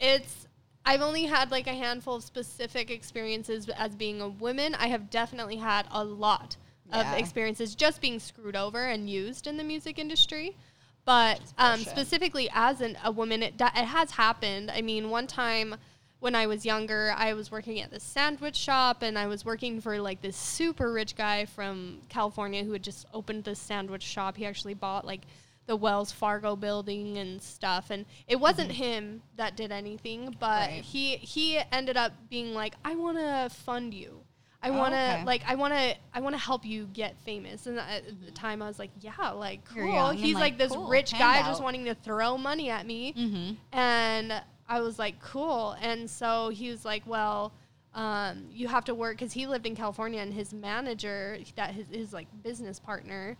it's. 0.00 0.48
I've 0.84 1.00
only 1.02 1.24
had 1.26 1.50
like 1.52 1.66
a 1.68 1.74
handful 1.74 2.16
of 2.16 2.24
specific 2.24 2.90
experiences 2.90 3.68
as 3.68 3.94
being 3.94 4.20
a 4.20 4.28
woman. 4.28 4.74
I 4.74 4.88
have 4.88 5.10
definitely 5.10 5.56
had 5.56 5.86
a 5.92 6.02
lot 6.04 6.56
Yeah. 6.88 7.12
of 7.12 7.18
experiences 7.18 7.74
just 7.76 8.00
being 8.00 8.18
screwed 8.18 8.56
over 8.56 8.84
and 8.86 9.08
used 9.08 9.46
in 9.46 9.56
the 9.58 9.64
music 9.64 9.98
industry. 9.98 10.56
But 11.04 11.40
um, 11.58 11.80
specifically 11.80 12.48
as 12.52 12.80
an, 12.80 12.96
a 13.04 13.10
woman, 13.10 13.42
it, 13.42 13.54
it 13.60 13.74
has 13.74 14.12
happened. 14.12 14.70
I 14.70 14.82
mean, 14.82 15.10
one 15.10 15.26
time 15.26 15.74
when 16.20 16.36
I 16.36 16.46
was 16.46 16.64
younger, 16.64 17.12
I 17.16 17.34
was 17.34 17.50
working 17.50 17.80
at 17.80 17.90
this 17.90 18.04
sandwich 18.04 18.54
shop 18.54 19.02
and 19.02 19.18
I 19.18 19.26
was 19.26 19.44
working 19.44 19.80
for 19.80 20.00
like 20.00 20.22
this 20.22 20.36
super 20.36 20.92
rich 20.92 21.16
guy 21.16 21.46
from 21.46 21.98
California 22.08 22.62
who 22.62 22.72
had 22.72 22.82
just 22.84 23.06
opened 23.12 23.42
this 23.42 23.58
sandwich 23.58 24.04
shop. 24.04 24.36
He 24.36 24.46
actually 24.46 24.74
bought 24.74 25.04
like 25.04 25.22
the 25.66 25.74
Wells 25.74 26.12
Fargo 26.12 26.54
building 26.54 27.18
and 27.18 27.42
stuff 27.42 27.90
and 27.90 28.04
it 28.28 28.36
wasn't 28.38 28.70
him 28.70 29.22
that 29.36 29.56
did 29.56 29.72
anything, 29.72 30.36
but 30.38 30.68
Right. 30.70 30.82
he 30.84 31.16
he 31.16 31.58
ended 31.72 31.96
up 31.96 32.12
being 32.30 32.54
like 32.54 32.74
I 32.84 32.94
want 32.94 33.18
to 33.18 33.48
fund 33.52 33.92
you. 33.92 34.20
I 34.62 34.68
Oh, 34.70 34.78
want 34.78 34.94
to 34.94 34.98
okay. 35.14 35.24
like 35.24 35.42
I 35.46 35.54
want 35.56 35.74
to 35.74 35.94
I 36.14 36.20
want 36.20 36.34
to 36.34 36.40
help 36.40 36.64
you 36.64 36.86
get 36.92 37.16
famous. 37.24 37.66
And 37.66 37.78
at 37.78 38.02
the 38.24 38.30
time 38.30 38.62
I 38.62 38.68
was 38.68 38.78
like, 38.78 38.90
yeah, 39.00 39.30
like 39.30 39.64
cool. 39.64 40.10
He's 40.10 40.34
like, 40.34 40.42
like, 40.42 40.58
this 40.58 40.72
cool, 40.72 40.88
rich 40.88 41.12
guy 41.12 41.18
handout. 41.34 41.50
just 41.50 41.62
wanting 41.62 41.84
to 41.86 41.94
throw 41.94 42.38
money 42.38 42.70
at 42.70 42.86
me. 42.86 43.12
Mm-hmm. 43.12 43.52
And 43.76 44.42
I 44.68 44.80
was 44.80 44.98
like, 44.98 45.20
cool. 45.20 45.76
And 45.82 46.08
so 46.08 46.48
he 46.50 46.70
was 46.70 46.84
like, 46.84 47.02
well, 47.06 47.52
um, 47.94 48.46
you 48.50 48.68
have 48.68 48.84
to 48.86 48.94
work 48.94 49.18
because 49.18 49.32
he 49.32 49.46
lived 49.46 49.66
in 49.66 49.74
California 49.76 50.20
and 50.20 50.32
his 50.32 50.54
manager, 50.54 51.38
that 51.56 51.72
his, 51.74 51.86
his 51.90 52.12
like 52.12 52.28
business 52.42 52.78
partner, 52.78 53.36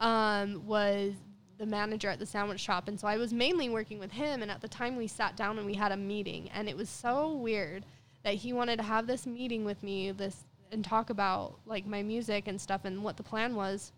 um, 0.00 0.66
was 0.66 1.12
the 1.58 1.66
manager 1.66 2.08
at 2.08 2.18
the 2.18 2.26
sandwich 2.26 2.60
shop. 2.60 2.88
And 2.88 2.98
so 2.98 3.06
I 3.06 3.16
was 3.18 3.32
mainly 3.32 3.68
working 3.68 3.98
with 3.98 4.10
him. 4.12 4.42
And 4.42 4.50
at 4.50 4.60
the 4.60 4.68
time 4.68 4.96
we 4.96 5.06
sat 5.06 5.36
down 5.36 5.58
and 5.58 5.66
we 5.66 5.74
had 5.74 5.92
a 5.92 5.96
meeting. 5.96 6.48
And 6.54 6.68
it 6.68 6.76
was 6.76 6.88
so 6.88 7.32
weird 7.34 7.84
that 8.24 8.34
he 8.34 8.52
wanted 8.52 8.76
to 8.78 8.82
have 8.82 9.06
this 9.06 9.26
meeting 9.26 9.64
with 9.64 9.82
me 9.82 10.10
this 10.12 10.44
and 10.72 10.84
talk 10.84 11.10
about 11.10 11.58
like 11.66 11.86
my 11.86 12.02
music 12.02 12.48
and 12.48 12.60
stuff 12.60 12.84
and 12.84 13.04
what 13.04 13.16
the 13.16 13.22
plan 13.22 13.54
was. 13.54 13.92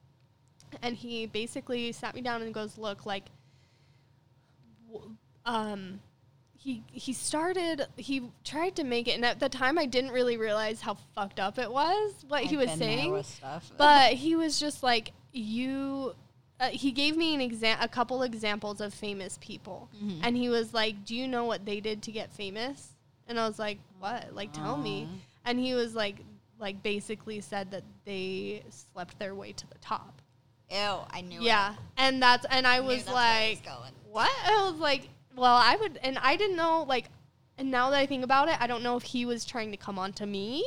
And 0.83 0.97
he 0.97 1.27
basically 1.27 1.93
sat 1.93 2.15
me 2.15 2.21
down 2.21 2.43
and 2.43 2.53
goes, 2.53 2.77
look, 2.77 3.07
like, 3.07 3.25
w- 4.91 5.17
um, 5.47 6.01
he 6.57 6.83
he 6.91 7.13
started 7.13 7.87
he 7.97 8.23
tried 8.43 8.75
to 8.77 8.85
make 8.85 9.07
it 9.07 9.13
and 9.13 9.25
at 9.25 9.39
the 9.39 9.51
time 9.51 9.79
I 9.79 9.85
didn't 9.85 10.13
really 10.13 10.39
realize 10.39 10.81
how 10.81 10.97
fucked 11.15 11.39
up 11.39 11.59
it 11.59 11.71
was 11.71 12.25
what 12.27 12.43
he 12.45 12.57
was 12.57 12.71
saying. 12.79 13.13
but 13.77 14.13
he 14.15 14.35
was 14.35 14.59
just 14.59 14.83
like 14.83 15.13
you 15.33 16.15
uh, 16.61 16.69
he 16.69 16.91
gave 16.93 17.17
me 17.19 17.35
an 17.35 17.41
exa- 17.51 17.77
a 17.81 17.89
couple 17.89 18.23
examples 18.23 18.81
of 18.81 18.95
famous 18.95 19.39
people. 19.43 19.91
Mhm. 20.03 20.21
and 20.23 20.37
he 20.39 20.49
was 20.49 20.73
like 20.73 21.05
do 21.05 21.15
you 21.15 21.29
know 21.29 21.45
what 21.45 21.67
they 21.67 21.81
did 21.81 22.03
to 22.05 22.13
get 22.13 22.33
famous? 22.33 22.95
And 23.29 23.39
I 23.39 23.47
was 23.47 23.59
like 23.59 23.79
what? 24.01 24.35
Like 24.35 24.53
tell 24.55 24.77
me. 24.79 25.07
And 25.45 25.59
he 25.61 25.75
was 25.75 25.95
like 25.95 26.17
like 26.65 26.83
basically 26.83 27.41
said 27.41 27.71
that 27.71 27.85
they 28.05 28.65
slept 28.71 29.17
their 29.21 29.35
way 29.37 29.53
to 29.53 29.67
the 29.69 29.79
top. 29.79 30.21
Ew, 30.71 30.99
I 31.11 31.21
knew 31.21 31.41
yeah 31.41 31.75
and 31.97 32.21
that's 32.21 32.45
and 32.51 32.67
I 32.67 32.79
I 32.79 32.81
was 32.81 33.05
that's 33.05 33.15
where 33.15 33.53
it 33.53 33.65
like 33.65 33.69
what? 34.15 34.31
I 34.47 34.71
was 34.71 34.79
like, 34.79 35.09
well, 35.35 35.57
I 35.57 35.75
would, 35.75 35.99
and 36.01 36.19
I 36.19 36.37
didn't 36.37 36.57
know, 36.57 36.85
like, 36.89 37.07
and 37.59 37.69
now 37.69 37.91
that 37.91 37.99
I 37.99 38.07
think 38.07 38.23
about 38.23 38.49
it, 38.49 38.57
I 38.61 38.69
don't 38.69 38.85
know 38.85 38.97
if 38.97 39.03
he 39.03 39.27
was 39.27 39.45
trying 39.45 39.73
to 39.73 39.77
come 39.77 39.99
on 39.99 40.13
to 40.15 40.27
me 40.27 40.65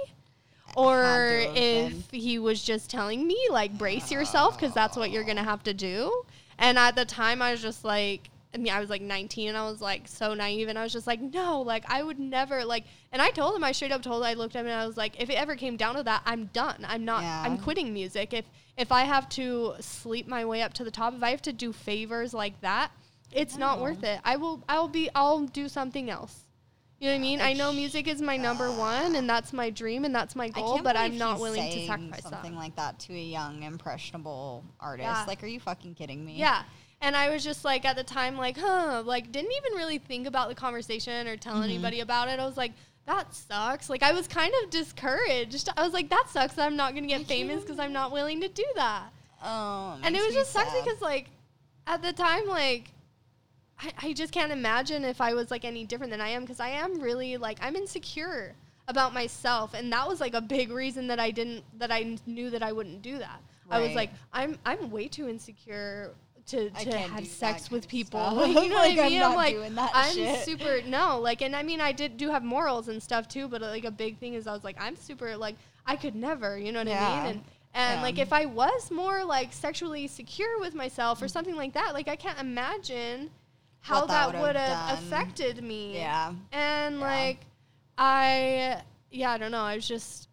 or 0.76 1.46
if 1.56 2.12
he 2.12 2.40
was 2.40 2.62
just 2.62 2.90
telling 2.90 3.26
me, 3.26 3.40
like, 3.50 3.78
brace 3.78 4.12
yourself 4.12 4.60
because 4.60 4.74
that's 4.74 4.98
what 4.98 5.12
you're 5.12 5.24
going 5.24 5.38
to 5.38 5.44
oh. 5.44 5.46
have 5.46 5.64
to 5.64 5.74
do. 5.74 6.24
And 6.58 6.78
at 6.78 6.98
the 6.98 7.06
time, 7.06 7.42
I 7.42 7.52
was 7.52 7.62
just 7.62 7.86
like, 7.86 8.30
I 8.58 8.60
mean, 8.60 8.74
I 8.74 8.80
was 8.80 8.90
like 8.90 9.02
19 9.02 9.50
and 9.50 9.58
I 9.58 9.70
was 9.70 9.82
like 9.82 10.08
so 10.08 10.34
naive 10.34 10.68
and 10.68 10.80
I 10.80 10.84
was 10.84 10.92
just 10.92 11.06
like, 11.06 11.22
no, 11.22 11.62
like, 11.62 11.84
I 11.88 12.02
would 12.02 12.20
never, 12.20 12.66
like, 12.66 12.86
and 13.12 13.22
I 13.22 13.30
told 13.30 13.56
him, 13.56 13.64
I 13.64 13.72
straight 13.72 13.92
up 13.92 14.02
told 14.02 14.24
him, 14.24 14.28
I 14.28 14.34
looked 14.34 14.56
at 14.56 14.62
him 14.62 14.68
and 14.68 14.82
I 14.82 14.88
was 14.88 14.98
like, 14.98 15.22
if 15.22 15.30
it 15.30 15.36
ever 15.36 15.56
came 15.56 15.78
down 15.78 15.96
to 15.96 16.04
that, 16.04 16.24
I'm 16.26 16.46
done. 16.48 16.86
I'm 16.88 17.06
not, 17.06 17.22
Yeah. 17.22 17.44
I'm 17.46 17.58
quitting 17.58 17.94
music. 17.94 18.34
If, 18.34 18.46
if 18.78 18.92
I 18.92 19.04
have 19.04 19.30
to 19.30 19.76
sleep 19.80 20.28
my 20.28 20.46
way 20.46 20.62
up 20.64 20.74
to 20.74 20.84
the 20.84 20.92
top, 20.92 21.14
if 21.14 21.22
I 21.22 21.30
have 21.30 21.42
to 21.44 21.54
do 21.54 21.72
favors 21.72 22.34
like 22.34 22.60
that, 22.62 22.92
it's 23.32 23.58
not 23.58 23.80
worth 23.82 24.04
it. 24.04 24.20
I 24.24 24.38
will 24.38 24.64
I'll 24.70 24.88
be 24.88 25.10
I'll 25.14 25.42
do 25.42 25.68
something 25.68 26.10
else. 26.10 26.44
You 27.00 27.10
know 27.10 27.14
what 27.14 27.18
I 27.18 27.22
mean? 27.22 27.42
I 27.42 27.54
know 27.54 27.72
music 27.72 28.08
is 28.08 28.22
my 28.22 28.38
number 28.38 28.72
one 28.72 29.16
and 29.16 29.30
that's 29.30 29.54
my 29.54 29.70
dream 29.70 30.04
and 30.04 30.16
that's 30.16 30.36
my 30.36 30.50
goal, 30.50 30.80
but 30.82 30.96
I'm 30.96 31.18
not 31.18 31.40
willing 31.40 31.72
to 31.72 31.86
sacrifice 31.86 32.24
something 32.24 32.54
that. 32.54 32.58
like 32.58 32.76
that 32.78 32.98
to 33.02 33.14
a 33.14 33.22
young, 33.22 33.62
impressionable 33.62 34.64
artist. 34.80 35.06
Yeah. 35.06 35.26
Like, 35.28 35.44
are 35.44 35.48
you 35.48 35.60
fucking 35.60 35.94
kidding 35.94 36.26
me? 36.26 36.38
Yeah. 36.38 36.64
And 37.02 37.16
I 37.16 37.30
was 37.30 37.44
just 37.44 37.64
like 37.64 37.86
at 37.86 37.96
the 37.96 38.04
time 38.04 38.38
like, 38.38 38.58
huh, 38.58 39.04
like 39.06 39.32
didn't 39.32 39.52
even 39.52 39.78
really 39.78 39.98
think 40.00 40.28
about 40.28 40.50
the 40.50 40.56
conversation 40.56 41.28
or 41.28 41.38
tell 41.38 41.56
Mhm. 41.58 41.64
anybody 41.66 42.00
about 42.00 42.28
it. 42.28 42.40
I 42.40 42.46
was 42.46 42.58
like, 42.58 42.74
that 43.06 43.34
sucks. 43.34 43.90
Like 43.90 44.04
I 44.04 44.12
was 44.12 44.28
kind 44.28 44.54
of 44.64 44.70
discouraged. 44.70 45.70
I 45.78 45.84
was 45.84 45.94
like, 45.94 46.10
that 46.10 46.26
sucks 46.30 46.56
that 46.56 46.66
I'm 46.66 46.76
not 46.76 46.94
going 46.94 47.04
to 47.04 47.10
get 47.10 47.26
famous 47.28 47.62
because 47.62 47.80
I'm 47.80 47.94
not 47.94 48.12
willing 48.12 48.42
to 48.42 48.48
do 48.48 48.66
that. 48.76 49.14
Oh, 49.44 49.98
and 50.04 50.16
it 50.16 50.22
was 50.26 50.34
just 50.34 50.52
sucks 50.52 50.74
because 50.84 51.00
like 51.02 51.30
at 51.86 52.02
the 52.02 52.12
time 52.12 52.48
like 52.48 52.92
I, 53.80 53.94
I 54.08 54.14
just 54.14 54.34
can't 54.34 54.52
imagine 54.52 55.06
if 55.06 55.22
i 55.22 55.36
was 55.36 55.52
like 55.52 55.64
any 55.64 55.86
different 55.86 56.10
than 56.12 56.20
i 56.20 56.30
am 56.30 56.42
because 56.42 56.60
i 56.60 56.70
am 56.70 57.00
really 57.00 57.38
like 57.38 57.60
i'm 57.62 57.76
insecure 57.76 58.56
about 58.88 59.14
myself 59.14 59.76
and 59.76 59.94
that 59.94 60.08
was 60.08 60.20
like 60.20 60.34
a 60.34 60.42
big 60.42 60.72
reason 60.72 61.06
that 61.08 61.20
i 61.20 61.30
didn't 61.30 61.64
that 61.78 61.92
i 61.92 62.18
knew 62.26 62.50
that 62.50 62.64
i 62.64 62.72
wouldn't 62.72 63.04
do 63.04 63.20
that 63.20 63.40
i 63.70 63.80
was 63.80 63.94
like 63.94 64.10
i'm 64.34 64.58
i'm 64.66 64.90
way 64.90 65.08
too 65.08 65.30
insecure 65.30 66.14
to, 66.48 66.70
to 66.70 66.98
have 66.98 67.28
sex 67.28 67.70
with 67.70 67.88
people 67.88 68.20
stuff. 68.20 68.48
you 68.64 68.70
know 68.70 68.76
Like, 68.76 68.96
what 68.98 69.00
i 69.00 69.06
I'm 69.06 69.10
mean 69.12 69.22
i'm 69.24 69.36
like 69.36 69.54
doing 69.56 69.76
that 69.76 69.92
i'm 69.94 70.14
shit. 70.14 70.46
super 70.46 70.82
no 70.88 71.20
like 71.20 71.42
and 71.42 71.56
i 71.56 71.62
mean 71.64 71.82
i 71.82 71.92
did 71.92 72.18
do 72.18 72.30
have 72.30 72.44
morals 72.44 72.88
and 72.88 73.02
stuff 73.04 73.28
too 73.28 73.48
but 73.48 73.62
like 73.62 73.84
a 73.86 73.92
big 73.92 74.18
thing 74.18 74.34
is 74.34 74.48
i 74.48 74.54
was 74.54 74.64
like 74.64 74.78
i'm 74.80 74.96
super 74.96 75.36
like 75.38 75.56
i 75.86 75.96
could 75.96 76.16
never 76.16 76.58
you 76.58 76.72
know 76.72 76.80
what 76.80 76.88
i 76.88 76.92
mean 77.26 77.36
and 77.36 77.44
and 77.74 77.98
Yeah. 78.00 78.02
like 78.02 78.18
if 78.18 78.34
I 78.34 78.46
was 78.48 78.90
more 78.90 79.24
like 79.24 79.54
sexually 79.54 80.08
secure 80.08 80.60
with 80.60 80.74
myself 80.74 81.22
or 81.22 81.28
something 81.28 81.56
like 81.56 81.74
that, 81.74 81.94
like 81.94 82.08
I 82.08 82.16
can't 82.16 82.40
imagine 82.40 83.30
how 83.82 84.00
What 84.00 84.08
that 84.08 84.42
would 84.42 84.56
have 84.56 84.98
affected 84.98 85.62
me. 85.64 85.94
Yeah. 85.94 86.34
And 86.52 86.96
Yeah. 87.00 87.02
like 87.06 87.40
I 87.98 88.82
yeah, 89.12 89.32
I 89.32 89.38
don't 89.38 89.52
know. 89.52 89.62
I 89.62 89.76
was 89.76 89.88
just 89.88 90.27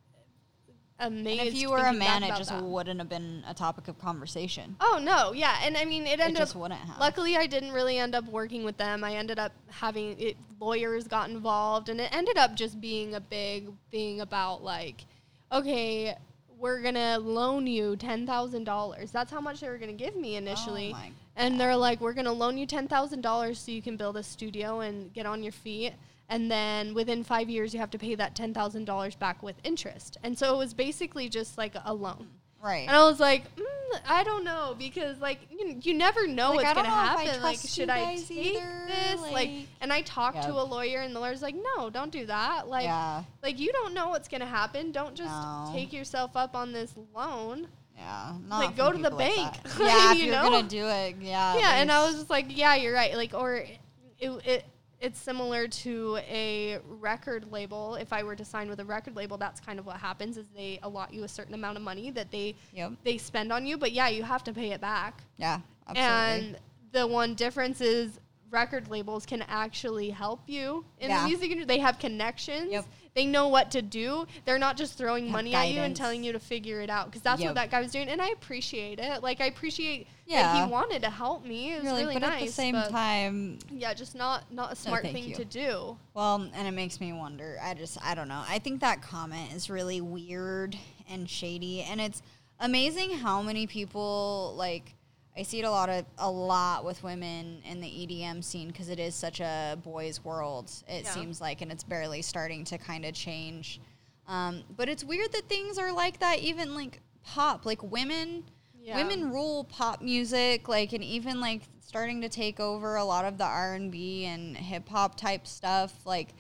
amazed. 0.99 1.41
And 1.41 1.49
if 1.49 1.55
you 1.55 1.71
were 1.71 1.79
a 1.79 1.93
man, 1.93 2.23
it 2.23 2.37
just 2.37 2.51
that. 2.51 2.63
wouldn't 2.63 3.01
have 3.01 3.09
been 3.09 3.45
a 3.49 3.55
topic 3.55 3.89
of 3.89 3.99
conversation. 3.99 4.77
Oh 4.81 5.01
no, 5.03 5.33
yeah, 5.33 5.59
and 5.63 5.77
I 5.77 5.85
mean 5.85 6.07
it 6.07 6.21
ended 6.21 6.37
just 6.37 6.55
up. 6.55 6.63
wouldn't 6.63 6.81
have. 6.81 6.99
Luckily, 6.99 7.37
I 7.37 7.47
didn't 7.47 7.73
really 7.73 7.99
end 7.99 8.15
up 8.15 8.25
working 8.27 8.65
with 8.65 8.77
them. 8.77 9.05
I 9.05 9.15
ended 9.15 9.39
up 9.39 9.53
having 9.69 10.19
it. 10.21 10.37
Lawyers 10.61 11.07
got 11.09 11.29
involved, 11.29 11.89
and 11.89 12.01
it 12.01 12.15
ended 12.15 12.39
up 12.39 12.55
just 12.55 12.81
being 12.81 13.15
a 13.15 13.21
big 13.21 13.71
thing 13.91 14.21
about 14.21 14.63
like, 14.63 15.05
okay, 15.53 16.17
we're 16.59 16.81
gonna 16.81 17.19
loan 17.19 17.67
you 17.67 17.97
ten 17.97 18.27
thousand 18.27 18.65
dollars. 18.65 19.11
That's 19.11 19.31
how 19.31 19.41
much 19.41 19.61
they 19.61 19.69
were 19.69 19.79
gonna 19.79 19.93
give 19.93 20.17
me 20.17 20.37
initially. 20.37 20.95
Oh 20.97 21.11
and 21.37 21.61
they're 21.61 21.77
like, 21.77 22.01
we're 22.01 22.13
gonna 22.13 22.33
loan 22.33 22.57
you 22.57 22.67
ten 22.67 22.89
thousand 22.89 23.21
dollars 23.21 23.59
so 23.59 23.73
you 23.73 23.83
can 23.83 23.97
build 23.97 24.17
a 24.17 24.23
studio 24.23 24.81
and 24.81 25.13
get 25.13 25.27
on 25.27 25.43
your 25.43 25.53
feet. 25.53 25.93
And 26.35 26.51
then 26.51 26.95
within 26.95 27.23
five 27.23 27.49
years, 27.49 27.73
you 27.73 27.79
have 27.79 27.91
to 27.93 27.99
pay 27.99 28.17
that 28.17 28.35
ten 28.35 28.53
thousand 28.53 28.87
dollars 28.87 29.15
back 29.15 29.41
with 29.41 29.55
interest. 29.63 30.17
And 30.25 30.37
so 30.37 30.53
it 30.53 30.59
was 30.59 30.75
basically 30.75 31.29
just 31.29 31.57
like 31.57 31.75
a 31.85 31.95
loan. 31.95 32.27
Right. 32.61 32.89
And 32.89 32.91
I 32.91 33.05
was 33.05 33.21
like, 33.21 33.45
mm, 33.55 33.65
I 34.09 34.25
don't 34.25 34.43
know 34.43 34.75
because 34.77 35.21
like 35.21 35.39
you, 35.49 35.77
you 35.81 35.95
never 35.95 36.27
know 36.27 36.51
Like, 36.55 36.65
what's 36.65 36.75
gonna 36.75 36.89
know 36.89 36.95
if 36.95 37.19
I 37.19 37.25
happen. 37.27 37.43
Like, 37.43 37.59
should 37.61 37.89
I 37.89 38.17
take 38.17 38.31
either, 38.33 38.87
this? 38.89 39.21
Like, 39.21 39.33
like- 39.33 39.51
and 39.81 39.93
I 39.93 40.01
talked 40.03 40.43
to 40.43 40.51
a 40.51 40.65
lawyer, 40.65 41.03
and 41.03 41.15
the 41.15 41.21
lawyer's 41.21 41.41
like, 41.41 41.55
no, 41.55 41.89
don't 41.89 42.11
do 42.11 42.27
that. 42.27 42.67
Like, 42.67 42.85
yeah. 42.85 43.23
like 43.41 43.61
you 43.61 43.71
don't 43.71 43.95
know 43.95 44.09
what's 44.09 44.27
gonna 44.27 44.45
happen. 44.45 44.91
Don't 44.91 45.15
just 45.15 45.31
No. 45.31 45.71
take 45.73 45.93
yourself 45.93 46.33
up 46.37 46.57
on 46.57 46.73
this 46.73 46.95
loan. 47.15 47.69
Yeah. 47.97 48.33
Not 48.49 48.59
Like, 48.65 48.77
go 48.77 48.91
to 48.91 48.99
the 48.99 49.11
like 49.11 49.37
bank. 49.37 49.63
that. 49.63 49.79
yeah, 49.81 50.13
if 50.13 50.19
You 50.19 50.25
you're 50.25 50.35
know? 50.35 50.51
gonna 50.51 50.69
do 50.69 50.89
it, 50.89 51.15
yeah. 51.21 51.57
yeah, 51.59 51.75
and 51.77 51.93
I 51.93 52.05
was 52.05 52.17
just 52.17 52.31
like, 52.31 52.47
yeah, 52.49 52.75
you're 52.75 52.93
right. 52.93 53.15
Like, 53.15 53.35
or 53.35 53.55
it, 53.55 53.79
it 54.19 54.65
it's 55.05 55.21
similar 55.21 55.69
to 55.69 56.17
a 56.27 56.79
record 56.99 57.53
label. 57.53 57.95
If 57.97 58.11
I 58.11 58.23
were 58.23 58.35
to 58.35 58.45
sign 58.45 58.71
with 58.71 58.81
a 58.81 58.85
record 58.87 59.15
label, 59.15 59.37
that's 59.37 59.61
kind 59.61 59.79
of 59.79 59.85
what 59.85 59.99
happens 59.99 60.39
is 60.39 60.47
they 60.57 60.79
allot 60.83 61.13
you 61.13 61.25
a 61.25 61.29
certain 61.29 61.53
amount 61.53 61.77
of 61.77 61.83
money 61.83 62.11
that 62.13 62.31
they 62.31 62.55
Yep. 62.73 62.93
they 63.05 63.19
spend 63.19 63.53
on 63.53 63.67
you, 63.67 63.77
but 63.77 63.93
yeah, 63.93 64.09
you 64.09 64.23
have 64.23 64.43
to 64.45 64.53
pay 64.55 64.71
it 64.73 64.81
back. 64.81 65.23
Yeah. 65.37 65.61
Absolutely. 65.87 66.49
And 66.49 66.59
the 66.93 67.07
one 67.07 67.35
difference 67.35 67.83
is 67.83 68.19
record 68.51 68.89
labels 68.89 69.27
can 69.27 69.43
actually 69.43 70.09
help 70.09 70.41
you 70.47 70.87
in 70.99 71.11
Yeah. 71.11 71.21
the 71.23 71.29
music 71.29 71.51
industry. 71.51 71.67
They 71.77 71.81
have 71.83 71.99
connections. 71.99 72.73
Yep. 72.73 72.87
They 73.15 73.27
know 73.27 73.47
what 73.47 73.71
to 73.71 73.83
do. 73.83 74.27
They're 74.45 74.59
not 74.59 74.77
just 74.77 74.99
throwing 74.99 75.27
Have 75.27 75.33
money 75.33 75.55
at 75.55 75.69
you 75.71 75.81
and 75.81 75.95
telling 75.95 76.25
you 76.25 76.33
to 76.33 76.41
figure 76.41 76.81
it 76.81 76.91
out. 76.91 77.07
Because 77.07 77.23
that's 77.23 77.41
Yep. 77.41 77.51
what 77.51 77.55
that 77.55 77.71
guy 77.71 77.81
was 77.81 77.93
doing, 77.93 78.09
and 78.09 78.21
I 78.21 78.29
appreciate 78.31 78.99
it. 78.99 79.23
Like 79.23 79.41
I 79.41 79.47
appreciate 79.47 80.09
that 80.29 80.65
he 80.67 80.71
wanted 80.71 81.03
to 81.03 81.11
help 81.11 81.45
me. 81.45 81.73
It 81.73 81.77
was 81.77 81.85
You're 81.85 81.95
really 81.95 82.15
but 82.15 82.23
nice. 82.23 82.43
at 82.43 82.47
the 82.47 82.53
same 82.53 82.75
but 82.75 82.91
time, 82.91 83.59
yeah, 83.71 83.95
just 83.95 84.17
not 84.17 84.51
not 84.53 84.73
a 84.73 84.77
smart 84.77 85.03
thank 85.03 85.15
thing 85.15 85.29
you. 85.29 85.35
to 85.37 85.45
do. 85.45 85.97
Well, 86.13 86.51
and 86.55 86.67
it 86.67 86.73
makes 86.73 87.01
me 87.01 87.13
wonder. 87.13 87.57
I 87.63 87.75
just, 87.75 87.99
I 88.05 88.17
don't 88.17 88.29
know. 88.29 88.43
I 88.49 88.59
think 88.59 88.81
that 88.81 89.01
comment 89.01 89.53
is 89.53 89.71
really 89.71 90.01
weird 90.01 90.77
and 91.09 91.31
shady, 91.31 91.83
and 91.83 92.01
it's 92.01 92.21
amazing 92.59 93.11
how 93.19 93.43
many 93.43 93.67
people 93.69 94.55
like. 94.57 94.95
I 95.37 95.43
see 95.43 95.59
it 95.59 95.65
a 95.65 95.71
lot 95.71 95.89
of 95.89 96.05
a 96.19 96.31
lot 96.31 96.85
with 96.85 97.03
women 97.03 97.61
in 97.69 97.81
the 97.81 97.89
EDM 97.89 98.43
scene 98.43 98.69
because 98.69 98.89
it 98.89 99.01
is 99.01 99.15
such 99.17 99.41
a 99.41 99.77
boys' 99.83 100.25
world. 100.25 100.71
It 100.89 101.05
Yeah. 101.05 101.11
seems 101.15 101.41
like, 101.41 101.61
and 101.61 101.73
it's 101.73 101.83
barely 101.83 102.23
starting 102.23 102.65
to 102.67 102.79
kind 102.79 103.05
of 103.05 103.15
change. 103.15 103.81
Um, 104.29 104.63
but 104.77 104.89
it's 104.89 105.03
weird 105.03 105.33
that 105.33 105.49
things 105.49 105.77
are 105.77 105.93
like 105.93 106.21
that. 106.21 106.39
Even 106.39 106.75
like 106.75 107.01
pop, 107.25 107.67
like 107.67 107.83
women, 107.83 108.45
Yeah. 108.81 108.97
women 108.97 109.31
rule 109.31 109.65
pop 109.65 110.01
music. 110.01 110.69
Like, 110.69 110.93
and 110.93 111.03
even 111.03 111.41
like 111.41 111.63
starting 111.81 112.21
to 112.21 112.29
take 112.29 112.61
over 112.61 112.95
a 112.97 113.05
lot 113.05 113.25
of 113.25 113.37
the 113.37 113.45
R 113.45 113.75
and 113.75 113.91
B 113.91 114.25
and 114.27 114.57
hip 114.57 114.89
hop 114.89 115.17
type 115.17 115.47
stuff. 115.49 116.07
Like, 116.07 116.33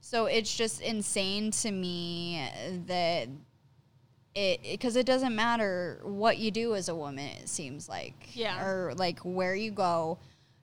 so 0.00 0.26
it's 0.26 0.54
just 0.54 0.82
insane 0.82 1.50
to 1.52 1.70
me 1.70 2.46
that 2.86 3.28
it 4.34 4.62
because 4.62 4.96
it 4.96 5.06
doesn't 5.06 5.34
matter 5.34 6.00
what 6.02 6.38
you 6.38 6.50
do 6.50 6.74
as 6.74 6.88
a 6.88 6.94
woman. 6.94 7.26
It 7.42 7.48
seems 7.48 7.88
like, 7.88 8.28
Yeah. 8.34 8.64
or 8.64 8.94
like 8.94 9.18
where 9.20 9.54
you 9.54 9.70
go, 9.70 10.18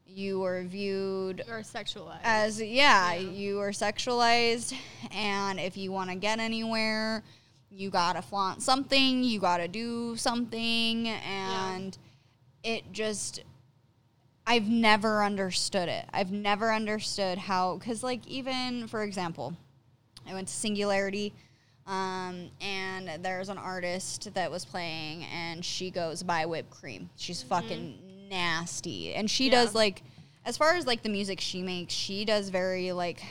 you 0.06 0.44
are 0.44 0.64
viewed 0.64 1.42
Or 1.50 1.60
sexualized. 1.62 2.22
as 2.24 2.60
yeah, 2.62 3.14
Yeah. 3.14 3.30
you 3.30 3.60
are 3.60 3.70
sexualized, 3.72 4.74
and 5.12 5.60
if 5.60 5.78
you 5.78 5.92
want 5.92 6.10
to 6.10 6.16
get 6.16 6.40
anywhere, 6.40 7.24
you 7.70 7.92
gotta 7.92 8.22
flaunt 8.24 8.64
something. 8.64 9.24
You 9.24 9.40
gotta 9.40 9.68
do 9.68 10.16
something, 10.18 11.08
and 11.08 11.98
it 12.64 12.92
just. 12.92 13.42
I've 14.48 14.68
never 14.68 15.24
understood 15.24 15.90
it. 15.90 16.06
I've 16.12 16.32
never 16.32 16.74
understood 16.74 17.38
how, 17.38 17.76
because, 17.78 18.02
like, 18.02 18.26
even 18.26 18.88
for 18.88 19.04
example, 19.04 19.56
I 20.28 20.34
went 20.34 20.48
to 20.48 20.54
Singularity, 20.56 21.34
um, 21.90 22.50
and 22.62 23.24
there's 23.24 23.50
an 23.50 23.58
artist 23.58 24.34
that 24.36 24.50
was 24.52 24.64
playing, 24.64 25.24
and 25.26 25.66
she 25.66 25.90
goes 25.92 26.24
by 26.24 26.46
whipped 26.46 26.70
cream. 26.70 27.10
She's 27.18 27.42
fucking 27.44 28.28
nasty, 28.30 29.14
and 29.16 29.30
she 29.30 29.46
Mm-hmm. 29.48 29.54
Yeah. 29.54 29.66
does 29.66 29.76
like, 29.76 30.04
as 30.46 30.56
far 30.56 30.76
as 30.76 30.86
like 30.86 31.02
the 31.04 31.10
music 31.10 31.42
she 31.42 31.62
makes, 31.64 31.94
she 31.94 32.26
does 32.26 32.50
very 32.50 32.92
like 32.92 33.22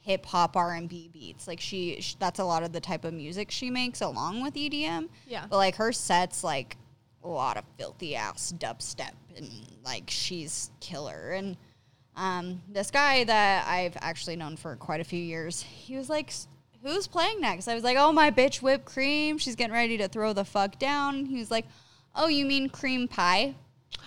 hip 0.00 0.26
hop 0.26 0.56
R 0.56 0.74
and 0.74 0.88
B 0.88 1.08
beats. 1.12 1.46
Like 1.48 1.60
she, 1.60 2.00
sh 2.00 2.16
that's 2.18 2.38
a 2.40 2.44
lot 2.44 2.62
of 2.62 2.72
the 2.72 2.80
type 2.80 3.04
of 3.04 3.14
music 3.14 3.50
she 3.50 3.70
makes 3.70 4.00
along 4.00 4.42
with 4.42 4.54
EDM. 4.54 5.08
Yeah. 5.26 5.46
But 5.48 5.56
like 5.56 5.76
her 5.76 5.92
sets, 5.92 6.44
like 6.44 6.76
a 7.22 7.28
lot 7.28 7.56
of 7.56 7.64
filthy 7.78 8.16
ass 8.16 8.52
dubstep, 8.58 9.12
and 9.36 9.48
like 9.84 10.04
she's 10.08 10.70
killer. 10.80 11.30
And 11.32 11.56
um, 12.16 12.60
this 12.68 12.90
guy 12.90 13.24
that 13.24 13.66
I've 13.68 13.96
actually 14.00 14.36
known 14.36 14.56
for 14.56 14.76
quite 14.76 15.00
a 15.00 15.04
few 15.04 15.22
years, 15.22 15.62
he 15.62 15.96
was 15.96 16.10
like, 16.10 16.28
"S- 16.28 16.48
"Who's 16.84 17.06
playing 17.06 17.40
next?" 17.40 17.66
I 17.66 17.74
was 17.74 17.82
like, 17.82 17.96
"Oh, 17.98 18.12
my 18.12 18.30
bitch, 18.30 18.62
whipped 18.62 18.84
cream. 18.84 19.38
She's 19.38 19.56
getting 19.56 19.74
ready 19.74 19.96
to 19.98 20.08
throw 20.08 20.32
the 20.32 20.44
fuck 20.44 20.78
down." 20.78 21.26
He 21.26 21.38
was 21.38 21.50
like, 21.50 21.66
"Oh, 22.14 22.28
you 22.28 22.44
mean 22.44 22.68
cream 22.68 23.08
pie?" 23.08 23.54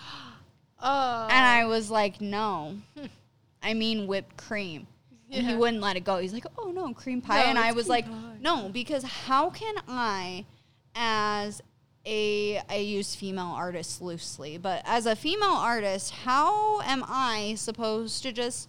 oh. 0.82 1.28
And 1.30 1.44
I 1.44 1.66
was 1.66 1.90
like, 1.90 2.20
"No, 2.20 2.78
I 3.62 3.74
mean 3.74 4.06
whipped 4.06 4.36
cream." 4.36 4.86
And 5.30 5.46
he 5.46 5.54
wouldn't 5.54 5.82
let 5.82 5.96
it 5.96 6.04
go. 6.04 6.18
He's 6.18 6.32
like, 6.32 6.46
"Oh 6.56 6.70
no, 6.70 6.94
cream 6.94 7.20
pie." 7.20 7.42
No, 7.42 7.50
and 7.50 7.58
I 7.58 7.72
was 7.72 7.88
like, 7.88 8.06
pie. 8.06 8.36
"No, 8.40 8.70
because 8.70 9.02
how 9.02 9.50
can 9.50 9.74
I 9.86 10.46
as 10.94 11.60
a 12.06 12.62
I 12.68 12.76
use 12.76 13.14
female 13.14 13.52
artists 13.54 14.00
loosely, 14.00 14.56
but 14.56 14.82
as 14.84 15.06
a 15.06 15.14
female 15.14 15.50
artist, 15.50 16.12
how 16.24 16.80
am 16.80 17.04
I 17.06 17.54
supposed 17.56 18.22
to 18.22 18.32
just 18.32 18.68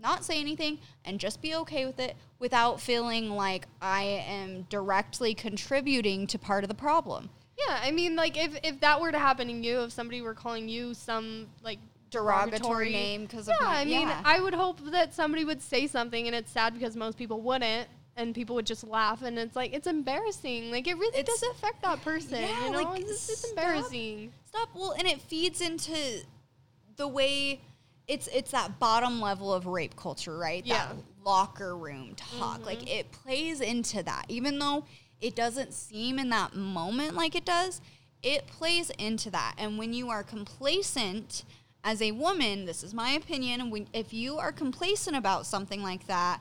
not 0.00 0.24
say 0.24 0.40
anything 0.40 0.78
and 1.04 1.18
just 1.20 1.40
be 1.42 1.54
okay 1.56 1.86
with 1.86 1.98
it 2.00 2.16
without 2.38 2.80
feeling 2.80 3.30
like 3.30 3.66
I 3.80 4.02
am 4.02 4.62
directly 4.68 5.34
contributing 5.34 6.26
to 6.28 6.38
part 6.38 6.64
of 6.64 6.68
the 6.68 6.74
problem? 6.74 7.30
Yeah, 7.58 7.78
I 7.82 7.90
mean, 7.90 8.16
like 8.16 8.36
if 8.38 8.58
if 8.62 8.80
that 8.80 9.00
were 9.00 9.12
to 9.12 9.18
happen 9.18 9.48
to 9.48 9.52
you, 9.52 9.80
if 9.82 9.92
somebody 9.92 10.22
were 10.22 10.34
calling 10.34 10.68
you 10.68 10.94
some 10.94 11.48
like 11.62 11.78
Derogatory 12.10 12.90
name 12.90 13.22
because 13.22 13.46
yeah, 13.46 13.54
of 13.54 13.60
my 13.60 13.80
I 13.80 13.84
mean, 13.84 14.08
yeah. 14.08 14.20
I 14.24 14.40
would 14.40 14.54
hope 14.54 14.80
that 14.90 15.14
somebody 15.14 15.44
would 15.44 15.62
say 15.62 15.86
something, 15.86 16.26
and 16.26 16.34
it's 16.34 16.50
sad 16.50 16.74
because 16.74 16.96
most 16.96 17.16
people 17.16 17.40
wouldn't, 17.40 17.88
and 18.16 18.34
people 18.34 18.56
would 18.56 18.66
just 18.66 18.82
laugh, 18.82 19.22
and 19.22 19.38
it's 19.38 19.54
like 19.54 19.72
it's 19.72 19.86
embarrassing. 19.86 20.70
Like 20.72 20.88
it 20.88 20.94
really 20.96 21.18
It's- 21.18 21.40
does 21.40 21.50
affect 21.50 21.82
that 21.82 22.02
person, 22.02 22.42
Yeah, 22.42 22.64
you 22.64 22.70
know? 22.72 22.82
like, 22.82 23.02
it's, 23.02 23.28
it's 23.28 23.44
embarrassing. 23.50 24.32
Stop. 24.46 24.70
Well, 24.74 24.92
and 24.98 25.06
it 25.06 25.20
feeds 25.20 25.60
into 25.60 25.94
the 26.96 27.06
way 27.06 27.60
it's 28.10 28.26
it's 28.34 28.50
that 28.50 28.80
bottom 28.80 29.20
level 29.20 29.54
of 29.54 29.66
rape 29.66 29.94
culture, 29.94 30.36
right? 30.36 30.66
Yeah. 30.66 30.88
That 30.88 30.96
locker 31.24 31.76
room 31.76 32.14
talk. 32.16 32.56
Mm-hmm. 32.56 32.64
Like 32.64 32.90
it 32.90 33.12
plays 33.12 33.60
into 33.60 34.02
that, 34.02 34.24
even 34.28 34.58
though 34.58 34.84
it 35.20 35.36
doesn't 35.36 35.72
seem 35.72 36.18
in 36.18 36.28
that 36.30 36.54
moment 36.56 37.14
like 37.14 37.36
it 37.36 37.44
does. 37.44 37.80
It 38.22 38.46
plays 38.48 38.90
into 38.98 39.30
that, 39.30 39.54
and 39.56 39.78
when 39.78 39.94
you 39.94 40.10
are 40.10 40.22
complacent 40.22 41.44
as 41.84 42.02
a 42.02 42.12
woman, 42.12 42.66
this 42.66 42.82
is 42.82 42.92
my 42.92 43.12
opinion. 43.12 43.70
When 43.70 43.86
if 43.94 44.12
you 44.12 44.38
are 44.38 44.52
complacent 44.52 45.16
about 45.16 45.46
something 45.46 45.82
like 45.82 46.06
that, 46.08 46.40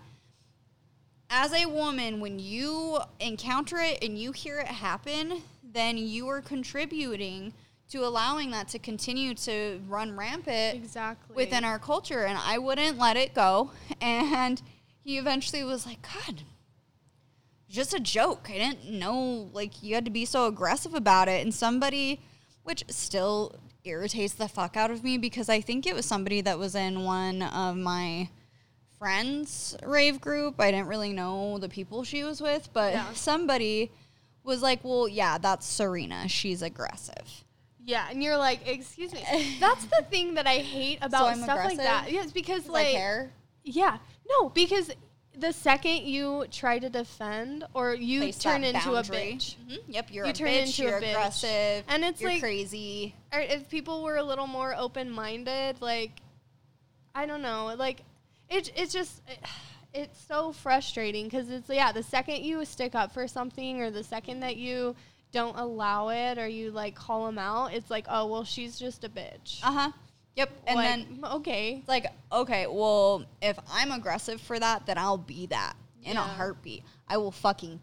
as 1.30 1.54
a 1.54 1.68
woman, 1.68 2.20
when 2.20 2.40
you 2.40 2.98
encounter 3.20 3.78
it 3.78 4.04
and 4.04 4.18
you 4.18 4.32
hear 4.32 4.60
it 4.60 4.68
happen, 4.68 5.44
then 5.64 5.98
you 5.98 6.28
are 6.28 6.42
contributing 6.42 7.54
to 7.90 8.06
allowing 8.06 8.52
that 8.52 8.68
to 8.70 8.80
continue 8.80 9.34
to 9.34 9.82
run 9.88 10.16
rampant 10.16 10.76
Exactly. 10.78 11.36
within 11.36 11.64
our 11.66 11.80
culture. 11.80 12.24
And 12.26 12.38
I 12.38 12.58
wouldn't 12.58 12.98
let 12.98 13.18
it 13.18 13.34
go. 13.34 13.72
And 14.02 14.62
he 15.04 15.18
eventually 15.18 15.64
was 15.64 15.86
like, 15.86 16.02
God, 16.02 16.44
just 17.68 17.94
a 17.94 18.00
joke. 18.00 18.48
I 18.50 18.58
didn't 18.58 18.90
know 18.92 19.50
like 19.54 19.82
you 19.84 19.96
had 19.96 20.06
to 20.06 20.12
be 20.12 20.26
so 20.26 20.46
aggressive 20.48 20.94
about 20.94 21.28
it. 21.28 21.42
And 21.44 21.54
somebody, 21.54 22.22
which 22.64 22.84
still 22.90 23.56
irritates 23.84 24.34
the 24.34 24.48
fuck 24.48 24.78
out 24.78 24.92
of 24.92 25.04
me 25.04 25.18
because 25.18 25.50
I 25.50 25.62
think 25.62 25.88
it 25.88 25.96
was 25.96 26.06
somebody 26.06 26.42
that 26.42 26.60
was 26.60 26.76
in 26.76 27.04
one 27.04 27.42
of 27.42 27.76
my 27.76 28.30
friends 28.98 29.76
rave 29.84 30.20
group. 30.22 30.60
I 30.60 30.72
didn't 30.72 30.88
really 30.88 31.14
know 31.14 31.58
the 31.58 31.70
people 31.70 32.04
she 32.04 32.24
was 32.24 32.42
with, 32.42 32.70
but 32.74 32.94
Yeah. 32.94 33.14
somebody 33.14 33.92
was 34.44 34.62
like, 34.62 34.84
"Well, 34.84 35.08
yeah, 35.08 35.38
that's 35.38 35.66
Serena. 35.66 36.28
She's 36.28 36.62
aggressive." 36.62 37.44
Yeah, 37.90 38.08
and 38.10 38.22
you're 38.22 38.38
like, 38.38 38.68
excuse 38.68 39.12
me. 39.14 39.24
That's 39.60 39.84
the 39.86 40.06
thing 40.12 40.36
that 40.36 40.46
I 40.46 40.58
hate 40.58 41.00
about 41.02 41.30
I'm 41.30 41.38
stuff 41.38 41.48
like 41.58 41.74
aggressive? 41.74 41.78
that. 41.80 42.12
Yes, 42.12 42.32
because 42.32 42.68
Like 42.68 42.86
like, 42.86 42.96
hair. 42.96 43.32
yeah, 43.64 43.98
no, 44.30 44.50
because 44.50 44.92
the 45.38 45.52
second 45.54 46.04
you 46.04 46.46
try 46.52 46.78
to 46.80 46.90
defend 46.90 47.64
or 47.74 47.94
you 47.96 48.20
Place 48.22 48.38
turn 48.38 48.64
into 48.64 48.80
boundary. 48.92 49.18
a 49.18 49.36
bitch. 49.36 49.56
Mhm. 49.68 49.78
Yep, 49.88 50.08
you're 50.12 50.26
You 50.26 50.32
a 50.32 50.34
turn 50.34 50.48
bitch. 50.50 50.66
into 50.66 50.82
a 50.84 50.90
you're 50.92 51.02
bitch. 51.02 51.10
aggressive, 51.12 51.84
And 51.88 52.04
it's 52.04 52.22
you're 52.22 52.32
like- 52.32 52.42
crazy. 52.42 53.16
Or 53.34 53.40
if 53.40 53.70
people 53.70 54.04
were 54.04 54.18
a 54.18 54.24
little 54.24 54.48
more 54.48 54.76
open 54.76 55.10
minded, 55.10 55.82
like 55.82 56.12
I 57.16 57.26
don't 57.26 57.42
know, 57.42 57.74
like 57.78 58.04
it 58.50 58.72
it's 58.76 58.94
just 58.94 59.22
it, 59.28 59.40
it's 59.94 60.20
so 60.28 60.52
frustrating 60.52 61.26
because 61.26 61.50
it's 61.50 61.70
yeah 61.70 61.92
the 61.92 62.04
second 62.04 62.44
you 62.44 62.64
stick 62.66 62.94
up 62.94 63.14
for 63.14 63.28
something 63.28 63.82
or 63.82 63.90
the 63.90 64.04
second 64.04 64.42
that 64.42 64.58
you 64.58 64.96
don't 65.32 65.58
allow 65.58 66.10
it 66.10 66.38
or 66.38 66.48
you 66.48 66.72
like 66.72 66.96
call 66.96 67.26
them 67.26 67.38
out, 67.38 67.74
it's 67.74 67.90
like 67.90 68.06
oh 68.10 68.26
well 68.28 68.44
she's 68.44 68.80
just 68.80 69.04
a 69.04 69.10
bitch. 69.10 69.60
Uh 69.64 69.72
huh. 69.72 69.92
Yep. 70.36 70.52
And 70.68 70.76
Like, 70.78 70.88
then 70.88 71.20
okay, 71.34 71.76
It's 71.80 71.88
like, 71.90 72.06
okay, 72.32 72.66
well, 72.68 73.26
if 73.42 73.60
I'm 73.70 73.92
aggressive 73.92 74.40
for 74.40 74.58
that, 74.58 74.86
then 74.86 74.98
I'll 74.98 75.18
be 75.18 75.48
that 75.48 75.74
in 76.04 76.16
a 76.16 76.22
heartbeat. 76.22 76.84
I 77.10 77.18
will 77.18 77.32
fucking 77.32 77.82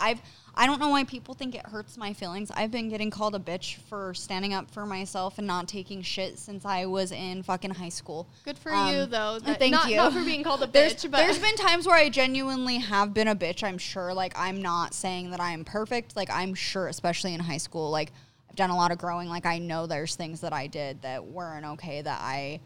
I've 0.00 0.20
I 0.56 0.66
don't 0.66 0.78
know 0.78 0.90
why 0.90 1.02
people 1.04 1.34
think 1.34 1.54
it 1.56 1.66
hurts 1.66 1.96
my 1.96 2.12
feelings. 2.12 2.50
I've 2.54 2.70
been 2.70 2.88
getting 2.88 3.10
called 3.10 3.34
a 3.34 3.38
bitch 3.40 3.76
for 3.88 4.14
standing 4.14 4.54
up 4.54 4.70
for 4.70 4.86
myself 4.86 5.38
and 5.38 5.46
not 5.46 5.66
taking 5.66 6.00
shit 6.02 6.38
since 6.38 6.64
I 6.64 6.86
was 6.86 7.10
in 7.10 7.42
fucking 7.42 7.72
high 7.72 7.88
school. 7.88 8.28
good 8.44 8.56
for 8.58 8.72
Um, 8.72 8.94
you 8.94 9.06
though. 9.06 9.38
that- 9.40 9.58
thank 9.58 9.72
not, 9.72 9.88
you. 9.88 9.96
Not 9.96 10.12
for 10.12 10.22
being 10.24 10.44
called 10.44 10.62
a 10.62 10.66
bitch, 10.68 10.72
There's, 10.72 11.02
but 11.06 11.16
there's 11.18 11.38
been 11.38 11.56
times 11.56 11.86
where 11.86 11.96
I 11.96 12.08
genuinely 12.08 12.78
have 12.78 13.12
been 13.14 13.26
a 13.28 13.34
bitch. 13.34 13.64
I'm 13.64 13.78
sure. 13.78 14.14
Like 14.14 14.32
I'm 14.38 14.60
not 14.62 14.94
saying 14.94 15.30
that 15.30 15.40
I 15.40 15.50
am 15.52 15.64
perfect. 15.64 16.14
Like 16.14 16.30
I'm 16.30 16.54
sure, 16.54 16.86
especially 16.88 17.34
in 17.34 17.40
high 17.40 17.56
school. 17.58 17.90
Like 17.90 18.12
I've 18.48 18.56
done 18.56 18.70
a 18.70 18.76
lot 18.76 18.92
of 18.92 18.98
growing. 18.98 19.28
Like 19.28 19.46
I 19.46 19.58
know 19.58 19.86
there's 19.86 20.14
things 20.14 20.40
that 20.42 20.52
I 20.52 20.66
did 20.68 21.02
that 21.02 21.24
weren't 21.24 21.64
okay 21.66 22.00
that 22.02 22.20
I 22.22 22.60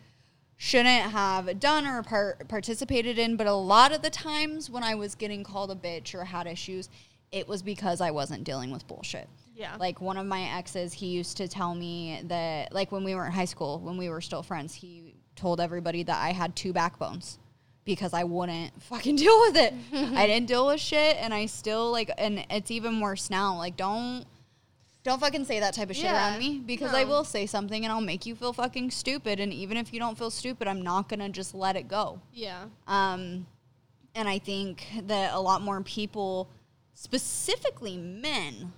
shouldn't 0.60 1.12
have 1.12 1.59
done 1.60 1.86
or 1.86 2.02
par- 2.02 2.36
participated 2.48 3.18
in. 3.18 3.36
But 3.36 3.47
a 3.47 3.55
lot 3.55 3.93
of 3.93 4.02
the 4.02 4.10
times 4.10 4.68
when 4.68 4.82
I 4.82 4.94
was 4.97 5.14
getting 5.14 5.44
called 5.44 5.70
a 5.70 5.74
bitch 5.76 6.14
or 6.14 6.24
had 6.24 6.47
issues, 6.47 6.90
it 7.32 7.48
was 7.48 7.62
because 7.62 8.01
I 8.01 8.10
wasn't 8.10 8.44
dealing 8.44 8.70
with 8.70 8.86
bullshit. 8.89 9.28
yeah, 9.55 9.76
Like 9.78 10.01
one 10.01 10.16
of 10.16 10.26
my 10.26 10.43
exes, 10.59 10.93
he 10.93 11.06
used 11.06 11.36
to 11.36 11.47
tell 11.48 11.74
me 11.74 12.20
that, 12.24 12.72
like 12.74 12.90
when 12.93 13.05
we 13.05 13.14
were 13.14 13.24
in 13.24 13.32
high 13.32 13.44
school, 13.44 13.78
when 13.80 13.97
we 13.97 14.09
were 14.09 14.20
still 14.20 14.43
friends, 14.43 14.74
he 14.74 15.14
told 15.36 15.60
everybody 15.60 16.02
that 16.02 16.20
I 16.22 16.30
had 16.32 16.56
two 16.56 16.72
backbones 16.72 17.39
because 17.85 18.12
I 18.12 18.24
wouldn't 18.24 18.82
fucking 18.82 19.14
deal 19.24 19.39
with 19.43 19.56
it. 19.56 19.72
I 19.93 20.26
didn't 20.26 20.48
deal 20.48 20.66
with 20.66 20.80
shit, 20.80 21.16
and 21.20 21.32
I 21.32 21.47
still 21.47 21.93
like, 21.93 22.10
and 22.18 22.44
it's 22.51 22.70
even 22.72 23.01
worse 23.01 23.30
now. 23.30 23.56
Like, 23.56 23.76
don't. 23.76 24.24
Don't 25.09 25.20
fucking 25.20 25.47
say 25.47 25.60
that 25.60 25.72
type 25.72 25.89
of 25.89 25.97
shit 25.97 26.05
Yeah, 26.05 26.32
around 26.32 26.39
me 26.39 26.59
because 26.59 26.93
I 26.93 27.05
will 27.05 27.24
say 27.24 27.47
something 27.47 27.82
and 27.82 27.90
I'll 27.90 28.02
make 28.02 28.26
you 28.26 28.35
feel 28.35 28.52
fucking 28.52 28.90
stupid. 28.90 29.40
And 29.40 29.55
even 29.55 29.78
if 29.78 29.90
you 29.90 29.98
don't 29.98 30.18
feel 30.18 30.30
stupid, 30.30 30.68
I'm 30.68 30.82
not 30.82 31.09
gonna 31.09 31.30
just 31.30 31.55
let 31.55 31.76
it 31.76 31.89
go. 31.89 32.20
yeah, 32.30 32.64
Um, 32.86 33.47
and 34.14 34.28
I 34.28 34.39
think 34.39 34.86
that 35.06 35.32
a 35.32 35.40
lot 35.40 35.62
more 35.62 35.80
people, 35.80 36.51
specifically 36.93 37.97
men, 37.97 38.74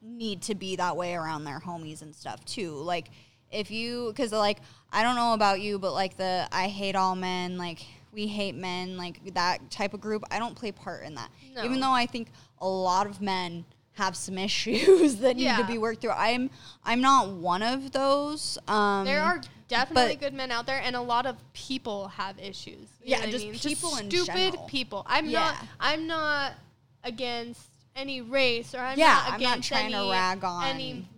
need 0.00 0.40
to 0.42 0.54
be 0.54 0.76
that 0.76 0.96
way 0.96 1.14
around 1.14 1.44
their 1.44 1.60
homies 1.60 2.00
and 2.00 2.14
stuff 2.14 2.42
too. 2.46 2.70
Like, 2.70 3.08
if 3.50 3.70
you, 3.70 4.08
because 4.08 4.32
like, 4.32 4.60
I 4.90 5.02
don't 5.02 5.14
know 5.16 5.34
about 5.34 5.60
you, 5.60 5.78
but 5.78 5.92
like 5.92 6.16
the 6.16 6.48
I 6.52 6.68
hate 6.68 6.96
all 6.96 7.14
men, 7.16 7.58
like, 7.58 7.84
we 8.12 8.26
hate 8.26 8.54
men, 8.54 8.96
like 8.96 9.34
that 9.34 9.70
type 9.70 9.92
of 9.92 10.00
group, 10.00 10.24
I 10.30 10.38
don't 10.38 10.54
play 10.54 10.72
part 10.72 11.02
in 11.04 11.16
that. 11.16 11.30
No. 11.54 11.64
Even 11.64 11.80
though 11.80 11.90
I 11.92 12.06
think 12.06 12.28
a 12.62 12.66
lot 12.66 13.06
of 13.06 13.20
men 13.20 13.66
have 13.96 14.16
some 14.16 14.38
issues 14.48 15.16
that 15.16 15.36
need 15.36 15.54
to 15.56 15.64
be 15.64 15.78
worked 15.78 16.00
through. 16.02 16.10
I'm 16.12 16.50
I'm 16.84 17.00
not 17.00 17.28
one 17.30 17.62
of 17.62 17.92
those. 17.92 18.58
Um, 18.68 19.04
there 19.04 19.22
are 19.22 19.40
definitely 19.68 20.16
good 20.16 20.34
men 20.34 20.50
out 20.52 20.66
there, 20.66 20.80
and 20.82 20.94
a 20.94 21.00
lot 21.00 21.26
of 21.26 21.36
people 21.52 22.08
have 22.08 22.38
issues. 22.38 22.88
Yeah, 23.02 23.18
what 23.20 23.28
I 23.28 23.30
just 23.32 23.44
mean? 23.44 23.54
people 23.58 23.96
in 23.96 24.10
stupid 24.10 24.26
general. 24.52 24.66
people. 24.68 25.02
I'm 25.06 25.26
Yeah. 25.26 25.40
not. 25.40 25.56
I'm 25.80 26.06
not 26.06 26.52
against 27.04 27.66
any 27.94 28.20
race, 28.20 28.74
or 28.74 28.78
I'm 28.78 28.98
Yeah, 28.98 29.06
not 29.14 29.24
I'm 29.24 29.30
not 29.30 29.36
against 29.52 29.68
trying 29.68 29.90
to 29.92 29.96
any, 29.98 30.10
rag 30.10 30.44
on- 30.44 30.64
any 30.66 31.08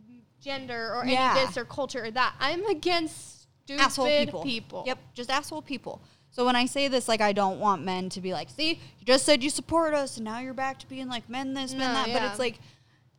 gender 0.41 0.95
or 0.95 1.05
Yeah. 1.05 1.35
any 1.37 1.47
this 1.47 1.57
or 1.57 1.65
culture 1.65 2.05
or 2.05 2.11
that. 2.13 2.35
I'm 2.39 2.65
against 2.67 3.47
stupid 3.65 3.83
asshole 3.83 4.07
people. 4.07 4.43
people. 4.45 4.85
Yep, 4.87 4.99
just 5.15 5.31
asshole 5.31 5.63
people. 5.63 6.01
So 6.31 6.45
when 6.45 6.57
I 6.57 6.67
say 6.67 6.89
this, 6.89 7.09
like 7.09 7.21
I 7.21 7.33
don't 7.33 7.59
want 7.59 7.85
men 7.85 8.09
to 8.11 8.21
be 8.21 8.33
like, 8.33 8.51
"See, 8.51 8.81
you 8.99 9.05
just 9.07 9.25
said 9.25 9.43
you 9.43 9.51
support 9.51 9.95
us, 9.95 10.17
and 10.17 10.25
now 10.25 10.39
you're 10.39 10.55
back 10.55 10.79
to 10.81 10.87
being 10.89 11.09
like 11.09 11.29
men 11.29 11.55
this, 11.55 11.73
men 11.73 11.93
No, 11.93 11.95
that." 11.95 12.13
But 12.13 12.23
it's 12.31 12.39
like, 12.39 12.61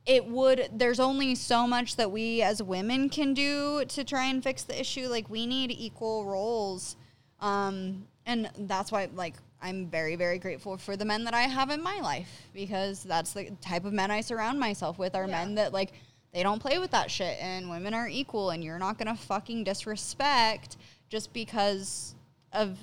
it 0.05 0.25
would. 0.25 0.69
There's 0.73 0.99
only 0.99 1.35
so 1.35 1.67
much 1.67 1.95
that 1.97 2.11
we 2.11 2.41
as 2.41 2.63
women 2.63 3.09
can 3.09 3.33
do 3.33 3.83
to 3.85 4.03
try 4.03 4.25
and 4.25 4.41
fix 4.43 4.63
the 4.63 4.79
issue. 4.79 5.07
Like 5.07 5.29
we 5.29 5.45
need 5.45 5.71
equal 5.71 6.25
roles, 6.25 6.95
um, 7.41 8.07
and 8.25 8.49
that's 8.59 8.91
why, 8.91 9.09
like, 9.13 9.35
I'm 9.61 9.87
very, 9.87 10.15
very 10.15 10.39
grateful 10.39 10.77
for 10.77 10.95
the 10.95 11.03
men 11.03 11.25
that 11.25 11.33
I 11.33 11.41
have 11.41 11.69
in 11.71 11.81
my 11.83 11.99
life 11.99 12.29
because 12.53 13.03
that's 13.03 13.33
the 13.33 13.51
type 13.59 13.83
of 13.85 13.91
men 13.91 14.11
I 14.11 14.21
surround 14.21 14.59
myself 14.59 14.97
with. 14.97 15.15
Are 15.15 15.25
Yeah. 15.25 15.31
men 15.45 15.55
that 15.55 15.73
like 15.73 15.91
they 16.31 16.43
don't 16.43 16.59
play 16.61 16.77
with 16.79 16.91
that 16.91 17.11
shit, 17.11 17.37
and 17.41 17.69
women 17.69 17.93
are 17.93 18.07
equal, 18.07 18.51
and 18.51 18.63
you're 18.63 18.79
not 18.79 18.97
gonna 18.97 19.15
fucking 19.15 19.63
disrespect 19.65 20.77
just 21.09 21.33
because 21.33 22.15
of 22.53 22.77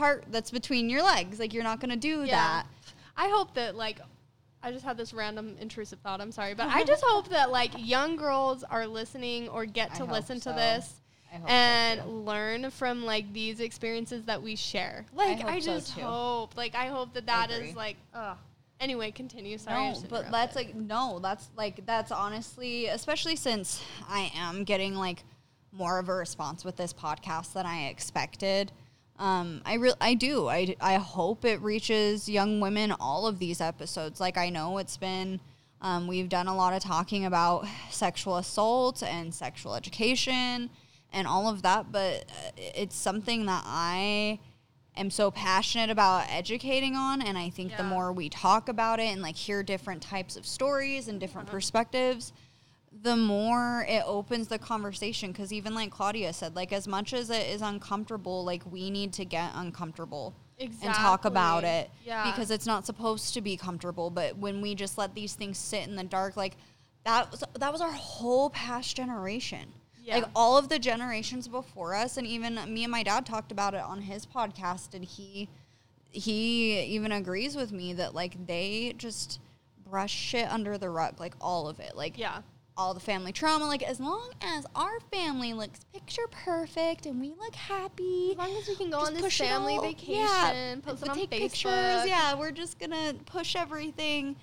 part 0.00 0.24
that's 0.30 0.50
between 0.50 0.88
your 0.88 1.02
legs. 1.02 1.38
Like 1.38 1.52
you're 1.52 1.64
not 1.64 1.80
gonna 1.80 1.96
do 1.96 2.24
Yeah. 2.24 2.36
that. 2.36 2.66
I 3.16 3.28
hope 3.28 3.54
that 3.54 3.76
like 3.76 4.00
I 4.62 4.72
just 4.72 4.84
had 4.84 4.96
this 4.96 5.12
random 5.14 5.56
intrusive 5.60 6.00
thought. 6.00 6.20
I'm 6.20 6.32
sorry, 6.32 6.54
but 6.54 6.66
I 6.68 6.84
just 6.84 7.02
hope 7.06 7.28
that 7.28 7.50
like 7.50 7.72
young 7.76 8.16
girls 8.16 8.62
are 8.64 8.86
listening 8.86 9.48
or 9.48 9.64
get 9.66 9.94
to 9.94 10.02
hope 10.02 10.12
listen 10.12 10.36
to 10.38 10.50
so. 10.50 10.52
this 10.52 11.00
I 11.32 11.36
hope 11.36 11.48
so, 11.48 11.54
and 11.54 12.26
learn 12.26 12.70
from 12.70 13.04
like 13.04 13.32
these 13.32 13.60
experiences 13.60 14.24
that 14.24 14.42
we 14.42 14.56
share. 14.56 15.06
Like 15.14 15.44
I, 15.44 15.60
so, 15.60 15.72
just 15.76 15.94
too. 15.96 16.02
hope, 16.02 16.56
like 16.56 16.74
I 16.74 16.86
hope 16.86 17.14
that 17.14 17.26
that 17.26 17.50
is 17.50 17.74
like, 17.74 17.96
uh. 18.14 18.34
Anyway, 18.80 19.10
continue. 19.10 19.58
Sorry, 19.58 19.92
No, 19.92 20.02
but 20.08 20.30
that's 20.30 20.56
like 20.56 20.74
no, 20.74 21.18
that's 21.22 21.48
like 21.54 21.84
that's 21.84 22.10
honestly, 22.10 22.86
especially 22.86 23.36
since 23.36 23.82
I 24.08 24.32
am 24.34 24.64
getting 24.64 24.94
like 24.94 25.22
more 25.72 25.98
of 25.98 26.08
a 26.08 26.14
response 26.14 26.64
with 26.64 26.76
this 26.76 26.92
podcast 26.94 27.52
than 27.52 27.66
I 27.66 27.88
expected. 27.88 28.72
Um, 29.20 29.60
I 29.66 29.74
real 29.74 29.94
I 30.00 30.14
do. 30.14 30.48
I 30.48 30.74
I 30.80 30.94
hope 30.94 31.44
it 31.44 31.60
reaches 31.60 32.28
young 32.28 32.58
women. 32.58 32.92
All 32.98 33.26
of 33.26 33.38
these 33.38 33.60
episodes, 33.60 34.18
like 34.18 34.38
I 34.38 34.48
know 34.48 34.78
it's 34.78 34.96
been. 34.96 35.40
Um, 35.82 36.06
we've 36.06 36.28
done 36.28 36.46
a 36.46 36.56
lot 36.56 36.74
of 36.74 36.82
talking 36.82 37.24
about 37.24 37.66
sexual 37.90 38.36
assault 38.36 39.02
and 39.02 39.32
sexual 39.32 39.74
education 39.74 40.70
and 41.12 41.26
all 41.26 41.48
of 41.48 41.62
that, 41.62 41.92
but 41.92 42.24
uh, 42.28 42.50
it's 42.56 42.96
something 42.96 43.46
that 43.46 43.62
I 43.66 44.40
am 44.96 45.10
so 45.10 45.30
passionate 45.30 45.90
about 45.90 46.26
educating 46.28 46.96
on 46.96 47.22
and 47.22 47.38
i 47.38 47.48
think 47.48 47.76
the 47.76 47.82
more 47.82 48.12
we 48.12 48.28
talk 48.28 48.68
about 48.68 48.98
it 48.98 49.04
and 49.04 49.22
like 49.22 49.36
hear 49.36 49.62
different 49.62 50.02
types 50.02 50.36
of 50.36 50.44
stories 50.44 51.08
and 51.08 51.20
different 51.20 51.48
perspectives 51.48 52.32
the 53.02 53.16
more 53.16 53.84
it 53.88 54.02
opens 54.04 54.48
the 54.48 54.58
conversation 54.58 55.30
because 55.30 55.52
even 55.52 55.74
like 55.74 55.90
claudia 55.90 56.32
said 56.32 56.56
like 56.56 56.72
as 56.72 56.88
much 56.88 57.12
as 57.12 57.30
it 57.30 57.46
is 57.48 57.62
uncomfortable 57.62 58.44
like 58.44 58.62
we 58.70 58.90
need 58.90 59.12
to 59.12 59.24
get 59.24 59.50
uncomfortable 59.54 60.34
and 60.60 60.94
talk 60.94 61.24
about 61.24 61.64
it 61.64 61.90
Yeah. 62.04 62.30
because 62.30 62.50
it's 62.50 62.66
not 62.66 62.84
supposed 62.84 63.32
to 63.34 63.40
be 63.40 63.56
comfortable. 63.56 64.10
But 64.10 64.36
when 64.36 64.60
we 64.60 64.74
just 64.74 64.98
let 64.98 65.14
these 65.14 65.34
things 65.34 65.56
sit 65.56 65.88
in 65.88 65.96
the 65.96 66.04
dark 66.04 66.36
like 66.36 66.56
that 67.04 67.30
was 67.30 67.42
that 67.58 67.72
was 67.72 67.80
our 67.80 67.92
whole 67.92 68.50
past 68.50 68.96
generation. 68.96 69.72
Yeah. 70.02 70.16
like 70.16 70.26
all 70.34 70.58
of 70.58 70.68
the 70.68 70.78
generations 70.78 71.46
before 71.48 71.94
us 71.94 72.16
and 72.16 72.26
even 72.26 72.58
me 72.72 72.84
and 72.84 72.90
my 72.90 73.02
dad 73.02 73.24
talked 73.26 73.52
about 73.52 73.74
it 73.74 73.80
on 73.82 74.02
his 74.02 74.26
podcast 74.26 74.94
and 74.94 75.04
he 75.04 75.48
he 76.10 76.80
even 76.80 77.12
agrees 77.12 77.54
with 77.56 77.70
me 77.72 77.92
that 77.94 78.14
like 78.14 78.46
they 78.46 78.94
just 78.98 79.40
brush 79.88 80.12
shit 80.12 80.46
under 80.50 80.76
the 80.76 80.90
rug 80.90 81.18
like 81.20 81.34
all 81.40 81.68
of 81.68 81.80
it. 81.80 81.96
Like 81.96 82.18
yeah, 82.18 82.42
all 82.80 82.94
the 82.94 83.00
family 83.00 83.30
trauma 83.30 83.66
like 83.66 83.82
as 83.82 84.00
long 84.00 84.30
as 84.40 84.64
our 84.74 85.00
family 85.12 85.52
looks 85.52 85.80
picture 85.92 86.26
perfect 86.30 87.04
and 87.04 87.20
we 87.20 87.28
look 87.28 87.54
happy 87.54 88.30
as 88.32 88.38
long 88.38 88.56
as 88.56 88.66
we 88.68 88.74
can 88.74 88.90
go 88.90 88.98
on 89.00 89.12
this 89.12 89.36
family 89.36 89.78
vacation, 89.82 90.14
yeah, 90.14 90.74
post 90.82 91.02
it 91.02 91.08
on 91.10 91.16
take 91.16 91.30
Facebook. 91.30 91.38
pictures. 91.40 92.06
Yeah, 92.06 92.34
we're 92.34 92.52
just 92.52 92.78
gonna 92.78 93.14
push 93.26 93.54
everything 93.54 94.36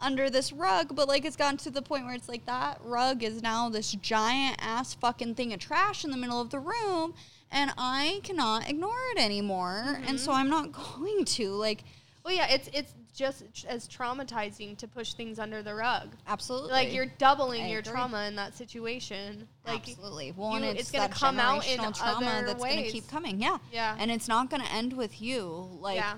under 0.00 0.30
this 0.30 0.52
rug. 0.52 0.96
But 0.96 1.06
like, 1.06 1.24
it's 1.24 1.36
gotten 1.36 1.58
to 1.58 1.70
the 1.70 1.82
point 1.82 2.06
where 2.06 2.14
it's 2.14 2.28
like 2.28 2.46
that 2.46 2.80
rug 2.82 3.22
is 3.22 3.42
now 3.42 3.68
this 3.68 3.92
giant 3.92 4.56
ass 4.60 4.94
fucking 4.94 5.34
thing 5.34 5.52
of 5.52 5.60
trash 5.60 6.02
in 6.04 6.10
the 6.10 6.16
middle 6.16 6.40
of 6.40 6.48
the 6.50 6.58
room, 6.58 7.14
and 7.50 7.72
I 7.76 8.20
cannot 8.24 8.68
ignore 8.70 8.98
it 9.14 9.18
anymore. 9.20 9.84
And 9.96 10.04
Mm-hmm. 10.06 10.16
so 10.16 10.32
I'm 10.32 10.48
not 10.48 10.72
going 10.96 11.24
to 11.26 11.50
like. 11.50 11.84
Well, 12.24 12.34
yeah, 12.34 12.46
it's 12.50 12.68
it's 12.72 12.92
just 13.14 13.42
as 13.68 13.88
traumatizing 13.88 14.76
to 14.78 14.86
push 14.88 15.14
things 15.14 15.38
under 15.38 15.62
the 15.62 15.74
rug. 15.74 16.10
Absolutely. 16.26 16.70
Like 16.70 16.92
you're 16.94 17.06
doubling 17.18 17.62
I 17.64 17.68
your 17.68 17.80
agree. 17.80 17.92
trauma 17.92 18.24
in 18.26 18.36
that 18.36 18.56
situation. 18.56 19.48
Like 19.66 19.88
Absolutely. 19.88 20.32
Well, 20.36 20.54
and 20.54 20.64
you- 20.64 20.70
it's, 20.70 20.82
it's 20.82 20.90
gonna 20.92 21.08
come 21.12 21.38
out 21.40 21.66
in 21.68 21.78
trauma 21.92 22.42
that's 22.46 22.62
going 22.62 22.84
to 22.84 22.90
keep 22.90 23.08
coming. 23.08 23.40
Yeah. 23.40 23.58
Yeah. 23.72 23.96
And 23.98 24.10
it's 24.10 24.28
not 24.28 24.50
going 24.50 24.62
to 24.62 24.72
end 24.72 24.92
with 24.92 25.20
you. 25.20 25.68
Like, 25.80 25.96
Yeah. 25.96 26.14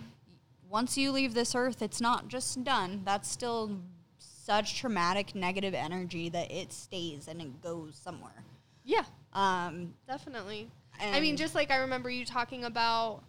once 0.68 0.96
you 0.98 1.10
leave 1.10 1.32
this 1.34 1.54
earth, 1.54 1.80
it's 1.82 2.00
not 2.00 2.28
just 2.28 2.62
done. 2.64 3.00
That's 3.04 3.28
still 3.28 3.80
such 4.18 4.78
traumatic 4.78 5.34
negative 5.34 5.72
energy 5.74 6.28
that 6.28 6.50
it 6.52 6.72
stays 6.72 7.28
and 7.28 7.40
it 7.40 7.62
goes 7.62 7.96
somewhere. 8.02 8.44
yeah, 8.84 9.04
Um, 9.32 9.94
definitely. 10.06 10.70
I 11.00 11.18
mean, 11.20 11.36
just 11.38 11.54
like 11.54 11.70
I 11.70 11.76
remember 11.78 12.08
you 12.10 12.24
talking 12.26 12.64
about 12.64 13.22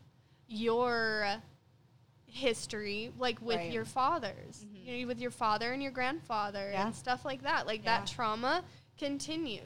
your 0.48 1.26
history 2.36 3.12
like 3.18 3.42
with 3.42 3.56
Right. 3.58 3.72
your 3.72 3.86
fathers 3.86 4.66
you 4.74 5.02
know, 5.02 5.08
with 5.08 5.20
your 5.20 5.32
father 5.32 5.72
and 5.72 5.82
your 5.82 5.92
grandfather 5.94 6.70
Yeah. 6.72 6.88
and 6.88 6.96
stuff 6.96 7.24
like 7.24 7.44
that 7.44 7.66
like 7.66 7.84
Yeah. 7.84 8.00
that 8.00 8.08
trauma 8.08 8.64
continues 8.98 9.62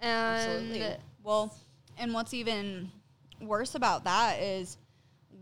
and 0.00 0.36
Absolutely. 0.36 0.96
Well, 1.22 1.54
and 1.98 2.14
what's 2.14 2.32
even 2.34 2.90
worse 3.40 3.74
about 3.74 4.04
that 4.04 4.40
is 4.40 4.76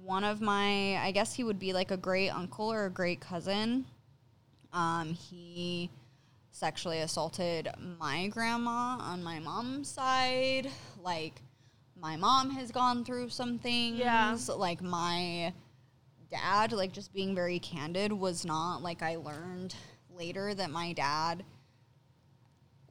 one 0.03 0.25
of 0.25 0.41
my, 0.41 0.97
I 0.97 1.11
guess 1.13 1.35
he 1.35 1.45
would 1.45 1.59
be 1.59 1.73
like 1.73 1.91
a 1.91 1.97
great 1.97 2.31
uncle 2.31 2.73
or 2.73 2.87
a 2.87 2.91
great 2.91 3.21
cousin. 3.21 3.85
Um, 4.73 5.13
he 5.15 5.91
sexually 6.51 7.01
assaulted 7.01 7.69
my 7.99 8.29
grandma 8.29 8.97
on 9.01 9.23
my 9.23 9.39
mom's 9.41 9.89
side. 9.91 10.71
Like, 11.03 11.43
my 12.01 12.17
mom 12.17 12.51
has 12.51 12.71
gone 12.71 13.05
through 13.05 13.29
some 13.31 13.59
things. 13.59 13.99
Yeah. 13.99 14.37
Like, 14.57 14.81
my 14.83 15.53
dad, 16.31 16.73
like, 16.73 16.93
just 16.93 17.13
being 17.13 17.35
very 17.35 17.59
candid, 17.59 18.13
was 18.13 18.45
not 18.45 18.83
like 18.83 19.03
I 19.03 19.17
learned 19.17 19.75
later 20.17 20.55
that 20.55 20.71
my 20.71 20.93
dad 20.93 21.45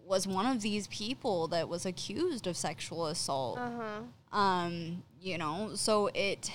was 0.06 0.28
one 0.28 0.46
of 0.46 0.62
these 0.62 0.88
people 0.88 1.48
that 1.48 1.68
was 1.68 1.86
accused 1.86 2.46
of 2.48 2.56
sexual 2.56 3.08
assault. 3.08 3.58
uh-huh 3.58 4.02
Um, 4.32 5.04
you 5.22 5.38
know, 5.38 5.72
so 5.74 6.12
it 6.14 6.52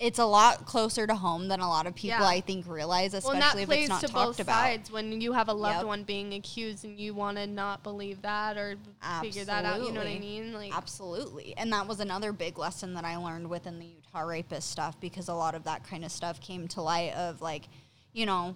it's 0.00 0.18
a 0.20 0.24
lot 0.24 0.64
closer 0.64 1.06
to 1.08 1.14
home 1.14 1.48
than 1.48 1.58
a 1.60 1.68
lot 1.68 1.86
of 1.86 1.94
people 1.94 2.20
Yeah. 2.20 2.24
I 2.26 2.40
think 2.40 2.68
realize, 2.68 3.12
well, 3.12 3.18
especially 3.32 3.64
that 3.64 3.72
if 3.74 3.78
it's 3.80 3.88
not 3.88 4.00
to 4.02 4.06
talked 4.06 4.26
both 4.26 4.40
about. 4.40 4.54
sides 4.54 4.90
when 4.92 5.20
you 5.20 5.32
have 5.32 5.48
a 5.48 5.52
loved 5.52 5.78
Yep. 5.78 5.86
one 5.86 6.02
being 6.04 6.34
accused 6.34 6.84
and 6.84 6.98
you 7.00 7.14
want 7.14 7.36
to 7.36 7.46
not 7.48 7.82
believe 7.82 8.22
that 8.22 8.56
or 8.56 8.76
figure 9.20 9.44
that 9.44 9.64
out. 9.64 9.80
You 9.82 9.90
know 9.92 10.00
what 10.00 10.06
I 10.08 10.18
mean? 10.18 10.52
Like, 10.52 10.76
Absolutely. 10.76 11.52
And 11.56 11.72
that 11.72 11.88
was 11.88 11.98
another 12.00 12.32
big 12.32 12.58
lesson 12.58 12.94
that 12.94 13.04
I 13.04 13.16
learned 13.16 13.50
within 13.50 13.78
the 13.80 13.86
Utah 13.86 14.20
rapist 14.20 14.70
stuff 14.70 15.00
because 15.00 15.28
a 15.28 15.34
lot 15.34 15.54
of 15.56 15.64
that 15.64 15.82
kind 15.84 16.04
of 16.04 16.12
stuff 16.12 16.40
came 16.40 16.68
to 16.68 16.80
light 16.82 17.14
of 17.14 17.40
like, 17.42 17.68
you 18.12 18.24
know, 18.24 18.54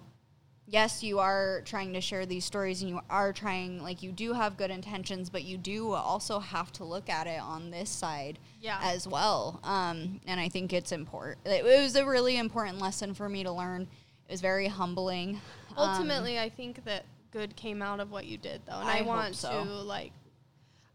yes, 0.65 1.03
you 1.03 1.19
are 1.19 1.61
trying 1.65 1.93
to 1.93 2.01
share 2.01 2.25
these 2.25 2.45
stories 2.45 2.81
and 2.81 2.89
you 2.89 2.99
are 3.09 3.33
trying 3.33 3.81
like 3.81 4.01
you 4.01 4.11
do 4.11 4.33
have 4.33 4.57
good 4.57 4.71
intentions, 4.71 5.29
but 5.29 5.43
you 5.43 5.57
do 5.57 5.91
also 5.91 6.39
have 6.39 6.71
to 6.73 6.83
look 6.83 7.09
at 7.09 7.27
it 7.27 7.39
on 7.39 7.71
this 7.71 7.89
side 7.89 8.39
Yeah. 8.61 8.79
as 8.81 9.07
well. 9.07 9.59
Um, 9.63 10.21
and 10.25 10.39
I 10.39 10.49
think 10.49 10.73
it's 10.73 10.91
important. 10.91 11.45
It 11.45 11.63
was 11.63 11.95
a 11.95 12.05
really 12.05 12.37
important 12.37 12.79
lesson 12.79 13.13
for 13.13 13.27
me 13.27 13.43
to 13.43 13.51
learn. 13.51 13.87
It 14.27 14.31
was 14.31 14.41
very 14.41 14.67
humbling. 14.67 15.41
Um, 15.75 15.89
ultimately, 15.89 16.39
I 16.39 16.49
think 16.49 16.83
that 16.85 17.05
good 17.31 17.55
came 17.55 17.81
out 17.81 17.99
of 17.99 18.11
what 18.11 18.25
you 18.25 18.37
did, 18.37 18.61
though, 18.65 18.79
and 18.79 18.89
I, 18.89 18.99
I 18.99 19.01
want 19.01 19.35
so. 19.35 19.49
to 19.49 19.63
like. 19.63 20.11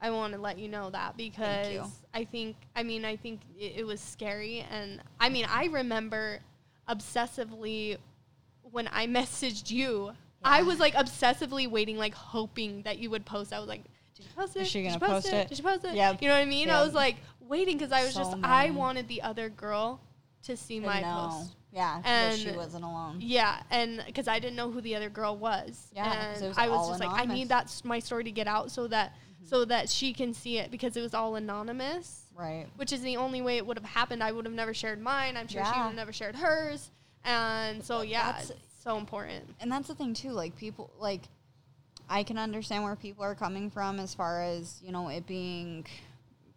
I 0.01 0.13
want 0.13 0.33
to 0.35 0.39
let 0.39 0.61
you 0.61 0.69
know 0.69 0.91
that 0.91 1.17
because 1.17 1.81
I 2.15 2.25
think, 2.25 2.55
I 2.77 2.85
mean, 2.85 3.05
I 3.05 3.17
think 3.17 3.41
it, 3.59 3.79
it 3.79 3.85
was 3.85 4.01
scary. 4.01 4.65
And 4.71 5.03
I 5.19 5.29
mean, 5.29 5.45
I 5.51 5.65
remember 5.65 6.39
obsessively 6.89 7.97
when 8.79 8.89
I 8.93 9.09
messaged 9.09 9.73
you, 9.73 10.13
I 10.45 10.63
was 10.63 10.79
like 10.79 10.95
obsessively 10.95 11.69
waiting, 11.69 11.99
like 11.99 12.15
hoping 12.15 12.83
that 12.83 12.99
you 13.01 13.11
would 13.11 13.27
post. 13.27 13.53
I 13.53 13.59
was 13.59 13.69
like, 13.69 13.83
did 14.15 14.25
you 14.27 14.31
post 14.37 14.55
it? 14.55 14.63
Is 14.63 14.69
she 14.69 14.83
Did 14.83 14.93
gonna 14.93 14.95
you 14.95 15.01
post, 15.01 15.13
post 15.25 15.27
it? 15.27 15.35
it? 15.35 15.49
Did 15.49 15.59
you 15.59 15.65
post 15.65 15.85
it? 15.85 15.95
Yeah. 15.95 16.17
You 16.21 16.29
know 16.29 16.35
what 16.35 16.41
I 16.41 16.45
mean? 16.45 16.71
I 16.71 16.85
was 16.85 16.95
like 16.95 17.17
waiting 17.41 17.77
because 17.77 17.91
I 17.91 18.05
was 18.05 18.15
So 18.15 18.21
just, 18.21 18.37
I 18.45 18.71
wanted 18.71 19.09
the 19.09 19.23
other 19.23 19.49
girl 19.49 20.01
to 20.45 20.57
see 20.57 20.79
my 20.79 21.01
know. 21.01 21.29
post. 21.31 21.57
Yeah, 21.73 22.01
and 22.05 22.39
she 22.39 22.53
wasn't 22.53 22.85
alone. 22.85 23.17
Yeah, 23.21 23.61
and 23.73 24.01
because 24.07 24.29
I 24.29 24.39
didn't 24.39 24.55
know 24.57 24.71
who 24.71 24.81
the 24.81 24.95
other 24.95 25.11
girl 25.11 25.37
was, 25.37 25.89
Yeah, 25.93 26.33
and 26.35 26.47
was 26.47 26.57
I 26.57 26.69
was 26.69 26.89
just 26.89 27.01
like, 27.01 27.11
I 27.11 27.27
need 27.27 27.49
that 27.49 27.83
my 27.85 27.99
story 27.99 28.25
to 28.25 28.31
get 28.31 28.47
out 28.47 28.71
so 28.71 28.87
that 28.87 29.11
mm-hmm. 29.11 29.49
so 29.49 29.65
that 29.67 29.91
she 29.91 30.13
can 30.15 30.33
see 30.33 30.59
it 30.59 30.71
because 30.71 30.97
it 30.97 31.03
was 31.03 31.15
all 31.15 31.35
anonymous, 31.35 32.23
Right. 32.35 32.67
which 32.77 32.93
is 32.93 33.03
the 33.03 33.17
only 33.19 33.43
way 33.43 33.57
it 33.59 33.67
would 33.67 33.77
have 33.77 33.85
happened. 33.85 34.23
I 34.23 34.31
would 34.33 34.47
have 34.47 34.55
never 34.55 34.73
shared 34.73 35.01
mine. 35.01 35.37
I'm 35.37 35.49
sure 35.49 35.63
she 35.65 35.71
would 35.79 35.87
have 35.89 35.95
never 35.95 36.13
shared 36.13 36.37
hers, 36.37 36.91
and 37.25 37.85
so 37.85 38.01
yeah, 38.01 38.33
That's- 38.33 38.53
so 38.89 38.97
important. 38.99 39.45
and 39.61 39.71
that's 39.71 39.89
the 39.89 39.95
thing 39.95 40.15
too 40.15 40.31
like 40.31 40.57
people 40.57 40.91
like 40.99 41.23
i 42.09 42.23
can 42.23 42.39
understand 42.39 42.83
where 42.83 42.97
people 42.97 43.23
are 43.23 43.35
coming 43.35 43.69
from 43.71 44.01
as 44.01 44.15
far 44.15 44.43
as 44.43 44.81
you 44.83 44.91
know 44.93 45.09
it 45.09 45.27
being 45.27 45.85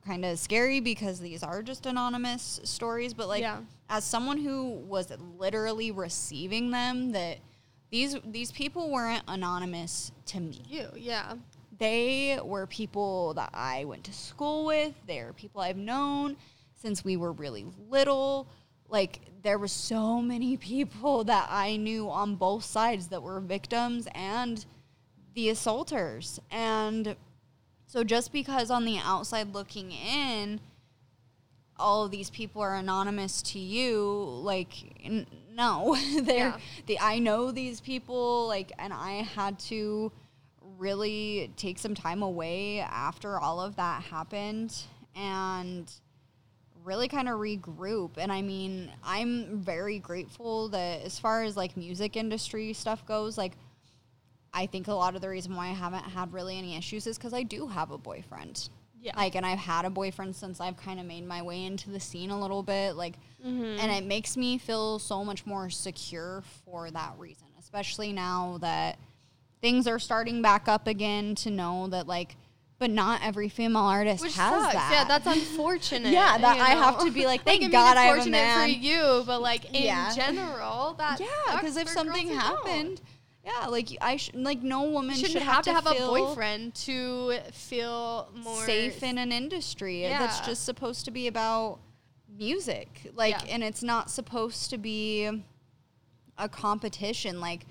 kind 0.06 0.24
of 0.26 0.40
scary 0.40 0.80
because 0.80 1.20
these 1.20 1.44
are 1.44 1.62
just 1.62 1.86
anonymous 1.86 2.60
stories 2.64 3.14
but 3.14 3.28
like 3.28 3.42
Yeah. 3.42 3.60
as 3.90 4.04
someone 4.04 4.38
who 4.38 4.70
was 4.88 5.12
literally 5.38 5.92
receiving 5.92 6.72
them 6.72 7.12
that 7.12 7.38
these 7.92 8.16
these 8.26 8.52
people 8.52 8.90
weren't 8.90 9.24
anonymous 9.28 10.12
to 10.28 10.40
me 10.40 10.64
You, 10.70 10.88
yeah, 10.96 11.34
they 11.78 12.40
were 12.44 12.66
people 12.68 13.34
that 13.34 13.50
I 13.54 13.84
went 13.86 14.04
to 14.06 14.14
school 14.14 14.66
with. 14.66 14.94
They're 15.08 15.34
people 15.34 15.60
I've 15.62 15.76
known 15.78 16.38
since 16.82 17.04
we 17.04 17.18
were 17.18 17.34
really 17.34 17.66
little. 17.90 18.48
Like 18.92 19.22
there 19.42 19.58
were 19.58 19.68
so 19.68 20.22
many 20.22 20.58
people 20.72 21.24
that 21.24 21.48
I 21.50 21.78
knew 21.78 22.10
on 22.10 22.36
both 22.36 22.64
sides 22.64 23.08
that 23.08 23.24
were 23.24 23.40
victims 23.40 24.08
and 24.14 24.64
the 25.34 25.50
assaulters. 25.50 26.40
And 26.52 27.16
so 27.88 28.04
just 28.04 28.32
because 28.32 28.70
on 28.70 28.86
the 28.86 28.98
outside 29.00 29.54
looking 29.54 29.92
in 29.92 30.60
all 31.78 32.06
of 32.06 32.12
these 32.12 32.30
people 32.30 32.62
are 32.62 32.76
anonymous 32.76 33.42
to 33.42 33.58
you 33.58 34.24
like 34.44 34.72
n- 35.04 35.26
no 35.56 35.98
they're 36.22 36.50
Yeah. 36.50 36.58
the 36.86 37.00
I 37.00 37.18
know 37.18 37.52
these 37.52 37.82
people 37.82 38.48
like 38.48 38.72
and 38.78 38.94
I 38.94 39.24
had 39.24 39.58
to 39.72 40.12
really 40.78 41.52
take 41.58 41.80
some 41.80 41.96
time 41.96 42.22
away 42.22 42.82
after 42.82 43.40
all 43.40 43.60
of 43.60 43.78
that 43.78 44.04
happened 44.04 44.76
and 45.16 45.92
really 46.84 47.08
kind 47.08 47.30
of 47.30 47.36
regroup. 47.40 48.12
And 48.18 48.32
I 48.32 48.42
mean 48.42 48.92
I'm 49.04 49.60
very 49.62 50.00
grateful 50.00 50.70
that 50.70 51.02
as 51.02 51.20
far 51.20 51.44
as 51.44 51.56
like 51.58 51.78
music 51.78 52.16
industry 52.18 52.74
stuff 52.74 53.06
goes 53.06 53.38
like 53.38 53.54
I 54.54 54.66
think 54.66 54.88
a 54.88 54.94
lot 54.94 55.16
of 55.16 55.22
the 55.22 55.30
reason 55.30 55.56
why 55.56 55.68
I 55.68 55.74
haven't 55.74 56.04
had 56.04 56.34
really 56.34 56.58
any 56.58 56.76
issues 56.76 57.08
is 57.08 57.18
cuz 57.18 57.34
I 57.34 57.44
do 57.44 57.68
have 57.68 57.92
a 57.92 57.98
boyfriend. 57.98 58.70
Yeah, 59.04 59.18
like 59.18 59.34
and 59.34 59.44
i've 59.44 59.58
had 59.58 59.86
a 59.86 59.90
boyfriend 59.90 60.36
since 60.36 60.62
i've 60.62 60.78
kind 60.78 61.00
of 61.00 61.08
made 61.08 61.26
my 61.26 61.42
way 61.42 61.66
into 61.66 61.90
the 61.90 62.00
scene 62.00 62.30
a 62.30 62.40
little 62.40 62.62
bit 62.62 62.96
like 62.96 63.16
Mhm. 63.44 63.80
and 63.80 63.92
it 63.92 64.04
makes 64.04 64.38
me 64.38 64.60
feel 64.60 65.00
so 65.00 65.26
much 65.26 65.44
more 65.44 65.72
secure 65.72 66.44
for 66.64 66.92
that 66.92 67.16
reason 67.18 67.48
especially 67.58 68.14
now 68.14 68.60
that 68.62 69.00
things 69.60 69.88
are 69.88 69.98
starting 69.98 70.44
back 70.44 70.68
up 70.68 70.86
again 70.86 71.34
to 71.34 71.50
know 71.50 71.88
that 71.88 72.06
like 72.06 72.36
but 72.82 72.90
not 72.90 73.22
every 73.24 73.48
female 73.48 73.84
artist 73.84 74.24
which 74.24 74.36
has 74.36 74.60
sucks. 74.64 74.74
that 74.74 74.90
Yeah, 74.92 75.04
that's 75.06 75.28
unfortunate. 75.38 76.12
Yeah, 76.12 76.38
that 76.40 76.58
you 76.58 76.64
I 76.64 76.74
know? 76.74 76.82
have 76.82 77.00
to 77.06 77.12
be 77.12 77.26
like, 77.28 77.44
thank 77.44 77.62
mean, 77.62 77.70
God 77.70 77.96
I 77.96 78.06
have 78.06 78.26
a 78.26 78.30
man. 78.30 78.68
for 78.70 78.76
you, 78.76 79.24
but 79.28 79.40
like 79.40 79.66
in 79.66 79.84
Yeah. 79.84 80.12
general, 80.16 80.94
that 80.98 81.20
yeah 81.20 81.28
because 81.60 81.78
if 81.78 81.88
something 81.88 82.28
who 82.28 82.34
don't. 82.34 82.42
happened 82.42 83.02
yeah 83.46 83.66
like 83.68 83.90
i 84.02 84.18
sh- 84.18 84.30
like 84.36 84.62
no 84.62 84.84
woman 84.84 85.16
should 85.16 85.32
shouldn't 85.32 85.46
have, 85.46 85.64
to 85.64 85.74
have 85.74 85.88
a 85.88 85.94
boyfriend 85.96 86.76
to 86.76 87.34
feel 87.52 88.30
more 88.36 88.64
safe 88.66 89.02
in 89.02 89.18
an 89.18 89.32
industry 89.32 90.02
that's 90.04 90.40
just 90.42 90.64
supposed 90.64 91.06
to 91.06 91.12
be 91.12 91.26
about 91.28 91.80
music 92.38 92.88
like 93.16 93.34
Yeah. 93.46 93.54
and 93.54 93.64
it's 93.64 93.82
not 93.82 94.12
supposed 94.12 94.70
to 94.70 94.78
be 94.78 95.28
a 96.38 96.48
competition 96.50 97.40
like 97.42 97.66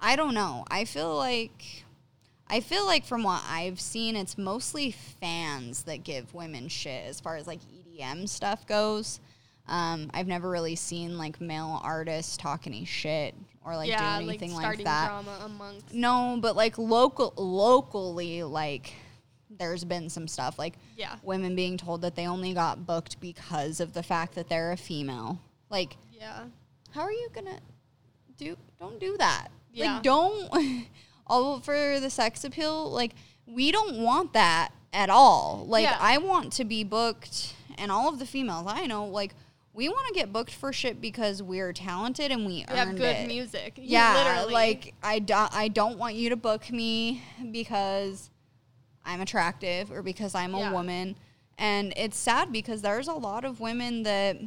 i 0.00 0.16
don't 0.16 0.32
know 0.34 0.64
i 0.70 0.84
feel 0.86 1.14
like 1.16 1.84
i 2.50 2.60
feel 2.60 2.84
like 2.84 3.04
from 3.04 3.22
what 3.22 3.42
i've 3.48 3.80
seen 3.80 4.16
it's 4.16 4.36
mostly 4.36 4.90
fans 4.90 5.84
that 5.84 6.04
give 6.04 6.32
women 6.34 6.68
shit 6.68 7.06
as 7.06 7.20
far 7.20 7.36
as 7.36 7.46
like 7.46 7.60
edm 7.98 8.28
stuff 8.28 8.66
goes 8.66 9.20
um, 9.68 10.10
I've 10.12 10.26
never 10.26 10.50
really 10.50 10.74
seen 10.74 11.16
like 11.16 11.40
male 11.40 11.80
artists 11.84 12.36
talk 12.36 12.66
any 12.66 12.84
shit 12.84 13.36
or 13.64 13.76
like 13.76 13.88
yeah, 13.88 14.18
do 14.18 14.24
anything 14.26 14.52
like, 14.52 14.60
starting 14.62 14.84
that. 14.84 15.06
drama 15.08 15.38
amongst. 15.44 15.94
No, 15.94 16.38
but 16.40 16.56
like 16.56 16.76
local 16.76 17.32
locally, 17.36 18.42
like 18.42 18.92
there's 19.48 19.84
been 19.84 20.08
some 20.08 20.26
stuff 20.26 20.58
like 20.58 20.74
Yeah. 20.96 21.16
women 21.22 21.54
being 21.54 21.76
told 21.76 22.02
that 22.02 22.16
they 22.16 22.26
only 22.26 22.52
got 22.52 22.84
booked 22.84 23.20
because 23.20 23.78
of 23.78 23.92
the 23.92 24.02
fact 24.02 24.34
that 24.34 24.48
they're 24.48 24.72
a 24.72 24.76
female. 24.76 25.38
Like, 25.68 25.96
Yeah. 26.10 26.46
how 26.90 27.02
are 27.02 27.12
you 27.12 27.28
gonna 27.32 27.60
do? 28.36 28.56
Don't 28.80 28.98
do 28.98 29.16
that. 29.18 29.48
Yeah. 29.72 29.94
Like, 29.94 30.02
don't 30.02 30.50
all 31.30 31.60
for 31.60 31.98
the 32.00 32.10
sex 32.10 32.44
appeal. 32.44 32.90
Like, 32.90 33.12
we 33.46 33.70
don't 33.72 34.02
want 34.02 34.32
that 34.34 34.70
at 34.92 35.08
all. 35.08 35.64
Like, 35.68 35.84
Yeah. 35.84 35.96
I 36.00 36.18
want 36.18 36.52
to 36.54 36.64
be 36.64 36.84
booked, 36.84 37.54
and 37.78 37.90
all 37.92 38.08
of 38.08 38.18
the 38.18 38.26
females 38.26 38.66
I 38.68 38.86
know, 38.86 39.06
like. 39.06 39.34
We 39.72 39.88
want 39.88 40.08
to 40.08 40.14
get 40.14 40.32
booked 40.32 40.50
for 40.52 40.72
shit 40.72 41.00
because 41.00 41.40
we're 41.44 41.72
talented 41.72 42.32
and 42.32 42.44
we 42.44 42.66
We 42.68 42.76
have 42.76 42.96
good 42.96 43.16
it. 43.18 43.28
music. 43.28 43.74
You 43.78 43.84
Yeah, 43.84 44.14
literally. 44.14 44.52
like 44.52 44.94
I 45.00 45.20
don't, 45.20 45.54
I 45.54 45.68
don't 45.68 45.96
want 45.96 46.16
you 46.16 46.28
to 46.30 46.36
book 46.36 46.70
me 46.72 47.22
because 47.52 48.30
I'm 49.06 49.20
attractive 49.20 49.92
or 49.92 50.02
because 50.02 50.34
I'm 50.34 50.54
a 50.56 50.58
Yeah. 50.58 50.72
woman. 50.72 51.14
And 51.56 51.94
it's 51.96 52.18
sad 52.18 52.50
because 52.50 52.82
there's 52.82 53.06
a 53.06 53.14
lot 53.14 53.44
of 53.44 53.60
women 53.60 54.02
that 54.02 54.38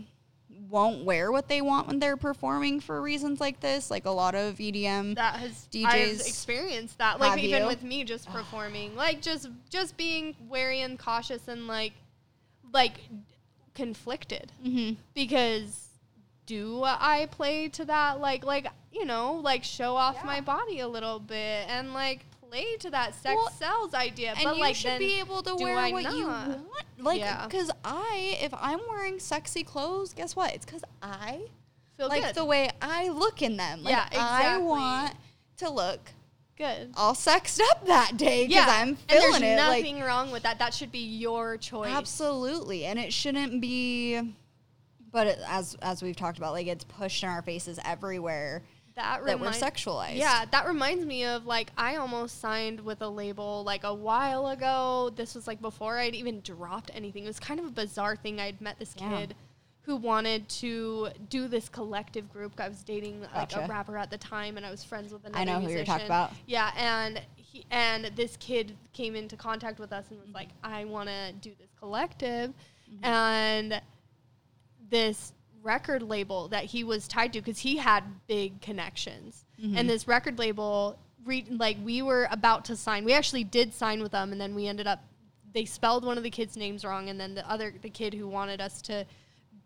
won't 0.74 1.06
wear 1.06 1.32
what 1.32 1.48
they 1.48 1.62
want 1.62 1.88
when 1.88 2.00
they're 2.00 2.18
performing 2.18 2.80
for 2.82 3.00
reasons 3.02 3.40
like 3.40 3.60
this. 3.60 3.90
Like 3.92 4.06
a 4.06 4.10
lot 4.12 4.34
of 4.34 4.56
EDM. 4.58 5.16
that 5.16 5.36
has 5.36 5.68
DJs 5.72 5.86
I've 5.86 6.20
experienced 6.20 6.98
that. 6.98 7.20
Like 7.20 7.42
even 7.42 7.62
you? 7.62 7.68
with 7.68 7.84
me 7.84 8.04
just 8.04 8.28
performing, 8.30 8.96
like 8.96 9.22
just 9.22 9.48
just 9.70 9.96
being 9.96 10.36
wary 10.50 10.82
and 10.82 10.98
cautious 11.00 11.48
and 11.48 11.68
like 11.68 11.94
like 12.74 12.98
conflicted 13.76 14.52
hmm 14.64 14.92
because 15.16 15.88
do 16.46 16.84
I 16.84 17.28
play 17.32 17.70
to 17.70 17.86
that 17.86 18.20
like 18.20 18.44
like 18.44 18.68
you 18.92 19.06
know 19.06 19.34
like 19.44 19.64
show 19.64 19.96
off 19.96 20.16
Yeah. 20.20 20.26
my 20.26 20.42
body 20.42 20.80
a 20.80 20.88
little 20.88 21.20
bit 21.20 21.68
and 21.70 21.94
like 21.94 22.26
play 22.54 22.76
to 22.78 22.90
that 22.92 23.16
sex 23.16 23.36
Well, 23.36 23.50
sells 23.52 23.94
idea 23.94 24.34
and 24.36 24.44
but 24.44 24.56
you 24.56 24.62
like 24.62 24.76
should 24.76 25.00
be 25.00 25.20
able 25.20 25.42
to 25.44 25.56
wear 25.56 25.78
I 25.78 25.92
what 25.92 26.14
you 26.14 26.28
want. 26.28 26.66
Like, 27.00 27.20
Yeah. 27.20 27.46
because 27.48 27.72
I, 27.84 28.38
if 28.42 28.54
I'm 28.54 28.80
wearing 28.88 29.20
sexy 29.20 29.64
clothes, 29.64 30.14
guess 30.14 30.36
what? 30.36 30.54
It's 30.54 30.66
because 30.66 30.84
I 31.02 31.42
feel 31.98 32.08
like 32.08 32.24
good 32.24 32.36
the 32.36 32.46
way 32.46 32.70
I 32.82 33.10
look 33.10 33.42
in 33.42 33.58
them. 33.58 33.84
Like, 33.84 33.94
Yeah, 33.94 34.08
I 34.14 34.58
want 34.58 35.16
to 35.58 35.70
look 35.70 36.12
good 36.56 36.92
all 36.96 37.16
sexed 37.16 37.60
up 37.72 37.88
that 37.88 38.16
day 38.16 38.46
because 38.48 38.68
yeah 38.68 38.72
I'm 38.82 38.90
and 38.90 38.98
feeling 39.10 39.42
there's 39.42 39.60
it. 39.60 39.68
Like, 39.68 39.84
nothing 39.84 40.02
wrong 40.02 40.32
with 40.32 40.44
that 40.44 40.60
that 40.60 40.72
should 40.74 40.92
be 40.92 41.00
your 41.00 41.58
choice 41.58 41.90
Absolutely, 41.92 42.86
and 42.86 43.00
it 43.00 43.12
shouldn't 43.12 43.60
be. 43.60 44.36
But 45.12 45.28
it, 45.28 45.40
as 45.48 45.76
as 45.82 46.02
we've 46.04 46.16
talked 46.16 46.38
about, 46.38 46.54
like 46.54 46.68
it's 46.68 46.84
pushed 46.84 47.24
in 47.24 47.30
our 47.30 47.42
faces 47.42 47.80
everywhere 47.84 48.64
that, 48.96 49.26
that 49.26 49.40
we're 49.40 49.48
sexualized. 49.50 50.18
Yeah, 50.18 50.46
that 50.52 50.68
reminds 50.68 51.06
me 51.06 51.26
of 51.26 51.46
like 51.46 51.72
I 51.78 51.96
almost 51.96 52.40
signed 52.40 52.80
with 52.82 53.02
a 53.02 53.08
label 53.08 53.64
like 53.64 53.84
a 53.84 53.94
while 53.94 54.48
ago. 54.48 55.12
This 55.16 55.34
was 55.36 55.48
like 55.48 55.62
before 55.62 55.98
I'd 55.98 56.16
even 56.16 56.42
dropped 56.42 56.92
anything. 56.94 57.24
It 57.24 57.28
was 57.28 57.40
kind 57.40 57.60
of 57.60 57.66
a 57.66 57.72
bizarre 57.72 58.16
thing. 58.16 58.40
I'd 58.40 58.62
met 58.62 58.78
this 58.80 58.94
Yeah. 58.98 59.10
kid 59.18 59.36
who 59.82 59.98
wanted 59.98 60.48
to 60.48 61.10
do 61.30 61.48
this 61.50 61.68
collective 61.68 62.32
group. 62.32 62.54
I 62.60 62.70
was 62.70 62.84
dating 62.84 63.20
like 63.22 63.34
Gotcha. 63.50 63.66
a 63.66 63.68
rapper 63.68 63.98
at 63.98 64.10
the 64.10 64.18
time, 64.18 64.56
and 64.58 64.66
I 64.66 64.72
was 64.72 64.84
friends 64.84 65.12
with 65.12 65.26
another. 65.26 65.42
I 65.42 65.44
know 65.44 65.56
who 65.56 65.62
you're 65.68 65.70
musician. 65.80 65.86
talking 65.88 66.06
about. 66.06 66.32
Yeah, 66.46 66.72
and 66.78 67.22
he 67.36 67.66
and 67.70 68.06
this 68.16 68.38
kid 68.38 68.78
came 68.94 69.16
into 69.16 69.36
contact 69.36 69.80
with 69.80 69.92
us 69.92 70.06
and 70.10 70.20
was 70.22 70.30
like, 70.34 70.50
"I 70.64 70.86
want 70.86 71.10
to 71.10 71.34
do 71.42 71.52
this 71.60 71.70
collective," 71.80 72.54
Mm-hmm. 72.94 73.06
and 73.06 73.82
this 74.90 75.34
record 75.64 76.04
label 76.04 76.50
that 76.50 76.66
he 76.66 76.84
was 76.84 77.08
tied 77.08 77.34
to 77.34 77.40
because 77.40 77.60
he 77.60 77.78
had 77.78 78.04
big 78.28 78.62
connections 78.62 79.46
Mm-hmm. 79.62 79.78
and 79.78 79.90
this 79.90 80.08
record 80.08 80.40
label 80.40 81.00
re- 81.24 81.46
like 81.50 81.78
we 81.86 82.02
were 82.02 82.28
about 82.32 82.66
to 82.66 82.76
sign 82.76 83.06
we 83.06 83.14
actually 83.14 83.44
did 83.46 83.74
sign 83.74 84.02
with 84.02 84.12
them 84.12 84.32
and 84.34 84.42
then 84.42 84.56
we 84.56 84.68
ended 84.68 84.88
up 84.88 85.02
they 85.54 85.64
spelled 85.64 86.04
one 86.04 86.18
of 86.18 86.24
the 86.24 86.30
kids 86.30 86.58
names 86.58 86.84
wrong 86.84 87.08
and 87.08 87.18
then 87.20 87.34
the 87.36 87.50
other 87.50 87.74
the 87.82 87.90
kid 87.90 88.14
who 88.16 88.28
wanted 88.28 88.60
us 88.60 88.82
to 88.82 89.06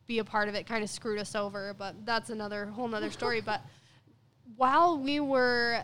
be 0.05 0.19
a 0.19 0.23
part 0.23 0.49
of 0.49 0.55
it 0.55 0.67
kind 0.67 0.83
of 0.83 0.89
screwed 0.89 1.17
us 1.17 1.35
over 1.35 1.73
but 1.77 1.95
that's 2.05 2.29
another 2.29 2.65
whole 2.67 2.87
nother 2.87 3.09
story 3.09 3.41
but 3.45 3.61
while 4.55 4.99
we 4.99 5.19
were 5.19 5.81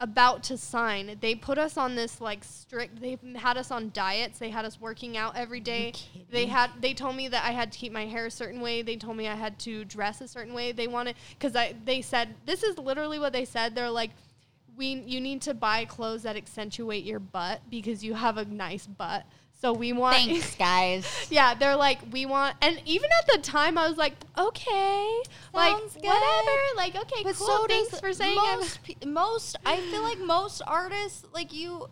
about 0.00 0.44
to 0.44 0.56
sign. 0.56 1.16
They 1.20 1.34
put 1.34 1.58
us 1.58 1.76
on 1.76 1.96
this 1.96 2.20
like 2.20 2.44
strict 2.44 3.00
they 3.00 3.18
had 3.36 3.56
us 3.56 3.70
on 3.70 3.90
diets. 3.92 4.38
They 4.38 4.50
had 4.50 4.64
us 4.64 4.80
working 4.80 5.16
out 5.16 5.36
every 5.36 5.60
day. 5.60 5.92
they 6.30 6.46
had 6.46 6.70
they 6.80 6.94
told 6.94 7.16
me 7.16 7.28
that 7.28 7.44
i 7.44 7.50
had 7.50 7.72
to 7.72 7.78
keep 7.78 7.92
my 7.92 8.06
hair 8.06 8.26
a 8.26 8.30
certain 8.30 8.60
way. 8.60 8.82
They 8.82 8.96
told 8.96 9.16
me 9.16 9.26
i 9.26 9.34
had 9.34 9.58
to 9.60 9.84
dress 9.84 10.20
a 10.20 10.28
certain 10.28 10.54
way. 10.54 10.72
They 10.72 10.86
wanted 10.86 11.16
because 11.30 11.56
i 11.56 11.74
they 11.84 12.02
said 12.02 12.34
this 12.46 12.62
is 12.62 12.78
literally 12.78 13.18
what 13.18 13.32
they 13.32 13.44
said. 13.44 13.74
They're 13.74 13.90
like 13.90 14.10
we 14.76 15.02
you 15.06 15.20
need 15.20 15.42
to 15.42 15.54
buy 15.54 15.84
clothes 15.84 16.22
that 16.22 16.36
accentuate 16.36 17.04
your 17.04 17.20
butt 17.20 17.60
because 17.68 18.04
you 18.04 18.14
have 18.14 18.36
a 18.36 18.44
nice 18.44 18.86
butt 18.86 19.24
so 19.60 19.72
we 19.72 19.92
want 19.92 20.16
Thanks, 20.16 20.54
guys. 20.58 21.26
yeah, 21.30 21.54
they're 21.54 21.76
like, 21.76 21.98
we 22.12 22.26
want, 22.26 22.56
and 22.62 22.80
even 22.84 23.10
at 23.20 23.26
the 23.34 23.42
time, 23.42 23.76
I 23.76 23.88
was 23.88 23.96
like, 23.98 24.14
okay, 24.36 25.20
like 25.52 25.76
good. 25.94 26.04
whatever, 26.04 26.60
like 26.76 26.94
okay, 26.96 27.22
But 27.24 27.34
cool. 27.36 27.46
so 27.46 27.66
Thanks 27.66 27.98
for 28.00 28.12
saying. 28.12 28.36
Most. 28.36 28.82
pe- 28.84 28.94
most, 29.06 29.56
I 29.66 29.78
feel 29.90 30.02
like 30.02 30.18
most 30.24 30.62
artists, 30.66 31.24
like 31.32 31.52
you. 31.52 31.88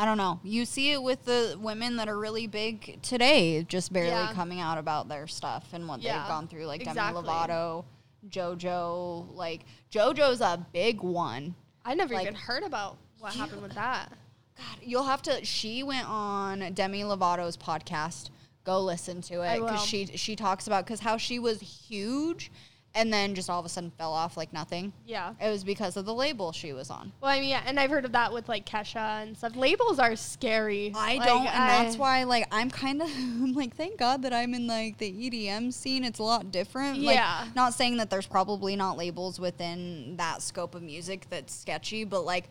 I 0.00 0.04
don't 0.04 0.16
know. 0.16 0.38
You 0.44 0.64
see 0.64 0.92
it 0.92 1.02
with 1.02 1.24
the 1.24 1.58
women 1.60 1.96
that 1.96 2.08
are 2.08 2.16
really 2.16 2.46
big 2.46 3.02
today, 3.02 3.64
just 3.64 3.92
barely 3.92 4.10
Yeah. 4.10 4.32
coming 4.32 4.60
out 4.60 4.78
about 4.78 5.08
their 5.08 5.26
stuff 5.26 5.66
and 5.72 5.88
what 5.88 6.00
Yeah, 6.00 6.20
they've 6.20 6.28
gone 6.28 6.46
through, 6.46 6.66
like 6.66 6.82
exactly. 6.82 7.20
Demi 7.20 7.26
Lovato, 7.28 7.84
JoJo. 8.28 9.34
Like 9.34 9.64
JoJo's 9.90 10.40
a 10.40 10.64
big 10.72 11.00
one. 11.02 11.56
I 11.84 11.94
never 11.94 12.14
like- 12.14 12.22
even 12.22 12.36
heard 12.36 12.62
about 12.62 12.96
what 13.18 13.34
happened 13.34 13.60
with 13.62 13.74
that. 13.74 14.12
God, 14.58 14.78
you'll 14.82 15.04
have 15.04 15.22
to. 15.22 15.44
She 15.44 15.82
went 15.82 16.08
on 16.08 16.72
Demi 16.74 17.02
Lovato's 17.04 17.56
podcast. 17.56 18.30
Go 18.64 18.80
listen 18.82 19.22
to 19.22 19.40
it 19.42 19.60
because 19.60 19.82
she 19.84 20.06
she 20.06 20.36
talks 20.36 20.66
about 20.66 20.84
because 20.84 21.00
how 21.00 21.16
she 21.16 21.38
was 21.38 21.58
huge, 21.60 22.50
and 22.94 23.10
then 23.10 23.34
just 23.34 23.48
all 23.48 23.58
of 23.60 23.64
a 23.64 23.68
sudden 23.70 23.90
fell 23.96 24.12
off 24.12 24.36
like 24.36 24.52
nothing. 24.52 24.92
Yeah. 25.06 25.32
It 25.40 25.48
was 25.48 25.64
because 25.64 25.96
of 25.96 26.04
the 26.04 26.12
label 26.12 26.52
she 26.52 26.74
was 26.74 26.90
on. 26.90 27.12
Well, 27.22 27.30
I 27.30 27.40
mean, 27.40 27.48
yeah, 27.48 27.62
and 27.64 27.80
I've 27.80 27.88
heard 27.88 28.04
of 28.04 28.12
that 28.12 28.30
with 28.30 28.46
like 28.46 28.66
Kesha 28.66 29.22
and 29.22 29.34
stuff. 29.38 29.56
Labels 29.56 29.98
are 29.98 30.14
scary. 30.16 30.92
I 30.94 31.14
Like, 31.16 31.26
don't, 31.28 31.46
and 31.46 31.46
that's 31.86 31.96
why 31.96 32.24
like 32.24 32.46
I'm 32.52 32.68
kind 32.70 33.00
of 33.00 33.08
I'm 33.16 33.54
like 33.54 33.74
thank 33.74 33.96
God 33.96 34.20
that 34.22 34.34
I'm 34.34 34.52
in 34.52 34.66
like 34.66 34.98
the 34.98 35.10
EDM 35.10 35.72
scene. 35.72 36.04
It's 36.04 36.18
a 36.18 36.24
lot 36.24 36.50
different. 36.50 36.98
Like, 37.00 37.14
Yeah. 37.16 37.46
not 37.56 37.72
saying 37.72 37.96
that 37.98 38.10
there's 38.10 38.26
probably 38.26 38.76
not 38.76 38.98
labels 38.98 39.40
within 39.40 40.16
that 40.18 40.42
scope 40.42 40.74
of 40.74 40.82
music 40.82 41.26
that's 41.30 41.54
sketchy, 41.54 42.04
but 42.04 42.26
like 42.26 42.50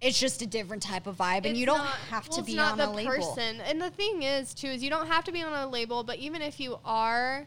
it's 0.00 0.18
just 0.18 0.40
a 0.42 0.46
different 0.46 0.82
type 0.82 1.06
of 1.06 1.16
vibe, 1.16 1.38
and 1.38 1.46
It's 1.46 1.58
you 1.58 1.66
don't 1.66 1.78
not- 1.78 1.88
have 2.10 2.28
well, 2.28 2.36
to 2.38 2.40
it's 2.40 2.50
be 2.50 2.56
not 2.56 2.72
on 2.72 2.78
the 2.78 2.88
a 2.88 2.90
label. 2.90 3.10
person. 3.12 3.60
And 3.60 3.80
the 3.80 3.90
thing 3.90 4.22
is, 4.22 4.54
too, 4.54 4.68
is 4.68 4.82
you 4.82 4.90
don't 4.90 5.06
have 5.08 5.24
to 5.24 5.32
be 5.32 5.42
on 5.42 5.52
a 5.52 5.66
label, 5.68 6.02
but 6.04 6.18
even 6.18 6.40
if 6.42 6.58
you 6.58 6.78
are, 6.84 7.46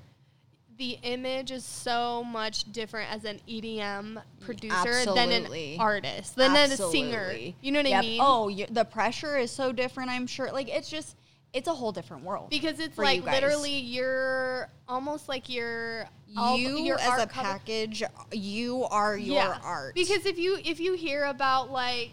the 0.77 0.97
image 1.03 1.51
is 1.51 1.63
so 1.63 2.23
much 2.23 2.71
different 2.71 3.11
as 3.11 3.25
an 3.25 3.39
EDM 3.47 4.21
producer 4.41 5.05
than 5.05 5.31
an 5.31 5.79
artist, 5.79 6.35
than 6.35 6.53
than 6.53 6.71
a 6.71 6.77
singer. 6.77 7.31
You 7.61 7.71
know 7.71 7.81
what 7.81 7.93
I 7.93 8.01
mean? 8.01 8.19
Oh, 8.23 8.47
you, 8.47 8.65
the 8.69 8.83
pressure 8.85 9.37
is 9.37 9.51
so 9.51 9.71
different. 9.71 10.09
I'm 10.09 10.25
sure. 10.27 10.51
Like 10.51 10.69
it's 10.69 10.89
just, 10.89 11.15
it's 11.53 11.67
a 11.67 11.73
whole 11.73 11.91
different 11.91 12.23
world. 12.23 12.49
because 12.49 12.79
it's 12.79 12.97
you 12.97 13.03
like 13.03 13.23
guys. 13.23 13.35
literally 13.41 13.77
you're 13.79 14.67
almost 14.87 15.29
like 15.29 15.47
you're 15.47 16.07
all- 16.35 16.57
you 16.57 16.79
your 16.79 16.99
as 16.99 17.21
a 17.21 17.27
cover- 17.27 17.49
package, 17.49 18.01
you 18.31 18.83
are 18.85 19.15
your 19.15 19.35
Yeah. 19.35 19.59
art. 19.63 19.93
Because 19.93 20.25
if 20.25 20.39
you 20.39 20.57
if 20.65 20.79
you 20.79 20.93
hear 20.93 21.25
about 21.25 21.71
like 21.71 22.09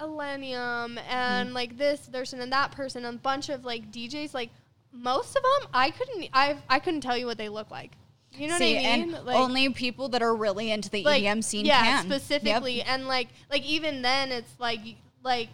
Illenium 0.00 0.98
and 1.08 1.46
Mm-hmm. 1.48 1.54
like 1.54 1.76
this 1.78 2.00
person 2.08 2.40
and 2.40 2.52
that 2.52 2.72
person 2.72 3.04
and 3.04 3.16
a 3.16 3.18
bunch 3.20 3.48
of 3.48 3.64
like 3.64 3.90
DJs, 3.92 4.34
like 4.34 4.50
most 4.92 5.36
of 5.36 5.42
them, 5.42 5.70
I 5.72 5.90
couldn't 5.90 6.28
I 6.32 6.56
I 6.68 6.78
couldn't 6.78 7.02
tell 7.02 7.16
you 7.16 7.26
what 7.26 7.38
they 7.38 7.48
look 7.48 7.70
like. 7.70 7.92
You 8.32 8.48
know 8.48 8.58
See, 8.58 8.74
what 8.76 8.84
I 8.86 8.96
mean? 8.96 9.14
and 9.14 9.28
only 9.28 9.68
people 9.70 10.08
that 10.10 10.22
are 10.22 10.34
really 10.34 10.70
into 10.70 10.88
the 10.88 11.02
like, 11.04 11.22
EDM 11.24 11.42
scene 11.42 11.66
yeah, 11.66 11.82
can. 11.82 12.08
Yep. 12.10 12.20
specifically, 12.20 12.82
and 12.82 13.06
like 13.08 13.28
like 13.50 13.64
even 13.64 14.02
then, 14.02 14.30
it's 14.32 14.52
like 14.58 14.80
like 15.22 15.48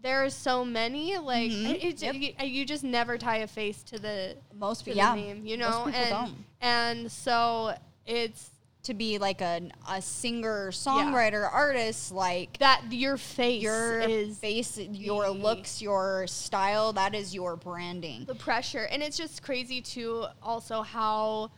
there 0.00 0.24
are 0.24 0.30
so 0.30 0.64
many 0.64 1.18
like 1.18 1.50
Mhm. 1.50 1.70
it, 1.74 1.84
it- 1.84 2.02
Yep. 2.02 2.14
you, 2.14 2.46
you 2.46 2.64
just 2.64 2.84
never 2.84 3.18
tie 3.18 3.38
a 3.38 3.46
face 3.48 3.82
to 3.84 3.98
the 3.98 4.36
Most 4.56 4.84
to 4.84 4.94
yeah, 4.94 5.14
the 5.16 5.20
name, 5.20 5.44
you 5.46 5.58
Most 5.58 5.70
know, 5.70 5.84
people 5.86 6.00
and 6.00 6.10
don't. 6.10 6.44
and 6.60 7.12
so 7.12 7.74
it's 8.06 8.50
To 8.84 8.94
be 8.94 9.18
like 9.18 9.40
a 9.42 9.60
a 9.90 10.00
singer, 10.00 10.70
songwriter, 10.70 11.46
artist, 11.52 12.10
like 12.10 12.56
that 12.58 12.84
your 12.90 13.16
face 13.18 13.62
your 13.62 14.00
is 14.00 14.38
face, 14.38 14.78
your 14.78 15.24
the- 15.26 15.30
looks, 15.32 15.82
your 15.82 16.26
style, 16.26 16.92
that 16.94 17.14
is 17.14 17.34
your 17.34 17.56
branding. 17.56 18.24
the 18.24 18.34
pressure 18.34 18.84
and 18.90 19.02
it's 19.02 19.16
just 19.18 19.42
crazy 19.42 19.82
too 19.82 20.24
also 20.42 20.80
how 20.82 21.50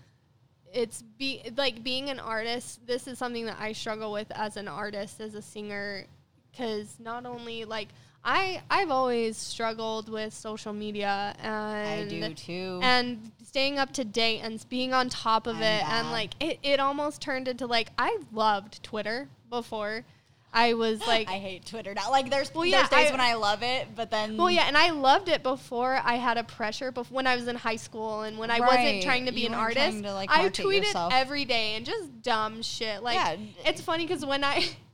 it's 0.72 1.02
be 1.18 1.42
like 1.56 1.84
being 1.84 2.10
an 2.10 2.18
artist 2.20 2.84
this 2.86 3.06
is 3.08 3.18
something 3.18 3.44
that 3.46 3.56
i 3.60 3.72
struggle 3.72 4.12
with 4.12 4.30
as 4.36 4.56
an 4.56 4.68
artist 4.68 5.20
as 5.20 5.34
a 5.34 5.42
singer 5.42 6.04
because 6.50 6.94
not 7.00 7.26
only 7.26 7.64
like 7.64 7.88
i 8.24 8.62
i've 8.70 8.90
always 8.90 9.36
struggled 9.36 10.08
with 10.08 10.32
social 10.32 10.72
media 10.72 11.34
and 11.42 11.52
I 11.52 12.08
do 12.08 12.34
too. 12.34 12.78
and 12.82 13.32
staying 13.50 13.80
up 13.80 13.92
to 13.92 14.04
date 14.04 14.38
and 14.44 14.64
being 14.68 14.94
on 14.94 15.08
top 15.08 15.48
of 15.48 15.56
it 15.60 15.82
and 15.90 16.12
like 16.12 16.30
it, 16.38 16.60
it 16.62 16.78
almost 16.78 17.20
turned 17.20 17.48
into 17.48 17.66
like 17.66 17.88
i 17.98 18.16
loved 18.32 18.80
twitter 18.84 19.28
before 19.48 20.04
i 20.52 20.72
was 20.74 21.00
like 21.08 21.28
I 21.28 21.38
hate 21.38 21.66
Twitter 21.66 21.92
now. 21.94 22.10
Like 22.12 22.30
there's 22.30 22.52
Well, 22.54 22.62
there's 22.62 22.72
yeah, 22.72 22.88
days 22.88 23.08
I- 23.08 23.10
when 23.12 23.20
I 23.20 23.34
love 23.34 23.62
it, 23.62 23.88
but 23.96 24.10
then 24.12 24.36
Well, 24.36 24.50
yeah, 24.50 24.64
and 24.66 24.76
I 24.76 24.90
loved 24.90 25.28
it 25.28 25.42
before 25.44 26.00
I 26.04 26.14
had 26.16 26.38
a 26.38 26.42
pressure. 26.44 26.90
Before 26.90 27.14
when 27.14 27.26
I 27.28 27.36
was 27.36 27.46
in 27.46 27.54
high 27.56 27.76
school 27.76 28.22
and 28.22 28.36
when 28.36 28.50
I 28.50 28.58
wasn't 28.58 29.02
trying 29.04 29.26
to 29.26 29.32
be 29.32 29.42
You 29.42 29.46
an 29.48 29.54
artist, 29.54 30.02
to, 30.02 30.12
like, 30.12 30.28
I 30.30 30.48
tweeted 30.48 30.78
yourself. 30.86 31.12
every 31.14 31.44
day 31.44 31.74
and 31.76 31.86
just 31.86 32.22
dumb 32.22 32.62
shit. 32.62 33.00
Like 33.04 33.14
Yeah. 33.14 33.36
it's 33.64 33.80
funny 33.80 34.04
because 34.06 34.24
when 34.26 34.42
I 34.42 34.64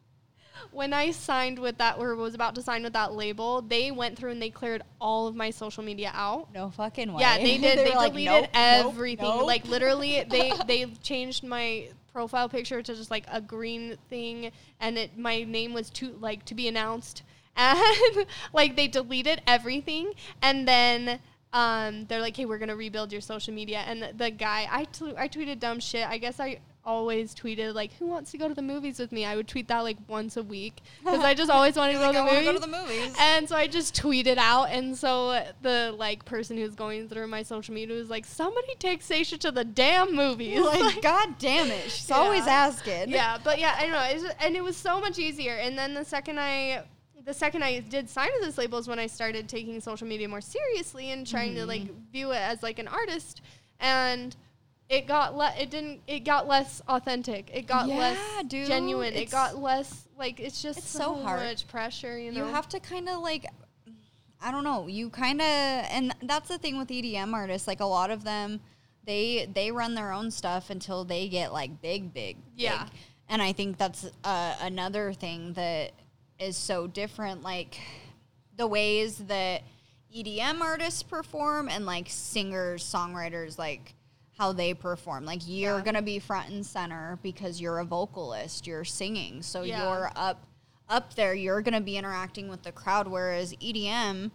when 0.71 0.93
I 0.93 1.11
signed 1.11 1.59
with 1.59 1.79
that 1.79 1.99
or 1.99 2.15
was 2.17 2.35
about 2.35 2.55
to 2.57 2.63
sign 2.63 2.83
with 2.83 2.93
that 2.95 3.13
label, 3.13 3.63
they 3.63 3.91
went 3.91 4.17
through 4.19 4.33
and 4.33 4.43
they 4.43 4.51
cleared 4.51 4.83
all 5.01 5.27
of 5.27 5.35
my 5.35 5.51
social 5.51 5.83
media 5.83 6.11
out. 6.15 6.53
no 6.53 6.71
fucking 6.71 7.13
way. 7.13 7.21
Yeah, 7.21 7.39
they 7.39 7.59
did. 7.59 7.79
they 7.79 7.95
like, 7.95 8.13
deleted 8.13 8.33
"Nope, 8.33 8.43
nope, 8.43 8.51
everything. 8.55 9.27
nope." 9.27 9.47
Like 9.47 9.67
literally, 9.67 10.25
they 10.31 10.53
they 10.67 10.87
changed 11.03 11.45
my 11.45 11.89
profile 12.13 12.49
picture 12.49 12.83
to 12.83 12.95
just 12.95 13.11
like 13.11 13.25
a 13.31 13.41
green 13.41 13.97
thing, 14.09 14.53
and 14.81 14.99
it 14.99 15.19
my 15.19 15.45
name 15.45 15.73
was 15.73 15.91
to 15.91 16.17
like 16.21 16.45
to 16.47 16.55
be 16.55 16.69
announced, 16.69 17.23
and 17.57 18.27
like 18.53 18.77
they 18.77 18.89
deleted 18.89 19.43
everything, 19.47 20.13
and 20.43 20.67
then. 20.67 21.21
Um, 21.53 22.05
they're 22.07 22.21
like, 22.21 22.37
hey, 22.37 22.45
we're 22.45 22.59
gonna 22.59 22.77
rebuild 22.77 23.13
your 23.13 23.23
social 23.23 23.55
media, 23.55 23.79
and 23.79 24.03
the, 24.03 24.13
the 24.15 24.31
guy, 24.31 24.69
I 24.71 24.81
I 25.17 25.29
tweeted 25.29 25.59
dumb 25.59 25.81
shit. 25.81 26.07
I 26.07 26.19
guess 26.19 26.39
I 26.39 26.59
always 26.87 27.35
tweeted 27.35 27.75
like, 27.75 27.93
"Who 27.95 28.07
wants 28.07 28.31
to 28.31 28.39
go 28.39 28.49
to 28.49 28.55
the 28.55 28.63
movies 28.63 28.99
with 28.99 29.11
me?" 29.13 29.25
I 29.27 29.37
would 29.37 29.49
tweet 29.49 29.69
that 29.69 29.81
like 29.81 29.97
once 30.09 30.37
a 30.37 30.43
week 30.43 30.77
because 31.05 31.21
I 31.25 31.35
just 31.35 31.51
always 31.57 31.77
wanted 31.77 31.95
to 31.95 31.99
go, 31.99 32.07
Like, 32.13 32.31
to 32.31 32.37
the 32.37 32.43
go 32.45 32.53
to 32.53 32.59
the 32.59 32.67
movies. 32.67 33.15
And 33.21 33.49
so 33.49 33.57
I 33.57 33.67
just 33.67 33.95
tweeted 34.01 34.37
out, 34.39 34.71
and 34.71 34.97
so 34.97 35.45
the 35.63 35.95
like 35.99 36.25
person 36.25 36.57
who's 36.57 36.75
going 36.75 37.09
through 37.09 37.27
my 37.27 37.43
social 37.43 37.75
media 37.75 37.97
was 37.97 38.09
like, 38.09 38.25
"Somebody 38.25 38.75
take 38.79 39.03
Saysha 39.03 39.39
to 39.41 39.51
the 39.51 39.65
damn 39.65 40.15
movies." 40.15 40.61
like, 40.65 41.03
god 41.03 41.39
damn 41.39 41.67
it. 41.71 41.91
She's 41.91 42.09
Yeah. 42.09 42.17
always 42.17 42.47
asking. 42.47 43.11
yeah, 43.11 43.39
but 43.43 43.59
yeah, 43.59 43.75
I 43.77 43.83
don't 43.83 43.93
know, 43.93 44.03
it's 44.05 44.23
just- 44.23 44.37
and 44.41 44.55
it 44.57 44.63
was 44.63 44.77
so 44.77 45.01
much 45.01 45.19
easier. 45.19 45.55
And 45.57 45.77
then 45.77 45.93
the 45.95 46.05
second 46.05 46.39
I, 46.39 46.85
the 47.25 47.35
second 47.35 47.65
I 47.65 47.81
did 47.81 48.09
sign 48.09 48.29
to 48.29 48.47
this 48.47 48.57
label 48.57 48.79
is 48.79 48.87
when 48.87 49.01
I 49.01 49.09
started 49.09 49.49
taking 49.49 49.81
social 49.81 50.07
media 50.07 50.29
more 50.29 50.41
seriously 50.41 51.11
and 51.11 51.27
trying 51.27 51.55
to 51.57 51.67
like 51.67 51.83
Mm-hmm. 51.83 52.13
view 52.13 52.31
it 52.31 52.37
as 52.39 52.63
like 52.63 52.79
an 52.79 52.87
artist, 52.87 53.43
and 53.81 54.37
it 54.89 55.07
got 55.07 55.37
le- 55.37 55.55
it 55.59 55.71
didn't 55.71 56.01
it 56.07 56.21
got 56.21 56.47
less 56.47 56.81
authentic. 56.89 57.51
It 57.53 57.67
got 57.67 57.89
Yeah, 57.89 57.97
less 57.99 58.19
dude, 58.47 58.67
genuine. 58.69 59.15
It 59.15 59.31
got 59.31 59.59
less 59.59 60.07
like 60.17 60.39
it's 60.41 60.63
just 60.63 60.79
it's 60.79 60.89
so, 60.89 60.99
so 60.99 61.15
hard. 61.17 61.41
much 61.45 61.67
pressure. 61.69 62.19
You 62.19 62.33
know. 62.33 62.47
you 62.47 62.53
have 62.53 62.69
to 62.71 62.81
kind 62.81 63.09
of 63.09 63.21
like 63.21 63.47
i 64.39 64.51
don't 64.51 64.65
know 64.65 64.87
you 64.87 65.09
kind 65.09 65.41
of 65.41 65.47
and 65.47 66.15
that's 66.25 66.49
the 66.51 66.59
thing 66.59 66.77
with 66.77 66.89
edm 66.89 67.33
artists 67.33 67.67
like 67.67 67.81
a 67.81 67.85
lot 67.87 68.11
of 68.11 68.23
them 68.23 68.61
they 69.05 69.49
they 69.55 69.73
run 69.73 69.95
their 69.95 70.13
own 70.13 70.31
stuff 70.31 70.69
until 70.69 71.05
they 71.07 71.27
get 71.27 71.55
like 71.55 71.81
big 71.81 72.13
big 72.13 72.37
Yeah. 72.55 72.85
big. 72.85 72.93
and 73.31 73.41
i 73.41 73.53
think 73.55 73.79
that's 73.79 74.07
uh, 74.25 74.55
another 74.61 75.15
thing 75.15 75.55
that 75.55 75.93
is 76.39 76.55
so 76.59 76.87
different 76.87 77.41
like 77.43 77.79
the 78.59 78.67
ways 78.67 79.17
that 79.27 79.63
edm 80.15 80.61
artists 80.61 81.03
perform 81.03 81.71
and 81.71 81.87
like 81.87 82.07
singers 82.11 82.85
songwriters 82.85 83.59
like 83.59 83.95
how 84.39 84.53
they 84.53 84.75
perform 84.75 85.25
like 85.25 85.41
you're 85.47 85.79
Yeah. 85.79 85.85
gonna 85.85 86.03
be 86.03 86.19
front 86.19 86.51
and 86.51 86.65
center 86.65 87.19
because 87.23 87.61
you're 87.61 87.79
a 87.79 87.85
vocalist 87.85 88.67
you're 88.67 88.85
singing 88.85 89.43
so 89.43 89.63
Yeah. 89.63 89.83
you're 89.83 90.11
up 90.17 90.45
up 90.89 91.15
there 91.15 91.35
you're 91.35 91.63
to 91.63 91.81
be 91.81 91.97
interacting 91.97 92.49
with 92.49 92.63
the 92.63 92.73
crowd 92.73 93.09
whereas 93.09 93.55
edm 93.55 94.31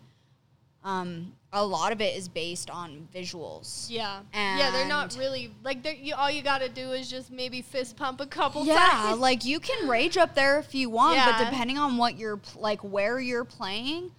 um, 0.84 1.34
a 1.54 1.64
lot 1.64 1.92
of 1.92 2.02
it 2.02 2.16
is 2.18 2.28
based 2.28 2.72
on 2.72 3.08
visuals 3.14 3.86
yeah, 3.88 4.22
yeah. 4.34 4.72
They're 4.72 4.88
not 4.88 5.16
really 5.16 5.54
like 5.64 5.84
they're, 5.84 5.94
you. 5.94 6.16
All 6.16 6.32
you 6.32 6.42
got 6.42 6.62
to 6.62 6.70
do 6.70 6.92
is 6.94 7.08
just 7.08 7.30
maybe 7.30 7.62
fist 7.62 7.96
pump 7.98 8.20
a 8.20 8.26
couple 8.26 8.66
yeah 8.66 8.90
times. 8.90 9.20
like 9.20 9.46
you 9.46 9.60
can 9.60 9.88
rage 9.88 10.18
up 10.18 10.34
there 10.34 10.58
if 10.58 10.74
you 10.74 10.90
want 10.90 11.18
but 11.24 11.38
depending 11.38 11.78
on 11.78 11.98
what 11.98 12.18
you're 12.18 12.40
like 12.56 12.80
where 12.82 13.20
you're 13.20 13.46
playing 13.46 14.12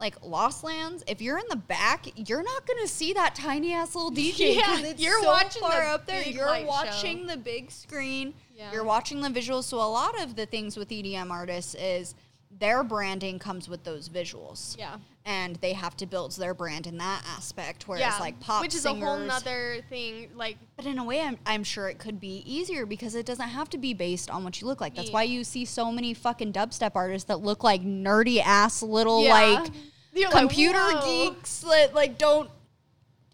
like 0.00 0.16
Lost 0.24 0.62
Lands, 0.64 1.02
if 1.06 1.20
you're 1.20 1.38
in 1.38 1.44
the 1.48 1.56
back, 1.56 2.06
you're 2.28 2.42
not 2.42 2.66
gonna 2.66 2.86
see 2.86 3.12
that 3.14 3.34
tiny 3.34 3.72
ass 3.72 3.94
little 3.94 4.10
DJ 4.10 4.54
because 4.56 4.80
Yeah, 4.82 4.86
it's 4.86 5.02
you're 5.02 5.20
so 5.22 5.26
watching 5.28 5.62
far 5.62 5.80
the 5.84 5.88
up 5.90 6.06
there. 6.06 6.22
You're 6.22 6.46
light 6.46 6.62
show. 6.62 6.68
watching 6.68 7.26
the 7.26 7.36
big 7.36 7.70
screen. 7.70 8.34
Yeah. 8.54 8.72
You're 8.72 8.84
watching 8.84 9.20
the 9.20 9.28
visuals. 9.28 9.64
So 9.64 9.78
a 9.78 9.82
lot 9.88 10.20
of 10.22 10.36
the 10.36 10.46
things 10.46 10.76
with 10.76 10.88
EDM 10.88 11.30
artists 11.30 11.74
is 11.74 12.14
their 12.58 12.82
branding 12.82 13.38
comes 13.38 13.68
with 13.68 13.84
those 13.84 14.08
visuals. 14.08 14.76
yeah. 14.78 14.96
and 15.24 15.56
they 15.56 15.74
have 15.74 15.96
to 15.96 16.06
build 16.06 16.32
their 16.32 16.54
brand 16.54 16.86
in 16.86 16.96
that 16.98 17.22
aspect. 17.36 17.86
Whereas 17.86 18.18
like 18.18 18.40
pop 18.40 18.62
which 18.62 18.74
is 18.74 18.82
singers, 18.82 19.02
a 19.02 19.06
whole 19.06 19.18
nother 19.18 19.78
thing. 19.90 20.30
Like 20.34 20.56
but 20.76 20.86
in 20.86 20.98
a 20.98 21.04
way, 21.04 21.20
I'm, 21.20 21.38
I'm 21.46 21.62
sure 21.64 21.88
it 21.88 21.98
could 21.98 22.18
be 22.18 22.42
easier 22.46 22.86
because 22.86 23.14
it 23.14 23.26
doesn't 23.26 23.48
have 23.48 23.68
to 23.70 23.78
be 23.78 23.92
based 23.94 24.30
on 24.30 24.42
what 24.44 24.60
you 24.60 24.66
look 24.66 24.80
like. 24.80 24.94
That's 24.94 25.08
Yeah. 25.08 25.14
why 25.14 25.22
you 25.24 25.44
see 25.44 25.64
so 25.64 25.92
many 25.92 26.14
fucking 26.14 26.52
dubstep 26.52 26.92
artists 26.94 27.26
that 27.28 27.40
look 27.40 27.62
like 27.62 27.82
nerdy 27.82 28.40
ass 28.42 28.82
little 28.82 29.22
Yeah. 29.22 29.34
like 29.34 29.72
You're 30.14 30.30
computer 30.30 30.78
"Whoa." 30.78 31.04
geeks 31.30 31.60
that 31.60 31.94
like 31.94 32.16
don't 32.18 32.50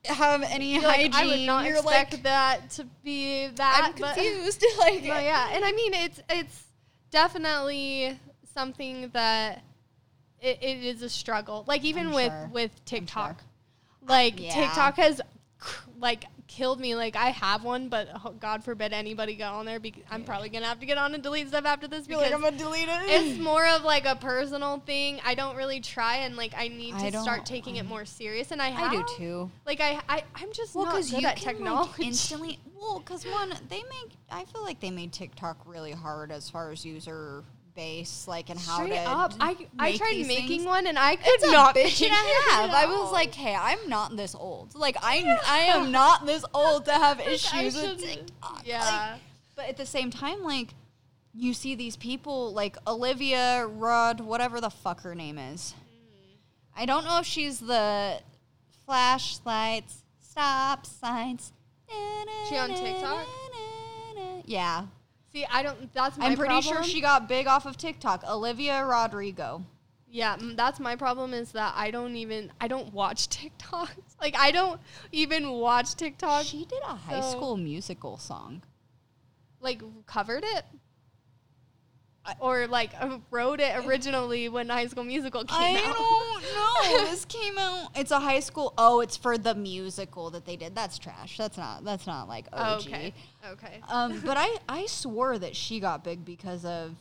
have 0.05 0.43
any 0.43 0.75
You're 0.75 0.83
like, 0.83 1.13
hygiene. 1.13 1.15
I 1.15 1.27
would 1.27 1.47
not 1.47 1.65
You're 1.65 1.77
expect 1.77 2.13
like, 2.13 2.23
that 2.25 2.71
to 2.71 2.85
be 3.03 3.47
that. 3.55 3.83
I'm 3.87 3.93
confused. 3.95 4.63
like, 4.79 5.03
No, 5.05 5.19
yeah, 5.19 5.51
and 5.53 5.65
I 5.65 5.73
mean 5.73 5.95
it's 5.95 6.21
it's 6.29 6.65
definitely 7.11 8.19
something 8.55 9.11
that 9.13 9.63
it, 10.41 10.59
it 10.63 10.85
is 10.85 11.03
a 11.03 11.09
struggle. 11.09 11.65
Like 11.67 11.85
even 11.85 12.09
I'm 12.09 12.15
with 12.15 12.33
sure. 12.33 12.51
with 12.53 12.85
TikTok, 12.85 13.41
sure. 13.41 13.49
like 14.09 14.41
Yeah. 14.41 14.55
TikTok 14.55 14.97
has 14.97 15.21
like 15.99 16.25
killed 16.47 16.79
me. 16.79 16.95
Like 16.95 17.17
I 17.17 17.31
have 17.31 17.65
one, 17.65 17.89
but 17.89 18.09
oh, 18.25 18.33
God 18.39 18.63
forbid 18.63 18.93
anybody 18.93 19.35
go 19.35 19.47
on 19.47 19.65
there. 19.67 19.81
Because 19.81 20.03
I'm 20.11 20.25
probably 20.25 20.51
gonna 20.51 20.67
have 20.67 20.81
to 20.81 20.87
get 20.87 20.99
on 20.99 21.15
and 21.15 21.23
delete 21.23 21.49
stuff 21.49 21.65
after 21.65 21.89
this 21.89 22.07
You're 22.07 22.19
because 22.19 22.33
like, 22.33 22.35
I'm 22.35 22.43
gonna 22.43 22.59
delete 22.59 22.89
it. 22.89 23.01
it's 23.07 23.39
more 23.41 23.67
of 23.67 23.83
like 23.83 24.05
a 24.05 24.17
personal 24.17 24.79
thing. 24.81 25.21
I 25.25 25.35
don't 25.35 25.57
really 25.57 25.81
try, 25.81 26.17
and 26.19 26.37
like 26.37 26.53
I 26.57 26.69
need 26.69 26.95
I 26.97 27.11
to 27.11 27.21
start 27.21 27.39
don't- 27.39 27.47
taking 27.47 27.77
it 27.77 27.87
more 27.87 28.05
serious. 28.05 28.51
And 28.51 28.61
I 28.61 28.71
I 28.75 28.91
do 28.91 29.05
too. 29.17 29.51
Like 29.67 29.81
I, 29.81 30.01
I 30.09 30.25
I'm 30.35 30.53
just 30.53 30.75
Well, 30.75 30.85
not 30.85 30.93
because 30.95 31.11
good 31.11 31.23
you 31.23 31.29
at 31.29 31.37
can 31.37 31.55
technology. 31.55 31.91
like 31.99 32.01
instantly. 32.09 32.59
Well, 32.79 32.99
because 32.99 33.25
one, 33.25 33.49
they 33.71 33.83
make. 33.83 34.13
I 34.31 34.45
feel 34.45 34.63
like 34.63 34.79
they 34.81 34.91
made 34.91 35.11
TikTok 35.13 35.57
really 35.65 35.93
hard 35.93 36.31
as 36.31 36.51
far 36.51 36.71
as 36.71 36.85
user 36.85 37.43
base, 37.75 38.27
like 38.29 38.51
and 38.51 38.59
how 38.59 38.77
Straight 38.85 38.91
to. 38.95 39.09
up, 39.09 39.35
I 39.41 39.57
I 39.79 39.91
make 39.91 39.99
tried 39.99 40.13
these 40.15 40.27
making 40.29 40.49
things. 40.49 40.65
one 40.67 40.87
and 40.87 40.99
I 40.99 41.17
could 41.17 41.27
It's 41.27 41.45
a 41.45 41.51
not 41.53 41.75
bitch 41.75 42.03
and 42.03 42.13
a 42.13 42.17
figure 42.17 42.51
half. 42.51 42.71
I 42.71 42.87
was 42.87 43.13
like, 43.13 43.35
hey, 43.35 43.55
I'm 43.55 43.89
not 43.89 44.17
this 44.17 44.35
old. 44.35 44.75
Like 44.75 44.97
I, 45.03 45.39
I 45.47 45.59
am 45.77 45.91
not 45.93 46.25
this 46.27 46.45
old 46.55 46.85
to 46.87 46.93
have 46.93 47.21
issues 47.27 47.75
with 47.75 48.01
shouldn't- 48.01 48.01
TikTok. 48.01 48.53
Like, 48.59 48.67
Yeah. 48.67 49.17
but 49.57 49.67
at 49.69 49.77
the 49.77 49.87
same 49.87 50.11
time, 50.11 50.43
like 50.43 50.75
you 51.35 51.53
see 51.53 51.75
these 51.75 51.97
people 51.97 52.53
like 52.53 52.77
Olivia 52.87 53.67
Rudd, 53.67 54.21
whatever 54.21 54.61
the 54.61 54.71
fuck 54.71 55.01
her 55.03 55.15
name 55.17 55.37
is. 55.39 55.75
Mm. 55.91 56.37
I 56.77 56.87
don't 56.87 57.05
know 57.05 57.19
if 57.19 57.27
she's 57.27 57.59
the 57.59 58.21
flashlights, 58.87 60.03
stop 60.21 60.87
signs. 60.87 61.53
She 62.49 62.57
on 62.57 62.69
TikTok? 62.69 63.27
Yeah, 64.47 64.87
See, 65.35 65.45
I 65.51 65.65
don't. 65.65 65.93
That's 65.93 66.17
my 66.17 66.27
I'm 66.27 66.37
pretty 66.37 66.61
sure 66.61 66.85
she 66.85 67.01
got 67.01 67.29
big 67.29 67.49
off 67.49 67.67
of 67.67 67.77
TikTok. 67.77 68.23
Olivia 68.29 68.85
Rodrigo. 68.85 69.65
Yeah, 70.09 70.37
mm, 70.37 70.57
that's 70.57 70.79
my 70.79 70.95
problem. 70.95 71.35
Is 71.35 71.51
that 71.53 71.75
I 71.77 71.91
don't 71.91 72.15
even. 72.15 72.53
I 72.61 72.69
don't 72.69 72.95
watch 72.95 73.29
TikToks. 73.37 74.15
Like 74.21 74.37
I 74.39 74.53
don't 74.53 74.81
even 75.11 75.51
watch 75.51 75.97
TikTok. 75.97 76.45
She 76.45 76.65
did 76.65 76.81
a 76.85 76.95
high 76.95 77.21
so- 77.21 77.31
school 77.33 77.57
musical 77.57 78.17
song. 78.17 78.63
like 79.61 79.83
covered 80.07 80.45
it. 80.45 80.65
Or 82.41 82.67
like 82.67 82.93
wrote 83.31 83.61
it 83.61 83.85
originally 83.85 84.49
when 84.49 84.69
High 84.71 84.87
School 84.87 85.05
Musical 85.05 85.45
came 85.45 85.59
I 85.59 85.83
out. 85.85 85.95
I 85.97 86.41
don't 86.43 87.03
know. 87.05 87.11
this 87.11 87.25
came 87.27 87.59
out. 87.59 87.89
It's 87.95 88.11
a 88.11 88.19
high 88.21 88.41
school. 88.41 88.73
Oh, 88.79 89.01
it's 89.01 89.17
for 89.17 89.37
the 89.37 89.55
musical 89.55 90.31
that 90.31 90.47
they 90.47 90.57
did. 90.57 90.75
That's 90.75 90.99
trash. 90.99 91.37
That's 91.37 91.59
not. 91.59 91.85
That's 91.85 92.07
not 92.07 92.27
like 92.29 92.47
OG. 92.53 92.81
okay. 92.87 93.15
Okay. 93.53 93.81
Um, 93.89 94.21
but 94.25 94.37
I 94.39 94.57
I 94.69 94.87
swore 94.87 95.39
that 95.39 95.55
she 95.55 95.81
got 95.81 96.03
big 96.03 96.25
because 96.25 96.65
of 96.65 96.95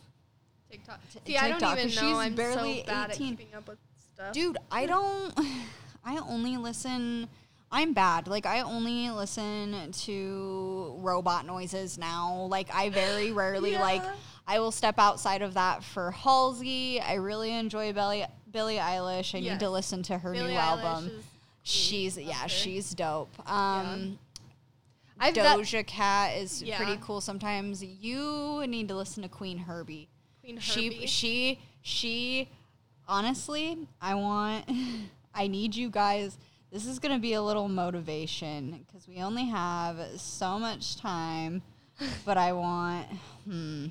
TikTok. 0.70 1.00
T- 1.10 1.20
See, 1.26 1.36
I 1.38 1.48
don't 1.48 1.58
TikTok, 1.58 1.78
know. 1.78 1.88
she's 1.88 2.02
I'm 2.02 2.34
barely 2.34 2.80
so 2.80 2.86
bad 2.86 3.10
18. 3.12 3.32
at 3.32 3.38
keeping 3.38 3.54
up 3.56 3.66
with 3.68 3.78
stuff. 4.14 4.32
dude. 4.34 4.58
I 4.70 4.84
don't. 4.86 5.32
I 6.04 6.18
only 6.18 6.58
listen. 6.58 7.28
I'm 7.72 7.94
bad. 7.94 8.28
Like 8.28 8.44
I 8.44 8.60
only 8.60 9.08
listen 9.10 9.90
to 10.04 10.94
robot 10.98 11.46
noises 11.46 11.96
now. 11.96 12.46
Like 12.50 12.68
I 12.74 12.90
very 12.90 13.32
rarely 13.32 13.72
like. 13.78 14.02
Yeah. 14.48 14.54
I 14.54 14.60
will 14.60 14.70
step 14.72 14.98
outside 14.98 15.42
of 15.42 15.54
that 15.54 15.82
for 15.82 16.10
Halsey. 16.10 17.00
I 17.00 17.14
really 17.14 17.52
enjoy 17.52 17.92
Billie 17.92 18.24
Billie 18.50 18.76
Eilish. 18.76 19.34
I 19.34 19.40
need 19.40 19.60
to 19.60 19.70
listen 19.70 20.02
to 20.04 20.18
her 20.18 20.32
Billie 20.32 20.52
new 20.52 20.58
Eilish 20.58 20.84
album. 20.84 21.10
She's 21.62 22.16
yeah, 22.18 22.34
her. 22.42 22.48
she's 22.48 22.90
dope. 22.94 23.32
Um, 23.50 24.18
I've 25.18 25.34
that- 25.34 25.58
Doja 25.58 25.86
Cat 25.86 26.36
is 26.36 26.62
Yeah. 26.62 26.76
pretty 26.76 26.98
cool. 27.00 27.20
Sometimes 27.20 27.82
you 27.82 28.64
need 28.66 28.88
to 28.88 28.94
listen 28.94 29.22
to 29.22 29.28
Queen 29.28 29.58
Herbie. 29.58 30.08
Queen 30.40 30.58
She 30.58 30.86
Herbie. 30.88 31.06
she 31.06 31.58
she. 31.82 32.48
Honestly, 33.08 33.78
I 34.00 34.14
want. 34.14 34.68
I 35.34 35.46
need 35.46 35.74
you 35.74 35.90
guys. 35.90 36.38
This 36.70 36.86
is 36.86 36.98
gonna 36.98 37.18
be 37.18 37.32
a 37.34 37.42
little 37.42 37.68
motivation 37.68 38.84
because 38.86 39.06
we 39.08 39.18
only 39.22 39.46
have 39.46 39.98
so 40.16 40.58
much 40.58 40.96
time. 40.96 41.62
but 42.24 42.36
I 42.36 42.52
want. 42.52 43.06
Hmm. 43.44 43.86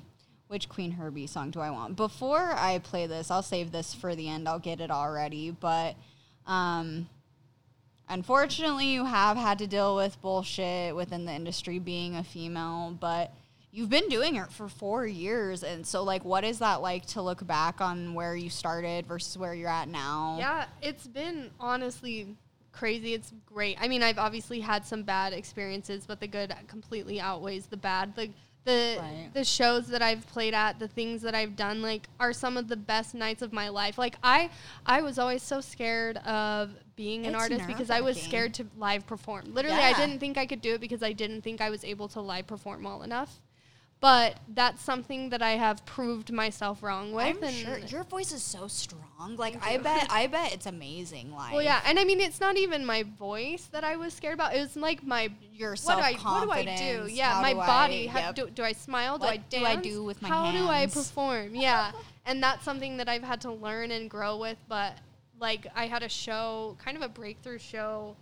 Which 0.48 0.68
Queen 0.68 0.92
Herbie 0.92 1.26
song 1.26 1.50
do 1.50 1.60
I 1.60 1.70
want? 1.70 1.96
Before 1.96 2.52
I 2.54 2.78
play 2.78 3.06
this, 3.06 3.30
I'll 3.30 3.42
save 3.42 3.72
this 3.72 3.94
for 3.94 4.14
the 4.14 4.28
end. 4.28 4.48
I'll 4.48 4.58
get 4.58 4.80
it 4.80 4.90
already. 4.90 5.50
But 5.50 5.96
um, 6.46 7.08
unfortunately, 8.08 8.86
you 8.86 9.04
have 9.04 9.36
had 9.36 9.58
to 9.60 9.66
deal 9.66 9.96
with 9.96 10.20
bullshit 10.20 10.94
within 10.94 11.24
the 11.24 11.32
industry 11.32 11.78
being 11.78 12.16
a 12.16 12.22
female, 12.22 12.96
but 13.00 13.32
you've 13.72 13.90
been 13.90 14.08
doing 14.08 14.36
it 14.36 14.52
for 14.52 14.68
four 14.68 15.06
years. 15.06 15.64
And 15.64 15.86
so, 15.86 16.02
like, 16.02 16.24
what 16.24 16.44
is 16.44 16.58
that 16.60 16.82
like 16.82 17.06
to 17.06 17.22
look 17.22 17.44
back 17.46 17.80
on 17.80 18.14
where 18.14 18.36
you 18.36 18.50
started 18.50 19.06
versus 19.06 19.36
where 19.36 19.54
you're 19.54 19.68
at 19.68 19.88
now? 19.88 20.36
Yeah, 20.38 20.66
it's 20.82 21.06
been 21.06 21.50
honestly 21.58 22.36
crazy. 22.70 23.14
It's 23.14 23.32
great. 23.46 23.78
I 23.80 23.88
mean, 23.88 24.02
I've 24.02 24.18
obviously 24.18 24.60
had 24.60 24.84
some 24.84 25.02
bad 25.02 25.32
experiences, 25.32 26.04
but 26.06 26.20
the 26.20 26.28
good 26.28 26.54
completely 26.68 27.20
outweighs 27.20 27.66
the 27.66 27.76
bad. 27.76 28.14
The 28.14 28.30
the 28.64 28.96
Right. 28.98 29.30
the 29.32 29.44
shows 29.44 29.88
that 29.88 30.02
I've 30.02 30.26
played 30.26 30.54
at, 30.54 30.78
the 30.78 30.88
things 30.88 31.22
that 31.22 31.34
I've 31.34 31.56
done 31.56 31.82
like 31.82 32.08
are 32.18 32.32
some 32.32 32.56
of 32.56 32.68
the 32.68 32.76
best 32.76 33.14
nights 33.14 33.42
of 33.42 33.52
my 33.52 33.68
life. 33.68 33.98
Like 33.98 34.16
I 34.22 34.50
I 34.86 35.02
was 35.02 35.18
always 35.18 35.42
so 35.42 35.60
scared 35.60 36.16
of 36.18 36.70
being 36.96 37.26
an 37.26 37.34
artist 37.34 37.66
because 37.66 37.90
I 37.90 38.00
was 38.00 38.20
scared 38.20 38.54
to 38.54 38.66
live 38.76 39.06
perform. 39.06 39.52
Literally, 39.52 39.76
I 39.76 39.92
didn't 39.94 40.20
think 40.20 40.38
I 40.38 40.46
could 40.46 40.60
do 40.60 40.74
it 40.74 40.80
because 40.80 41.02
I 41.02 41.12
didn't 41.12 41.42
think 41.42 41.60
I 41.60 41.70
was 41.70 41.84
able 41.84 42.08
to 42.08 42.20
live 42.20 42.46
perform 42.46 42.84
well 42.84 43.02
enough. 43.02 43.40
But 44.04 44.36
that's 44.48 44.82
something 44.82 45.30
that 45.30 45.40
I 45.40 45.52
have 45.52 45.86
proved 45.86 46.30
myself 46.30 46.82
wrong 46.82 47.12
with. 47.12 47.24
I'm 47.24 47.42
and 47.42 47.54
sure 47.54 47.78
your 47.78 48.04
voice 48.04 48.32
is 48.32 48.42
so 48.42 48.68
strong. 48.68 49.36
Like 49.38 49.56
I 49.66 49.78
bet, 49.78 50.08
I 50.10 50.26
bet 50.36 50.52
it's 50.52 50.66
amazing. 50.66 51.32
Like, 51.32 51.54
well, 51.54 51.62
yeah, 51.62 51.80
and 51.86 51.98
I 51.98 52.04
mean, 52.04 52.20
it's 52.20 52.38
not 52.38 52.58
even 52.58 52.84
my 52.84 53.04
voice 53.18 53.66
that 53.72 53.82
I 53.82 53.96
was 53.96 54.12
scared 54.12 54.34
about. 54.34 54.54
It 54.54 54.60
was 54.60 54.76
like 54.76 55.06
my 55.06 55.30
your 55.54 55.70
what 55.84 55.96
do 55.96 56.02
I 56.02 56.12
what 56.12 56.44
do 56.44 56.50
I 56.50 56.76
do? 56.76 57.06
Yeah, 57.10 57.40
my 57.40 57.54
do 57.54 57.60
I- 57.60 57.66
body. 57.66 58.06
How, 58.06 58.18
yep. 58.18 58.34
do, 58.34 58.50
do 58.50 58.62
I 58.62 58.72
smile? 58.72 59.16
Do 59.16 59.24
What 59.24 59.32
I 59.32 59.36
do 59.38 59.60
dance? 59.60 59.66
I 59.68 59.76
do 59.76 60.04
with 60.04 60.20
my 60.20 60.28
How 60.28 60.52
do 60.52 60.66
I 60.66 60.84
perform? 60.84 61.54
Yeah, 61.54 61.92
and 62.26 62.42
that's 62.42 62.62
something 62.62 62.98
that 62.98 63.08
I've 63.08 63.24
had 63.24 63.40
to 63.40 63.52
learn 63.52 63.90
and 63.90 64.10
grow 64.10 64.36
with. 64.36 64.58
But 64.68 64.98
like, 65.40 65.66
I 65.74 65.86
had 65.86 66.02
a 66.02 66.10
show, 66.10 66.76
kind 66.84 66.98
of 66.98 67.02
a 67.02 67.08
breakthrough 67.08 67.56
show. 67.56 68.16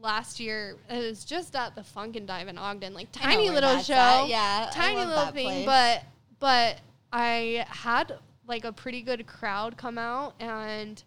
Last 0.00 0.38
year, 0.38 0.76
it 0.88 1.08
was 1.08 1.24
just 1.24 1.56
at 1.56 1.74
the 1.74 1.82
Funk 1.82 2.16
and 2.16 2.26
Dive 2.26 2.48
in 2.48 2.56
Ogden, 2.56 2.94
like 2.94 3.10
tiny 3.12 3.50
little 3.50 3.78
show, 3.80 3.94
at. 3.94 4.28
Yeah, 4.28 4.70
tiny 4.72 5.04
little 5.04 5.26
thing. 5.26 5.46
place. 5.46 5.66
But 5.66 6.04
but 6.38 6.80
I 7.12 7.66
had 7.68 8.18
like 8.46 8.64
a 8.64 8.72
pretty 8.72 9.02
good 9.02 9.26
crowd 9.26 9.76
come 9.76 9.98
out, 9.98 10.34
and 10.40 11.02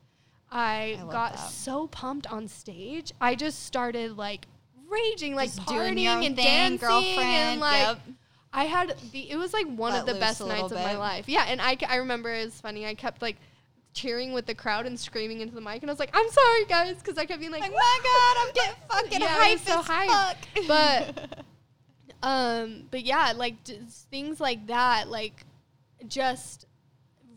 I, 0.51 0.99
I 0.99 1.11
got 1.11 1.33
that. 1.33 1.49
so 1.49 1.87
pumped 1.87 2.31
on 2.31 2.47
stage. 2.47 3.13
I 3.21 3.35
just 3.35 3.63
started 3.63 4.17
like 4.17 4.47
raging, 4.89 5.35
like 5.35 5.53
Just 5.53 5.67
partying 5.67 6.25
and 6.25 6.35
thing, 6.35 6.45
dancing, 6.45 6.77
girlfriend, 6.77 7.19
and 7.19 7.61
like 7.61 7.81
yep. 7.81 7.99
I 8.53 8.65
had 8.65 8.95
the. 9.11 9.31
It 9.31 9.37
was 9.37 9.53
like 9.53 9.65
one 9.67 9.93
Let 9.93 10.01
of 10.01 10.05
the 10.07 10.19
best 10.19 10.45
nights 10.45 10.71
of 10.71 10.77
my 10.77 10.97
life. 10.97 11.29
Yeah, 11.29 11.45
and 11.47 11.61
I, 11.61 11.77
I 11.87 11.97
remember 11.97 12.33
it 12.33 12.45
was 12.45 12.59
funny. 12.59 12.85
I 12.85 12.93
kept 12.93 13.21
like 13.21 13.37
cheering 13.93 14.33
with 14.33 14.45
the 14.45 14.55
crowd 14.55 14.85
and 14.85 14.99
screaming 14.99 15.41
into 15.41 15.53
the 15.53 15.61
mic, 15.61 15.81
and 15.81 15.89
I 15.89 15.93
was 15.93 15.99
like, 15.99 16.11
"I'm 16.13 16.29
sorry, 16.29 16.65
guys," 16.65 16.97
because 16.97 17.17
I 17.17 17.25
kept 17.25 17.39
being 17.39 17.51
like, 17.51 17.61
Like, 17.61 17.71
my 17.71 17.99
God, 18.03 18.37
I'm 18.47 18.53
getting 18.53 18.75
fucking 18.89 19.21
Yeah, 19.21 19.55
hyped 19.55 19.59
so 19.59 19.79
as 19.79 19.85
hyped. 19.85 20.07
fuck. 20.07 20.37
But- 20.67 21.45
um, 22.23 22.83
but 22.91 23.03
yeah, 23.03 23.33
like 23.35 23.55
things 24.09 24.39
like 24.39 24.67
that, 24.67 25.07
like 25.09 25.45
just 26.07 26.65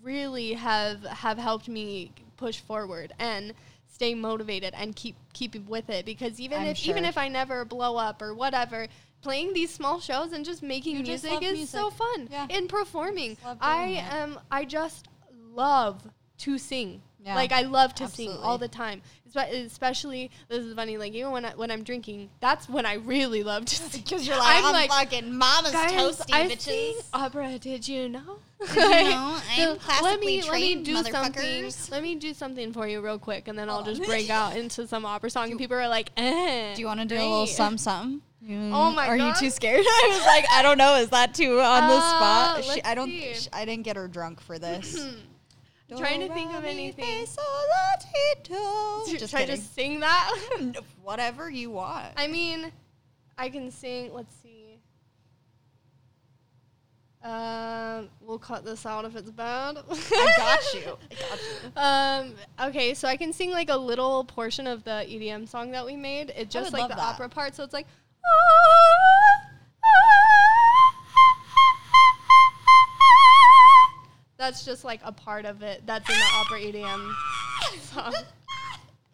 really 0.02 0.52
have 0.52 1.02
have 1.04 1.38
helped 1.38 1.68
me 1.68 2.12
push 2.36 2.60
forward 2.60 3.12
and 3.18 3.54
stay 3.92 4.14
motivated 4.14 4.74
and 4.76 4.94
keep 4.96 5.16
keep 5.32 5.54
with 5.68 5.88
it 5.88 6.04
because 6.04 6.40
even 6.40 6.60
I'm 6.62 6.66
if 6.68 6.86
even 6.86 7.04
if 7.04 7.16
I 7.16 7.28
never 7.28 7.64
blow 7.64 7.96
up 7.96 8.20
or 8.20 8.34
whatever, 8.34 8.86
playing 9.22 9.54
these 9.54 9.72
small 9.72 10.00
shows 10.00 10.32
and 10.32 10.44
just 10.44 10.62
making 10.62 10.96
You 10.96 11.02
music 11.02 11.42
is 11.42 11.52
music. 11.54 11.68
so 11.68 11.90
fun. 11.90 12.28
Yeah. 12.30 12.46
In 12.50 12.68
performing, 12.68 13.36
I 13.60 14.04
am 14.10 14.38
I 14.50 14.64
just 14.64 15.08
love 15.52 16.02
to 16.38 16.58
sing. 16.58 17.02
Yeah, 17.24 17.36
Like 17.36 17.52
I 17.52 17.62
love 17.62 17.94
to 17.96 18.08
sing 18.08 18.30
all 18.30 18.58
the 18.58 18.68
time. 18.68 19.00
Especially 19.34 20.30
this 20.48 20.64
is 20.64 20.74
funny. 20.74 20.96
Like 20.98 21.12
even 21.14 21.32
when 21.32 21.44
I, 21.44 21.50
when 21.52 21.70
I'm 21.70 21.82
drinking, 21.82 22.28
that's 22.40 22.68
when 22.68 22.86
I 22.86 22.94
really 22.94 23.42
love 23.42 23.64
to 23.64 23.74
sing. 23.76 24.02
Because 24.02 24.26
you're 24.28 24.36
like, 24.36 24.58
I'm 24.58 24.66
I'm, 24.66 24.72
like, 24.72 24.90
fucking 24.90 25.32
mama's 25.36 25.72
Guys, 25.72 25.92
toasty, 25.92 26.32
I 26.34 26.48
bitches. 26.48 26.60
sing 26.60 26.94
opera. 27.12 27.58
Did 27.58 27.88
you 27.88 28.08
know? 28.10 28.38
Did 28.60 28.74
you 28.76 29.10
know? 29.10 29.38
I'm 29.56 29.68
let 29.70 29.80
classically 29.80 30.26
me, 30.38 30.42
let 30.42 30.52
me 30.60 30.74
do 30.82 30.96
something. 31.02 31.72
Let 31.90 32.02
me 32.02 32.14
do 32.16 32.34
something 32.34 32.72
for 32.72 32.86
you 32.86 33.00
real 33.00 33.18
quick, 33.18 33.48
and 33.48 33.58
then 33.58 33.68
I'll 33.70 33.82
just 33.84 34.04
break 34.04 34.28
out 34.38 34.56
into 34.56 34.86
some 34.86 35.04
opera 35.06 35.30
song, 35.30 35.50
and 35.50 35.58
people 35.58 35.76
are 35.76 35.88
like, 35.88 36.10
eh, 36.16 36.74
Do 36.74 36.80
you 36.80 36.86
want 36.86 37.00
to 37.00 37.06
do 37.06 37.16
a 37.16 37.18
little 37.18 37.44
great. 37.46 37.54
something, 37.54 37.78
something? 37.78 38.20
You- 38.42 38.70
Oh 38.72 38.90
my 38.90 39.06
god. 39.06 39.08
Are 39.12 39.16
God. 39.16 39.40
you 39.40 39.46
too 39.46 39.50
scared? 39.50 39.80
I 39.88 40.06
was 40.10 40.26
like, 40.26 40.44
I 40.52 40.62
don't 40.62 40.76
know. 40.78 40.96
Is 40.96 41.08
that 41.08 41.34
too 41.34 41.58
on 41.60 41.88
the 41.88 41.96
Uh, 41.96 42.00
spot? 42.60 42.64
She, 42.64 42.82
I 42.84 42.94
don't. 42.94 43.10
sh- 43.10 43.48
I 43.52 43.64
didn't 43.64 43.84
get 43.84 43.96
her 43.96 44.06
drunk 44.06 44.40
for 44.42 44.58
this. 44.58 45.04
Trying 45.88 46.20
to 46.20 46.28
think 46.32 46.52
of 46.54 46.62
Do, 46.62 46.68
re, 46.68 46.74
mi, 46.74 46.94
anything. 46.96 47.26
la. 47.36 49.04
Just 49.06 49.30
Should 49.30 49.40
I 49.40 49.46
just 49.46 49.74
sing 49.74 50.00
that? 50.00 50.34
Whatever 51.02 51.50
you 51.50 51.70
want. 51.70 52.12
I 52.16 52.26
mean, 52.26 52.72
I 53.36 53.48
can 53.50 53.70
sing. 53.70 54.12
Let's 54.12 54.34
see. 54.42 54.78
Um, 57.22 58.08
we'll 58.20 58.38
cut 58.38 58.64
this 58.64 58.84
out 58.84 59.04
if 59.04 59.16
it's 59.16 59.30
bad. 59.30 59.78
I 59.78 59.82
got 60.36 60.74
you. 60.74 60.98
I 61.10 61.14
got 61.14 61.40
you. 62.20 62.30
Um, 62.62 62.68
okay, 62.68 62.94
so 62.94 63.08
I 63.08 63.16
can 63.16 63.32
sing 63.32 63.50
like 63.50 63.70
a 63.70 63.76
little 63.76 64.24
portion 64.24 64.66
of 64.66 64.84
the 64.84 65.06
EDM 65.08 65.48
song 65.48 65.70
that 65.70 65.86
we 65.86 65.96
made. 65.96 66.32
It's 66.36 66.52
just 66.52 66.72
like 66.72 66.88
the 66.88 66.96
that. 66.96 67.14
opera 67.14 67.28
part, 67.28 67.54
so 67.54 67.62
it's 67.64 67.72
like. 67.72 67.86
That's 74.44 74.62
just 74.62 74.84
like 74.84 75.00
a 75.02 75.10
part 75.10 75.46
of 75.46 75.62
it. 75.62 75.86
That's 75.86 76.06
in 76.06 76.14
the 76.14 76.24
opera 76.34 76.60
EDM 76.60 77.14
song. 77.80 78.14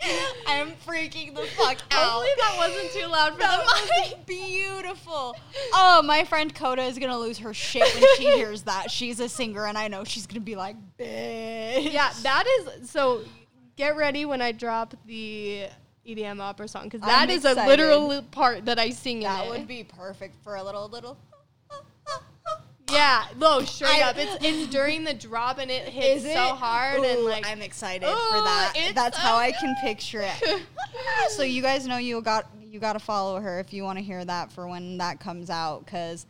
I'm 0.48 0.72
freaking 0.84 1.36
the 1.36 1.42
fuck 1.56 1.78
out. 1.92 2.24
Hopefully 2.24 2.30
that 2.36 2.54
wasn't 2.56 2.90
too 2.90 3.06
loud 3.06 3.34
for 3.34 3.38
That 3.38 3.60
the 3.60 3.64
was 3.64 4.14
beautiful. 4.26 5.36
Oh, 5.72 6.02
my 6.04 6.24
friend 6.24 6.52
Coda 6.52 6.82
is 6.82 6.98
gonna 6.98 7.16
lose 7.16 7.38
her 7.38 7.54
shit 7.54 7.84
when 7.94 8.04
she 8.16 8.24
hears 8.24 8.62
that. 8.62 8.90
She's 8.90 9.20
a 9.20 9.28
singer, 9.28 9.66
and 9.68 9.78
I 9.78 9.86
know 9.86 10.02
she's 10.02 10.26
gonna 10.26 10.40
be 10.40 10.56
like, 10.56 10.74
"Bitch." 10.98 11.92
Yeah, 11.92 12.10
that 12.24 12.44
is 12.58 12.90
so. 12.90 13.22
Get 13.76 13.96
ready 13.96 14.24
when 14.24 14.42
I 14.42 14.50
drop 14.50 14.94
the 15.06 15.66
EDM 16.04 16.40
opera 16.40 16.66
song 16.66 16.84
because 16.84 17.02
I'm 17.02 17.08
that 17.08 17.30
is 17.30 17.44
a 17.44 17.54
literal 17.54 18.20
part 18.32 18.64
that 18.64 18.80
I 18.80 18.90
sing 18.90 19.20
that 19.20 19.48
would 19.48 19.68
be 19.68 19.84
perfect 19.84 20.42
for 20.42 20.56
a 20.56 20.62
little 20.64 20.88
little. 20.88 21.16
Yeah, 22.92 23.24
no, 23.38 23.60
straight 23.64 24.02
I- 24.02 24.10
up. 24.10 24.16
It's 24.18 24.44
it's 24.44 24.66
during 24.72 25.04
the 25.04 25.14
drop 25.14 25.58
and 25.58 25.70
it 25.70 25.88
hits 25.88 26.24
Is 26.24 26.32
so 26.32 26.54
it? 26.54 26.56
hard 26.56 27.04
and 27.04 27.24
like 27.24 27.46
I'm 27.46 27.62
excited 27.62 28.06
Ooh, 28.06 28.12
for 28.12 28.42
that. 28.44 28.92
That's 28.94 29.16
how 29.16 29.36
I 29.36 29.52
can 29.52 29.74
picture 29.82 30.22
it. 30.22 30.62
so 31.30 31.42
you 31.42 31.62
guys 31.62 31.86
know 31.86 31.96
you 31.98 32.20
got 32.22 32.46
you 32.62 32.78
got 32.78 32.92
to 32.92 33.00
follow 33.00 33.40
her 33.40 33.58
if 33.60 33.72
you 33.72 33.82
want 33.82 33.98
to 33.98 34.04
hear 34.04 34.24
that 34.24 34.52
for 34.52 34.68
when 34.68 34.98
that 34.98 35.18
comes 35.20 35.50
out 35.50 35.84
because 35.84 36.26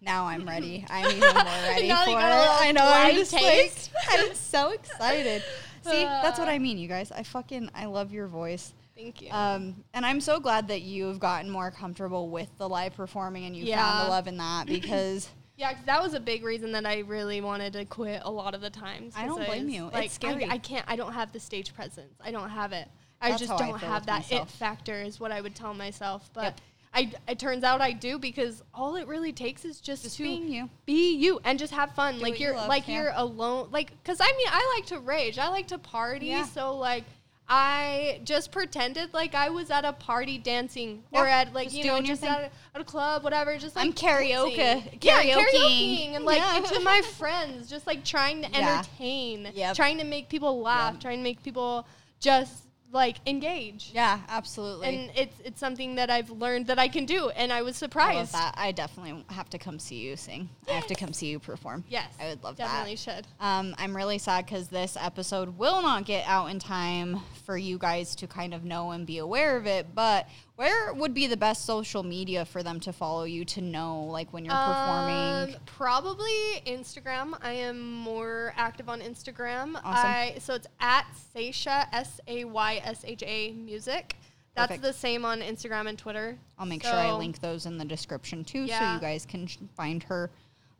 now 0.00 0.26
I'm 0.26 0.46
ready. 0.46 0.84
I'm 0.90 1.06
even 1.06 1.20
more 1.20 1.32
ready 1.34 1.80
for 1.80 1.84
it. 1.84 1.88
got 1.88 2.08
a 2.08 2.10
little 2.10 2.54
I 2.58 2.72
know. 2.72 2.82
I'm 2.84 3.14
just 3.14 3.32
taste. 3.32 3.90
like 3.94 4.20
I'm 4.20 4.34
so 4.34 4.70
excited. 4.70 5.42
See, 5.82 6.02
that's 6.02 6.38
what. 6.38 6.48
I 6.48 6.58
mean, 6.58 6.78
you 6.78 6.88
guys. 6.88 7.12
I 7.12 7.22
fucking 7.22 7.70
I 7.74 7.84
love 7.86 8.12
your 8.12 8.26
voice. 8.26 8.74
thank 8.96 9.22
you. 9.22 9.30
Um, 9.30 9.84
and 9.94 10.04
I'm 10.04 10.20
so 10.20 10.40
glad 10.40 10.66
that 10.68 10.82
you've 10.82 11.20
gotten 11.20 11.48
more 11.50 11.70
comfortable 11.70 12.28
with 12.28 12.48
the 12.58 12.68
live 12.68 12.94
performing 12.96 13.44
and 13.44 13.56
you 13.56 13.72
found 13.72 14.06
the 14.06 14.10
love 14.10 14.26
in 14.26 14.36
that 14.38 14.66
because 14.66 15.28
yeah, 15.56 15.72
'cause 15.72 15.84
that 15.86 16.02
was 16.02 16.14
a 16.14 16.20
big 16.20 16.44
reason 16.44 16.72
that 16.72 16.84
I 16.86 16.98
really 17.00 17.40
wanted 17.40 17.72
to 17.74 17.84
quit 17.84 18.22
a 18.24 18.30
lot 18.30 18.54
of 18.54 18.60
the 18.60 18.70
times. 18.70 19.14
I 19.16 19.26
don't 19.26 19.38
'cause 19.38 19.46
blame 19.46 19.64
was, 19.66 19.74
you. 19.74 19.90
It's 19.94 20.14
scary. 20.14 20.44
I, 20.44 20.54
I 20.54 20.58
can't. 20.58 20.84
I 20.88 20.96
don't 20.96 21.12
have 21.12 21.32
the 21.32 21.40
stage 21.40 21.74
presence. 21.74 22.14
I 22.22 22.30
don't 22.30 22.50
have 22.50 22.72
it. 22.72 22.88
I 23.20 23.30
That's 23.30 23.40
just 23.40 23.58
don't 23.58 23.78
feel 23.78 23.88
have 23.88 24.06
that 24.06 24.20
myself. 24.30 24.48
it 24.50 24.52
factor. 24.52 25.00
Is 25.00 25.18
what 25.18 25.32
I 25.32 25.40
would 25.40 25.54
tell 25.54 25.72
myself. 25.74 26.28
But 26.34 26.42
Yep. 26.42 26.60
I, 26.94 27.12
it 27.32 27.38
turns 27.38 27.64
out 27.64 27.80
I 27.82 27.92
do 27.92 28.18
because 28.18 28.62
all 28.72 28.96
it 28.96 29.06
really 29.06 29.32
takes 29.32 29.64
is 29.66 29.80
just, 29.80 30.04
just 30.04 30.16
to 30.16 30.22
being 30.22 30.48
you. 30.48 30.70
be 30.86 31.14
you 31.14 31.40
and 31.44 31.58
just 31.58 31.72
have 31.74 31.92
fun. 31.92 32.14
Do 32.16 32.20
like 32.22 32.32
what 32.32 32.40
you 32.40 32.46
you're 32.46 32.56
love, 32.56 32.68
like 32.68 32.88
yeah. 32.88 33.02
you're 33.02 33.12
alone. 33.16 33.68
Like 33.70 33.90
because 34.02 34.18
I 34.20 34.26
mean 34.36 34.48
I 34.50 34.74
like 34.76 34.86
to 34.86 35.00
rage. 35.00 35.38
I 35.38 35.48
like 35.48 35.68
to 35.68 35.78
party. 35.78 36.26
Yeah. 36.26 36.44
So 36.44 36.76
like 36.76 37.04
I 37.48 38.20
just 38.24 38.50
pretended 38.50 39.14
like 39.14 39.34
I 39.34 39.50
was 39.50 39.70
at 39.70 39.84
a 39.84 39.92
party 39.92 40.36
dancing 40.36 41.04
or 41.12 41.26
at 41.28 41.52
like 41.52 41.68
just 41.68 41.76
you 41.76 41.84
know 41.84 42.00
just 42.02 42.24
at 42.24 42.40
a, 42.40 42.50
at 42.74 42.80
a 42.80 42.84
club 42.84 43.22
whatever. 43.22 43.56
Just 43.56 43.76
like 43.76 43.84
I'm 43.86 43.92
karaoke- 43.92 44.56
dancing. 44.56 44.98
Yeah, 45.00 45.22
karaokeing. 45.22 46.16
and 46.16 46.24
like 46.24 46.38
Yeah. 46.38 46.60
to 46.60 46.80
my 46.80 47.02
friends, 47.02 47.70
just 47.70 47.86
like 47.86 48.04
trying 48.04 48.42
to 48.42 48.50
Yeah. 48.52 48.78
entertain, 48.78 49.52
Yep. 49.54 49.76
trying 49.76 49.98
to 49.98 50.04
make 50.04 50.28
people 50.28 50.60
laugh, 50.60 50.94
Yep. 50.94 51.02
trying 51.02 51.18
to 51.18 51.22
make 51.22 51.42
people 51.42 51.86
just 52.18 52.65
like 52.92 53.16
engage. 53.26 53.90
Yeah, 53.94 54.20
absolutely. 54.28 54.88
And 54.88 55.10
it's 55.14 55.36
it's 55.44 55.60
something 55.60 55.96
that 55.96 56.10
I've 56.10 56.30
learned 56.30 56.66
that 56.68 56.78
I 56.78 56.88
can 56.88 57.04
do, 57.04 57.28
and 57.30 57.52
I 57.52 57.62
was 57.62 57.66
I 57.82 57.86
love 57.86 57.90
surprised. 57.92 58.32
that. 58.34 58.54
I 58.56 58.72
definitely 58.72 59.24
have 59.30 59.50
to 59.50 59.58
come 59.58 59.78
see 59.78 59.96
you 59.96 60.16
sing. 60.16 60.48
I 60.68 60.72
have 60.72 60.86
to 60.86 60.94
come 60.94 61.12
see 61.12 61.26
you 61.26 61.38
perform. 61.38 61.84
Yes, 61.88 62.12
I 62.20 62.28
would 62.28 62.42
love 62.42 62.56
definitely 62.56 62.94
that. 62.94 63.00
should. 63.00 63.26
Um, 63.40 63.74
I'm 63.78 63.94
really 63.94 64.18
sad 64.18 64.46
because 64.46 64.68
this 64.68 64.96
episode 65.00 65.58
will 65.58 65.82
not 65.82 66.04
get 66.04 66.26
out 66.26 66.50
in 66.50 66.58
time 66.58 67.20
for 67.44 67.56
you 67.58 67.78
guys 67.78 68.14
to 68.16 68.26
kind 68.26 68.54
of 68.54 68.64
know 68.64 68.90
and 68.92 69.06
be 69.06 69.18
aware 69.18 69.56
of 69.56 69.66
it. 69.66 69.94
But 69.94 70.28
where 70.56 70.92
would 70.94 71.14
be 71.14 71.26
the 71.26 71.36
best 71.36 71.64
social 71.64 72.02
media 72.02 72.44
for 72.44 72.62
them 72.62 72.80
to 72.80 72.92
follow 72.92 73.24
you 73.24 73.44
to 73.44 73.60
know, 73.60 74.04
like 74.04 74.32
when 74.32 74.44
you're 74.44 74.54
performing? 74.54 75.54
Um, 75.54 75.60
probably 75.66 76.62
Instagram. 76.66 77.38
I 77.42 77.52
am 77.52 77.92
more 77.92 78.52
active 78.56 78.88
on 78.88 79.00
Instagram. 79.00 79.76
Awesome. 79.76 79.84
I 79.84 80.36
so 80.40 80.54
it's 80.54 80.66
at 80.80 81.06
Saysha 81.34 81.86
S 81.92 82.20
A 82.26 82.44
Y 82.44 82.80
S 82.84 83.04
H 83.06 83.22
A 83.24 83.52
music. 83.52 84.16
That's 84.54 84.68
Perfect. 84.68 84.82
the 84.84 84.92
same 84.94 85.26
on 85.26 85.42
Instagram 85.42 85.86
and 85.86 85.98
Twitter. 85.98 86.38
I'll 86.58 86.64
make 86.64 86.82
sure 86.82 86.94
I 86.94 87.12
link 87.12 87.40
those 87.40 87.66
in 87.66 87.76
the 87.76 87.84
description 87.84 88.42
too, 88.42 88.66
so 88.66 88.92
you 88.94 89.00
guys 89.00 89.26
can 89.26 89.46
find 89.76 90.02
her. 90.04 90.30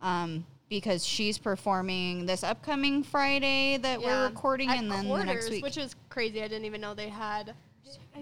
Um, 0.01 0.47
because 0.69 1.07
she's 1.07 1.39
performing 1.39 2.27
this 2.27 2.43
upcoming 2.43 3.03
Friday 3.03 3.77
that 3.77 4.01
we're 4.03 4.25
recording, 4.25 4.69
At 4.69 4.79
and 4.79 4.91
then 4.91 5.07
the 5.07 5.25
next 5.25 5.27
Quarters, 5.27 5.51
week. 5.51 5.63
which 5.63 5.77
is 5.77 5.95
crazy. 6.09 6.43
I 6.43 6.49
didn't 6.49 6.65
even 6.65 6.81
know 6.81 6.95
they 6.95 7.09
had. 7.09 7.55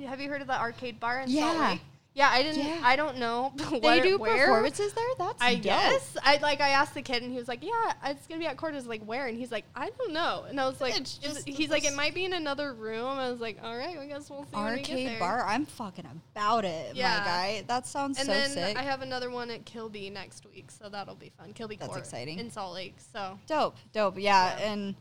Have 0.07 0.21
you 0.21 0.29
heard 0.29 0.41
of 0.43 0.47
the 0.49 0.59
arcade 0.61 0.99
bar 1.01 1.21
in 1.21 1.29
Salt 1.29 1.59
Lake? 1.59 1.81
Yeah, 2.17 2.29
I 2.31 2.45
didn't. 2.45 2.65
Yeah. 2.65 2.81
I 2.85 2.95
don't 2.95 3.19
know. 3.19 3.53
They 3.83 4.01
do 4.01 4.19
where. 4.19 4.47
performances 4.47 4.93
there. 4.93 5.05
That's 5.19 5.43
I 5.43 5.55
dope. 5.55 5.63
guess. 5.65 6.17
I 6.23 6.37
like. 6.37 6.61
I 6.61 6.69
asked 6.69 6.95
the 6.95 7.03
kid, 7.03 7.25
and 7.25 7.33
he 7.33 7.39
was 7.39 7.49
like, 7.49 7.61
"Yeah, 7.65 7.93
it's 8.05 8.25
gonna 8.29 8.39
be 8.39 8.47
at 8.47 8.57
Cortez." 8.57 8.87
Like, 8.87 9.03
where? 9.03 9.27
And 9.27 9.37
he's 9.37 9.51
like, 9.51 9.65
"I 9.75 9.91
don't 9.99 10.13
know." 10.13 10.45
And 10.49 10.61
I 10.61 10.67
was 10.69 10.81
like, 10.81 10.97
It's 10.97 11.19
just 11.19 11.49
"He's 11.49 11.71
like, 11.71 11.85
it 11.85 11.93
might 11.95 12.15
be 12.15 12.25
in 12.25 12.33
another 12.33 12.73
room." 12.73 13.07
I 13.19 13.31
was 13.33 13.41
like, 13.41 13.59
"All 13.65 13.77
right, 13.77 13.99
I 13.99 14.07
guess 14.07 14.31
we'll 14.31 14.45
see." 14.45 14.51
we 14.53 14.59
Arcade 14.63 15.09
there." 15.09 15.19
bar. 15.19 15.45
I'm 15.45 15.67
fucking 15.67 16.07
about 16.33 16.65
it, 16.65 16.95
Yeah. 16.95 17.19
my 17.19 17.25
guy. 17.25 17.65
That 17.67 17.85
sounds 17.89 18.19
And 18.19 18.27
so 18.27 18.33
then 18.33 18.51
sick. 18.51 18.77
I 18.79 18.83
have 18.83 19.03
another 19.03 19.31
one 19.31 19.51
at 19.51 19.65
Kilby 19.65 20.09
next 20.11 20.47
week, 20.47 20.71
so 20.71 20.89
that'll 20.89 21.17
be 21.17 21.33
fun. 21.37 21.53
Kilby 21.53 21.75
That's 21.77 21.89
Court 21.89 21.99
exciting. 21.99 22.39
in 22.39 22.49
Salt 22.49 22.75
Lake. 22.75 22.95
So 23.13 23.41
Dope, 23.49 23.77
dope. 23.93 24.19
Yeah, 24.21 24.57
Yeah. 24.57 24.71
and 24.71 24.95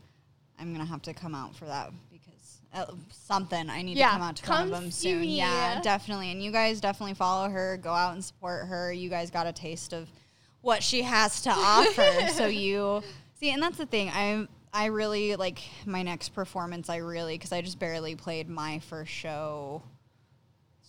I'm 0.58 0.72
gonna 0.72 0.84
have 0.84 1.02
to 1.02 1.14
come 1.14 1.36
out 1.36 1.54
for 1.54 1.66
that 1.66 1.92
uh, 2.74 2.86
something 3.10 3.70
I 3.70 3.82
need 3.82 3.96
Yeah, 3.96 4.08
to 4.08 4.12
come 4.14 4.22
out 4.22 4.36
to 4.36 4.50
one 4.50 4.62
of 4.64 4.70
them 4.70 4.90
soon. 4.90 5.20
me. 5.20 5.36
Yeah, 5.36 5.80
definitely. 5.80 6.30
And 6.32 6.42
you 6.42 6.50
guys 6.50 6.80
definitely 6.80 7.14
follow 7.14 7.48
her. 7.48 7.76
Go 7.78 7.90
out 7.92 8.14
and 8.14 8.24
support 8.24 8.66
her. 8.66 8.92
You 8.92 9.08
guys 9.08 9.30
got 9.30 9.46
a 9.46 9.52
taste 9.52 9.92
of 9.92 10.08
what 10.60 10.82
she 10.82 11.02
has 11.02 11.40
to 11.42 11.50
offer. 11.50 12.28
so 12.34 12.46
you 12.46 13.02
see, 13.38 13.50
and 13.50 13.62
that's 13.62 13.78
the 13.78 13.86
thing. 13.86 14.10
I 14.10 14.46
I 14.72 14.86
really 14.86 15.36
like 15.36 15.60
my 15.86 16.02
next 16.02 16.30
performance. 16.30 16.90
I 16.90 16.96
really 16.96 17.36
because 17.38 17.52
I 17.52 17.60
just 17.60 17.78
barely 17.78 18.16
played 18.16 18.48
my 18.48 18.80
first 18.80 19.12
show 19.12 19.82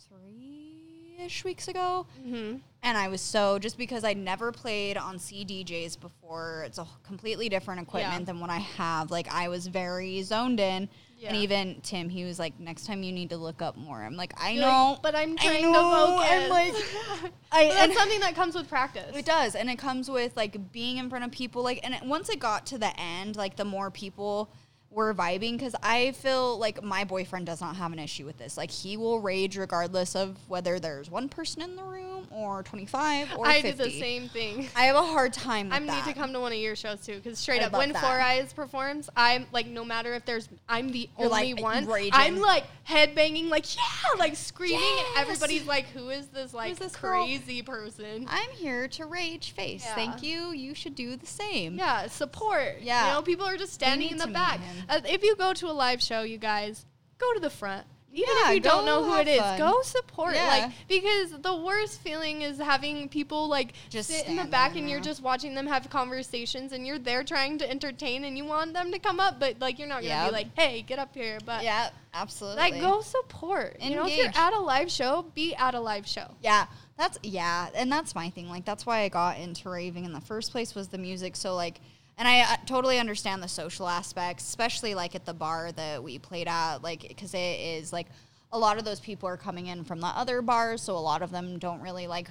three 0.10 1.16
ish 1.24 1.44
weeks 1.44 1.68
ago. 1.68 2.06
mhm. 2.26 2.62
And 2.84 2.98
I 3.00 3.08
was 3.08 3.20
so 3.22 3.58
just 3.58 3.78
because 3.80 4.04
I'd 4.04 4.18
never 4.18 4.52
played 4.52 4.96
on 4.96 5.18
CDJs 5.18 6.00
before, 6.00 6.64
it's 6.68 6.78
a 6.78 6.86
completely 7.04 7.50
different 7.50 7.82
equipment 7.82 8.22
Yeah. 8.22 8.26
than 8.26 8.40
what 8.40 8.52
I 8.52 8.60
have. 8.60 9.10
Like 9.10 9.28
I 9.34 9.48
was 9.48 9.66
very 9.68 10.22
zoned 10.22 10.60
in. 10.60 10.88
And 11.30 11.38
even 11.38 11.82
Tim, 11.82 12.10
he 12.10 12.24
was 12.24 12.40
like, 12.40 12.60
"Next 12.60 12.86
time 12.86 13.04
you 13.04 13.12
need 13.12 13.30
to 13.32 13.38
look 13.38 13.62
up 13.62 13.76
more." 13.78 14.02
I'm 14.04 14.16
like, 14.16 14.34
"I 14.42 14.52
You're 14.52 14.62
know, 14.66 14.92
like, 14.92 15.02
but 15.02 15.16
I'm 15.16 15.34
I 15.40 15.44
trying 15.44 15.72
know, 15.72 15.74
to 15.74 15.96
focus. 16.08 16.32
I'm 16.32 16.50
like, 16.50 16.74
But 17.52 17.70
that's 17.70 17.76
and 17.86 17.94
something 17.94 18.20
that 18.22 18.36
comes 18.36 18.56
with 18.56 18.68
practice. 18.70 19.16
it 19.16 19.26
does, 19.26 19.56
and 19.56 19.70
it 19.70 19.78
comes 19.78 20.10
with 20.10 20.36
like 20.36 20.72
being 20.72 20.98
in 20.98 21.10
front 21.10 21.26
of 21.26 21.32
people. 21.32 21.64
Like, 21.64 21.80
and 21.84 21.94
it, 21.94 22.04
once 22.04 22.30
it 22.30 22.40
got 22.40 22.66
to 22.68 22.78
the 22.78 22.98
end, 23.00 23.36
like 23.36 23.56
the 23.56 23.66
more 23.66 23.92
people 23.92 24.50
were 24.90 25.14
vibing, 25.14 25.58
because 25.58 25.76
I 25.84 26.12
feel 26.14 26.58
like 26.58 26.82
my 26.82 27.04
boyfriend 27.04 27.46
does 27.46 27.60
not 27.60 27.76
have 27.76 27.92
an 27.92 28.00
issue 28.00 28.26
with 28.26 28.38
this. 28.38 28.56
Like, 28.56 28.72
he 28.72 28.96
will 28.96 29.20
rage 29.20 29.58
regardless 29.58 30.16
of 30.16 30.38
whether 30.48 30.80
there's 30.80 31.12
one 31.12 31.28
person 31.28 31.62
in 31.62 31.76
the 31.76 31.84
room 31.84 32.15
or 32.32 32.64
25 32.64 33.38
or 33.38 33.46
I 33.48 33.62
50. 33.62 33.78
did 33.84 33.92
the 33.94 34.00
same 34.00 34.30
thing. 34.30 34.68
I 34.76 34.84
have 34.86 34.96
a 34.96 35.02
hard 35.04 35.34
time 35.34 35.70
with 35.70 35.76
I 35.76 35.80
need 35.80 36.04
to 36.06 36.14
come 36.14 36.34
to 36.34 36.40
one 36.40 36.52
of 36.52 36.58
your 36.58 36.76
shows 36.76 37.02
too, 37.06 37.16
because 37.16 37.38
straight 37.40 37.62
I 37.62 37.66
up, 37.66 37.74
when 37.74 37.92
that. 37.94 38.02
Four 38.02 38.12
Eyes 38.20 38.54
performs, 38.54 39.10
I'm 39.16 39.46
like, 39.52 39.68
no 39.68 39.84
matter 39.86 40.14
if 40.14 40.26
there's, 40.26 40.50
I'm 40.70 40.90
the 40.92 41.10
You're, 41.20 41.28
only 41.32 41.54
like, 41.54 41.64
one. 41.64 41.86
raging. 41.86 42.12
I'm 42.14 42.40
like 42.40 42.66
headbanging, 42.88 43.50
like 43.50 43.76
yeah, 43.76 43.82
like 44.20 44.36
screaming, 44.36 44.80
Yes. 44.80 45.08
and 45.10 45.22
everybody's 45.28 45.66
like, 45.66 45.86
who 45.88 46.10
is 46.10 46.28
this 46.28 46.54
like 46.54 46.78
this 46.78 46.96
girl? 46.96 47.24
crazy 47.24 47.62
person? 47.62 48.26
I'm 48.30 48.50
here 48.52 48.88
to 48.90 49.06
rage 49.06 49.52
face. 49.52 49.84
Yeah. 49.86 49.96
Thank 49.96 50.24
you. 50.24 50.52
You 50.52 50.74
should 50.76 50.96
do 50.96 51.16
the 51.16 51.26
same. 51.26 51.78
Yeah, 51.78 52.08
support. 52.08 52.78
Yeah. 52.82 53.08
you 53.08 53.14
know, 53.14 53.22
people 53.22 53.46
are 53.46 53.58
just 53.58 53.74
standing 53.74 54.10
in 54.12 54.18
the 54.18 54.28
back. 54.28 54.60
Uh, 54.90 55.02
if 55.06 55.24
you 55.24 55.36
go 55.36 55.54
to 55.54 55.68
a 55.68 55.74
live 55.74 56.02
show, 56.02 56.22
you 56.22 56.38
guys 56.38 56.86
go 57.18 57.34
to 57.34 57.40
the 57.40 57.50
front. 57.50 57.86
Even 58.16 58.30
Yeah, 58.44 58.48
if 58.50 58.54
you 58.56 58.60
don't 58.62 58.86
know 58.86 59.04
who 59.04 59.18
it 59.20 59.28
is, 59.28 59.42
fun. 59.42 59.58
go 59.60 59.82
support. 59.82 60.36
Yeah. 60.36 60.48
Like 60.48 60.72
because 60.88 61.32
the 61.42 61.54
worst 61.54 62.00
feeling 62.00 62.44
is 62.44 62.58
having 62.58 63.10
people 63.10 63.50
like 63.50 63.74
Just 63.90 64.10
sit 64.10 64.26
in 64.28 64.38
the 64.38 64.46
back 64.46 64.78
and 64.78 64.90
you're 64.90 65.02
just 65.02 65.22
watching 65.22 65.54
them 65.54 65.68
have 65.68 65.90
conversations 65.90 66.72
and 66.72 66.88
you're 66.88 66.98
there 66.98 67.26
trying 67.26 67.58
to 67.58 67.70
entertain 67.70 68.24
and 68.24 68.38
you 68.38 68.46
want 68.46 68.74
them 68.74 68.94
to 68.94 69.00
come 69.00 69.20
up, 69.20 69.38
but 69.38 69.60
like 69.60 69.78
you're 69.80 69.88
not 69.90 69.96
gonna 70.02 70.08
Yep. 70.08 70.28
be 70.30 70.32
like, 70.34 70.48
hey, 70.58 70.82
get 70.82 70.98
up 70.98 71.14
here. 71.14 71.40
But 71.46 71.64
Yeah, 71.66 71.90
absolutely. 72.14 72.62
like 72.62 72.80
go 72.80 73.02
support. 73.02 73.76
You 73.82 73.96
know, 73.98 74.06
if 74.08 74.18
you're 74.18 74.32
at 74.34 74.54
a 74.54 74.60
live 74.60 74.90
show, 74.90 75.26
be 75.36 75.54
at 75.56 75.76
a 75.76 75.80
live 75.82 76.08
show. 76.08 76.28
Yeah, 76.42 76.68
that's 76.98 77.20
yeah, 77.22 77.68
and 77.76 77.92
that's 77.92 78.16
my 78.16 78.30
thing. 78.30 78.48
Like 78.48 78.64
that's 78.64 78.86
why 78.86 79.02
I 79.02 79.10
got 79.10 79.40
into 79.40 79.70
raving 79.70 80.06
in 80.06 80.14
the 80.14 80.22
first 80.22 80.52
place 80.54 80.74
was 80.74 80.88
the 80.88 80.98
music. 80.98 81.36
So 81.36 81.54
like, 81.54 81.82
and 82.18 82.28
I 82.28 82.42
uh, 82.42 82.58
totally 82.66 83.00
understand 83.00 83.44
the 83.44 83.48
social 83.48 83.88
aspects, 83.88 84.44
especially 84.48 84.96
like 84.96 85.16
at 85.16 85.26
the 85.26 85.34
bar 85.34 85.72
that 85.74 86.04
we 86.04 86.18
played 86.20 86.48
at, 86.48 86.78
like 86.78 87.08
because 87.08 87.34
it 87.34 87.38
is 87.60 87.92
like 87.92 88.08
a 88.52 88.60
lot 88.60 88.78
of 88.78 88.86
those 88.86 89.00
people 89.00 89.28
are 89.28 89.38
coming 89.38 89.68
in 89.68 89.84
from 89.84 90.00
the 90.00 90.08
other 90.08 90.42
bars, 90.42 90.82
so 90.82 90.96
a 90.96 91.00
lot 91.00 91.22
of 91.22 91.32
them 91.32 91.60
don't 91.60 91.82
really 91.82 92.08
like 92.08 92.30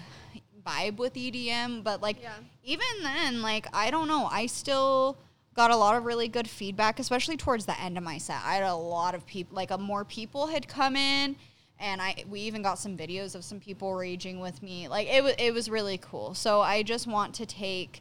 vibe 0.66 0.97
with 0.97 1.15
EDM. 1.15 1.82
But 1.85 2.01
like 2.01 2.23
Yeah. 2.23 2.32
even 2.62 2.86
then, 3.02 3.43
like 3.43 3.66
I 3.74 3.90
don't 3.90 4.09
know, 4.09 4.27
I 4.31 4.47
still 4.47 5.19
got 5.55 5.70
a 5.70 5.77
lot 5.77 5.97
of 5.97 6.05
really 6.05 6.28
good 6.28 6.48
feedback, 6.48 6.98
especially 6.98 7.36
towards 7.36 7.66
the 7.66 7.78
end 7.81 7.97
of 7.98 8.02
my 8.05 8.19
set. 8.19 8.40
I 8.44 8.55
had 8.55 8.65
a 8.65 8.74
lot 8.74 9.15
of 9.15 9.24
people, 9.27 9.55
like 9.55 9.70
a 9.70 9.78
more 9.78 10.05
people 10.05 10.47
had 10.48 10.66
come 10.66 10.97
in, 10.97 11.36
and 11.78 12.01
I 12.01 12.24
we 12.28 12.40
even 12.40 12.62
got 12.62 12.78
some 12.78 12.97
videos 12.97 13.35
of 13.35 13.44
some 13.44 13.61
people 13.61 13.94
raging 13.94 14.40
with 14.40 14.62
me. 14.62 14.89
Like 14.89 15.09
it 15.09 15.23
was 15.23 15.35
it 15.39 15.52
was 15.52 15.69
really 15.69 15.98
cool. 15.98 16.35
So 16.35 16.61
I 16.62 16.82
just 16.82 17.06
want 17.06 17.35
to 17.35 17.47
take 17.47 18.01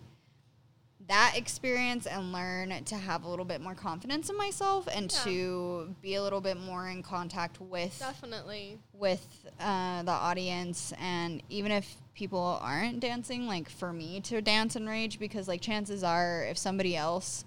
that 1.07 1.33
experience 1.35 2.05
and 2.07 2.31
learn 2.31 2.83
to 2.85 2.95
have 2.95 3.23
a 3.23 3.29
little 3.29 3.45
bit 3.45 3.59
more 3.61 3.75
confidence 3.75 4.29
in 4.29 4.37
myself 4.37 4.87
and 4.93 5.11
Yeah. 5.11 5.23
to 5.31 5.95
be 6.01 6.15
a 6.15 6.23
little 6.23 6.41
bit 6.41 6.57
more 6.57 6.87
in 6.87 7.03
contact 7.03 7.59
with 7.59 7.97
Definitely. 7.99 8.79
with 8.93 9.25
uh, 9.59 10.03
the 10.03 10.11
audience 10.11 10.93
and 10.99 11.43
even 11.49 11.71
if 11.71 11.95
people 12.15 12.59
aren't 12.61 12.99
dancing 12.99 13.47
like 13.47 13.69
for 13.69 13.91
me 13.91 14.21
to 14.21 14.41
dance 14.41 14.75
and 14.75 14.87
rage 14.87 15.19
because 15.19 15.47
like 15.47 15.59
chances 15.61 16.03
are 16.03 16.43
if 16.49 16.57
somebody 16.57 16.95
else 16.95 17.43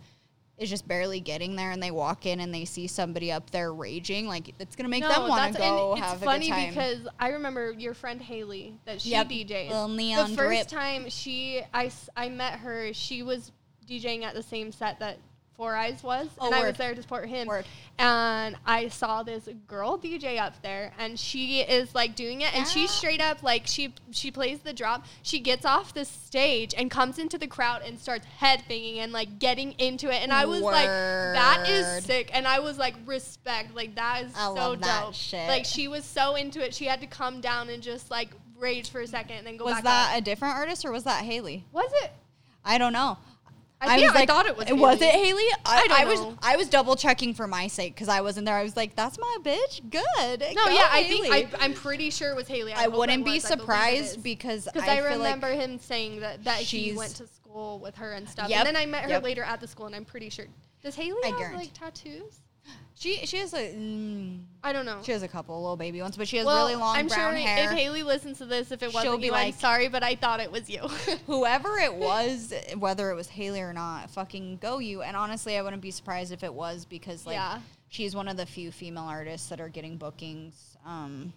is 0.59 0.71
just 0.71 0.89
barely 0.89 1.21
getting 1.21 1.55
there 1.55 1.71
and 1.71 1.83
they 1.83 1.91
walk 1.91 2.25
in 2.27 2.41
and 2.41 2.53
they 2.55 2.65
see 2.65 2.87
somebody 2.87 3.31
up 3.31 3.51
there 3.51 3.73
raging 3.75 4.27
like 4.27 4.55
it's 4.59 4.75
gonna 4.75 4.89
make 4.89 5.03
them 5.03 5.29
want 5.29 5.53
to 5.55 5.59
go 5.61 5.93
and 5.93 6.03
have 6.03 6.15
it's 6.15 6.23
a 6.23 6.25
funny 6.25 6.49
time 6.49 6.69
because 6.71 7.07
I 7.21 7.29
remember 7.29 7.73
your 7.73 7.93
friend 7.95 8.21
Haley 8.23 8.79
that 8.87 9.01
she 9.03 9.11
Yep, 9.11 9.29
DJs. 9.29 9.69
little 9.69 9.89
neon 9.89 10.31
the 10.31 10.37
first 10.37 10.69
drip. 10.71 10.81
time 10.83 11.11
she 11.11 11.63
I 11.75 11.91
I 12.17 12.31
met 12.31 12.61
her, 12.61 12.93
she 12.95 13.23
was 13.23 13.53
DJing 13.87 14.23
at 14.25 14.35
the 14.35 14.43
same 14.43 14.73
set 14.73 14.99
that 15.01 15.19
Four 15.57 15.75
Eyes 15.75 16.03
was, 16.03 16.29
Oh, 16.39 16.47
and 16.47 16.55
I 16.55 16.67
was 16.67 16.77
there 16.77 16.95
to 16.95 17.01
support 17.03 17.29
him. 17.29 17.47
Word. 17.47 17.65
And 17.99 18.57
I 18.67 18.89
saw 18.89 19.23
this 19.23 19.49
girl 19.67 19.99
DJ 19.99 20.39
up 20.39 20.61
there, 20.63 20.93
and 20.99 21.19
she 21.19 21.61
is 21.61 21.95
like 21.95 22.15
doing 22.15 22.43
it, 22.43 22.55
and 22.55 22.67
she 22.67 22.87
straight 22.87 23.21
up 23.23 23.43
like 23.43 23.67
she 23.67 23.95
she 24.11 24.31
plays 24.31 24.59
the 24.61 24.73
drop. 24.73 25.07
She 25.23 25.41
gets 25.41 25.65
off 25.65 25.95
the 25.95 26.05
stage 26.05 26.75
and 26.77 26.91
comes 26.91 27.19
into 27.19 27.39
the 27.39 27.47
crowd 27.47 27.83
and 27.83 27.99
starts 27.99 28.27
headbanging 28.41 28.99
and 28.99 29.13
like 29.13 29.39
getting 29.39 29.73
into 29.79 30.11
it. 30.11 30.23
And 30.23 30.33
I 30.33 30.45
was 30.45 30.61
like, 30.61 30.87
that 30.87 31.67
is 31.69 32.05
sick. 32.05 32.31
And 32.35 32.47
I 32.47 32.59
was 32.59 32.79
like, 32.79 32.95
respect. 33.07 33.75
Like 33.75 33.95
that 33.95 34.25
is 34.25 34.33
I 34.37 34.55
so 34.55 34.77
dope. 34.77 35.15
shit. 35.15 35.49
Like 35.49 35.65
she 35.65 35.89
was 35.89 36.05
so 36.05 36.35
into 36.35 36.63
it, 36.63 36.75
she 36.75 36.85
had 36.85 37.01
to 37.01 37.07
come 37.07 37.41
down 37.41 37.71
and 37.71 37.83
just 37.83 38.11
like 38.11 38.29
rage 38.59 38.91
for 38.91 39.01
a 39.03 39.07
second 39.07 39.37
and 39.37 39.47
then 39.47 39.57
go 39.59 39.67
was 39.67 39.83
that 39.83 40.13
up. 40.13 40.19
a 40.19 40.21
different 40.23 40.55
artist 40.55 40.85
or 40.85 40.91
was 40.91 41.05
that 41.05 41.23
haley 41.23 41.63
was 41.73 41.91
it? 42.03 42.11
i 42.65 42.79
don't 42.79 42.95
know 42.95 43.19
I 43.81 43.99
think- 43.99 44.17
I 44.17 44.27
thought 44.27 44.47
it 44.47 44.57
was 44.57 44.71
Was 44.71 45.03
it 45.03 45.11
Haley? 45.13 45.45
I 45.65 45.87
don't 45.87 46.09
was. 46.09 46.21
know. 46.21 46.39
I 46.43 46.57
was 46.57 46.69
double 46.69 46.97
checking 46.97 47.35
for 47.35 47.47
my 47.47 47.67
sake 47.67 47.95
because 47.95 48.09
I 48.09 48.23
wasn't 48.23 48.47
there. 48.47 48.55
I 48.57 48.63
was 48.63 48.77
like, 48.77 48.97
"That's 48.97 49.19
my 49.19 49.37
bitch. 49.43 49.81
Good." 49.91 50.41
No, 50.55 50.65
Go, 50.65 50.71
yeah, 50.71 50.89
I 50.91 51.05
think 51.05 51.27
I, 51.31 51.49
I'm 51.61 51.75
pretty 51.75 52.11
sure 52.11 52.31
it 52.31 52.37
was 52.37 52.49
Haley. 52.49 52.73
I 52.73 52.89
wouldn't 52.89 53.25
be 53.25 53.35
was. 53.35 53.45
I 53.45 53.49
surprised 53.51 54.23
because 54.23 54.65
Because 54.65 54.83
I, 54.89 54.93
I, 54.93 54.97
feel 54.97 55.19
like 55.19 55.35
remember 55.35 55.53
him 55.53 55.79
saying 55.79 56.21
that, 56.21 56.43
that 56.45 56.61
he 56.61 56.93
went 56.95 57.17
to 57.17 57.27
school 57.27 57.79
with 57.79 57.95
her 57.97 58.13
and 58.13 58.29
stuff. 58.29 58.49
Yep, 58.49 58.59
And 58.59 58.67
then 58.67 58.77
I 58.77 58.87
met 58.87 59.03
her 59.05 59.11
yep. 59.11 59.23
later 59.23 59.43
at 59.43 59.61
the 59.61 59.69
school, 59.69 59.87
and 59.87 59.95
I'm 59.95 60.05
pretty 60.05 60.31
sure. 60.31 60.47
Does 60.83 60.95
Haley 60.95 61.19
I 61.25 61.29
have 61.29 61.39
guarantee. 61.39 61.59
like 61.59 61.73
tattoos? 61.75 62.41
She 62.95 63.27
she 63.27 63.37
has 63.39 63.53
a 63.53 63.75
mm, 63.75 64.41
I 64.65 64.73
don't 64.73 64.87
know. 64.87 65.01
she 65.03 65.13
has 65.13 65.23
a 65.23 65.29
couple 65.29 65.61
little 65.61 65.77
baby 65.77 66.01
ones, 66.01 66.17
but 66.17 66.27
she 66.27 66.39
has 66.39 66.47
well, 66.47 66.67
really 66.67 66.77
long 66.77 66.97
I'm 66.97 67.09
brown 67.09 67.35
sure 67.37 67.47
hair. 67.47 67.71
if 67.73 67.79
Haley 67.79 68.03
listens 68.03 68.39
to 68.39 68.47
this, 68.47 68.73
if 68.73 68.83
it 68.83 68.95
wasn't 68.95 69.21
be 69.21 69.27
you, 69.27 69.33
I'm 69.35 69.47
like- 69.49 69.55
sorry, 69.61 69.89
but 69.89 70.03
I 70.03 70.15
thought 70.15 70.41
it 70.41 70.51
was 70.51 70.71
you. 70.71 70.81
Whoever 71.27 71.77
it 71.79 71.95
was, 71.95 72.55
whether 72.77 73.11
it 73.11 73.15
was 73.15 73.29
Haley 73.29 73.61
or 73.61 73.73
not, 73.73 74.11
fucking 74.11 74.59
go 74.63 74.79
you. 74.79 75.03
And 75.03 75.17
honestly, 75.17 75.59
I 75.59 75.63
wouldn't 75.63 75.83
be 75.83 75.91
surprised 75.91 76.33
if 76.33 76.43
it 76.43 76.53
was 76.55 76.85
because 76.87 77.27
like 77.27 77.35
Yeah. 77.35 77.61
she's 77.89 78.17
one 78.17 78.29
of 78.29 78.37
the 78.39 78.47
few 78.47 78.73
female 78.73 79.05
artists 79.05 79.49
that 79.51 79.61
are 79.61 79.69
getting 79.69 79.97
bookings. 79.99 80.77
Um, 80.87 81.33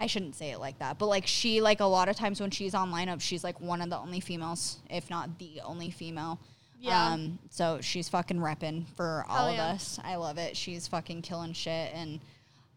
I 0.00 0.06
shouldn't 0.06 0.36
say 0.36 0.50
it 0.50 0.58
like 0.60 0.78
that, 0.80 0.98
but 0.98 1.06
like 1.06 1.26
she 1.26 1.60
like 1.60 1.80
a 1.80 1.84
lot 1.84 2.08
of 2.08 2.16
times 2.16 2.40
when 2.40 2.50
she's 2.50 2.74
on 2.74 2.90
lineup, 2.92 3.20
she's 3.20 3.42
like 3.42 3.60
one 3.60 3.80
of 3.82 3.90
the 3.90 3.98
only 3.98 4.20
females, 4.20 4.78
if 4.90 5.08
not 5.10 5.38
the 5.38 5.60
only 5.64 5.90
female. 5.90 6.38
Yeah. 6.80 7.12
Um, 7.12 7.38
so 7.50 7.80
she's 7.80 8.08
fucking 8.08 8.38
repping 8.38 8.86
for 8.96 9.24
all 9.28 9.36
Hell 9.36 9.48
of 9.48 9.54
yeah. 9.56 9.66
us. 9.66 9.98
I 10.04 10.16
love 10.16 10.38
it. 10.38 10.56
She's 10.56 10.86
fucking 10.88 11.22
killing 11.22 11.52
shit 11.52 11.92
and. 11.94 12.20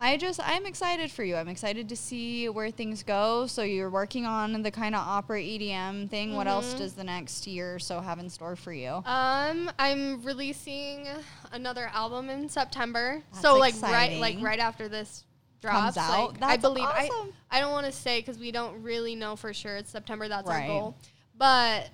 I 0.03 0.17
just 0.17 0.39
I'm 0.43 0.65
excited 0.65 1.11
for 1.11 1.23
you. 1.23 1.35
I'm 1.35 1.47
excited 1.47 1.87
to 1.89 1.95
see 1.95 2.49
where 2.49 2.71
things 2.71 3.03
go. 3.03 3.45
So 3.45 3.61
you're 3.61 3.91
working 3.91 4.25
on 4.25 4.63
the 4.63 4.71
kind 4.71 4.95
of 4.95 5.01
opera 5.01 5.39
EDM 5.39 6.09
thing. 6.09 6.35
What 6.35 6.47
else 6.47 6.73
Mhm. 6.73 6.77
does 6.79 6.93
the 6.93 7.03
next 7.03 7.45
year 7.45 7.75
or 7.75 7.77
so 7.77 7.99
have 7.99 8.17
in 8.17 8.27
store 8.27 8.55
for 8.55 8.73
you? 8.73 9.03
Um, 9.05 9.69
I'm 9.77 10.23
releasing 10.23 11.07
another 11.51 11.91
album 11.93 12.31
in 12.31 12.49
September. 12.49 13.21
That's 13.31 13.43
so 13.43 13.57
like 13.59 13.79
right 13.79 14.17
like 14.19 14.37
right 14.41 14.57
after 14.59 14.89
this 14.89 15.23
drops, 15.61 15.97
out? 15.97 16.41
like, 16.41 16.49
I 16.53 16.57
believe 16.57 16.83
awesome. 16.85 17.31
I 17.51 17.59
I 17.59 17.61
don't 17.61 17.71
want 17.71 17.85
to 17.85 17.91
say 17.91 18.21
because 18.21 18.39
we 18.39 18.51
don't 18.51 18.81
really 18.81 19.13
know 19.13 19.35
for 19.35 19.53
sure. 19.53 19.75
It's 19.77 19.91
September. 19.91 20.27
That's 20.27 20.47
Right. 20.47 20.63
our 20.63 20.67
goal, 20.67 20.97
but 21.37 21.91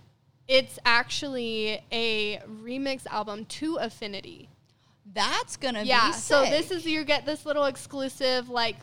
it's 0.48 0.80
actually 0.86 1.82
a 1.92 2.38
remix 2.64 3.06
album 3.08 3.46
to 3.46 3.76
Affinity. 3.78 4.50
That's 5.14 5.58
gonna 5.58 5.84
yeah. 5.84 6.08
be 6.08 6.14
So 6.14 6.44
this 6.46 6.72
is 6.72 6.86
you 6.86 7.04
get 7.04 7.26
this 7.26 7.46
little 7.46 7.66
exclusive 7.66 8.50
like 8.50 8.76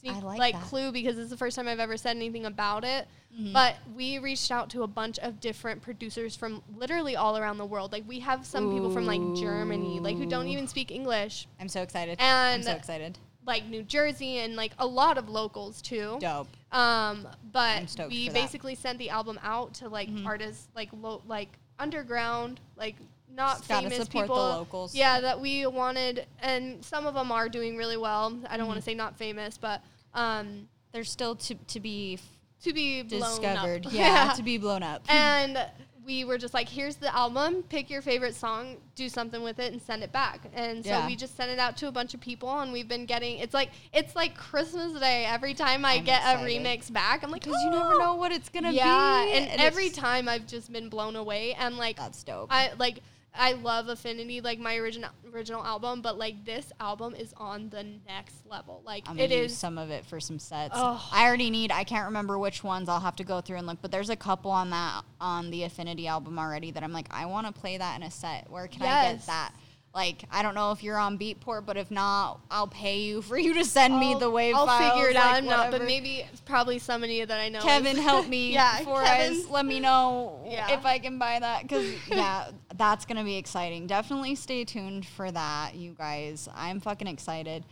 sneak, 0.00 0.22
like 0.22 0.38
like, 0.38 0.62
clue 0.62 0.92
because 0.92 1.18
it's 1.18 1.30
the 1.30 1.36
first 1.36 1.56
time 1.56 1.68
I've 1.68 1.80
ever 1.80 1.96
said 1.96 2.16
anything 2.16 2.46
about 2.46 2.84
it. 2.84 3.06
Mm-hmm. 3.34 3.52
But 3.52 3.76
we 3.94 4.18
reached 4.18 4.50
out 4.50 4.70
to 4.70 4.82
a 4.82 4.86
bunch 4.86 5.18
of 5.18 5.38
different 5.40 5.82
producers 5.82 6.34
from 6.34 6.62
literally 6.76 7.14
all 7.14 7.36
around 7.36 7.58
the 7.58 7.66
world. 7.66 7.92
Like 7.92 8.04
we 8.06 8.20
have 8.20 8.46
some 8.46 8.72
people 8.72 8.90
from 8.90 9.06
like 9.06 9.20
Germany, 9.36 10.00
like 10.00 10.16
who 10.16 10.26
don't 10.26 10.48
even 10.48 10.66
speak 10.66 10.90
English, 10.90 11.46
I'm 11.60 11.68
so 11.68 11.82
excited. 11.82 12.18
And- 12.20 12.60
I'm 12.60 12.62
so 12.62 12.72
excited. 12.72 13.18
like 13.46 13.66
New 13.66 13.82
Jersey 13.82 14.38
and 14.38 14.56
like 14.56 14.72
a 14.78 14.86
lot 14.86 15.18
of 15.18 15.28
locals 15.28 15.82
too. 15.82 16.18
Dope. 16.20 16.48
Um, 16.70 17.26
but 17.52 17.96
we 18.10 18.28
basically 18.28 18.74
sent 18.74 18.98
the 18.98 19.10
album 19.10 19.38
out 19.42 19.74
to 19.74 19.88
like 19.88 20.08
Mhm. 20.10 20.26
artists 20.26 20.68
like 20.76 20.90
lo- 20.92 21.22
like 21.26 21.48
underground, 21.78 22.60
like 22.76 22.96
not 23.30 23.58
Just 23.58 23.64
famous 23.68 24.08
people. 24.08 24.36
locals. 24.36 24.94
Yeah, 24.94 25.20
that 25.20 25.40
we 25.40 25.64
wanted, 25.66 26.26
and 26.40 26.84
some 26.84 27.06
of 27.06 27.14
them 27.14 27.30
are 27.32 27.48
doing 27.48 27.76
really 27.76 27.96
well. 27.96 28.38
I 28.50 28.56
don't 28.56 28.66
want 28.66 28.78
Mhm. 28.78 28.82
to 28.82 28.90
say 28.90 28.94
not 28.94 29.16
famous, 29.16 29.56
but 29.58 29.82
um, 30.14 30.68
They're 30.92 31.04
still 31.04 31.36
to 31.36 31.54
to 31.54 31.80
be 31.80 32.18
to 32.62 32.72
be 32.72 33.02
blown 33.02 33.22
up. 33.22 33.40
discovered. 33.40 33.86
Yeah, 33.92 34.32
to 34.34 34.42
be 34.42 34.58
blown 34.58 34.82
up. 34.82 35.02
and 35.08 35.64
we 36.08 36.24
were 36.24 36.38
just 36.38 36.54
like, 36.54 36.68
here's 36.70 36.96
the 36.96 37.14
album, 37.14 37.62
pick 37.68 37.90
your 37.90 38.00
favorite 38.00 38.34
song, 38.34 38.78
do 38.96 39.10
something 39.10 39.42
with 39.42 39.58
it, 39.58 39.72
and 39.72 39.80
send 39.80 40.02
it 40.02 40.10
back. 40.10 40.40
And 40.54 40.82
so 40.82 40.90
Yeah. 40.90 41.06
we 41.06 41.14
just 41.14 41.36
sent 41.36 41.50
it 41.50 41.58
out 41.58 41.76
to 41.76 41.86
a 41.88 41.92
bunch 41.92 42.14
of 42.14 42.20
people, 42.20 42.48
and 42.60 42.72
we've 42.72 42.88
been 42.88 43.04
getting. 43.04 43.38
It's 43.38 43.52
like 43.52 43.70
it's 43.92 44.16
like 44.16 44.34
Christmas 44.34 44.98
Day 44.98 45.26
every 45.26 45.52
time 45.52 45.84
I 45.84 45.96
I'm 45.96 46.04
get 46.04 46.20
excited. 46.22 46.46
a 46.46 46.48
remix 46.48 46.90
back. 46.90 47.22
I'm 47.22 47.30
like, 47.30 47.44
because 47.44 47.62
you 47.62 47.70
never 47.70 47.92
"Oh!" 47.94 47.98
know 47.98 48.14
what 48.14 48.32
it's 48.32 48.48
gonna 48.48 48.72
yeah, 48.72 49.24
be. 49.26 49.32
and, 49.34 49.60
every 49.60 49.90
time 49.90 50.30
I've 50.30 50.46
just 50.46 50.72
been 50.72 50.88
blown 50.88 51.14
away, 51.14 51.52
and 51.54 51.76
like 51.76 51.96
that's 51.98 52.24
dope. 52.24 52.48
I 52.50 52.72
like. 52.78 53.00
I 53.34 53.52
love 53.52 53.88
Affinity, 53.88 54.40
like 54.40 54.58
my 54.58 54.76
original 54.76 55.10
original 55.32 55.64
album, 55.64 56.02
but 56.02 56.18
like 56.18 56.44
this 56.44 56.72
album 56.80 57.14
is 57.14 57.32
on 57.36 57.68
the 57.68 57.84
next 58.06 58.46
level. 58.46 58.82
Like 58.84 59.04
I'm 59.08 59.18
it 59.18 59.28
gonna 59.28 59.42
use 59.42 59.52
is 59.52 59.58
some 59.58 59.78
of 59.78 59.90
it 59.90 60.04
for 60.04 60.18
some 60.18 60.38
sets. 60.38 60.74
Oh. 60.76 61.08
I 61.12 61.26
already 61.26 61.50
need. 61.50 61.70
I 61.70 61.84
can't 61.84 62.06
remember 62.06 62.38
which 62.38 62.64
ones. 62.64 62.88
I'll 62.88 63.00
have 63.00 63.16
to 63.16 63.24
go 63.24 63.40
through 63.40 63.58
and 63.58 63.66
look. 63.66 63.78
But 63.80 63.92
there's 63.92 64.10
a 64.10 64.16
couple 64.16 64.50
on 64.50 64.70
that 64.70 65.02
on 65.20 65.50
the 65.50 65.64
Affinity 65.64 66.06
album 66.08 66.38
already 66.38 66.70
that 66.72 66.82
I'm 66.82 66.92
like, 66.92 67.06
I 67.10 67.26
want 67.26 67.46
to 67.46 67.52
play 67.52 67.78
that 67.78 67.96
in 67.96 68.02
a 68.02 68.10
set. 68.10 68.50
Where 68.50 68.66
can 68.66 68.82
I 68.82 69.12
get 69.12 69.26
that? 69.26 69.52
Like, 69.94 70.24
I 70.30 70.42
don't 70.42 70.54
know 70.54 70.70
if 70.70 70.82
you're 70.82 70.98
on 70.98 71.18
Beatport, 71.18 71.64
but 71.66 71.76
if 71.76 71.90
not, 71.90 72.40
I'll 72.50 72.68
pay 72.68 73.00
you 73.00 73.22
for 73.22 73.36
you 73.38 73.54
to 73.54 73.64
send 73.64 73.98
me 73.98 74.12
I'll- 74.12 74.18
the 74.18 74.30
wave 74.30 74.54
I'll 74.54 74.66
files. 74.66 74.92
figure 74.92 75.08
it 75.10 75.14
like, 75.16 75.24
out. 75.24 75.34
I'm 75.34 75.46
not, 75.46 75.70
but 75.70 75.82
maybe 75.82 76.18
it's 76.30 76.40
probably 76.42 76.78
somebody 76.78 77.24
that 77.24 77.40
I 77.40 77.48
know. 77.48 77.60
Kevin, 77.62 77.96
is- 77.96 78.02
help 78.04 78.28
me. 78.28 78.52
yeah, 78.52 78.78
before 78.78 79.02
Kevin. 79.02 79.42
I 79.48 79.50
let 79.50 79.64
me 79.66 79.80
know 79.80 80.44
Yeah. 80.48 80.70
if 80.72 80.84
I 80.84 80.98
can 80.98 81.18
buy 81.18 81.38
that 81.40 81.62
because 81.62 81.86
yeah, 82.06 82.50
that's 82.76 83.06
gonna 83.06 83.24
be 83.24 83.36
exciting. 83.36 83.86
Definitely 83.86 84.34
stay 84.36 84.64
tuned 84.64 85.06
for 85.06 85.30
that, 85.32 85.74
you 85.74 85.94
guys. 85.98 86.48
I'm 86.54 86.80
fucking 86.80 87.08
excited. 87.08 87.64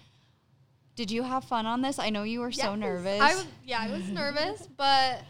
Did 0.97 1.11
you 1.11 1.23
have 1.23 1.45
fun 1.45 1.67
on 1.67 1.83
this? 1.83 1.99
I 1.99 2.09
know 2.09 2.23
you 2.23 2.41
were 2.41 2.51
so 2.51 2.75
nervous. 2.75 3.21
I 3.21 3.35
was, 3.35 3.47
yeah, 3.63 3.81
I 3.83 3.91
was 3.91 4.09
nervous, 4.09 4.67
but 4.79 5.21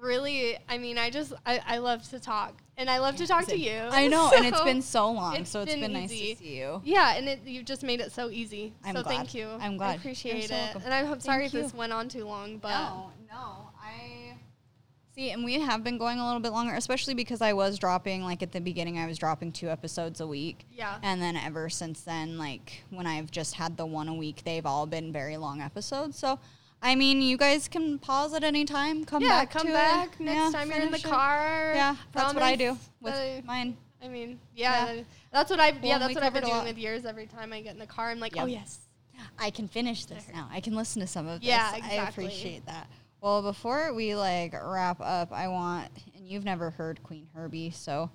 really, 0.00 0.56
I 0.68 0.78
mean, 0.78 0.98
I 0.98 1.10
just, 1.10 1.32
I, 1.44 1.60
I 1.66 1.78
love 1.78 2.08
to 2.10 2.20
talk, 2.20 2.60
and 2.76 2.88
I 2.88 2.98
love 2.98 3.16
to 3.16 3.26
talk 3.26 3.46
to 3.46 3.58
you. 3.58 3.78
I 3.90 4.06
know, 4.08 4.30
and 4.34 4.46
it's 4.46 4.60
been 4.62 4.82
so 4.82 5.10
long, 5.10 5.36
it's 5.36 5.50
so 5.50 5.62
it's 5.62 5.72
been 5.72 5.80
been, 5.80 5.92
nice 5.92 6.10
to 6.10 6.16
see 6.16 6.58
you. 6.58 6.80
Yeah, 6.84 7.16
and 7.16 7.28
it, 7.28 7.40
you 7.44 7.62
just 7.62 7.82
made 7.82 8.00
it 8.00 8.12
so 8.12 8.30
easy. 8.30 8.74
I'm 8.84 8.96
so 8.96 9.02
glad. 9.02 9.16
thank 9.16 9.34
you. 9.34 9.48
I'm 9.60 9.76
glad. 9.76 9.86
I 9.86 9.90
You're 9.92 9.98
appreciate 9.98 10.48
so 10.48 10.54
it. 10.54 10.76
And 10.84 10.92
I'm 10.92 11.20
sorry 11.20 11.48
Thank 11.48 11.54
if 11.54 11.62
this 11.62 11.74
went 11.74 11.92
on 11.92 12.08
too 12.08 12.24
long, 12.24 12.58
but 12.58 12.70
no, 12.70 13.10
no, 13.28 13.70
I 13.82 14.34
see, 15.14 15.30
and 15.30 15.44
we 15.44 15.60
have 15.60 15.82
been 15.82 15.98
going 15.98 16.18
a 16.18 16.26
little 16.26 16.40
bit 16.40 16.52
longer, 16.52 16.74
especially 16.74 17.14
because 17.14 17.40
I 17.40 17.54
was 17.54 17.78
dropping 17.78 18.22
like 18.22 18.42
at 18.42 18.52
the 18.52 18.60
beginning. 18.60 18.98
I 18.98 19.06
was 19.06 19.18
dropping 19.18 19.52
two 19.52 19.68
episodes 19.68 20.20
a 20.20 20.26
week. 20.26 20.66
yeah. 20.70 20.98
And 21.02 21.20
then 21.20 21.36
ever 21.36 21.68
since 21.68 22.02
then, 22.02 22.38
like 22.38 22.82
when 22.90 23.06
I've 23.06 23.30
just 23.30 23.54
had 23.54 23.76
the 23.76 23.86
one 23.86 24.08
a 24.08 24.14
week, 24.14 24.42
they've 24.44 24.66
all 24.66 24.86
been 24.86 25.12
very 25.12 25.36
long 25.36 25.60
episodes. 25.60 26.18
So, 26.18 26.38
I 26.86 26.94
mean, 26.94 27.20
you 27.20 27.36
guys 27.36 27.66
can 27.66 27.98
pause 27.98 28.32
at 28.32 28.44
any 28.44 28.64
time. 28.64 29.04
Come 29.04 29.20
back. 29.22 29.28
yeah, 29.28 29.38
back. 29.40 29.50
come 29.50 29.72
back 29.72 30.08
it. 30.14 30.20
next 30.20 30.36
Yeah, 30.36 30.58
time 30.60 30.70
you're 30.70 30.80
in 30.80 30.92
the 30.92 31.00
car. 31.00 31.72
Yeah, 31.74 31.96
that's 32.12 32.32
what 32.32 32.44
I 32.44 32.54
do 32.54 32.78
with 33.00 33.14
I- 33.14 33.42
mine. 33.44 33.76
I 34.00 34.08
mean, 34.08 34.38
yeah, 34.54 34.92
Yeah. 34.92 35.02
that's 35.32 35.50
what 35.50 35.58
I. 35.58 35.72
Well, 35.72 35.80
yeah, 35.82 35.98
that's 35.98 36.14
what 36.14 36.22
I've 36.22 36.32
been 36.32 36.44
doing 36.44 36.64
with 36.64 36.78
yours. 36.78 37.04
Every 37.04 37.26
time 37.26 37.52
I 37.52 37.60
get 37.60 37.72
in 37.72 37.80
the 37.80 37.86
car, 37.86 38.10
I'm 38.10 38.20
like, 38.20 38.36
Yep. 38.36 38.44
oh 38.44 38.46
yes. 38.46 38.78
I 39.38 39.50
can 39.50 39.66
finish 39.66 40.04
this 40.04 40.26
now. 40.32 40.48
I 40.52 40.60
can 40.60 40.74
listen 40.76 41.00
to 41.00 41.06
some 41.08 41.26
of 41.26 41.40
this. 41.40 41.48
Yeah, 41.48 41.70
I 41.72 42.06
appreciate 42.08 42.64
that. 42.66 42.88
Well, 43.20 43.42
before 43.42 43.92
we 43.92 44.14
like 44.14 44.54
wrap 44.54 45.00
up, 45.00 45.32
I 45.32 45.48
want 45.48 45.90
and 46.14 46.28
you've 46.28 46.44
never 46.44 46.70
heard 46.70 47.00
Qveen 47.02 47.24
Herby, 47.34 47.70
so 47.70 48.10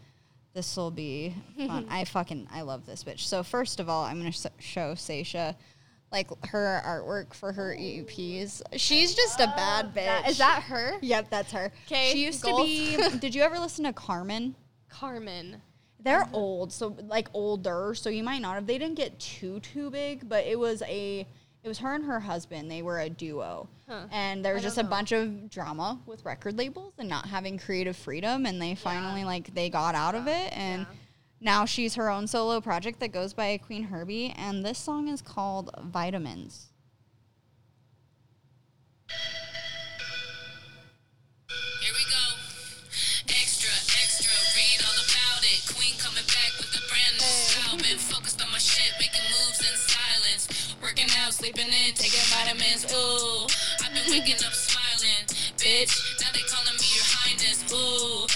this 0.53 0.77
will 0.77 0.91
be 0.91 1.35
fun. 1.57 1.87
I 1.89 2.05
fucking 2.05 2.47
I 2.53 2.61
love 2.61 2.85
this 2.85 3.03
bitch. 3.03 3.19
So 3.21 3.43
first 3.43 3.81
of 3.81 3.89
all, 3.89 4.05
I'm 4.05 4.19
gonna 4.19 4.31
show 4.59 4.93
Saysha 4.93 5.55
like 6.11 6.29
her 6.47 6.81
artwork 6.85 7.33
for 7.33 7.51
her 7.51 7.75
EPs. 7.77 8.61
She's 8.75 9.15
just 9.15 9.39
a 9.39 9.47
bad 9.47 9.93
bitch. 9.93 10.05
That, 10.05 10.29
is 10.29 10.37
that 10.39 10.63
her? 10.63 10.95
Yep, 11.01 11.29
that's 11.29 11.51
her. 11.51 11.71
Okay, 11.87 12.11
She 12.11 12.25
used 12.25 12.43
goals. 12.43 12.61
to 12.61 12.65
be. 12.65 13.17
did 13.19 13.33
you 13.33 13.41
ever 13.41 13.59
listen 13.59 13.85
to 13.85 13.93
Karmin? 13.93 14.53
Karmin. 14.91 15.55
They're 16.03 16.23
mm-hmm. 16.23 16.35
old, 16.35 16.73
so 16.73 16.95
like 17.07 17.29
older, 17.33 17.93
so 17.95 18.09
you 18.09 18.23
might 18.23 18.41
not 18.41 18.55
have. 18.55 18.67
They 18.67 18.77
didn't 18.77 18.95
get 18.95 19.19
too 19.19 19.59
too 19.59 19.89
big, 19.89 20.27
but 20.27 20.45
it 20.45 20.57
was 20.57 20.81
a. 20.83 21.25
It 21.63 21.67
was 21.67 21.77
her 21.77 21.93
and 21.93 22.03
her 22.05 22.19
husband. 22.19 22.71
They 22.71 22.81
were 22.81 22.99
a 22.99 23.09
duo, 23.09 23.69
Huh. 23.87 24.07
and 24.11 24.43
there 24.43 24.55
was 24.55 24.63
just 24.63 24.79
a 24.79 24.83
know. 24.83 24.89
bunch 24.89 25.11
of 25.11 25.47
drama 25.51 25.99
with 26.07 26.25
record 26.25 26.57
labels 26.57 26.93
and 26.97 27.07
not 27.07 27.27
having 27.27 27.59
creative 27.59 27.95
freedom. 27.95 28.47
And 28.47 28.59
they 28.59 28.73
finally 28.73 29.23
like 29.23 29.53
they 29.53 29.69
got 29.69 29.93
out 29.93 30.15
of 30.15 30.27
it, 30.27 30.57
and 30.57 30.81
yeah. 30.81 30.97
Now 31.43 31.65
she's 31.65 31.95
her 31.95 32.07
own 32.07 32.27
solo 32.27 32.61
project 32.61 32.99
that 32.99 33.11
goes 33.11 33.33
by 33.33 33.57
Qveen 33.57 33.89
Herby. 33.89 34.31
And 34.37 34.63
this 34.63 34.77
song 34.77 35.07
is 35.07 35.23
called 35.23 35.71
Vitamins. 35.81 36.67
Here 41.81 41.93
we 41.97 42.05
go. 42.13 42.25
Extra, 43.25 43.73
extra, 43.73 44.29
read 44.53 44.85
all 44.85 45.01
about 45.01 45.41
it. 45.41 45.65
Queen 45.73 45.97
coming 45.97 46.21
back 46.29 46.53
with 46.61 46.77
a 46.77 46.83
brand 46.85 47.17
new 47.17 47.25
style. 47.25 47.81
Focused 47.97 48.37
on 48.45 48.51
my 48.51 48.61
shit, 48.61 48.93
making 49.01 49.25
moves 49.33 49.65
in 49.65 49.73
silence. 49.81 50.77
Working 50.79 51.09
out, 51.25 51.33
sleeping 51.33 51.65
in, 51.65 51.91
taking 51.97 52.21
vitamins. 52.29 52.85
Ooh, 52.93 53.49
I've 53.81 53.89
been 53.97 54.05
waking 54.13 54.45
up 54.45 54.53
smiling. 54.53 55.25
Bitch, 55.57 55.89
now 56.21 56.29
they 56.37 56.45
calling 56.45 56.77
me 56.77 56.85
your 56.93 57.09
highness. 57.09 57.65
Ooh, 57.73 58.29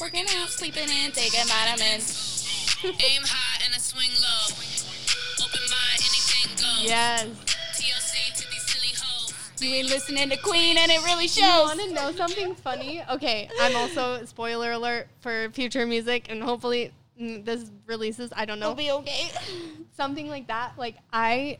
Working 0.00 0.24
out, 0.38 0.48
sleeping 0.48 0.88
in, 0.88 1.12
taking 1.12 1.44
vitamins. 1.46 2.46
Aim 2.84 3.22
high 3.22 3.64
and 3.66 3.74
I 3.74 3.78
swing 3.78 4.08
low. 4.22 5.44
Open 5.44 5.60
mind, 5.68 6.00
anything 6.00 6.50
goes. 6.56 6.82
Yes. 6.82 7.26
TLC 7.74 8.34
to 8.34 8.50
these 8.50 8.62
silly 8.62 8.94
hoes. 8.96 9.34
You 9.60 9.74
ain't 9.76 9.88
listening 9.88 10.30
to 10.30 10.38
Queen, 10.38 10.78
and 10.78 10.90
it 10.90 11.04
really 11.04 11.28
shows. 11.28 11.44
You 11.44 11.44
want 11.44 11.80
to 11.80 11.92
know 11.92 12.12
something 12.12 12.54
funny? 12.54 13.02
Okay, 13.10 13.50
I'm 13.60 13.76
also 13.76 14.24
spoiler 14.24 14.72
alert 14.72 15.08
for 15.20 15.50
future 15.50 15.84
music, 15.84 16.28
and 16.30 16.42
hopefully 16.42 16.92
mm, 17.20 17.44
this 17.44 17.70
releases. 17.86 18.32
I 18.34 18.46
don't 18.46 18.58
know 18.58 18.70
It'll 18.70 18.76
be 18.76 18.90
okay. 18.92 19.30
something 19.98 20.28
like 20.28 20.46
that. 20.46 20.78
Like 20.78 20.96
I 21.12 21.58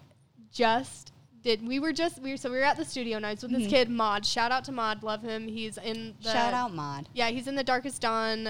just 0.51 1.13
did. 1.43 1.67
We 1.67 1.79
were 1.79 1.93
just 1.93 2.21
we 2.21 2.31
were 2.31 2.37
so 2.37 2.51
we 2.51 2.57
were 2.57 2.63
at 2.65 2.77
the 2.77 2.85
studio 2.85 3.19
nights 3.19 3.43
with 3.43 3.53
this 3.53 3.67
Mhm. 3.67 3.71
kid 3.71 3.91
Mod. 3.91 4.25
Shout 4.27 4.53
out 4.53 4.65
to 4.65 4.73
Mod. 4.73 5.03
Love 5.03 5.23
him. 5.23 5.49
He's 5.49 5.79
in 5.79 6.15
the 6.23 6.33
Shout 6.33 6.55
out 6.55 6.75
Mod. 6.75 7.09
Yeah, 7.15 7.29
he's 7.31 7.47
in 7.49 7.55
the 7.55 7.65
Darkest 7.65 8.03
Dawn 8.03 8.49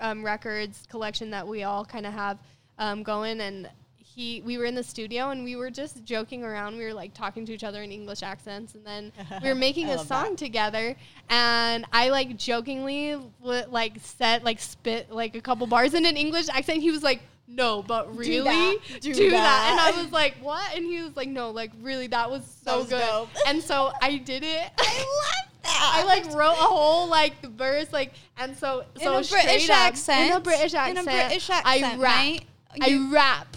um, 0.00 0.24
records 0.24 0.86
collection 0.90 1.30
that 1.30 1.46
we 1.46 1.62
all 1.64 1.84
kind 1.84 2.06
of 2.06 2.12
have 2.12 2.38
um, 2.78 3.02
going, 3.02 3.40
and 3.40 3.68
he 3.98 4.42
we 4.42 4.58
were 4.58 4.64
in 4.66 4.74
the 4.74 4.82
studio 4.82 5.30
and 5.30 5.42
we 5.44 5.56
were 5.56 5.70
just 5.70 6.04
joking 6.04 6.44
around. 6.44 6.76
We 6.76 6.84
were 6.84 6.92
like 6.94 7.14
talking 7.14 7.46
to 7.46 7.52
each 7.52 7.64
other 7.64 7.82
in 7.82 7.90
English 7.92 8.22
accents, 8.22 8.74
and 8.74 8.84
then 8.86 9.12
we 9.42 9.48
were 9.48 9.54
making 9.54 9.88
a 9.90 9.98
song 9.98 10.30
that. 10.30 10.38
together. 10.38 10.96
And 11.30 11.84
I 11.92 12.08
like 12.10 12.36
jokingly 12.36 13.12
w- 13.42 13.64
like 13.70 13.94
said 14.02 14.44
like 14.44 14.60
spit 14.60 15.10
like 15.10 15.34
a 15.36 15.40
couple 15.40 15.66
bars 15.66 15.94
in 15.94 16.04
an 16.06 16.16
English 16.16 16.48
accent. 16.48 16.80
He 16.82 16.90
was 16.90 17.02
like. 17.02 17.20
No, 17.48 17.82
but 17.82 18.16
really 18.16 18.40
that. 18.44 18.76
do, 19.00 19.12
Do 19.14 19.30
that. 19.30 19.36
that. 19.42 19.68
And 19.70 19.80
I 19.98 20.02
was 20.02 20.10
like, 20.20 20.36
"What?" 20.40 20.74
And 20.74 20.84
he 20.86 21.02
was 21.02 21.14
like, 21.16 21.28
"No, 21.28 21.50
like 21.50 21.70
really, 21.80 22.06
that 22.06 22.30
was 22.30 22.42
so 22.64 22.70
That 22.70 22.76
was 22.78 22.88
good." 22.88 23.00
dope. 23.00 23.28
And 23.46 23.62
so 23.62 23.92
I 24.00 24.16
did 24.18 24.42
it. 24.42 24.70
I 24.78 24.98
love 24.98 25.52
that. 25.64 25.92
I 25.96 26.04
like 26.04 26.24
wrote 26.34 26.52
a 26.52 26.54
whole 26.54 27.08
like 27.08 27.40
verse 27.42 27.92
like 27.92 28.14
and 28.38 28.56
so 28.56 28.84
In 28.96 29.02
so 29.02 29.18
a 29.18 29.22
British 29.24 29.68
up- 29.70 29.76
accent. 29.76 30.30
in 30.30 30.36
a 30.36 30.40
British 30.40 30.74
accent, 30.74 30.98
In 30.98 31.08
a 31.08 31.10
British 31.26 31.50
accent 31.50 31.66
I 31.66 31.76
accent, 31.78 32.00
rap 32.00 32.18
mate. 32.24 32.42
I 32.80 33.08
rap 33.12 33.56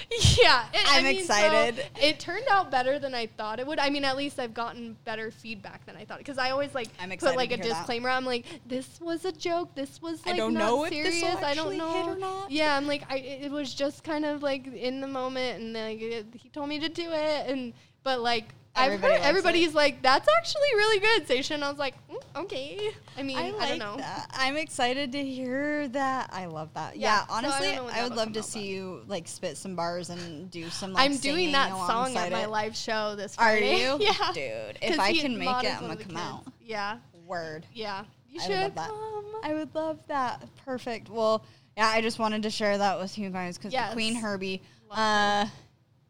yeah 0.42 0.66
it- 0.72 0.86
I 0.88 0.98
I'm 0.98 1.04
mean, 1.04 1.22
so 1.24 1.34
excited. 1.34 1.84
it 2.00 2.18
turned 2.20 2.46
out 2.50 2.70
better 2.70 2.98
than 2.98 3.14
I 3.14 3.26
thought 3.26 3.60
it 3.60 3.66
would 3.66 3.78
I 3.78 3.90
mean 3.90 4.04
at 4.04 4.16
least 4.16 4.38
I've 4.38 4.54
gotten 4.54 4.96
better 5.04 5.30
feedback 5.30 5.84
than 5.86 5.96
I 5.96 6.04
thought 6.04 6.18
because 6.18 6.38
I 6.38 6.50
always 6.50 6.74
like 6.74 6.88
I'm 7.00 7.10
put 7.10 7.36
like 7.36 7.50
a 7.52 7.56
hear 7.56 7.64
that. 7.64 7.76
disclaimer 7.78 8.08
I'm 8.08 8.24
like 8.24 8.46
this 8.66 9.00
was 9.00 9.24
a 9.24 9.32
joke 9.32 9.74
this 9.74 10.00
was 10.02 10.20
I 10.26 10.30
like 10.30 10.38
don't 10.38 10.54
not 10.54 10.60
know 10.60 10.84
if 10.84 10.90
this 10.90 11.20
serious 11.20 11.42
I 11.42 11.54
don't 11.54 11.76
know 11.76 11.92
hit 11.92 12.16
or 12.16 12.18
not. 12.18 12.50
yeah 12.50 12.76
I'm 12.76 12.86
like 12.86 13.04
I 13.10 13.16
it 13.18 13.50
was 13.50 13.74
just 13.74 14.02
kind 14.04 14.24
of 14.24 14.42
like 14.42 14.66
in 14.66 15.00
the 15.00 15.08
moment 15.08 15.60
and 15.62 15.72
like 15.74 16.00
it, 16.00 16.26
he 16.34 16.48
told 16.48 16.68
me 16.68 16.78
to 16.80 16.88
do 16.88 17.10
it 17.12 17.50
and 17.50 17.72
but 18.02 18.20
like 18.20 18.46
I've 18.74 18.86
Everybody 18.86 19.12
heard 19.12 19.18
likes 19.18 19.26
it. 19.26 19.28
everybody's 19.28 19.74
like, 19.74 20.02
that's 20.02 20.26
actually 20.38 20.68
really 20.76 20.98
good, 21.00 21.26
Station. 21.26 21.62
I 21.62 21.68
was 21.68 21.78
like, 21.78 21.94
mm, 22.08 22.40
okay. 22.42 22.90
I 23.18 23.22
mean, 23.22 23.36
I, 23.36 23.52
I 23.58 23.68
don't 23.68 23.78
know. 23.78 23.96
that. 23.98 24.30
I'm 24.32 24.56
excited 24.56 25.12
to 25.12 25.22
hear 25.22 25.88
that. 25.88 26.30
I 26.32 26.46
love 26.46 26.72
that. 26.74 26.96
Yeah, 26.96 27.18
Yeah, 27.18 27.26
so 27.26 27.32
I 27.32 27.36
honestly, 27.36 27.68
I, 27.68 28.02
would 28.02 28.16
love 28.16 28.32
to 28.32 28.42
see 28.42 28.66
you 28.68 29.02
like 29.06 29.28
spit 29.28 29.58
some 29.58 29.76
bars 29.76 30.08
and 30.08 30.50
do 30.50 30.70
some. 30.70 30.94
Like, 30.94 31.04
I'm 31.10 31.18
doing 31.18 31.52
that 31.52 31.70
song 31.70 32.16
at 32.16 32.32
my 32.32 32.44
it. 32.44 32.50
live 32.50 32.74
show 32.74 33.14
this 33.14 33.34
Friday. 33.34 33.86
Are 33.86 33.98
you? 33.98 34.06
yeah. 34.06 34.32
dude. 34.32 34.78
If 34.80 34.98
I 34.98 35.12
can 35.12 35.38
make 35.38 35.64
it, 35.64 35.74
I'm 35.74 35.82
gonna 35.82 35.96
come 35.96 36.14
the 36.14 36.20
out. 36.20 36.44
Yeah. 36.60 36.96
Word. 37.26 37.66
Yeah. 37.74 38.04
You 38.30 38.40
I 38.40 38.46
should 38.46 38.74
come. 38.74 39.24
I 39.44 39.52
would 39.52 39.74
love 39.74 39.98
that. 40.08 40.42
Perfect. 40.64 41.10
Well, 41.10 41.44
yeah, 41.76 41.88
I 41.88 42.00
just 42.00 42.18
wanted 42.18 42.42
to 42.44 42.50
share 42.50 42.78
that 42.78 42.98
with 42.98 43.18
you 43.18 43.28
guys 43.28 43.58
because 43.58 43.74
Yes. 43.74 43.94
Qveen 43.94 44.16
Herby, 44.18 44.62
uh, 44.90 45.46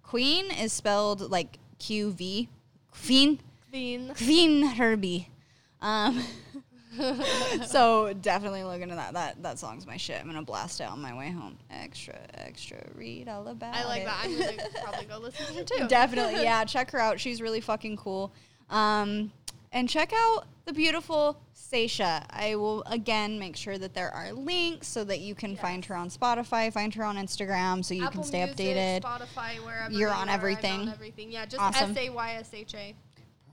Queen 0.03 0.51
is 0.53 0.73
spelled 0.73 1.31
like 1.31 1.59
Q 1.83 2.13
V, 2.13 2.49
Queen, 2.93 3.41
Bean. 3.73 4.11
Qveen 4.11 4.75
Herby. 4.75 5.29
Um, 5.81 6.23
so 7.67 8.13
definitely 8.13 8.63
look 8.63 8.81
into 8.81 8.95
that. 8.95 9.15
That 9.15 9.43
that 9.43 9.59
song's 9.59 9.85
my 9.85 9.97
shit. 9.97 10.21
I'm 10.21 10.27
gonna 10.27 10.43
blast 10.43 10.81
it 10.81 10.85
on 10.85 11.03
my 11.03 11.17
way 11.17 11.31
home. 11.31 11.59
Extra, 11.71 12.17
extra. 12.35 12.79
Read 12.95 13.29
all 13.29 13.49
about 13.49 13.75
it. 13.75 13.81
I 13.81 13.85
like 13.85 14.03
it. 14.03 14.05
that. 14.05 14.21
I'm 14.23 14.39
gonna 14.39 14.69
probably 14.83 15.07
go 15.07 15.19
listen 15.19 15.47
to 15.55 15.61
it 15.61 15.67
too. 15.67 15.89
Definitely, 15.89 16.35
yeah. 16.45 16.65
Check 16.65 16.93
her 16.93 17.01
out. 17.01 17.19
She's 17.19 17.43
really 17.43 17.61
fucking 17.61 17.97
cool. 17.97 18.33
Um, 18.71 19.33
and 19.73 19.89
check 19.89 20.13
out 20.15 20.45
the 20.65 20.73
beautiful 20.73 21.41
Saysha. 21.55 22.25
I 22.31 22.55
will 22.55 22.83
again 22.87 23.39
make 23.39 23.57
sure 23.57 23.79
that 23.79 23.95
there 23.95 24.11
are 24.11 24.33
links 24.33 24.87
so 24.87 25.05
that 25.05 25.21
you 25.21 25.35
can 25.35 25.57
find 25.57 25.85
her 25.87 25.95
on 25.97 26.09
Spotify, 26.11 26.73
find 26.73 26.95
her 26.95 27.05
on 27.05 27.17
Instagram, 27.17 27.85
so 27.85 27.95
you 27.95 28.05
Apple 28.05 28.23
can 28.23 28.25
stay 28.25 28.45
Music, 28.45 28.59
updated. 28.59 29.03
Spotify, 29.03 29.65
wherever 29.65 29.93
You're 29.93 30.11
on 30.11 30.29
are, 30.29 30.33
I'm 30.33 30.35
everything. 30.35 30.89
everything. 30.89 31.33
Yeah, 31.33 31.47
just. 31.47 31.63
S 31.83 31.97
A 31.97 32.11
Y 32.11 32.33
S 32.35 32.51
H 32.53 32.75
A. 32.75 32.95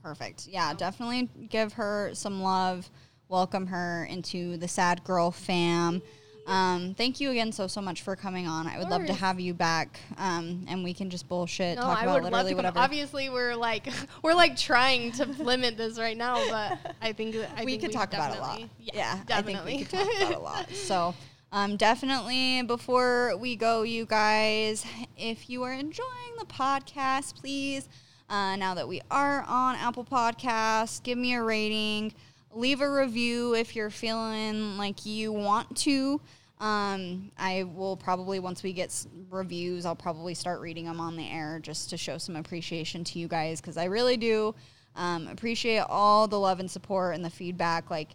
Perfect. 0.02 0.46
Yeah, 0.46 0.72
definitely 0.74 1.28
give 1.48 1.74
her 1.74 2.10
some 2.14 2.42
love. 2.42 2.90
Welcome 3.28 3.68
her 3.68 4.06
into 4.10 4.56
the 4.56 4.66
Sad 4.66 5.04
Girl 5.04 5.30
fam. 5.30 6.02
Um, 6.50 6.94
thank 6.94 7.20
you 7.20 7.30
again 7.30 7.52
so 7.52 7.66
so 7.66 7.80
much 7.80 8.02
for 8.02 8.16
coming 8.16 8.46
on. 8.48 8.66
I 8.66 8.78
would 8.78 8.88
love 8.88 9.06
to 9.06 9.12
have 9.14 9.38
you 9.40 9.54
back, 9.54 10.00
um, 10.18 10.64
and 10.68 10.82
we 10.84 10.92
can 10.92 11.08
just 11.10 11.28
bullshit, 11.28 11.76
No, 11.76 11.82
talk 11.82 11.98
I 11.98 12.02
about 12.02 12.14
would 12.14 12.22
love 12.24 12.32
literally 12.32 12.54
whatever. 12.54 12.78
Obviously, 12.78 13.28
we're 13.30 13.54
like 13.54 13.86
we're 14.22 14.34
like 14.34 14.56
trying 14.56 15.12
to 15.12 15.26
limit 15.42 15.76
this 15.76 15.98
right 15.98 16.16
now, 16.16 16.36
but 16.50 16.78
I 17.00 17.12
think 17.12 17.36
I 17.56 17.64
we 17.64 17.72
think 17.72 17.82
could 17.82 17.92
talk 17.92 18.12
about 18.12 18.36
a 18.36 18.40
lot. 18.40 18.58
definitely- 18.58 18.70
Yeah, 18.92 19.18
definitely. 19.26 19.74
I 19.74 19.76
think 19.84 19.92
we 19.92 19.98
could 19.98 20.06
talk 20.08 20.22
about 20.28 20.34
a 20.40 20.42
lot. 20.42 20.70
So, 20.74 21.14
um, 21.52 21.76
definitely 21.76 22.62
before 22.62 23.36
we 23.38 23.56
go, 23.56 23.82
you 23.82 24.06
guys, 24.06 24.84
if 25.16 25.48
you 25.50 25.62
are 25.62 25.72
enjoying 25.72 26.34
the 26.38 26.46
podcast, 26.46 27.36
please, 27.36 27.88
uh, 28.28 28.56
now 28.56 28.74
that 28.74 28.86
we 28.88 29.00
are 29.10 29.42
on 29.48 29.76
Apple 29.76 30.04
Podcasts, 30.04 31.02
give 31.02 31.18
me 31.18 31.34
a 31.34 31.42
rating, 31.42 32.12
leave 32.52 32.80
a 32.80 32.90
review 32.90 33.54
if 33.54 33.74
you're 33.76 33.90
feeling 33.90 34.76
like 34.76 35.04
you 35.06 35.32
want 35.32 35.76
to. 35.78 36.20
Um, 36.60 37.32
I 37.38 37.62
will 37.62 37.96
probably 37.96 38.38
once 38.38 38.62
we 38.62 38.74
get 38.74 38.94
reviews, 39.30 39.86
I'll 39.86 39.96
probably 39.96 40.34
start 40.34 40.60
reading 40.60 40.84
them 40.84 41.00
on 41.00 41.16
the 41.16 41.26
air 41.26 41.58
just 41.58 41.88
to 41.90 41.96
show 41.96 42.18
some 42.18 42.36
appreciation 42.36 43.02
to 43.04 43.18
you 43.18 43.28
guys 43.28 43.60
because 43.62 43.78
I 43.78 43.84
really 43.84 44.18
do 44.18 44.54
um, 44.94 45.26
appreciate 45.28 45.84
all 45.88 46.28
the 46.28 46.38
love 46.38 46.60
and 46.60 46.70
support 46.70 47.14
and 47.14 47.24
the 47.24 47.30
feedback. 47.30 47.90
Like 47.90 48.10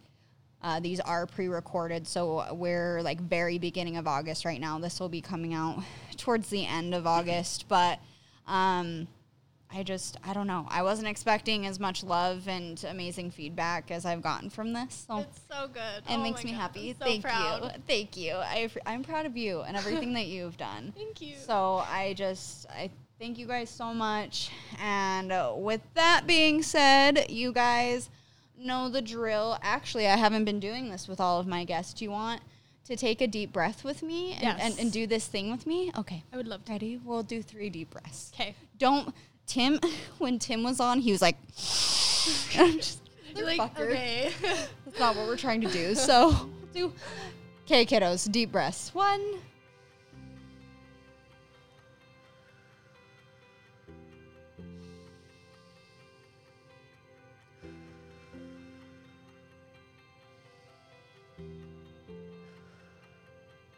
uh, 0.62 0.80
these 0.80 1.00
are 1.00 1.26
pre-recorded, 1.26 2.08
so 2.08 2.54
we're 2.54 3.02
like 3.02 3.20
very 3.20 3.58
beginning 3.58 3.98
of 3.98 4.08
August 4.08 4.46
right 4.46 4.62
now. 4.62 4.78
This 4.78 5.00
will 5.00 5.10
be 5.10 5.22
coming 5.22 5.56
out 5.56 5.84
towards 6.18 6.50
the 6.50 6.68
end 6.68 6.94
of 6.94 7.08
August, 7.08 7.68
but 7.68 8.00
um, 8.46 9.08
I 9.76 9.84
just 9.84 10.18
I 10.24 10.32
don't 10.34 10.48
know. 10.48 10.66
I 10.70 10.84
wasn't 10.84 11.08
expecting 11.10 11.66
as 11.66 11.80
much 11.80 12.04
love 12.04 12.48
and 12.48 12.82
amazing 12.88 13.32
feedback 13.32 13.92
as 13.92 14.06
I've 14.06 14.22
gotten 14.22 14.50
from 14.50 14.72
this. 14.74 15.06
So 15.08 15.18
It's 15.20 15.42
so 15.52 15.68
good. 15.68 15.98
it 15.98 16.04
Oh 16.10 16.24
makes 16.24 16.44
me 16.44 16.52
God, 16.52 16.60
happy. 16.62 16.90
I'm 16.92 16.96
so 17.00 17.06
Thank 17.06 17.24
proud. 17.24 17.64
you. 17.64 17.70
Thank 17.88 18.18
you. 18.18 18.34
I, 18.36 18.70
I'm 18.86 19.04
proud 19.04 19.26
of 19.26 19.36
you 19.36 19.62
and 19.62 19.76
everything 19.76 20.14
that 20.14 20.28
you've 20.36 20.58
done. 20.58 20.94
Thank 20.96 21.20
you. 21.22 21.36
So 21.38 21.84
I 21.90 22.14
just 22.18 22.68
I 22.70 22.90
thank 23.20 23.38
you 23.38 23.48
guys 23.48 23.70
so 23.70 23.94
much. 23.94 24.50
And 24.82 25.34
with 25.64 25.82
that 25.96 26.24
being 26.26 26.64
said, 26.64 27.30
you 27.30 27.52
guys 27.52 28.10
know 28.58 28.88
the 28.88 29.02
drill. 29.02 29.58
Actually, 29.62 30.08
I 30.08 30.16
haven't 30.16 30.46
been 30.46 30.60
doing 30.62 30.90
this 30.90 31.08
with 31.08 31.20
all 31.20 31.40
of 31.40 31.48
my 31.48 31.66
guests. 31.66 31.94
Do 31.94 32.06
you 32.06 32.12
want 32.12 32.42
to 32.86 32.96
take 32.96 33.20
a 33.20 33.28
deep 33.28 33.52
breath 33.52 33.84
with 33.84 34.04
me 34.04 34.34
and, 34.42 34.62
and, 34.62 34.80
and 34.80 34.92
do 34.92 35.06
this 35.08 35.28
thing 35.28 35.52
with 35.52 35.66
me? 35.68 35.92
Okay. 35.98 36.24
I 36.32 36.38
would 36.38 36.48
love 36.48 36.64
to. 36.66 36.72
Ready? 36.72 36.98
We'll 37.04 37.24
do 37.24 37.42
three 37.42 37.70
deep 37.70 37.90
breaths. 37.90 38.32
Okay. 38.34 38.56
Don't 38.78 39.14
Tim 39.48 39.80
when 40.18 40.40
Tim 40.40 40.64
was 40.64 40.80
on, 40.80 41.00
he 41.00 41.12
was 41.12 41.22
like 41.22 41.38
just, 41.56 43.02
You're 43.36 43.46
like, 43.46 43.60
fucker. 43.60 43.90
okay. 43.92 44.32
That's 44.42 45.00
not 45.00 45.16
what 45.16 45.28
we're 45.28 45.38
trying 45.38 45.62
to 45.62 45.72
do. 45.72 45.96
So 45.96 46.50
do 46.74 46.94
Okay, 47.66 47.84
kiddos, 47.86 48.32
deep 48.32 48.52
breaths. 48.52 48.94
One. 48.94 49.22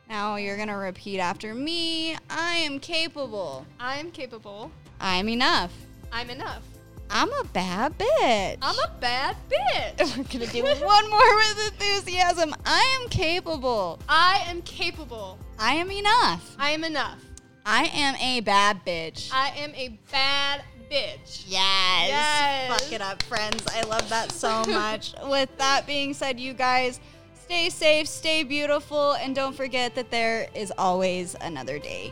Now 0.10 0.35
you're 0.35 0.57
gonna 0.57 0.77
repeat 0.77 1.19
after 1.19 1.53
me. 1.53 2.18
I 2.30 2.56
am 2.56 2.80
capable. 2.80 3.65
I'm 3.80 4.11
capable. 4.11 4.72
I'm 4.99 5.30
enough. 5.30 5.72
I'm 6.11 6.30
enough. 6.30 6.64
I'm 7.10 7.32
a 7.34 7.44
bad 7.45 7.98
bitch. 7.98 8.57
I'm 8.61 8.76
a 8.80 8.91
bad 8.99 9.38
bitch. 9.49 10.18
We're 10.18 10.24
gonna 10.26 10.52
do 10.52 10.86
one 10.86 11.10
more 11.10 11.36
with 11.38 11.72
enthusiasm. 11.74 12.53
I 12.65 12.99
am 13.02 13.10
capable. 13.10 13.99
I 14.10 14.44
am 14.48 14.61
capable. 14.64 15.40
I 15.57 15.76
am 15.76 15.90
enough. 15.90 16.56
I 16.60 16.72
am 16.72 16.84
enough. 16.84 17.19
I 17.65 17.86
am 17.94 18.15
a 18.18 18.41
bad 18.41 18.86
bitch. 18.86 19.30
I 19.34 19.49
am 19.57 19.74
a 19.76 19.98
bad 20.11 20.64
bitch. 20.91 21.44
yes. 21.48 22.07
Yes. 22.10 22.68
Fuck 22.82 22.91
it 22.91 23.02
up, 23.02 23.22
friends. 23.24 23.64
I 23.74 23.82
love 23.84 24.07
that 24.10 24.32
so 24.32 24.64
much. 24.68 25.14
With 25.26 25.56
that 25.57 25.86
being 25.88 26.14
said, 26.14 26.40
you 26.40 26.53
guys 26.53 26.99
stay 27.36 27.69
safe, 27.69 28.07
stay 28.07 28.44
beautiful, 28.44 29.14
and 29.14 29.34
don't 29.36 29.56
forget 29.56 29.95
that 29.95 30.11
there 30.11 30.48
is 30.53 30.72
always 30.78 31.36
another 31.41 31.80
day. 31.80 32.11